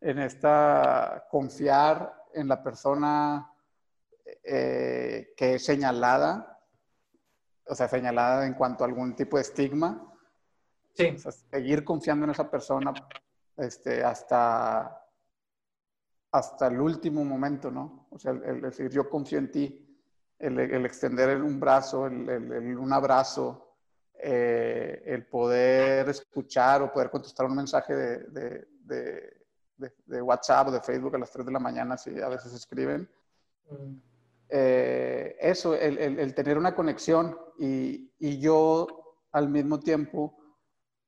en 0.00 0.18
esta 0.18 1.26
confiar 1.30 2.24
en 2.34 2.48
la 2.48 2.62
persona 2.62 3.52
que 4.42 5.34
es 5.38 5.64
señalada 5.64 6.56
o 7.66 7.74
sea, 7.74 7.88
señalada 7.88 8.46
en 8.46 8.54
cuanto 8.54 8.84
a 8.84 8.86
algún 8.86 9.14
tipo 9.14 9.36
de 9.36 9.42
estigma. 9.42 10.12
Sí. 10.94 11.14
seguir 11.50 11.84
confiando 11.84 12.24
en 12.24 12.30
esa 12.30 12.50
persona 12.50 12.94
este, 13.58 14.02
hasta, 14.02 15.04
hasta 16.32 16.66
el 16.68 16.80
último 16.80 17.22
momento, 17.22 17.70
¿no? 17.70 18.06
O 18.10 18.18
sea, 18.18 18.32
el, 18.32 18.62
decir, 18.62 18.88
yo 18.88 19.10
confío 19.10 19.38
en 19.38 19.50
ti, 19.50 19.98
el, 20.38 20.58
el 20.58 20.86
extender 20.86 21.42
un 21.42 21.60
brazo, 21.60 22.06
el, 22.06 22.78
un 22.78 22.92
abrazo, 22.94 23.76
eh, 24.14 25.02
el 25.04 25.26
poder 25.26 26.08
escuchar 26.08 26.80
o 26.80 26.90
poder 26.90 27.10
contestar 27.10 27.44
un 27.44 27.56
mensaje 27.56 27.94
de, 27.94 28.18
de, 28.30 28.68
de, 28.80 29.45
WhatsApp 30.22 30.68
o 30.68 30.70
de 30.70 30.80
Facebook 30.80 31.14
a 31.14 31.18
las 31.18 31.30
3 31.30 31.46
de 31.46 31.52
la 31.52 31.58
mañana, 31.58 31.96
si 31.96 32.20
a 32.20 32.28
veces 32.28 32.52
escriben. 32.52 33.08
Mm. 33.70 33.96
Eh, 34.48 35.36
eso, 35.40 35.74
el, 35.74 35.98
el, 35.98 36.34
tener 36.34 36.56
una 36.56 36.74
conexión 36.74 37.36
y, 37.58 38.12
y, 38.18 38.38
yo 38.38 38.86
al 39.32 39.48
mismo 39.48 39.80
tiempo 39.80 40.38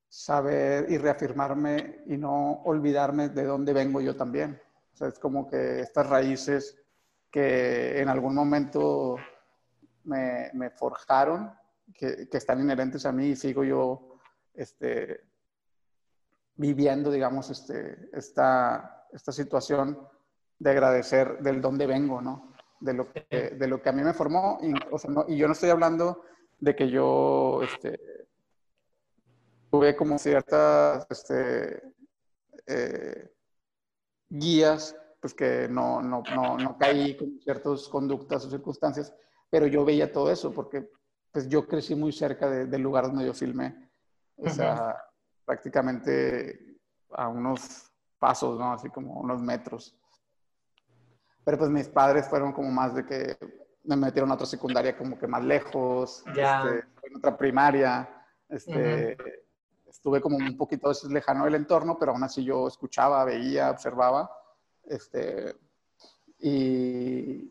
saber 0.09 0.90
y 0.90 0.99
reafirmarme 0.99 2.03
y 2.07 2.16
no 2.16 2.62
olvidarme 2.65 3.28
de 3.28 3.45
dónde 3.45 3.73
vengo 3.73 4.01
yo 4.01 4.16
también. 4.16 4.61
O 4.93 4.97
sea, 4.97 5.09
es 5.09 5.19
como 5.20 5.47
que 5.47 5.81
estas 5.81 6.09
raíces 6.09 6.77
que 7.31 8.01
en 8.01 8.09
algún 8.09 8.35
momento 8.35 9.16
me, 10.05 10.51
me 10.55 10.70
forjaron, 10.70 11.53
que, 11.95 12.28
que, 12.28 12.36
están 12.39 12.61
inherentes 12.61 13.07
a 13.07 13.12
mí 13.12 13.28
y 13.28 13.36
sigo 13.36 13.62
yo 13.62 14.19
este, 14.55 15.27
viviendo, 16.59 17.10
digamos, 17.10 17.48
este, 17.48 18.10
esta, 18.12 19.06
esta 19.12 19.32
situación 19.32 19.98
de 20.59 20.70
agradecer 20.70 21.39
del 21.39 21.62
dónde 21.62 21.86
vengo, 21.86 22.20
¿no? 22.20 22.48
de 22.80 22.94
lo 22.94 23.12
que, 23.12 23.56
de 23.59 23.66
lo 23.66 23.82
que 23.82 23.89
a 23.89 23.93
mí 23.93 24.02
me 24.02 24.12
formó. 24.14 24.59
Y, 24.62 24.72
y 25.32 25.36
yo 25.36 25.47
no 25.47 25.52
estoy 25.52 25.70
hablando 25.70 26.22
de 26.59 26.74
que 26.74 26.89
yo 26.89 27.60
este, 27.62 28.26
tuve 29.70 29.97
como 29.97 30.18
ciertas 30.18 31.06
este, 31.10 31.82
eh, 32.66 33.30
guías, 34.28 34.97
pues 35.20 35.35
que 35.35 35.68
no, 35.68 36.01
no, 36.01 36.22
no, 36.35 36.56
no 36.56 36.78
caí 36.78 37.16
con 37.16 37.40
ciertas 37.40 37.89
conductas 37.89 38.44
o 38.44 38.51
circunstancias, 38.51 39.12
pero 39.51 39.66
yo 39.66 39.85
veía 39.85 40.12
todo 40.12 40.30
eso 40.30 40.52
porque 40.52 40.90
pues 41.32 41.48
yo 41.48 41.66
crecí 41.66 41.94
muy 41.94 42.12
cerca 42.12 42.48
del 42.48 42.80
lugar 42.80 43.06
donde 43.06 43.26
yo 43.26 43.35
filmé. 43.35 43.90
O 44.36 44.48
sea, 44.48 44.97
prácticamente 45.48 46.76
a 47.12 47.26
unos 47.26 47.90
pasos, 48.18 48.58
¿no? 48.58 48.74
Así 48.74 48.90
como 48.90 49.18
unos 49.18 49.40
metros. 49.40 49.96
Pero 51.42 51.56
pues 51.56 51.70
mis 51.70 51.88
padres 51.88 52.28
fueron 52.28 52.52
como 52.52 52.70
más 52.70 52.94
de 52.94 53.06
que 53.06 53.38
me 53.84 53.96
metieron 53.96 54.30
a 54.30 54.34
otra 54.34 54.44
secundaria 54.44 54.94
como 54.94 55.18
que 55.18 55.26
más 55.26 55.42
lejos, 55.42 56.22
este, 56.26 56.84
en 57.02 57.16
otra 57.16 57.34
primaria, 57.38 58.06
este, 58.46 59.16
estuve 59.86 60.20
como 60.20 60.36
un 60.36 60.54
poquito 60.58 60.92
lejano 61.08 61.46
del 61.46 61.54
entorno, 61.54 61.96
pero 61.98 62.12
aún 62.12 62.22
así 62.22 62.44
yo 62.44 62.68
escuchaba, 62.68 63.24
veía, 63.24 63.70
observaba, 63.70 64.30
este, 64.84 65.56
y, 66.40 67.50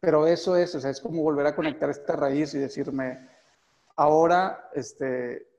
pero 0.00 0.26
eso 0.26 0.56
es, 0.56 0.74
o 0.74 0.80
sea, 0.80 0.90
es 0.90 1.02
como 1.02 1.22
volver 1.22 1.46
a 1.46 1.54
conectar 1.54 1.90
esta 1.90 2.16
raíz 2.16 2.54
y 2.54 2.58
decirme, 2.58 3.28
ahora, 3.96 4.70
este, 4.72 5.53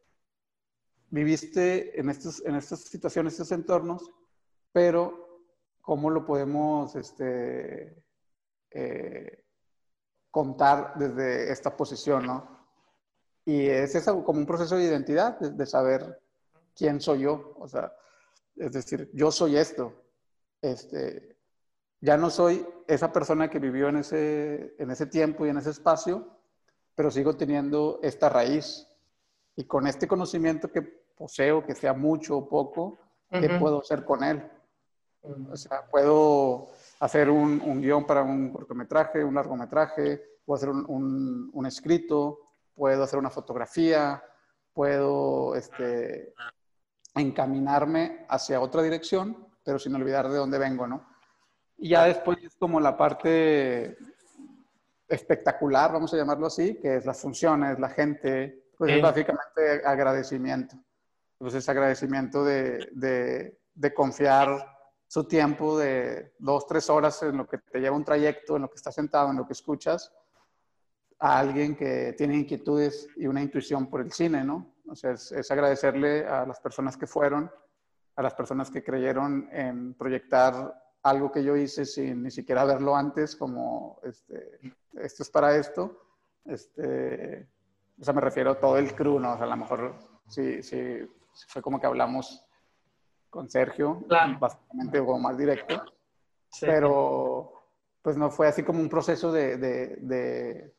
viviste 1.15 1.99
en, 1.99 2.09
estos, 2.09 2.43
en 2.45 2.55
estas 2.55 2.81
situaciones, 2.81 3.33
estos 3.33 3.51
entornos, 3.51 4.11
pero 4.71 5.43
cómo 5.81 6.09
lo 6.09 6.25
podemos 6.25 6.95
este, 6.95 8.03
eh, 8.71 9.45
contar 10.31 10.93
desde 10.97 11.51
esta 11.51 11.77
posición, 11.77 12.25
¿no? 12.25 12.67
Y 13.45 13.67
es 13.67 13.93
eso 13.95 14.23
como 14.23 14.39
un 14.39 14.45
proceso 14.45 14.75
de 14.75 14.85
identidad, 14.85 15.39
de, 15.39 15.65
saber 15.65 16.19
quién 16.75 16.99
soy 16.99 17.21
yo, 17.21 17.55
o 17.59 17.67
sea, 17.67 17.93
es 18.55 18.71
decir, 18.71 19.09
yo 19.13 19.31
soy 19.31 19.57
esto, 19.57 19.93
este, 20.61 21.37
ya 22.01 22.17
no 22.17 22.31
soy 22.31 22.65
esa 22.87 23.13
persona 23.13 23.49
que 23.49 23.59
vivió 23.59 23.89
en 23.89 23.97
ese, 23.97 24.75
en 24.79 24.89
ese 24.89 25.05
tiempo 25.05 25.45
y 25.45 25.49
en 25.49 25.57
ese 25.57 25.69
espacio, 25.69 26.35
pero 26.95 27.11
sigo 27.11 27.37
teniendo 27.37 27.99
esta 28.01 28.29
raíz. 28.29 28.87
Y 29.55 29.65
con 29.65 29.87
este 29.87 30.07
conocimiento 30.07 30.71
que 30.71 31.04
poseo, 31.15 31.65
que 31.65 31.75
sea 31.75 31.93
mucho 31.93 32.37
o 32.37 32.49
poco, 32.49 32.97
¿qué 33.29 33.49
puedo 33.59 33.81
hacer 33.81 34.05
con 34.05 34.23
él? 34.23 34.43
O 35.51 35.57
sea, 35.57 35.85
puedo 35.89 36.67
hacer 36.99 37.29
un, 37.29 37.61
un 37.61 37.81
guion 37.81 38.05
para 38.05 38.23
un 38.23 38.51
cortometraje, 38.51 39.23
un 39.23 39.35
largometraje, 39.35 40.21
puedo 40.45 40.57
hacer 40.57 40.69
un, 40.69 41.49
un, 41.51 41.65
escrito, 41.65 42.39
puedo 42.75 43.03
hacer 43.03 43.17
una 43.17 43.29
fotografía, 43.29 44.23
puedo 44.73 45.55
este, 45.55 46.33
encaminarme 47.15 48.25
hacia 48.29 48.61
otra 48.61 48.83
dirección, 48.83 49.47
pero 49.63 49.79
sin 49.79 49.95
olvidar 49.95 50.29
de 50.29 50.37
dónde 50.37 50.59
vengo, 50.59 50.85
¿no? 50.85 51.07
Y 51.77 51.89
ya 51.89 52.05
después 52.05 52.37
es 52.43 52.55
como 52.55 52.79
la 52.79 52.95
parte 52.95 53.97
espectacular, 55.07 55.91
vamos 55.91 56.13
a 56.13 56.17
llamarlo 56.17 56.47
así, 56.47 56.75
que 56.75 56.97
es 56.97 57.05
las 57.05 57.19
funciones, 57.19 57.79
la 57.79 57.89
gente, 57.89 58.69
pues 58.77 58.93
es 58.93 59.01
básicamente 59.01 59.85
agradecimiento. 59.85 60.77
Entonces, 61.39 61.67
agradecimiento 61.67 62.43
de, 62.43 62.89
de, 62.93 63.59
de 63.73 63.93
confiar 63.93 64.75
su 65.07 65.23
tiempo 65.25 65.77
de 65.77 66.33
dos, 66.39 66.65
tres 66.67 66.89
horas 66.89 67.21
en 67.23 67.37
lo 67.37 67.47
que 67.47 67.57
te 67.57 67.79
lleva 67.79 67.95
un 67.95 68.03
trayecto, 68.03 68.55
en 68.55 68.63
lo 68.63 68.69
que 68.69 68.75
estás 68.75 68.95
sentado, 68.95 69.29
en 69.29 69.37
lo 69.37 69.45
que 69.45 69.53
escuchas, 69.53 70.11
a 71.19 71.39
alguien 71.39 71.75
que 71.75 72.13
tiene 72.17 72.35
inquietudes 72.35 73.07
y 73.15 73.27
una 73.27 73.41
intuición 73.41 73.87
por 73.89 74.01
el 74.01 74.11
cine, 74.11 74.43
¿no? 74.43 74.75
O 74.87 74.95
sea, 74.95 75.11
es, 75.11 75.51
agradecerle 75.51 76.25
a 76.25 76.45
las 76.45 76.59
personas 76.59 76.97
que 76.97 77.07
fueron, 77.07 77.49
a 78.15 78.21
las 78.21 78.33
personas 78.33 78.69
que 78.69 78.83
creyeron 78.83 79.49
en 79.51 79.93
proyectar 79.93 80.73
algo 81.03 81.31
que 81.31 81.43
yo 81.43 81.55
hice 81.55 81.85
sin 81.85 82.23
ni 82.23 82.31
siquiera 82.31 82.65
verlo 82.65 82.95
antes, 82.95 83.35
como 83.35 83.99
este, 84.03 84.59
esto 84.93 85.23
es 85.23 85.29
para 85.29 85.55
esto. 85.55 86.01
Este, 86.43 87.47
o 87.99 88.03
sea, 88.03 88.13
me 88.13 88.21
refiero 88.21 88.51
a 88.51 88.59
todo 88.59 88.77
el 88.77 88.93
crew, 88.95 89.19
¿no? 89.19 89.33
O 89.33 89.37
sea, 89.37 89.45
a 89.45 89.49
lo 89.49 89.57
mejor 89.57 89.95
sí, 90.27 90.61
sí, 90.61 91.07
fue 91.47 91.61
como 91.61 91.79
que 91.79 91.87
hablamos 91.87 92.45
con 93.29 93.49
Sergio, 93.49 94.03
básicamente 94.39 94.99
como 94.99 95.19
más 95.19 95.37
directo, 95.37 95.83
pero 96.61 97.51
pues 98.01 98.17
no 98.17 98.29
fue 98.29 98.47
así 98.47 98.63
como 98.63 98.79
un 98.79 98.87
proceso 98.87 99.31
de, 99.31 99.57
de, 99.57 100.73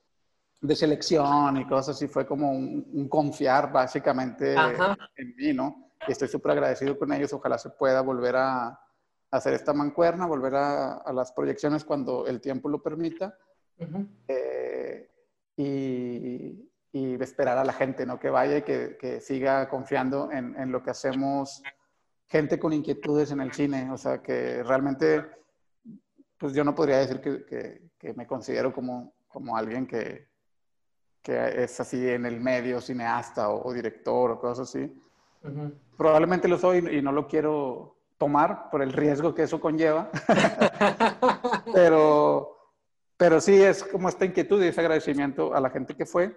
de, 0.61 0.77
selección 0.77 1.57
y 1.59 1.67
cosas 1.67 1.97
así, 1.97 2.07
fue 2.09 2.27
como 2.27 2.51
un, 2.53 3.09
confiar 3.09 3.71
básicamente 3.73 4.55
en 4.55 5.37
mí, 5.37 5.53
¿no? 5.53 5.91
Y 6.07 6.13
estoy 6.13 6.29
súper 6.29 6.53
agradecido 6.53 6.99
con 6.99 7.13
ellos, 7.13 7.33
ojalá 7.33 7.59
se 7.59 7.71
pueda 7.71 8.01
volver 8.01 8.37
a, 8.37 8.81
hacer 9.31 9.55
esta 9.55 9.73
mancuerna, 9.73 10.27
volver 10.27 10.55
a, 10.55 10.95
a, 10.99 11.13
las 11.13 11.33
proyecciones 11.33 11.85
cuando 11.85 12.27
el 12.27 12.41
tiempo 12.41 12.69
lo 12.69 12.83
permita. 12.83 13.37
Eh, 14.29 15.11
y, 15.57 16.66
y, 16.97 17.23
esperar 17.23 17.59
a 17.59 17.65
la 17.65 17.73
gente, 17.73 18.07
¿no? 18.07 18.19
Que 18.19 18.31
vaya 18.31 18.59
y 18.59 18.63
que, 18.63 18.97
que 18.99 19.21
siga 19.21 19.69
confiando 19.69 20.31
en, 20.33 20.59
en, 20.59 20.73
lo 20.73 20.83
que 20.83 20.91
hacemos 20.91 21.63
gente 22.27 22.59
con 22.59 22.73
inquietudes 22.73 23.31
en 23.31 23.41
el 23.41 23.53
cine, 23.53 23.91
o 23.91 23.99
sea, 23.99 24.23
que 24.23 24.63
realmente, 24.63 25.25
pues 26.39 26.53
yo 26.55 26.65
no 26.65 26.75
podría 26.75 26.99
decir 26.99 27.21
que, 27.21 27.91
que, 27.99 28.15
me 28.15 28.27
considero 28.27 28.73
como, 28.73 29.15
como 29.29 29.57
alguien 29.57 29.87
que, 29.87 30.29
que, 31.23 31.65
es 31.65 31.79
así 31.81 32.09
en 32.09 32.25
el 32.25 32.41
medio, 32.41 32.81
cineasta 32.81 33.51
o, 33.51 33.73
director 33.73 34.31
o 34.33 34.41
cosas 34.41 34.69
así, 34.69 35.03
Probablemente 35.97 36.49
lo 36.49 36.59
soy 36.59 36.79
y 36.79 37.01
no 37.01 37.13
lo 37.13 37.29
quiero 37.29 37.99
tomar 38.19 38.69
por 38.69 38.83
el 38.83 38.93
riesgo 38.93 39.33
que 39.33 39.45
eso 39.45 39.61
conlleva. 39.61 40.11
pero, 41.73 42.57
pero 43.17 43.41
sí 43.41 43.63
es 43.63 43.85
como 43.85 44.09
esta 44.09 44.25
inquietud 44.25 44.61
y 44.65 44.67
ese 44.67 44.81
agradecimiento 44.81 45.55
a 45.55 45.61
la 45.61 45.71
gente 45.71 45.95
que 45.95 46.05
fue 46.05 46.35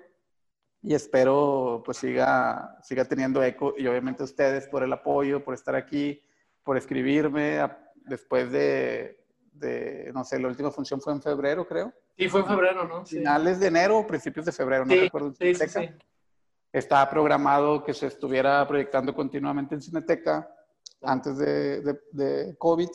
y 0.81 0.93
espero 0.93 1.81
pues 1.85 1.97
siga, 1.97 2.77
siga 2.83 3.05
teniendo 3.05 3.43
eco 3.43 3.73
y 3.77 3.87
obviamente 3.87 4.23
a 4.23 4.25
ustedes 4.25 4.67
por 4.67 4.83
el 4.83 4.93
apoyo, 4.93 5.43
por 5.43 5.53
estar 5.53 5.75
aquí, 5.75 6.21
por 6.63 6.77
escribirme 6.77 7.59
después 8.05 8.51
de, 8.51 9.25
de, 9.51 10.11
no 10.13 10.23
sé, 10.23 10.39
la 10.39 10.47
última 10.47 10.71
función 10.71 11.01
fue 11.01 11.13
en 11.13 11.21
febrero, 11.21 11.67
creo. 11.67 11.93
Sí, 12.17 12.27
fue 12.27 12.41
en 12.41 12.47
febrero, 12.47 12.87
¿no? 12.87 13.05
Finales 13.05 13.59
de 13.59 13.67
enero 13.67 13.99
o 13.99 14.07
principios 14.07 14.45
de 14.45 14.51
febrero, 14.51 14.85
no 14.85 14.95
recuerdo. 14.95 15.33
Sí, 15.33 15.53
sí, 15.53 15.67
sí. 15.67 15.89
Estaba 16.71 17.09
programado 17.09 17.83
que 17.83 17.93
se 17.93 18.07
estuviera 18.07 18.67
proyectando 18.67 19.13
continuamente 19.13 19.75
en 19.75 19.81
Cineteca 19.81 20.49
antes 21.01 21.37
de, 21.37 21.81
de, 22.11 22.55
COVID. 22.57 22.89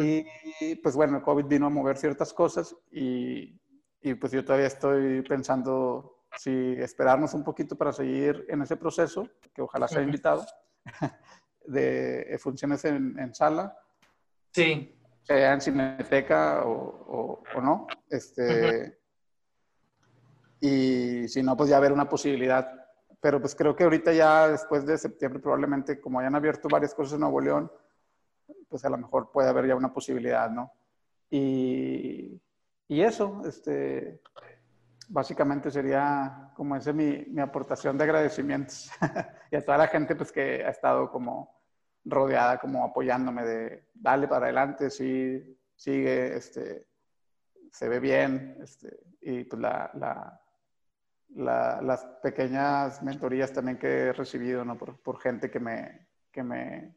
Y 0.00 0.76
pues 0.76 0.96
bueno, 0.96 1.18
el 1.18 1.22
COVID 1.22 1.44
vino 1.44 1.66
a 1.66 1.70
mover 1.70 1.98
ciertas 1.98 2.32
cosas 2.32 2.74
y, 2.90 3.60
y 4.00 4.14
pues 4.14 4.32
yo 4.32 4.42
todavía 4.42 4.68
estoy 4.68 5.20
pensando 5.22 6.17
si 6.36 6.74
esperarnos 6.78 7.34
un 7.34 7.44
poquito 7.44 7.76
para 7.76 7.92
seguir 7.92 8.44
en 8.48 8.62
ese 8.62 8.76
proceso, 8.76 9.28
que 9.54 9.62
ojalá 9.62 9.88
sea 9.88 10.02
invitado, 10.02 10.44
de 11.66 12.38
funciones 12.40 12.84
en, 12.84 13.18
en 13.18 13.34
sala. 13.34 13.76
Sí. 14.52 14.94
Sea 15.22 15.52
en 15.52 15.60
Cineteca 15.60 16.62
o, 16.64 17.42
o, 17.54 17.60
no. 17.60 17.86
Este, 18.08 18.98
Y 20.60 21.28
si 21.28 21.42
no, 21.42 21.56
pues 21.56 21.70
ya 21.70 21.76
haber 21.76 21.92
una 21.92 22.08
posibilidad. 22.08 22.72
Pero 23.20 23.40
pues 23.40 23.54
creo 23.54 23.74
que 23.74 23.84
ahorita 23.84 24.12
ya 24.12 24.48
después 24.48 24.86
de 24.86 24.96
septiembre 24.96 25.40
probablemente, 25.40 26.00
como 26.00 26.20
hayan 26.20 26.36
abierto 26.36 26.68
varias 26.68 26.94
cosas 26.94 27.14
en 27.14 27.20
Nuevo 27.20 27.40
León, 27.40 27.70
pues 28.68 28.84
a 28.84 28.90
lo 28.90 28.96
mejor 28.96 29.32
puede 29.32 29.48
haber 29.48 29.66
ya 29.66 29.74
una 29.74 29.92
posibilidad, 29.92 30.48
¿no? 30.50 30.72
Y, 31.30 32.40
y 32.86 33.02
eso, 33.02 33.42
este, 33.46 34.20
básicamente 35.08 35.70
sería 35.70 36.52
como 36.54 36.76
esa 36.76 36.92
mi, 36.92 37.24
mi 37.28 37.40
aportación 37.40 37.96
de 37.96 38.04
agradecimientos 38.04 38.90
y 39.50 39.56
a 39.56 39.64
toda 39.64 39.78
la 39.78 39.88
gente 39.88 40.14
pues 40.14 40.30
que 40.30 40.62
ha 40.64 40.70
estado 40.70 41.10
como 41.10 41.58
rodeada, 42.04 42.58
como 42.58 42.84
apoyándome 42.84 43.44
de 43.44 43.88
dale 43.94 44.28
para 44.28 44.46
adelante, 44.46 44.90
sí, 44.90 45.58
sigue, 45.74 46.36
este, 46.36 46.86
se 47.70 47.88
ve 47.88 48.00
bien, 48.00 48.56
este, 48.62 49.00
y 49.20 49.44
pues 49.44 49.60
la, 49.60 49.90
la, 49.94 50.40
la, 51.36 51.82
las 51.82 52.04
pequeñas 52.22 53.02
mentorías 53.02 53.52
también 53.52 53.78
que 53.78 54.06
he 54.06 54.12
recibido, 54.12 54.64
¿no? 54.64 54.78
Por, 54.78 55.00
por 55.00 55.20
gente 55.20 55.50
que 55.50 55.60
me, 55.60 56.08
que 56.30 56.42
me, 56.42 56.96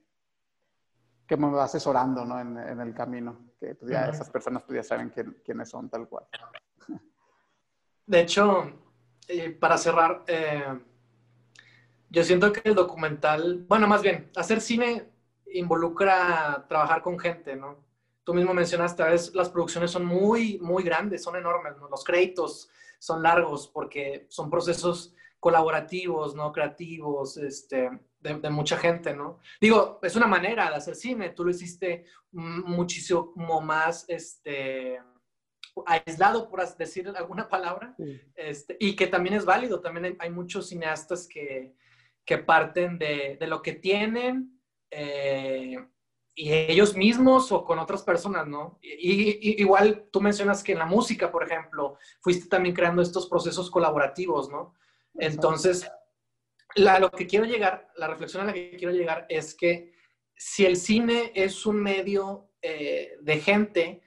que 1.28 1.38
me 1.38 1.50
va 1.50 1.66
asesorando, 1.66 2.24
¿no? 2.24 2.40
En, 2.40 2.58
en 2.58 2.80
el 2.80 2.94
camino, 2.94 3.52
que 3.60 3.76
pues 3.76 3.92
ya 3.92 4.06
esas 4.06 4.30
personas 4.30 4.64
pues 4.64 4.78
ya 4.78 4.84
saben 4.84 5.10
quién, 5.10 5.42
quiénes 5.44 5.70
son 5.70 5.90
tal 5.90 6.08
cual. 6.08 6.26
De 8.12 8.20
hecho, 8.20 8.70
para 9.62 9.78
cerrar, 9.78 10.26
eh, 10.28 10.78
yo 12.10 12.26
siento 12.26 12.52
que 12.52 12.60
el 12.66 12.76
documental, 12.76 13.64
bueno, 13.70 13.88
más 13.88 14.02
bien, 14.02 14.30
hacer 14.36 14.60
cine 14.60 15.10
involucra 15.54 16.66
trabajar 16.68 17.02
con 17.04 17.18
gente, 17.18 17.56
¿no? 17.56 17.86
Tú 18.26 18.34
mismo 18.34 18.54
mencionaste, 18.54 19.02
a 19.02 19.06
veces 19.06 19.34
las 19.34 19.50
producciones 19.50 19.92
son 19.92 20.04
muy, 20.04 20.60
muy 20.60 20.84
grandes, 20.84 21.24
son 21.24 21.38
enormes, 21.38 21.78
¿no? 21.78 21.88
Los 21.88 22.04
créditos 22.04 22.70
son 23.00 23.24
largos 23.24 23.70
porque 23.70 24.26
son 24.28 24.50
procesos 24.50 25.16
colaborativos, 25.40 26.36
¿no? 26.36 26.52
Creativos, 26.52 27.38
este, 27.38 27.98
de, 28.20 28.40
de, 28.40 28.50
mucha 28.50 28.76
gente, 28.76 29.16
¿no? 29.16 29.40
Digo, 29.62 30.00
es 30.04 30.18
una 30.18 30.28
manera 30.28 30.70
de 30.70 30.76
hacer 30.76 30.96
cine, 30.98 31.30
tú 31.30 31.46
lo 31.46 31.52
hiciste 31.52 32.04
muchísimo 32.34 33.62
más, 33.62 34.04
este, 34.10 35.00
aislado, 35.86 36.50
por 36.50 36.62
decir 36.78 37.08
alguna 37.16 37.48
palabra, 37.48 37.96
este, 38.36 38.78
y 38.80 38.96
que 38.96 39.08
también 39.08 39.36
es 39.36 39.46
válido. 39.46 39.82
También 39.82 40.18
hay, 40.20 40.30
muchos 40.30 40.70
cineastas 40.70 41.28
que, 41.28 41.74
que 42.26 42.38
parten 42.38 42.98
de, 42.98 43.38
de, 43.40 43.48
lo 43.48 43.62
que 43.62 43.74
tienen 43.74 44.62
eh, 44.90 45.78
y 46.36 46.54
ellos 46.54 46.96
mismos 46.96 47.52
o 47.52 47.64
con 47.64 47.80
otras 47.80 48.04
personas, 48.04 48.48
¿no? 48.48 48.80
Y, 48.82 49.62
igual 49.62 50.08
tú 50.12 50.22
mencionas 50.22 50.64
que 50.64 50.72
en 50.72 50.80
la 50.80 50.86
música, 50.86 51.32
por 51.32 51.44
ejemplo, 51.44 51.98
fuiste 52.22 52.48
también 52.48 52.76
creando 52.76 53.02
estos 53.02 53.28
procesos 53.28 53.70
colaborativos, 53.70 54.50
¿no? 54.50 54.74
Entonces, 55.16 55.90
la, 56.76 57.00
lo 57.00 57.12
que 57.12 57.28
quiero 57.28 57.46
llegar, 57.46 57.90
la 57.98 58.08
reflexión 58.08 58.44
a 58.44 58.46
la 58.46 58.54
que 58.54 58.78
quiero 58.78 58.94
llegar 58.94 59.26
es 59.30 59.54
que 59.54 59.94
si 60.36 60.66
el 60.66 60.78
cine 60.78 61.32
es 61.36 61.66
un 61.66 61.82
medio 61.82 62.50
eh, 62.62 63.18
de 63.22 63.40
gente, 63.40 64.02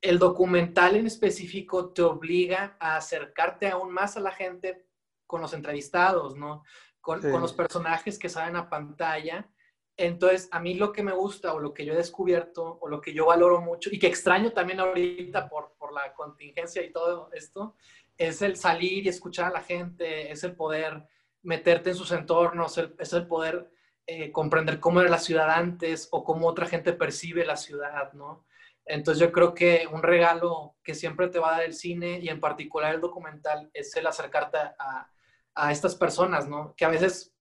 el 0.00 0.18
documental 0.18 0.96
en 0.96 1.06
específico 1.06 1.90
te 1.90 2.02
obliga 2.02 2.76
a 2.78 2.96
acercarte 2.96 3.68
aún 3.68 3.92
más 3.92 4.16
a 4.16 4.20
la 4.20 4.30
gente 4.30 4.86
con 5.26 5.40
los 5.40 5.52
entrevistados, 5.52 6.36
¿no? 6.36 6.64
Con, 7.00 7.20
los 7.40 7.52
personajes 7.52 8.18
que 8.18 8.28
salen 8.28 8.56
a 8.56 8.68
pantalla. 8.68 9.48
Entonces, 9.96 10.48
a 10.52 10.60
mí 10.60 10.74
lo 10.74 10.92
que 10.92 11.02
me 11.02 11.12
gusta 11.12 11.54
o 11.54 11.58
lo 11.58 11.72
que 11.72 11.84
yo 11.84 11.94
he 11.94 11.96
descubierto 11.96 12.78
o 12.80 12.88
lo 12.88 13.00
que 13.00 13.12
yo 13.12 13.26
valoro 13.26 13.60
mucho 13.60 13.90
y 13.90 13.98
que 13.98 14.06
extraño 14.06 14.52
también 14.52 14.80
ahorita 14.80 15.48
por, 15.48 15.72
por 15.78 15.92
la 15.92 16.12
contingencia 16.14 16.82
y 16.84 16.92
todo 16.92 17.30
esto, 17.32 17.74
es 18.16 18.42
el 18.42 18.56
salir 18.56 19.06
y 19.06 19.08
escuchar 19.08 19.46
a 19.46 19.54
la 19.54 19.62
gente, 19.62 20.30
es 20.30 20.44
el 20.44 20.54
poder 20.54 21.08
meterte 21.42 21.90
en 21.90 21.96
sus 21.96 22.12
entornos, 22.12 22.78
es 22.98 23.12
el 23.12 23.26
poder 23.26 23.70
eh, 24.06 24.32
comprender 24.32 24.80
cómo 24.80 25.00
era 25.00 25.10
la 25.10 25.18
ciudad 25.18 25.50
antes 25.50 26.08
o 26.10 26.24
cómo 26.24 26.46
otra 26.48 26.66
gente 26.66 26.92
percibe 26.92 27.44
la 27.44 27.56
ciudad, 27.56 28.12
¿no? 28.12 28.44
Entonces 28.88 29.20
yo 29.20 29.30
creo 29.30 29.54
que 29.54 29.86
un 29.92 30.02
regalo 30.02 30.76
que 30.82 30.94
siempre 30.94 31.28
te 31.28 31.38
va 31.38 31.50
a 31.50 31.58
dar 31.58 31.64
el 31.64 31.74
cine 31.74 32.18
y 32.20 32.28
en 32.28 32.40
particular 32.40 32.94
el 32.94 33.00
documental 33.00 33.70
es 33.74 33.94
el 33.96 34.06
acercarte 34.06 34.56
a, 34.56 35.10
a 35.54 35.72
estas 35.72 35.94
personas, 35.94 36.48
¿no? 36.48 36.74
Que 36.74 36.84
a 36.84 36.88
veces 36.88 37.34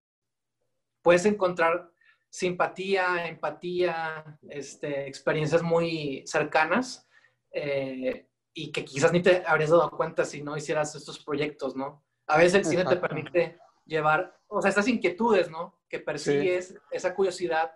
puedes 1.01 1.25
encontrar 1.25 1.89
simpatía, 2.29 3.27
empatía, 3.27 4.37
este, 4.49 5.07
experiencias 5.07 5.63
muy 5.63 6.23
cercanas 6.25 7.07
eh, 7.51 8.27
y 8.53 8.71
que 8.71 8.83
quizás 8.83 9.13
ni 9.13 9.21
te 9.21 9.43
habrías 9.45 9.69
dado 9.69 9.89
cuenta 9.91 10.25
si 10.25 10.41
no 10.41 10.57
hicieras 10.57 10.95
estos 10.95 11.23
proyectos, 11.23 11.75
¿no? 11.75 12.03
A 12.27 12.37
veces 12.37 12.55
el 12.55 12.65
cine 12.65 12.83
te 12.83 12.97
permite 12.97 13.57
llevar, 13.85 14.37
o 14.47 14.61
sea, 14.61 14.69
estas 14.69 14.87
inquietudes, 14.87 15.49
¿no? 15.49 15.79
Que 15.87 15.99
persigues, 15.99 16.75
esa 16.91 17.15
curiosidad, 17.15 17.71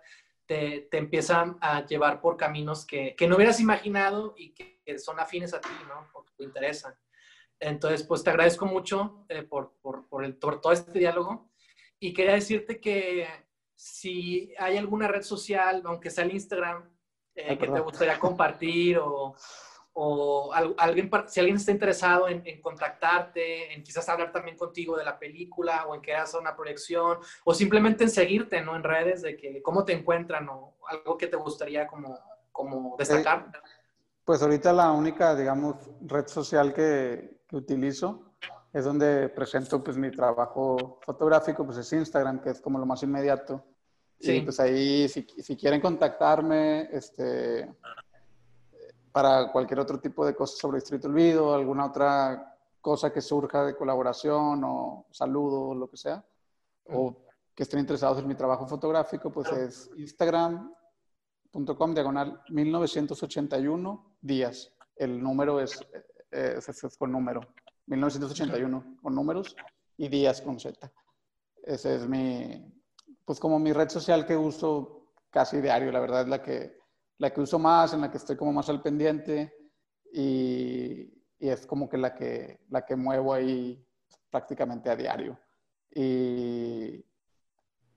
te, 0.52 0.88
te, 0.90 0.98
empiezan 0.98 1.56
a 1.62 1.86
llevar 1.86 2.20
por 2.20 2.36
caminos 2.36 2.84
que, 2.84 3.16
que 3.16 3.26
no 3.26 3.36
hubieras 3.36 3.58
imaginado 3.58 4.34
y 4.36 4.52
que, 4.52 4.98
son 4.98 5.18
afines 5.18 5.54
a 5.54 5.60
ti, 5.60 5.70
¿no? 5.88 6.10
Porque 6.12 6.32
te 6.36 6.44
interesan. 6.44 6.94
Entonces, 7.58 8.02
pues 8.02 8.22
te 8.22 8.28
agradezco 8.28 8.66
mucho 8.66 9.24
eh, 9.30 9.42
por, 9.42 9.76
por, 9.80 10.06
por, 10.08 10.24
el, 10.24 10.36
por 10.36 10.60
todo 10.60 10.72
este 10.72 10.98
diálogo 10.98 11.50
y 11.98 12.12
quería 12.12 12.34
decirte 12.34 12.80
que 12.80 13.26
si 13.74 14.52
hay 14.58 14.76
alguna 14.76 15.08
red 15.08 15.22
social, 15.22 15.80
aunque 15.86 16.10
sea 16.10 16.24
el 16.24 16.32
Instagram, 16.32 16.92
eh, 17.34 17.56
que 17.56 17.68
te 17.68 17.80
gustaría 17.80 18.18
compartir 18.18 18.98
o, 18.98 19.34
o 19.94 20.52
alguien, 20.78 21.10
si 21.26 21.40
alguien 21.40 21.56
está 21.56 21.70
interesado 21.70 22.28
en, 22.28 22.42
en, 22.46 22.62
contactarte, 22.62 23.74
en 23.74 23.82
quizás 23.82 24.08
hablar 24.08 24.32
también 24.32 24.56
contigo 24.56 24.96
de 24.96 25.04
la 25.04 25.18
película 25.18 25.86
o 25.86 25.94
en 25.94 26.00
que 26.00 26.14
hagas 26.14 26.34
una 26.34 26.56
proyección 26.56 27.18
o 27.44 27.52
simplemente 27.52 28.04
en 28.04 28.10
seguirte, 28.10 28.62
¿no? 28.62 28.74
En 28.74 28.82
redes 28.82 29.20
de 29.22 29.36
que 29.36 29.60
cómo 29.62 29.84
te 29.84 29.92
encuentran 29.92 30.48
o 30.48 30.76
algo 30.88 31.18
que 31.18 31.26
te 31.26 31.36
gustaría 31.36 31.86
como, 31.86 32.18
como 32.50 32.96
destacar. 32.98 33.50
Eh, 33.52 33.58
pues 34.24 34.42
ahorita 34.42 34.72
la 34.72 34.92
única, 34.92 35.34
digamos, 35.34 35.76
red 36.00 36.26
social 36.26 36.72
que, 36.72 37.42
que, 37.46 37.56
utilizo 37.56 38.32
es 38.72 38.84
donde 38.84 39.28
presento 39.28 39.84
pues 39.84 39.98
mi 39.98 40.10
trabajo 40.10 41.00
fotográfico, 41.02 41.66
pues 41.66 41.76
es 41.78 41.92
Instagram, 41.92 42.40
que 42.40 42.50
es 42.50 42.60
como 42.62 42.78
lo 42.78 42.86
más 42.86 43.02
inmediato. 43.02 43.62
Sí. 44.18 44.36
Y 44.36 44.40
pues 44.42 44.58
ahí, 44.60 45.08
si, 45.08 45.26
si 45.38 45.56
quieren 45.56 45.80
contactarme, 45.80 46.88
este, 46.92 47.68
para 49.12 49.52
cualquier 49.52 49.78
otro 49.80 50.00
tipo 50.00 50.24
de 50.24 50.34
cosas 50.34 50.58
sobre 50.58 50.80
Distrito 50.80 51.08
Olvido, 51.08 51.54
alguna 51.54 51.86
otra 51.86 52.56
cosa 52.80 53.12
que 53.12 53.20
surja 53.20 53.64
de 53.64 53.76
colaboración 53.76 54.64
o 54.64 55.06
saludo 55.10 55.68
o 55.68 55.74
lo 55.74 55.88
que 55.88 55.96
sea, 55.96 56.24
o 56.86 57.16
que 57.54 57.62
estén 57.62 57.80
interesados 57.80 58.18
en 58.18 58.26
mi 58.26 58.34
trabajo 58.34 58.66
fotográfico, 58.66 59.30
pues 59.30 59.52
es 59.52 59.90
instagram.com 59.96 61.94
diagonal 61.94 62.42
1981 62.48 64.16
días. 64.20 64.74
El 64.96 65.22
número 65.22 65.60
es, 65.60 65.78
es, 66.30 66.68
es, 66.68 66.96
con 66.96 67.12
número, 67.12 67.40
1981 67.86 68.96
con 69.02 69.14
números 69.14 69.54
y 69.96 70.08
días 70.08 70.40
con 70.40 70.58
Z. 70.58 70.90
Ese 71.62 71.96
es 71.96 72.08
mi, 72.08 72.72
pues 73.24 73.38
como 73.38 73.58
mi 73.58 73.72
red 73.72 73.90
social 73.90 74.26
que 74.26 74.36
uso 74.36 75.12
casi 75.30 75.60
diario, 75.60 75.92
la 75.92 76.00
verdad 76.00 76.22
es 76.22 76.28
la 76.28 76.42
que 76.42 76.81
la 77.22 77.32
que 77.32 77.40
uso 77.40 77.56
más, 77.56 77.94
en 77.94 78.00
la 78.00 78.10
que 78.10 78.16
estoy 78.16 78.36
como 78.36 78.52
más 78.52 78.68
al 78.68 78.82
pendiente 78.82 79.54
y, 80.12 81.08
y 81.38 81.48
es 81.48 81.64
como 81.66 81.88
que 81.88 81.96
la, 81.96 82.12
que 82.16 82.58
la 82.68 82.84
que 82.84 82.96
muevo 82.96 83.32
ahí 83.32 83.86
prácticamente 84.28 84.90
a 84.90 84.96
diario. 84.96 85.38
Y, 85.94 87.04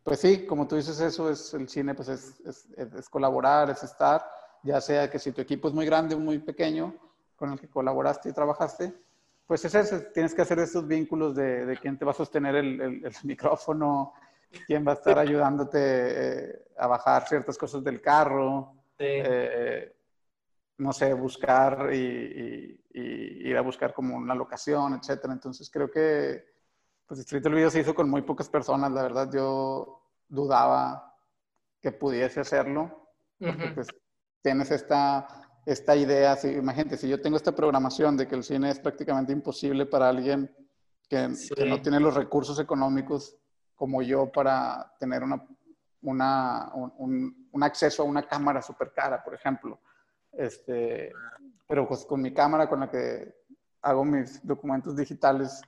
pues 0.04 0.20
sí, 0.20 0.46
como 0.46 0.68
tú 0.68 0.76
dices, 0.76 1.00
eso 1.00 1.32
es 1.32 1.56
el 1.56 1.68
cine, 1.68 1.96
pues 1.96 2.10
es, 2.10 2.40
es, 2.42 2.70
es, 2.78 3.10
colaborar, 3.10 3.72
es 3.72 3.82
estar, 3.82 4.24
ya 4.62 4.80
sea 4.80 5.10
que 5.10 5.18
si 5.18 5.32
tu 5.32 5.42
equipo 5.42 5.70
es 5.70 5.74
muy 5.74 5.88
grande 5.88 6.14
o 6.14 6.20
muy 6.20 6.38
pequeño, 6.38 6.94
con 7.36 7.52
el 7.52 7.60
que 7.60 7.68
colaboraste 7.68 8.30
y 8.30 8.34
trabajaste, 8.34 8.94
pues 9.48 9.66
es 9.66 9.74
eso, 9.74 10.02
tienes 10.14 10.36
que 10.36 10.44
hacer 10.44 10.60
esos 10.60 10.86
vínculos 10.88 11.36
de, 11.36 11.66
de 11.66 11.78
quién 11.78 11.98
te 11.98 12.06
va 12.06 12.12
a 12.12 12.14
sostener 12.14 12.54
el, 12.54 12.80
el, 12.80 13.14
micrófono, 13.24 14.14
quién 14.68 14.86
va 14.88 14.92
a 14.92 14.96
estar 14.96 15.18
ayudándote 15.26 15.80
eh, 15.80 16.66
a 16.78 16.86
bajar 16.86 17.28
ciertas 17.28 17.58
cosas 17.58 17.84
del 17.84 18.00
carro, 18.04 18.85
eh, 19.00 19.96
no 20.78 20.94
sé, 20.94 21.14
buscar 21.14 21.94
y, 21.94 21.98
y, 21.98 22.86
y, 22.94 23.50
ir 23.50 23.58
a 23.58 23.62
buscar 23.62 23.94
como 23.94 24.16
una 24.16 24.36
locación, 24.36 24.94
etcétera. 24.94 25.34
Entonces 25.34 25.70
creo 25.70 25.90
que 25.90 26.56
pues 27.08 27.20
Distrito 27.20 27.50
del 27.50 27.56
Video 27.56 27.70
se 27.70 27.82
hizo 27.82 27.94
con 27.94 28.10
muy 28.10 28.24
pocas 28.24 28.50
personas, 28.50 28.92
la 28.92 29.04
verdad 29.04 29.30
yo 29.32 30.02
dudaba 30.28 31.16
que 31.82 31.92
pudiese 31.92 32.40
hacerlo, 32.40 33.12
porque 33.38 33.72
pues 33.76 33.88
tienes 34.42 34.72
esta, 34.72 35.28
esta 35.66 35.96
idea, 35.96 36.36
si, 36.36 36.50
imagínate, 36.50 36.98
si 36.98 37.08
yo 37.08 37.22
tengo 37.22 37.38
esta 37.38 37.56
programación 37.56 38.18
de 38.18 38.28
que 38.28 38.36
el 38.36 38.44
cine 38.44 38.72
es 38.72 38.80
prácticamente 38.80 39.34
imposible 39.34 39.86
para 39.86 40.10
alguien 40.10 40.52
que, 41.08 41.28
no 41.68 41.82
tiene 41.82 42.00
los 42.00 42.16
recursos 42.16 42.60
económicos 42.60 43.38
como 43.76 44.02
yo 44.02 44.32
para 44.32 44.92
tener 45.00 45.22
una, 45.22 45.46
una, 46.02 46.72
un, 46.74 46.94
un, 46.98 47.45
acceso 47.64 48.04
a 48.04 48.06
una 48.06 48.28
cámara 48.28 48.62
súper 48.62 48.92
cara, 48.92 49.24
por 49.24 49.34
ejemplo. 49.34 49.80
Este, 50.32 51.12
pero 51.68 51.88
pues 51.88 52.06
con 52.06 52.22
mi 52.22 52.34
cámara 52.34 52.68
con 52.68 52.82
la 52.82 52.90
que 52.90 53.34
hago 53.82 54.04
mis 54.04 54.46
documentos 54.46 54.96
digitales, 54.96 55.62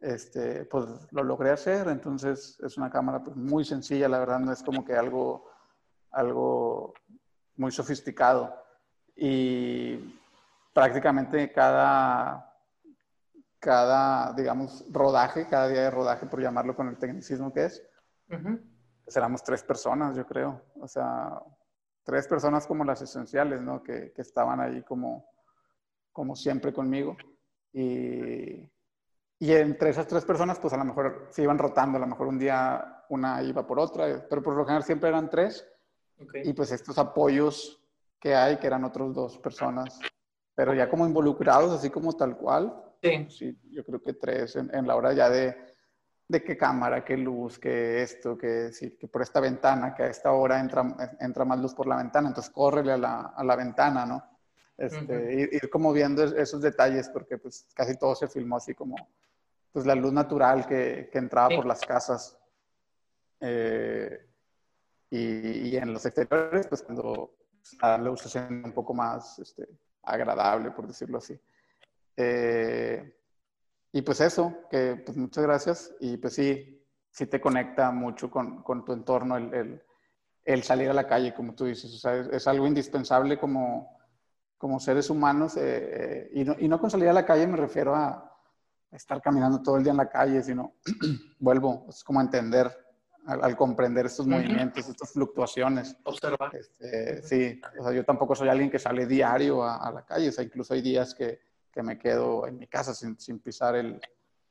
este, 0.00 0.64
pues 0.64 0.84
lo 1.12 1.22
logré 1.22 1.50
hacer. 1.50 1.88
Entonces 1.88 2.58
es 2.62 2.76
una 2.76 2.90
cámara 2.90 3.22
pues, 3.22 3.36
muy 3.36 3.64
sencilla, 3.64 4.08
la 4.08 4.18
verdad, 4.18 4.40
no 4.40 4.52
es 4.52 4.62
como 4.62 4.84
que 4.84 4.94
algo, 4.94 5.48
algo 6.10 6.94
muy 7.56 7.70
sofisticado. 7.70 8.54
Y 9.14 10.18
prácticamente 10.72 11.52
cada, 11.52 12.52
cada, 13.58 14.32
digamos, 14.32 14.84
rodaje, 14.90 15.46
cada 15.48 15.68
día 15.68 15.82
de 15.82 15.90
rodaje, 15.90 16.26
por 16.26 16.40
llamarlo 16.40 16.74
con 16.74 16.88
el 16.88 16.98
tecnicismo 16.98 17.52
que 17.52 17.66
es, 17.66 17.82
pues 18.26 18.42
éramos 19.06 19.42
tres 19.42 19.62
personas, 19.62 20.16
yo 20.16 20.26
creo. 20.26 20.62
O 20.80 20.88
sea, 20.88 21.40
tres 22.04 22.26
personas 22.26 22.66
como 22.66 22.84
las 22.84 23.02
esenciales, 23.02 23.60
¿no? 23.60 23.82
Que, 23.82 24.12
que 24.12 24.22
estaban 24.22 24.60
ahí 24.60 24.82
como, 24.82 25.28
como 26.12 26.34
siempre 26.36 26.72
conmigo. 26.72 27.16
Y, 27.72 28.70
y 29.38 29.52
entre 29.52 29.90
esas 29.90 30.06
tres 30.06 30.24
personas, 30.24 30.58
pues 30.58 30.72
a 30.72 30.76
lo 30.76 30.84
mejor 30.84 31.28
se 31.30 31.42
iban 31.42 31.58
rotando, 31.58 31.98
a 31.98 32.00
lo 32.00 32.06
mejor 32.06 32.28
un 32.28 32.38
día 32.38 33.04
una 33.08 33.42
iba 33.42 33.66
por 33.66 33.78
otra, 33.78 34.26
pero 34.28 34.42
por 34.42 34.54
lo 34.54 34.64
general 34.64 34.84
siempre 34.84 35.08
eran 35.08 35.28
tres. 35.28 35.68
Y 36.44 36.52
pues 36.52 36.70
estos 36.70 36.98
apoyos 36.98 37.82
que 38.20 38.34
hay, 38.34 38.58
que 38.58 38.68
eran 38.68 38.84
otros 38.84 39.12
dos 39.14 39.38
personas, 39.38 39.98
pero 40.54 40.72
ya 40.74 40.88
como 40.88 41.06
involucrados, 41.06 41.72
así 41.72 41.90
como 41.90 42.12
tal 42.12 42.36
cual. 42.36 42.72
Sí. 43.02 43.26
sí 43.28 43.58
yo 43.72 43.84
creo 43.84 44.00
que 44.00 44.12
tres 44.12 44.54
en, 44.54 44.72
en 44.72 44.86
la 44.86 44.94
hora 44.94 45.12
ya 45.12 45.28
de, 45.28 45.71
de, 46.28 46.42
qué 46.42 46.56
cámara, 46.56 47.04
qué 47.04 47.16
luz, 47.16 47.58
qué 47.58 48.02
esto, 48.02 48.36
que, 48.36 48.72
sí, 48.72 48.96
que 48.96 49.08
por 49.08 49.22
esta 49.22 49.40
ventana, 49.40 49.94
que 49.94 50.04
a 50.04 50.06
esta 50.06 50.32
hora 50.32 50.60
entra, 50.60 51.16
entra 51.20 51.44
más 51.44 51.60
luz 51.60 51.74
por 51.74 51.86
la 51.86 51.96
ventana, 51.96 52.28
entonces 52.28 52.52
córrele 52.52 52.92
a 52.92 52.96
la, 52.96 53.20
a 53.36 53.44
la 53.44 53.56
ventana, 53.56 54.06
¿no? 54.06 54.22
Este, 54.76 55.34
ir, 55.34 55.50
ir, 55.52 55.70
como 55.70 55.92
viendo 55.92 56.24
esos 56.24 56.60
detalles, 56.60 57.08
porque 57.10 57.38
pues 57.38 57.66
casi 57.74 57.96
todo 57.98 58.14
se 58.14 58.28
filmó 58.28 58.56
así 58.56 58.74
como 58.74 58.96
pues 59.70 59.86
la 59.86 59.94
luz 59.94 60.12
natural 60.12 60.66
que, 60.66 61.08
que 61.10 61.18
entraba 61.18 61.54
por 61.54 61.66
las 61.66 61.80
casas. 61.80 62.36
Eh, 63.40 64.28
y, 65.10 65.68
y, 65.68 65.76
en 65.76 65.92
los 65.92 66.04
exteriores, 66.06 66.66
pues 66.66 66.82
cuando 66.82 67.34
la 67.80 67.98
luz 67.98 68.20
se 68.22 68.28
siente 68.28 68.66
un 68.66 68.72
poco 68.72 68.94
más 68.94 69.38
este, 69.38 69.68
agradable, 70.02 70.70
por 70.70 70.86
decirlo 70.86 71.18
así. 71.18 71.38
Eh, 72.16 73.14
y 73.92 74.02
pues 74.02 74.20
eso, 74.20 74.54
que 74.70 74.96
pues 75.04 75.16
muchas 75.16 75.44
gracias. 75.44 75.94
Y 76.00 76.16
pues 76.16 76.34
sí, 76.34 76.82
sí 77.10 77.26
te 77.26 77.40
conecta 77.40 77.90
mucho 77.90 78.30
con, 78.30 78.62
con 78.62 78.84
tu 78.84 78.92
entorno 78.92 79.36
el, 79.36 79.54
el, 79.54 79.82
el, 80.44 80.62
salir 80.62 80.88
a 80.88 80.94
la 80.94 81.06
calle, 81.06 81.34
como 81.34 81.54
tú 81.54 81.66
dices. 81.66 81.94
O 81.94 81.98
sea, 81.98 82.16
es, 82.16 82.26
es 82.28 82.46
algo 82.46 82.66
indispensable 82.66 83.38
como, 83.38 83.98
como 84.56 84.80
seres 84.80 85.10
humanos. 85.10 85.56
Eh, 85.56 86.30
y, 86.32 86.44
no, 86.44 86.56
y 86.58 86.68
no 86.68 86.80
con 86.80 86.90
salir 86.90 87.08
a 87.08 87.12
la 87.12 87.26
calle 87.26 87.46
me 87.46 87.56
refiero 87.56 87.94
a, 87.94 88.28
estar 88.92 89.20
caminando 89.22 89.62
todo 89.62 89.76
el 89.76 89.82
día 89.82 89.92
en 89.92 89.96
la 89.96 90.08
calle, 90.08 90.42
sino 90.42 90.74
vuelvo, 91.38 91.86
es 91.88 92.04
como 92.04 92.20
entender, 92.20 92.70
al, 93.26 93.56
comprender 93.56 94.06
estos 94.06 94.26
movimientos, 94.26 94.88
estas 94.88 95.12
fluctuaciones. 95.12 95.96
Observar. 96.04 96.54
Este, 96.54 97.22
sí, 97.22 97.60
o 97.78 97.82
sea, 97.82 97.92
yo 97.92 98.04
tampoco 98.04 98.34
soy 98.34 98.48
alguien 98.48 98.70
que 98.70 98.78
sale 98.78 99.06
diario 99.06 99.64
a, 99.64 99.90
la 99.90 100.04
calle, 100.04 100.28
o 100.28 100.32
sea, 100.32 100.44
incluso 100.44 100.74
hay 100.74 100.82
días 100.82 101.14
que, 101.14 101.40
que 101.72 101.82
me 101.82 101.98
quedo 101.98 102.46
en 102.46 102.58
mi 102.58 102.66
casa 102.66 102.94
sin, 102.94 103.18
sin 103.18 103.38
pisar 103.40 103.74
el, 103.76 104.00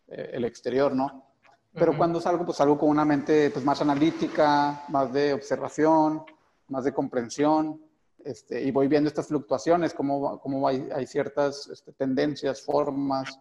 eh, 0.08 0.32
el, 0.34 0.44
exterior, 0.46 0.94
¿no? 0.94 1.32
Pero 1.74 1.96
cuando 1.96 2.20
salgo, 2.20 2.44
pues 2.44 2.58
salgo 2.58 2.78
con 2.78 2.90
una 2.90 3.06
mente 3.06 3.50
pues, 3.52 3.64
más 3.64 3.82
analítica, 3.82 4.84
más 4.90 5.14
de 5.14 5.34
observación, 5.34 6.24
más 6.68 6.84
de 6.84 6.94
comprensión, 6.94 7.82
este, 8.26 8.62
y 8.62 8.72
voy 8.72 8.88
viendo 8.88 9.08
estas 9.08 9.28
fluctuaciones, 9.28 9.94
cómo, 9.94 10.40
cómo 10.42 10.68
hay, 10.68 10.90
hay 10.94 11.08
ciertas 11.08 11.68
este, 11.68 11.94
tendencias, 11.94 12.62
formas, 12.62 13.40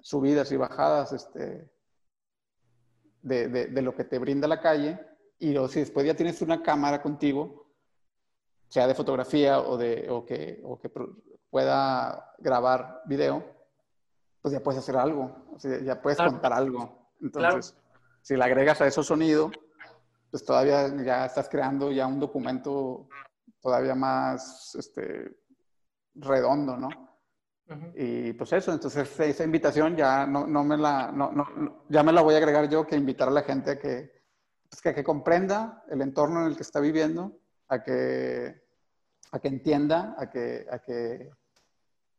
subidas 0.00 0.50
y 0.52 0.56
bajadas 0.56 1.12
este, 1.12 1.70
de, 3.22 3.48
de, 3.48 3.82
lo 3.82 3.94
que 3.94 4.04
te 4.04 4.18
brinda 4.18 4.46
la 4.48 4.60
calle. 4.60 4.98
Y 5.38 5.54
si 5.68 5.80
después 5.80 6.06
ya 6.06 6.14
tienes 6.14 6.42
una 6.42 6.62
cámara 6.62 7.00
contigo, 7.00 7.64
sea 8.68 8.86
de 8.86 8.94
fotografía 8.94 9.60
o, 9.60 9.76
de, 9.76 10.06
o, 10.10 10.24
que, 10.24 10.60
o 10.64 10.78
que 10.78 10.90
pueda 11.54 12.34
grabar 12.38 13.02
video, 13.06 13.44
pues 14.42 14.52
ya 14.52 14.60
puedes 14.60 14.80
hacer 14.80 14.96
algo, 14.96 15.46
o 15.54 15.56
sea, 15.56 15.80
ya 15.82 16.02
puedes 16.02 16.18
contar 16.18 16.52
algo. 16.52 17.12
Entonces, 17.20 17.76
si 18.22 18.34
le 18.34 18.42
agregas 18.42 18.80
a 18.80 18.88
eso 18.88 19.04
sonido, 19.04 19.52
pues 20.32 20.44
todavía 20.44 20.88
ya 21.04 21.26
estás 21.26 21.48
creando 21.48 21.92
ya 21.92 22.08
un 22.08 22.18
documento 22.18 23.08
todavía 23.60 23.94
más 23.94 24.74
este, 24.74 25.30
redondo, 26.16 26.76
¿no? 26.76 26.88
Y 27.94 28.32
pues 28.32 28.52
eso, 28.52 28.72
entonces 28.72 29.20
esa 29.20 29.44
invitación 29.44 29.94
ya 29.94 30.26
no, 30.26 30.48
no 30.48 30.64
me 30.64 30.76
la, 30.76 31.12
no, 31.12 31.30
no, 31.30 31.84
ya 31.88 32.02
me 32.02 32.12
la 32.12 32.22
voy 32.22 32.34
a 32.34 32.38
agregar 32.38 32.68
yo 32.68 32.84
que 32.84 32.96
invitar 32.96 33.28
a 33.28 33.30
la 33.30 33.42
gente 33.42 33.70
a 33.70 33.78
que, 33.78 34.10
pues 34.68 34.82
que, 34.82 34.92
que, 34.92 35.04
comprenda 35.04 35.84
el 35.88 36.02
entorno 36.02 36.40
en 36.40 36.48
el 36.48 36.56
que 36.56 36.64
está 36.64 36.80
viviendo, 36.80 37.38
a 37.68 37.80
que, 37.80 38.60
a 39.30 39.38
que 39.38 39.48
entienda, 39.48 40.16
a 40.18 40.28
que, 40.28 40.66
a 40.68 40.80
que, 40.80 41.30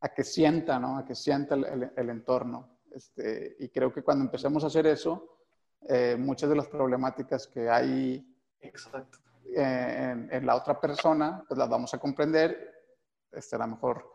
a 0.06 0.14
que 0.14 0.24
sienta, 0.24 0.80
¿no? 0.80 1.00
A 1.00 1.06
que 1.06 1.16
sienta 1.16 1.56
el, 1.56 1.92
el, 1.96 2.10
entorno. 2.12 2.78
Este, 2.92 3.56
y 3.60 3.70
creo 3.70 3.92
que 3.92 4.04
cuando 4.04 4.24
empecemos 4.24 4.64
a 4.64 4.68
hacer 4.68 4.86
eso, 4.86 5.40
eh, 5.90 6.16
muchas 6.18 6.48
de 6.48 6.56
las 6.56 6.68
problemáticas 6.68 7.48
que 7.48 7.68
hay 7.68 8.24
Exacto. 8.60 9.18
Eh, 9.46 10.12
en, 10.12 10.30
en, 10.32 10.46
la 10.46 10.56
otra 10.56 10.80
persona, 10.80 11.44
pues 11.48 11.58
las 11.58 11.70
vamos 11.70 11.92
a 11.94 11.98
comprender, 11.98 12.72
este, 13.32 13.56
a 13.56 13.60
lo 13.60 13.68
mejor 13.68 14.12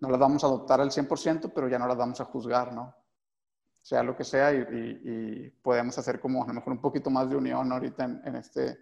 no 0.00 0.10
las 0.10 0.18
vamos 0.18 0.42
a 0.42 0.48
adoptar 0.48 0.80
al 0.80 0.90
100%, 0.90 1.52
pero 1.54 1.68
ya 1.68 1.78
no 1.78 1.86
las 1.86 1.96
vamos 1.96 2.20
a 2.20 2.24
juzgar, 2.24 2.72
¿no? 2.72 2.94
Sea 3.80 4.02
lo 4.02 4.16
que 4.16 4.24
sea, 4.24 4.52
y, 4.52 4.58
y, 5.04 5.50
podemos 5.62 5.96
hacer 5.98 6.18
como 6.18 6.42
a 6.42 6.48
lo 6.48 6.54
mejor 6.54 6.72
un 6.72 6.80
poquito 6.80 7.10
más 7.10 7.30
de 7.30 7.36
unión 7.36 7.70
ahorita 7.72 8.04
en, 8.04 8.22
en 8.24 8.36
este, 8.36 8.76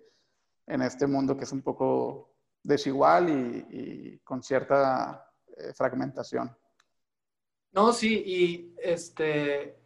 en 0.67 0.81
este 0.81 1.07
mundo 1.07 1.37
que 1.37 1.45
es 1.45 1.53
un 1.53 1.63
poco 1.63 2.35
desigual 2.63 3.29
y, 3.29 3.67
y 3.71 4.19
con 4.21 4.43
cierta 4.43 5.26
eh, 5.57 5.73
fragmentación. 5.75 6.57
No, 7.73 7.93
sí, 7.93 8.23
y 8.25 8.75
este, 8.83 9.77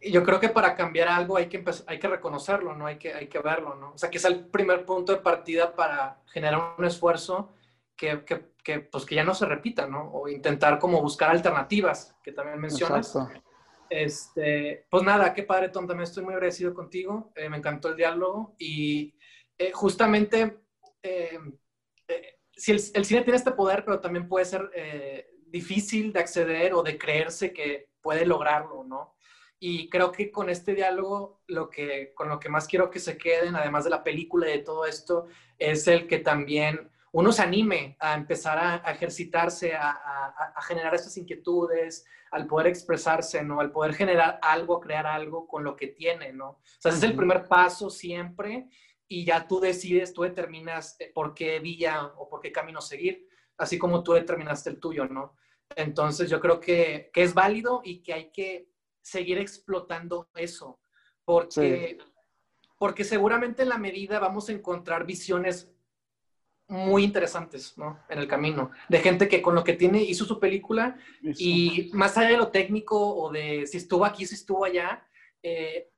yo 0.00 0.22
creo 0.22 0.40
que 0.40 0.48
para 0.48 0.74
cambiar 0.74 1.08
algo 1.08 1.36
hay 1.36 1.48
que, 1.48 1.62
hay 1.86 1.98
que 1.98 2.08
reconocerlo, 2.08 2.74
¿no? 2.74 2.86
Hay 2.86 2.98
que, 2.98 3.12
hay 3.12 3.28
que 3.28 3.38
verlo, 3.40 3.74
¿no? 3.74 3.92
O 3.92 3.98
sea, 3.98 4.10
que 4.10 4.18
es 4.18 4.24
el 4.24 4.46
primer 4.46 4.84
punto 4.84 5.12
de 5.12 5.20
partida 5.20 5.74
para 5.74 6.22
generar 6.26 6.74
un 6.78 6.84
esfuerzo 6.84 7.54
que, 7.96 8.24
que, 8.24 8.52
que, 8.62 8.80
pues, 8.80 9.04
que 9.04 9.14
ya 9.14 9.24
no 9.24 9.34
se 9.34 9.46
repita, 9.46 9.86
¿no? 9.86 10.10
O 10.12 10.28
intentar 10.28 10.78
como 10.78 11.02
buscar 11.02 11.30
alternativas, 11.30 12.16
que 12.22 12.32
también 12.32 12.60
mencionas. 12.60 13.14
Exacto. 13.14 13.42
Este, 13.88 14.86
pues 14.90 15.04
nada, 15.04 15.32
qué 15.32 15.44
padre, 15.44 15.68
Tom, 15.68 15.86
también 15.86 16.04
estoy 16.04 16.24
muy 16.24 16.34
agradecido 16.34 16.74
contigo, 16.74 17.30
eh, 17.36 17.48
me 17.48 17.58
encantó 17.58 17.88
el 17.88 17.96
diálogo 17.96 18.56
y 18.58 19.14
eh, 19.56 19.70
justamente, 19.72 20.64
eh, 21.02 21.38
si 22.56 22.72
el, 22.72 22.80
el, 22.94 23.04
cine 23.04 23.22
tiene 23.22 23.36
este 23.36 23.52
poder, 23.52 23.84
pero 23.84 24.00
también 24.00 24.28
puede 24.28 24.46
ser 24.46 24.70
eh, 24.74 25.28
difícil 25.48 26.12
de 26.12 26.20
acceder 26.20 26.72
o 26.74 26.82
de 26.82 26.98
creerse 26.98 27.52
que 27.52 27.90
puede 28.00 28.24
lograrlo, 28.24 28.84
¿no? 28.84 29.14
Y 29.58 29.88
creo 29.88 30.12
que 30.12 30.30
con 30.30 30.50
este 30.50 30.74
diálogo, 30.74 31.42
lo 31.46 31.70
que, 31.70 32.12
con 32.14 32.28
lo 32.28 32.38
que 32.38 32.48
más 32.48 32.66
quiero 32.66 32.90
que 32.90 32.98
se 32.98 33.16
queden, 33.16 33.56
además 33.56 33.84
de 33.84 33.90
la 33.90 34.04
película 34.04 34.48
y 34.48 34.58
de 34.58 34.64
todo 34.64 34.84
esto, 34.84 35.26
es 35.58 35.86
el 35.88 36.06
que 36.06 36.18
también 36.18 36.90
uno 37.12 37.32
se 37.32 37.42
anime 37.42 37.96
a 37.98 38.14
empezar 38.14 38.58
a, 38.58 38.90
ejercitarse, 38.92 39.74
a, 39.74 40.54
generar 40.66 40.94
estas 40.94 41.16
inquietudes, 41.16 42.04
al 42.30 42.46
poder 42.46 42.66
expresarse, 42.66 43.42
¿no? 43.42 43.60
Al 43.60 43.72
poder 43.72 43.94
generar 43.94 44.38
algo, 44.42 44.80
crear 44.80 45.06
algo 45.06 45.46
con 45.46 45.64
lo 45.64 45.74
que 45.74 45.86
tiene, 45.86 46.32
¿no? 46.34 46.48
O 46.50 46.60
sea, 46.78 46.90
ese 46.90 46.98
es 46.98 47.10
el 47.10 47.16
primer 47.16 47.46
paso 47.48 47.88
siempre 47.88 48.68
y 49.08 49.24
ya 49.24 49.46
tú 49.46 49.60
decides, 49.60 50.12
tú 50.12 50.22
determinas 50.22 50.96
eh, 50.98 51.10
por 51.14 51.34
qué 51.34 51.60
vía 51.60 52.12
o 52.16 52.28
por 52.28 52.40
qué 52.40 52.52
camino 52.52 52.80
seguir, 52.80 53.26
así 53.56 53.78
como 53.78 54.02
tú 54.02 54.12
determinaste 54.12 54.70
el 54.70 54.80
tuyo, 54.80 55.06
¿no? 55.06 55.36
Entonces 55.74 56.30
yo 56.30 56.40
creo 56.40 56.60
que, 56.60 57.10
que 57.12 57.22
es 57.22 57.34
válido 57.34 57.82
y 57.84 58.02
que 58.02 58.12
hay 58.12 58.30
que 58.30 58.68
seguir 59.00 59.38
explotando 59.38 60.28
eso, 60.34 60.80
porque, 61.24 61.98
porque 62.78 63.04
seguramente 63.04 63.62
en 63.62 63.68
la 63.68 63.78
medida 63.78 64.18
vamos 64.18 64.48
a 64.48 64.52
encontrar 64.52 65.06
visiones 65.06 65.72
muy 66.68 67.04
interesantes, 67.04 67.78
¿no? 67.78 68.00
En 68.08 68.18
el 68.18 68.26
camino, 68.26 68.72
de 68.88 68.98
gente 68.98 69.28
que 69.28 69.40
con 69.40 69.54
lo 69.54 69.62
que 69.62 69.74
tiene 69.74 70.02
hizo 70.02 70.24
su 70.24 70.40
película 70.40 70.98
y 71.22 71.90
más 71.92 72.16
allá 72.18 72.30
de 72.30 72.36
lo 72.36 72.48
técnico 72.48 72.98
o 73.16 73.30
de 73.30 73.66
si 73.66 73.76
estuvo 73.76 74.04
aquí, 74.04 74.26
si 74.26 74.34
estuvo 74.34 74.64
allá, 74.64 75.06
eh, 75.42 75.90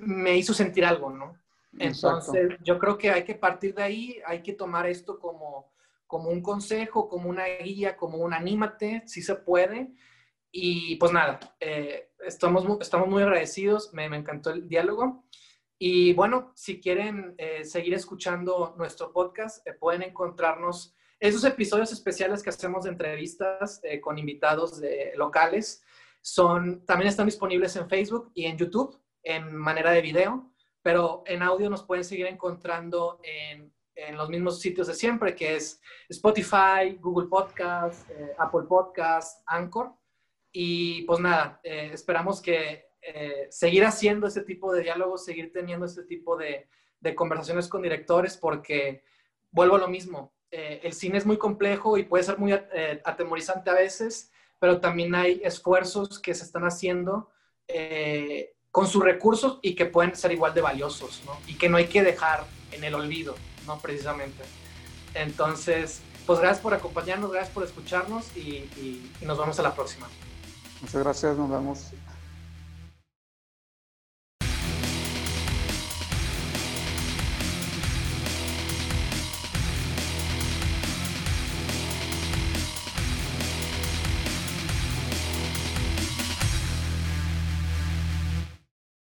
me 0.00 0.36
hizo 0.36 0.54
sentir 0.54 0.84
algo, 0.86 1.10
¿no? 1.10 1.38
Entonces, 1.78 2.56
yo 2.62 2.78
creo 2.78 2.96
que 2.98 3.10
hay 3.10 3.24
que 3.24 3.34
partir 3.34 3.74
de 3.74 3.82
ahí, 3.82 4.18
hay 4.26 4.42
que 4.42 4.52
tomar 4.52 4.86
esto 4.86 5.18
como, 5.18 5.72
como 6.06 6.30
un 6.30 6.42
consejo, 6.42 7.08
como 7.08 7.28
una 7.28 7.46
guía, 7.46 7.96
como 7.96 8.18
un 8.18 8.32
anímate, 8.32 9.02
si 9.06 9.22
se 9.22 9.34
puede. 9.36 9.94
Y 10.50 10.96
pues 10.96 11.12
nada, 11.12 11.38
eh, 11.60 12.10
estamos, 12.24 12.64
estamos 12.80 13.08
muy 13.08 13.22
agradecidos, 13.22 13.92
me, 13.92 14.08
me 14.08 14.16
encantó 14.16 14.50
el 14.50 14.68
diálogo. 14.68 15.26
Y 15.78 16.14
bueno, 16.14 16.52
si 16.54 16.80
quieren 16.80 17.34
eh, 17.36 17.64
seguir 17.64 17.94
escuchando 17.94 18.74
nuestro 18.78 19.12
podcast, 19.12 19.66
eh, 19.66 19.74
pueden 19.74 20.02
encontrarnos 20.02 20.94
esos 21.20 21.44
episodios 21.44 21.92
especiales 21.92 22.42
que 22.42 22.50
hacemos 22.50 22.84
de 22.84 22.90
entrevistas 22.90 23.80
eh, 23.82 24.00
con 24.00 24.18
invitados 24.18 24.80
de, 24.80 25.12
locales. 25.16 25.82
Son, 26.22 26.84
también 26.86 27.08
están 27.08 27.26
disponibles 27.26 27.76
en 27.76 27.88
Facebook 27.88 28.30
y 28.34 28.46
en 28.46 28.56
YouTube 28.56 28.98
en 29.22 29.54
manera 29.54 29.90
de 29.90 30.02
video, 30.02 30.52
pero 30.86 31.24
en 31.26 31.42
audio 31.42 31.68
nos 31.68 31.82
pueden 31.82 32.04
seguir 32.04 32.26
encontrando 32.26 33.18
en, 33.24 33.74
en 33.96 34.16
los 34.16 34.28
mismos 34.28 34.60
sitios 34.60 34.86
de 34.86 34.94
siempre, 34.94 35.34
que 35.34 35.56
es 35.56 35.80
Spotify, 36.08 36.96
Google 37.00 37.26
Podcast, 37.26 38.08
Apple 38.38 38.66
Podcast, 38.68 39.42
Anchor. 39.46 39.96
Y 40.52 41.02
pues 41.02 41.18
nada, 41.18 41.60
esperamos 41.64 42.40
que 42.40 42.86
eh, 43.02 43.48
seguir 43.50 43.84
haciendo 43.84 44.28
este 44.28 44.42
tipo 44.42 44.72
de 44.72 44.84
diálogos, 44.84 45.24
seguir 45.24 45.52
teniendo 45.52 45.86
este 45.86 46.04
tipo 46.04 46.36
de, 46.36 46.68
conversaciones 47.16 47.66
con 47.66 47.82
directores, 47.82 48.36
porque 48.36 49.02
vuelvo 49.50 49.74
a 49.74 49.80
lo 49.80 49.88
mismo, 49.88 50.36
eh, 50.52 50.82
el 50.84 50.92
cine 50.92 51.18
es 51.18 51.26
muy 51.26 51.36
complejo 51.36 51.98
y 51.98 52.04
puede 52.04 52.22
ser 52.22 52.38
muy 52.38 52.52
eh, 52.52 53.02
atemorizante 53.04 53.70
a 53.70 53.74
veces, 53.74 54.30
pero 54.60 54.80
también 54.80 55.16
hay 55.16 55.40
esfuerzos 55.42 56.20
que 56.20 56.32
se 56.32 56.44
están 56.44 56.62
haciendo 56.62 57.32
con 58.76 58.86
sus 58.86 59.02
recursos 59.02 59.58
y 59.62 59.74
que 59.74 59.86
pueden 59.86 60.14
ser 60.14 60.32
igual 60.32 60.52
de 60.52 60.60
valiosos, 60.60 61.22
¿no? 61.24 61.32
Y 61.46 61.54
que 61.54 61.66
no 61.66 61.78
hay 61.78 61.86
que 61.86 62.02
dejar 62.02 62.44
en 62.72 62.84
el 62.84 62.94
olvido, 62.94 63.34
¿no? 63.66 63.78
Precisamente. 63.78 64.44
Entonces, 65.14 66.02
pues 66.26 66.40
gracias 66.40 66.60
por 66.60 66.74
acompañarnos, 66.74 67.32
gracias 67.32 67.54
por 67.54 67.64
escucharnos 67.64 68.36
y, 68.36 68.68
y 68.76 69.10
nos 69.22 69.38
vemos 69.38 69.58
a 69.58 69.62
la 69.62 69.74
próxima. 69.74 70.06
Muchas 70.82 71.02
gracias, 71.02 71.38
nos 71.38 71.48
vemos. 71.48 71.86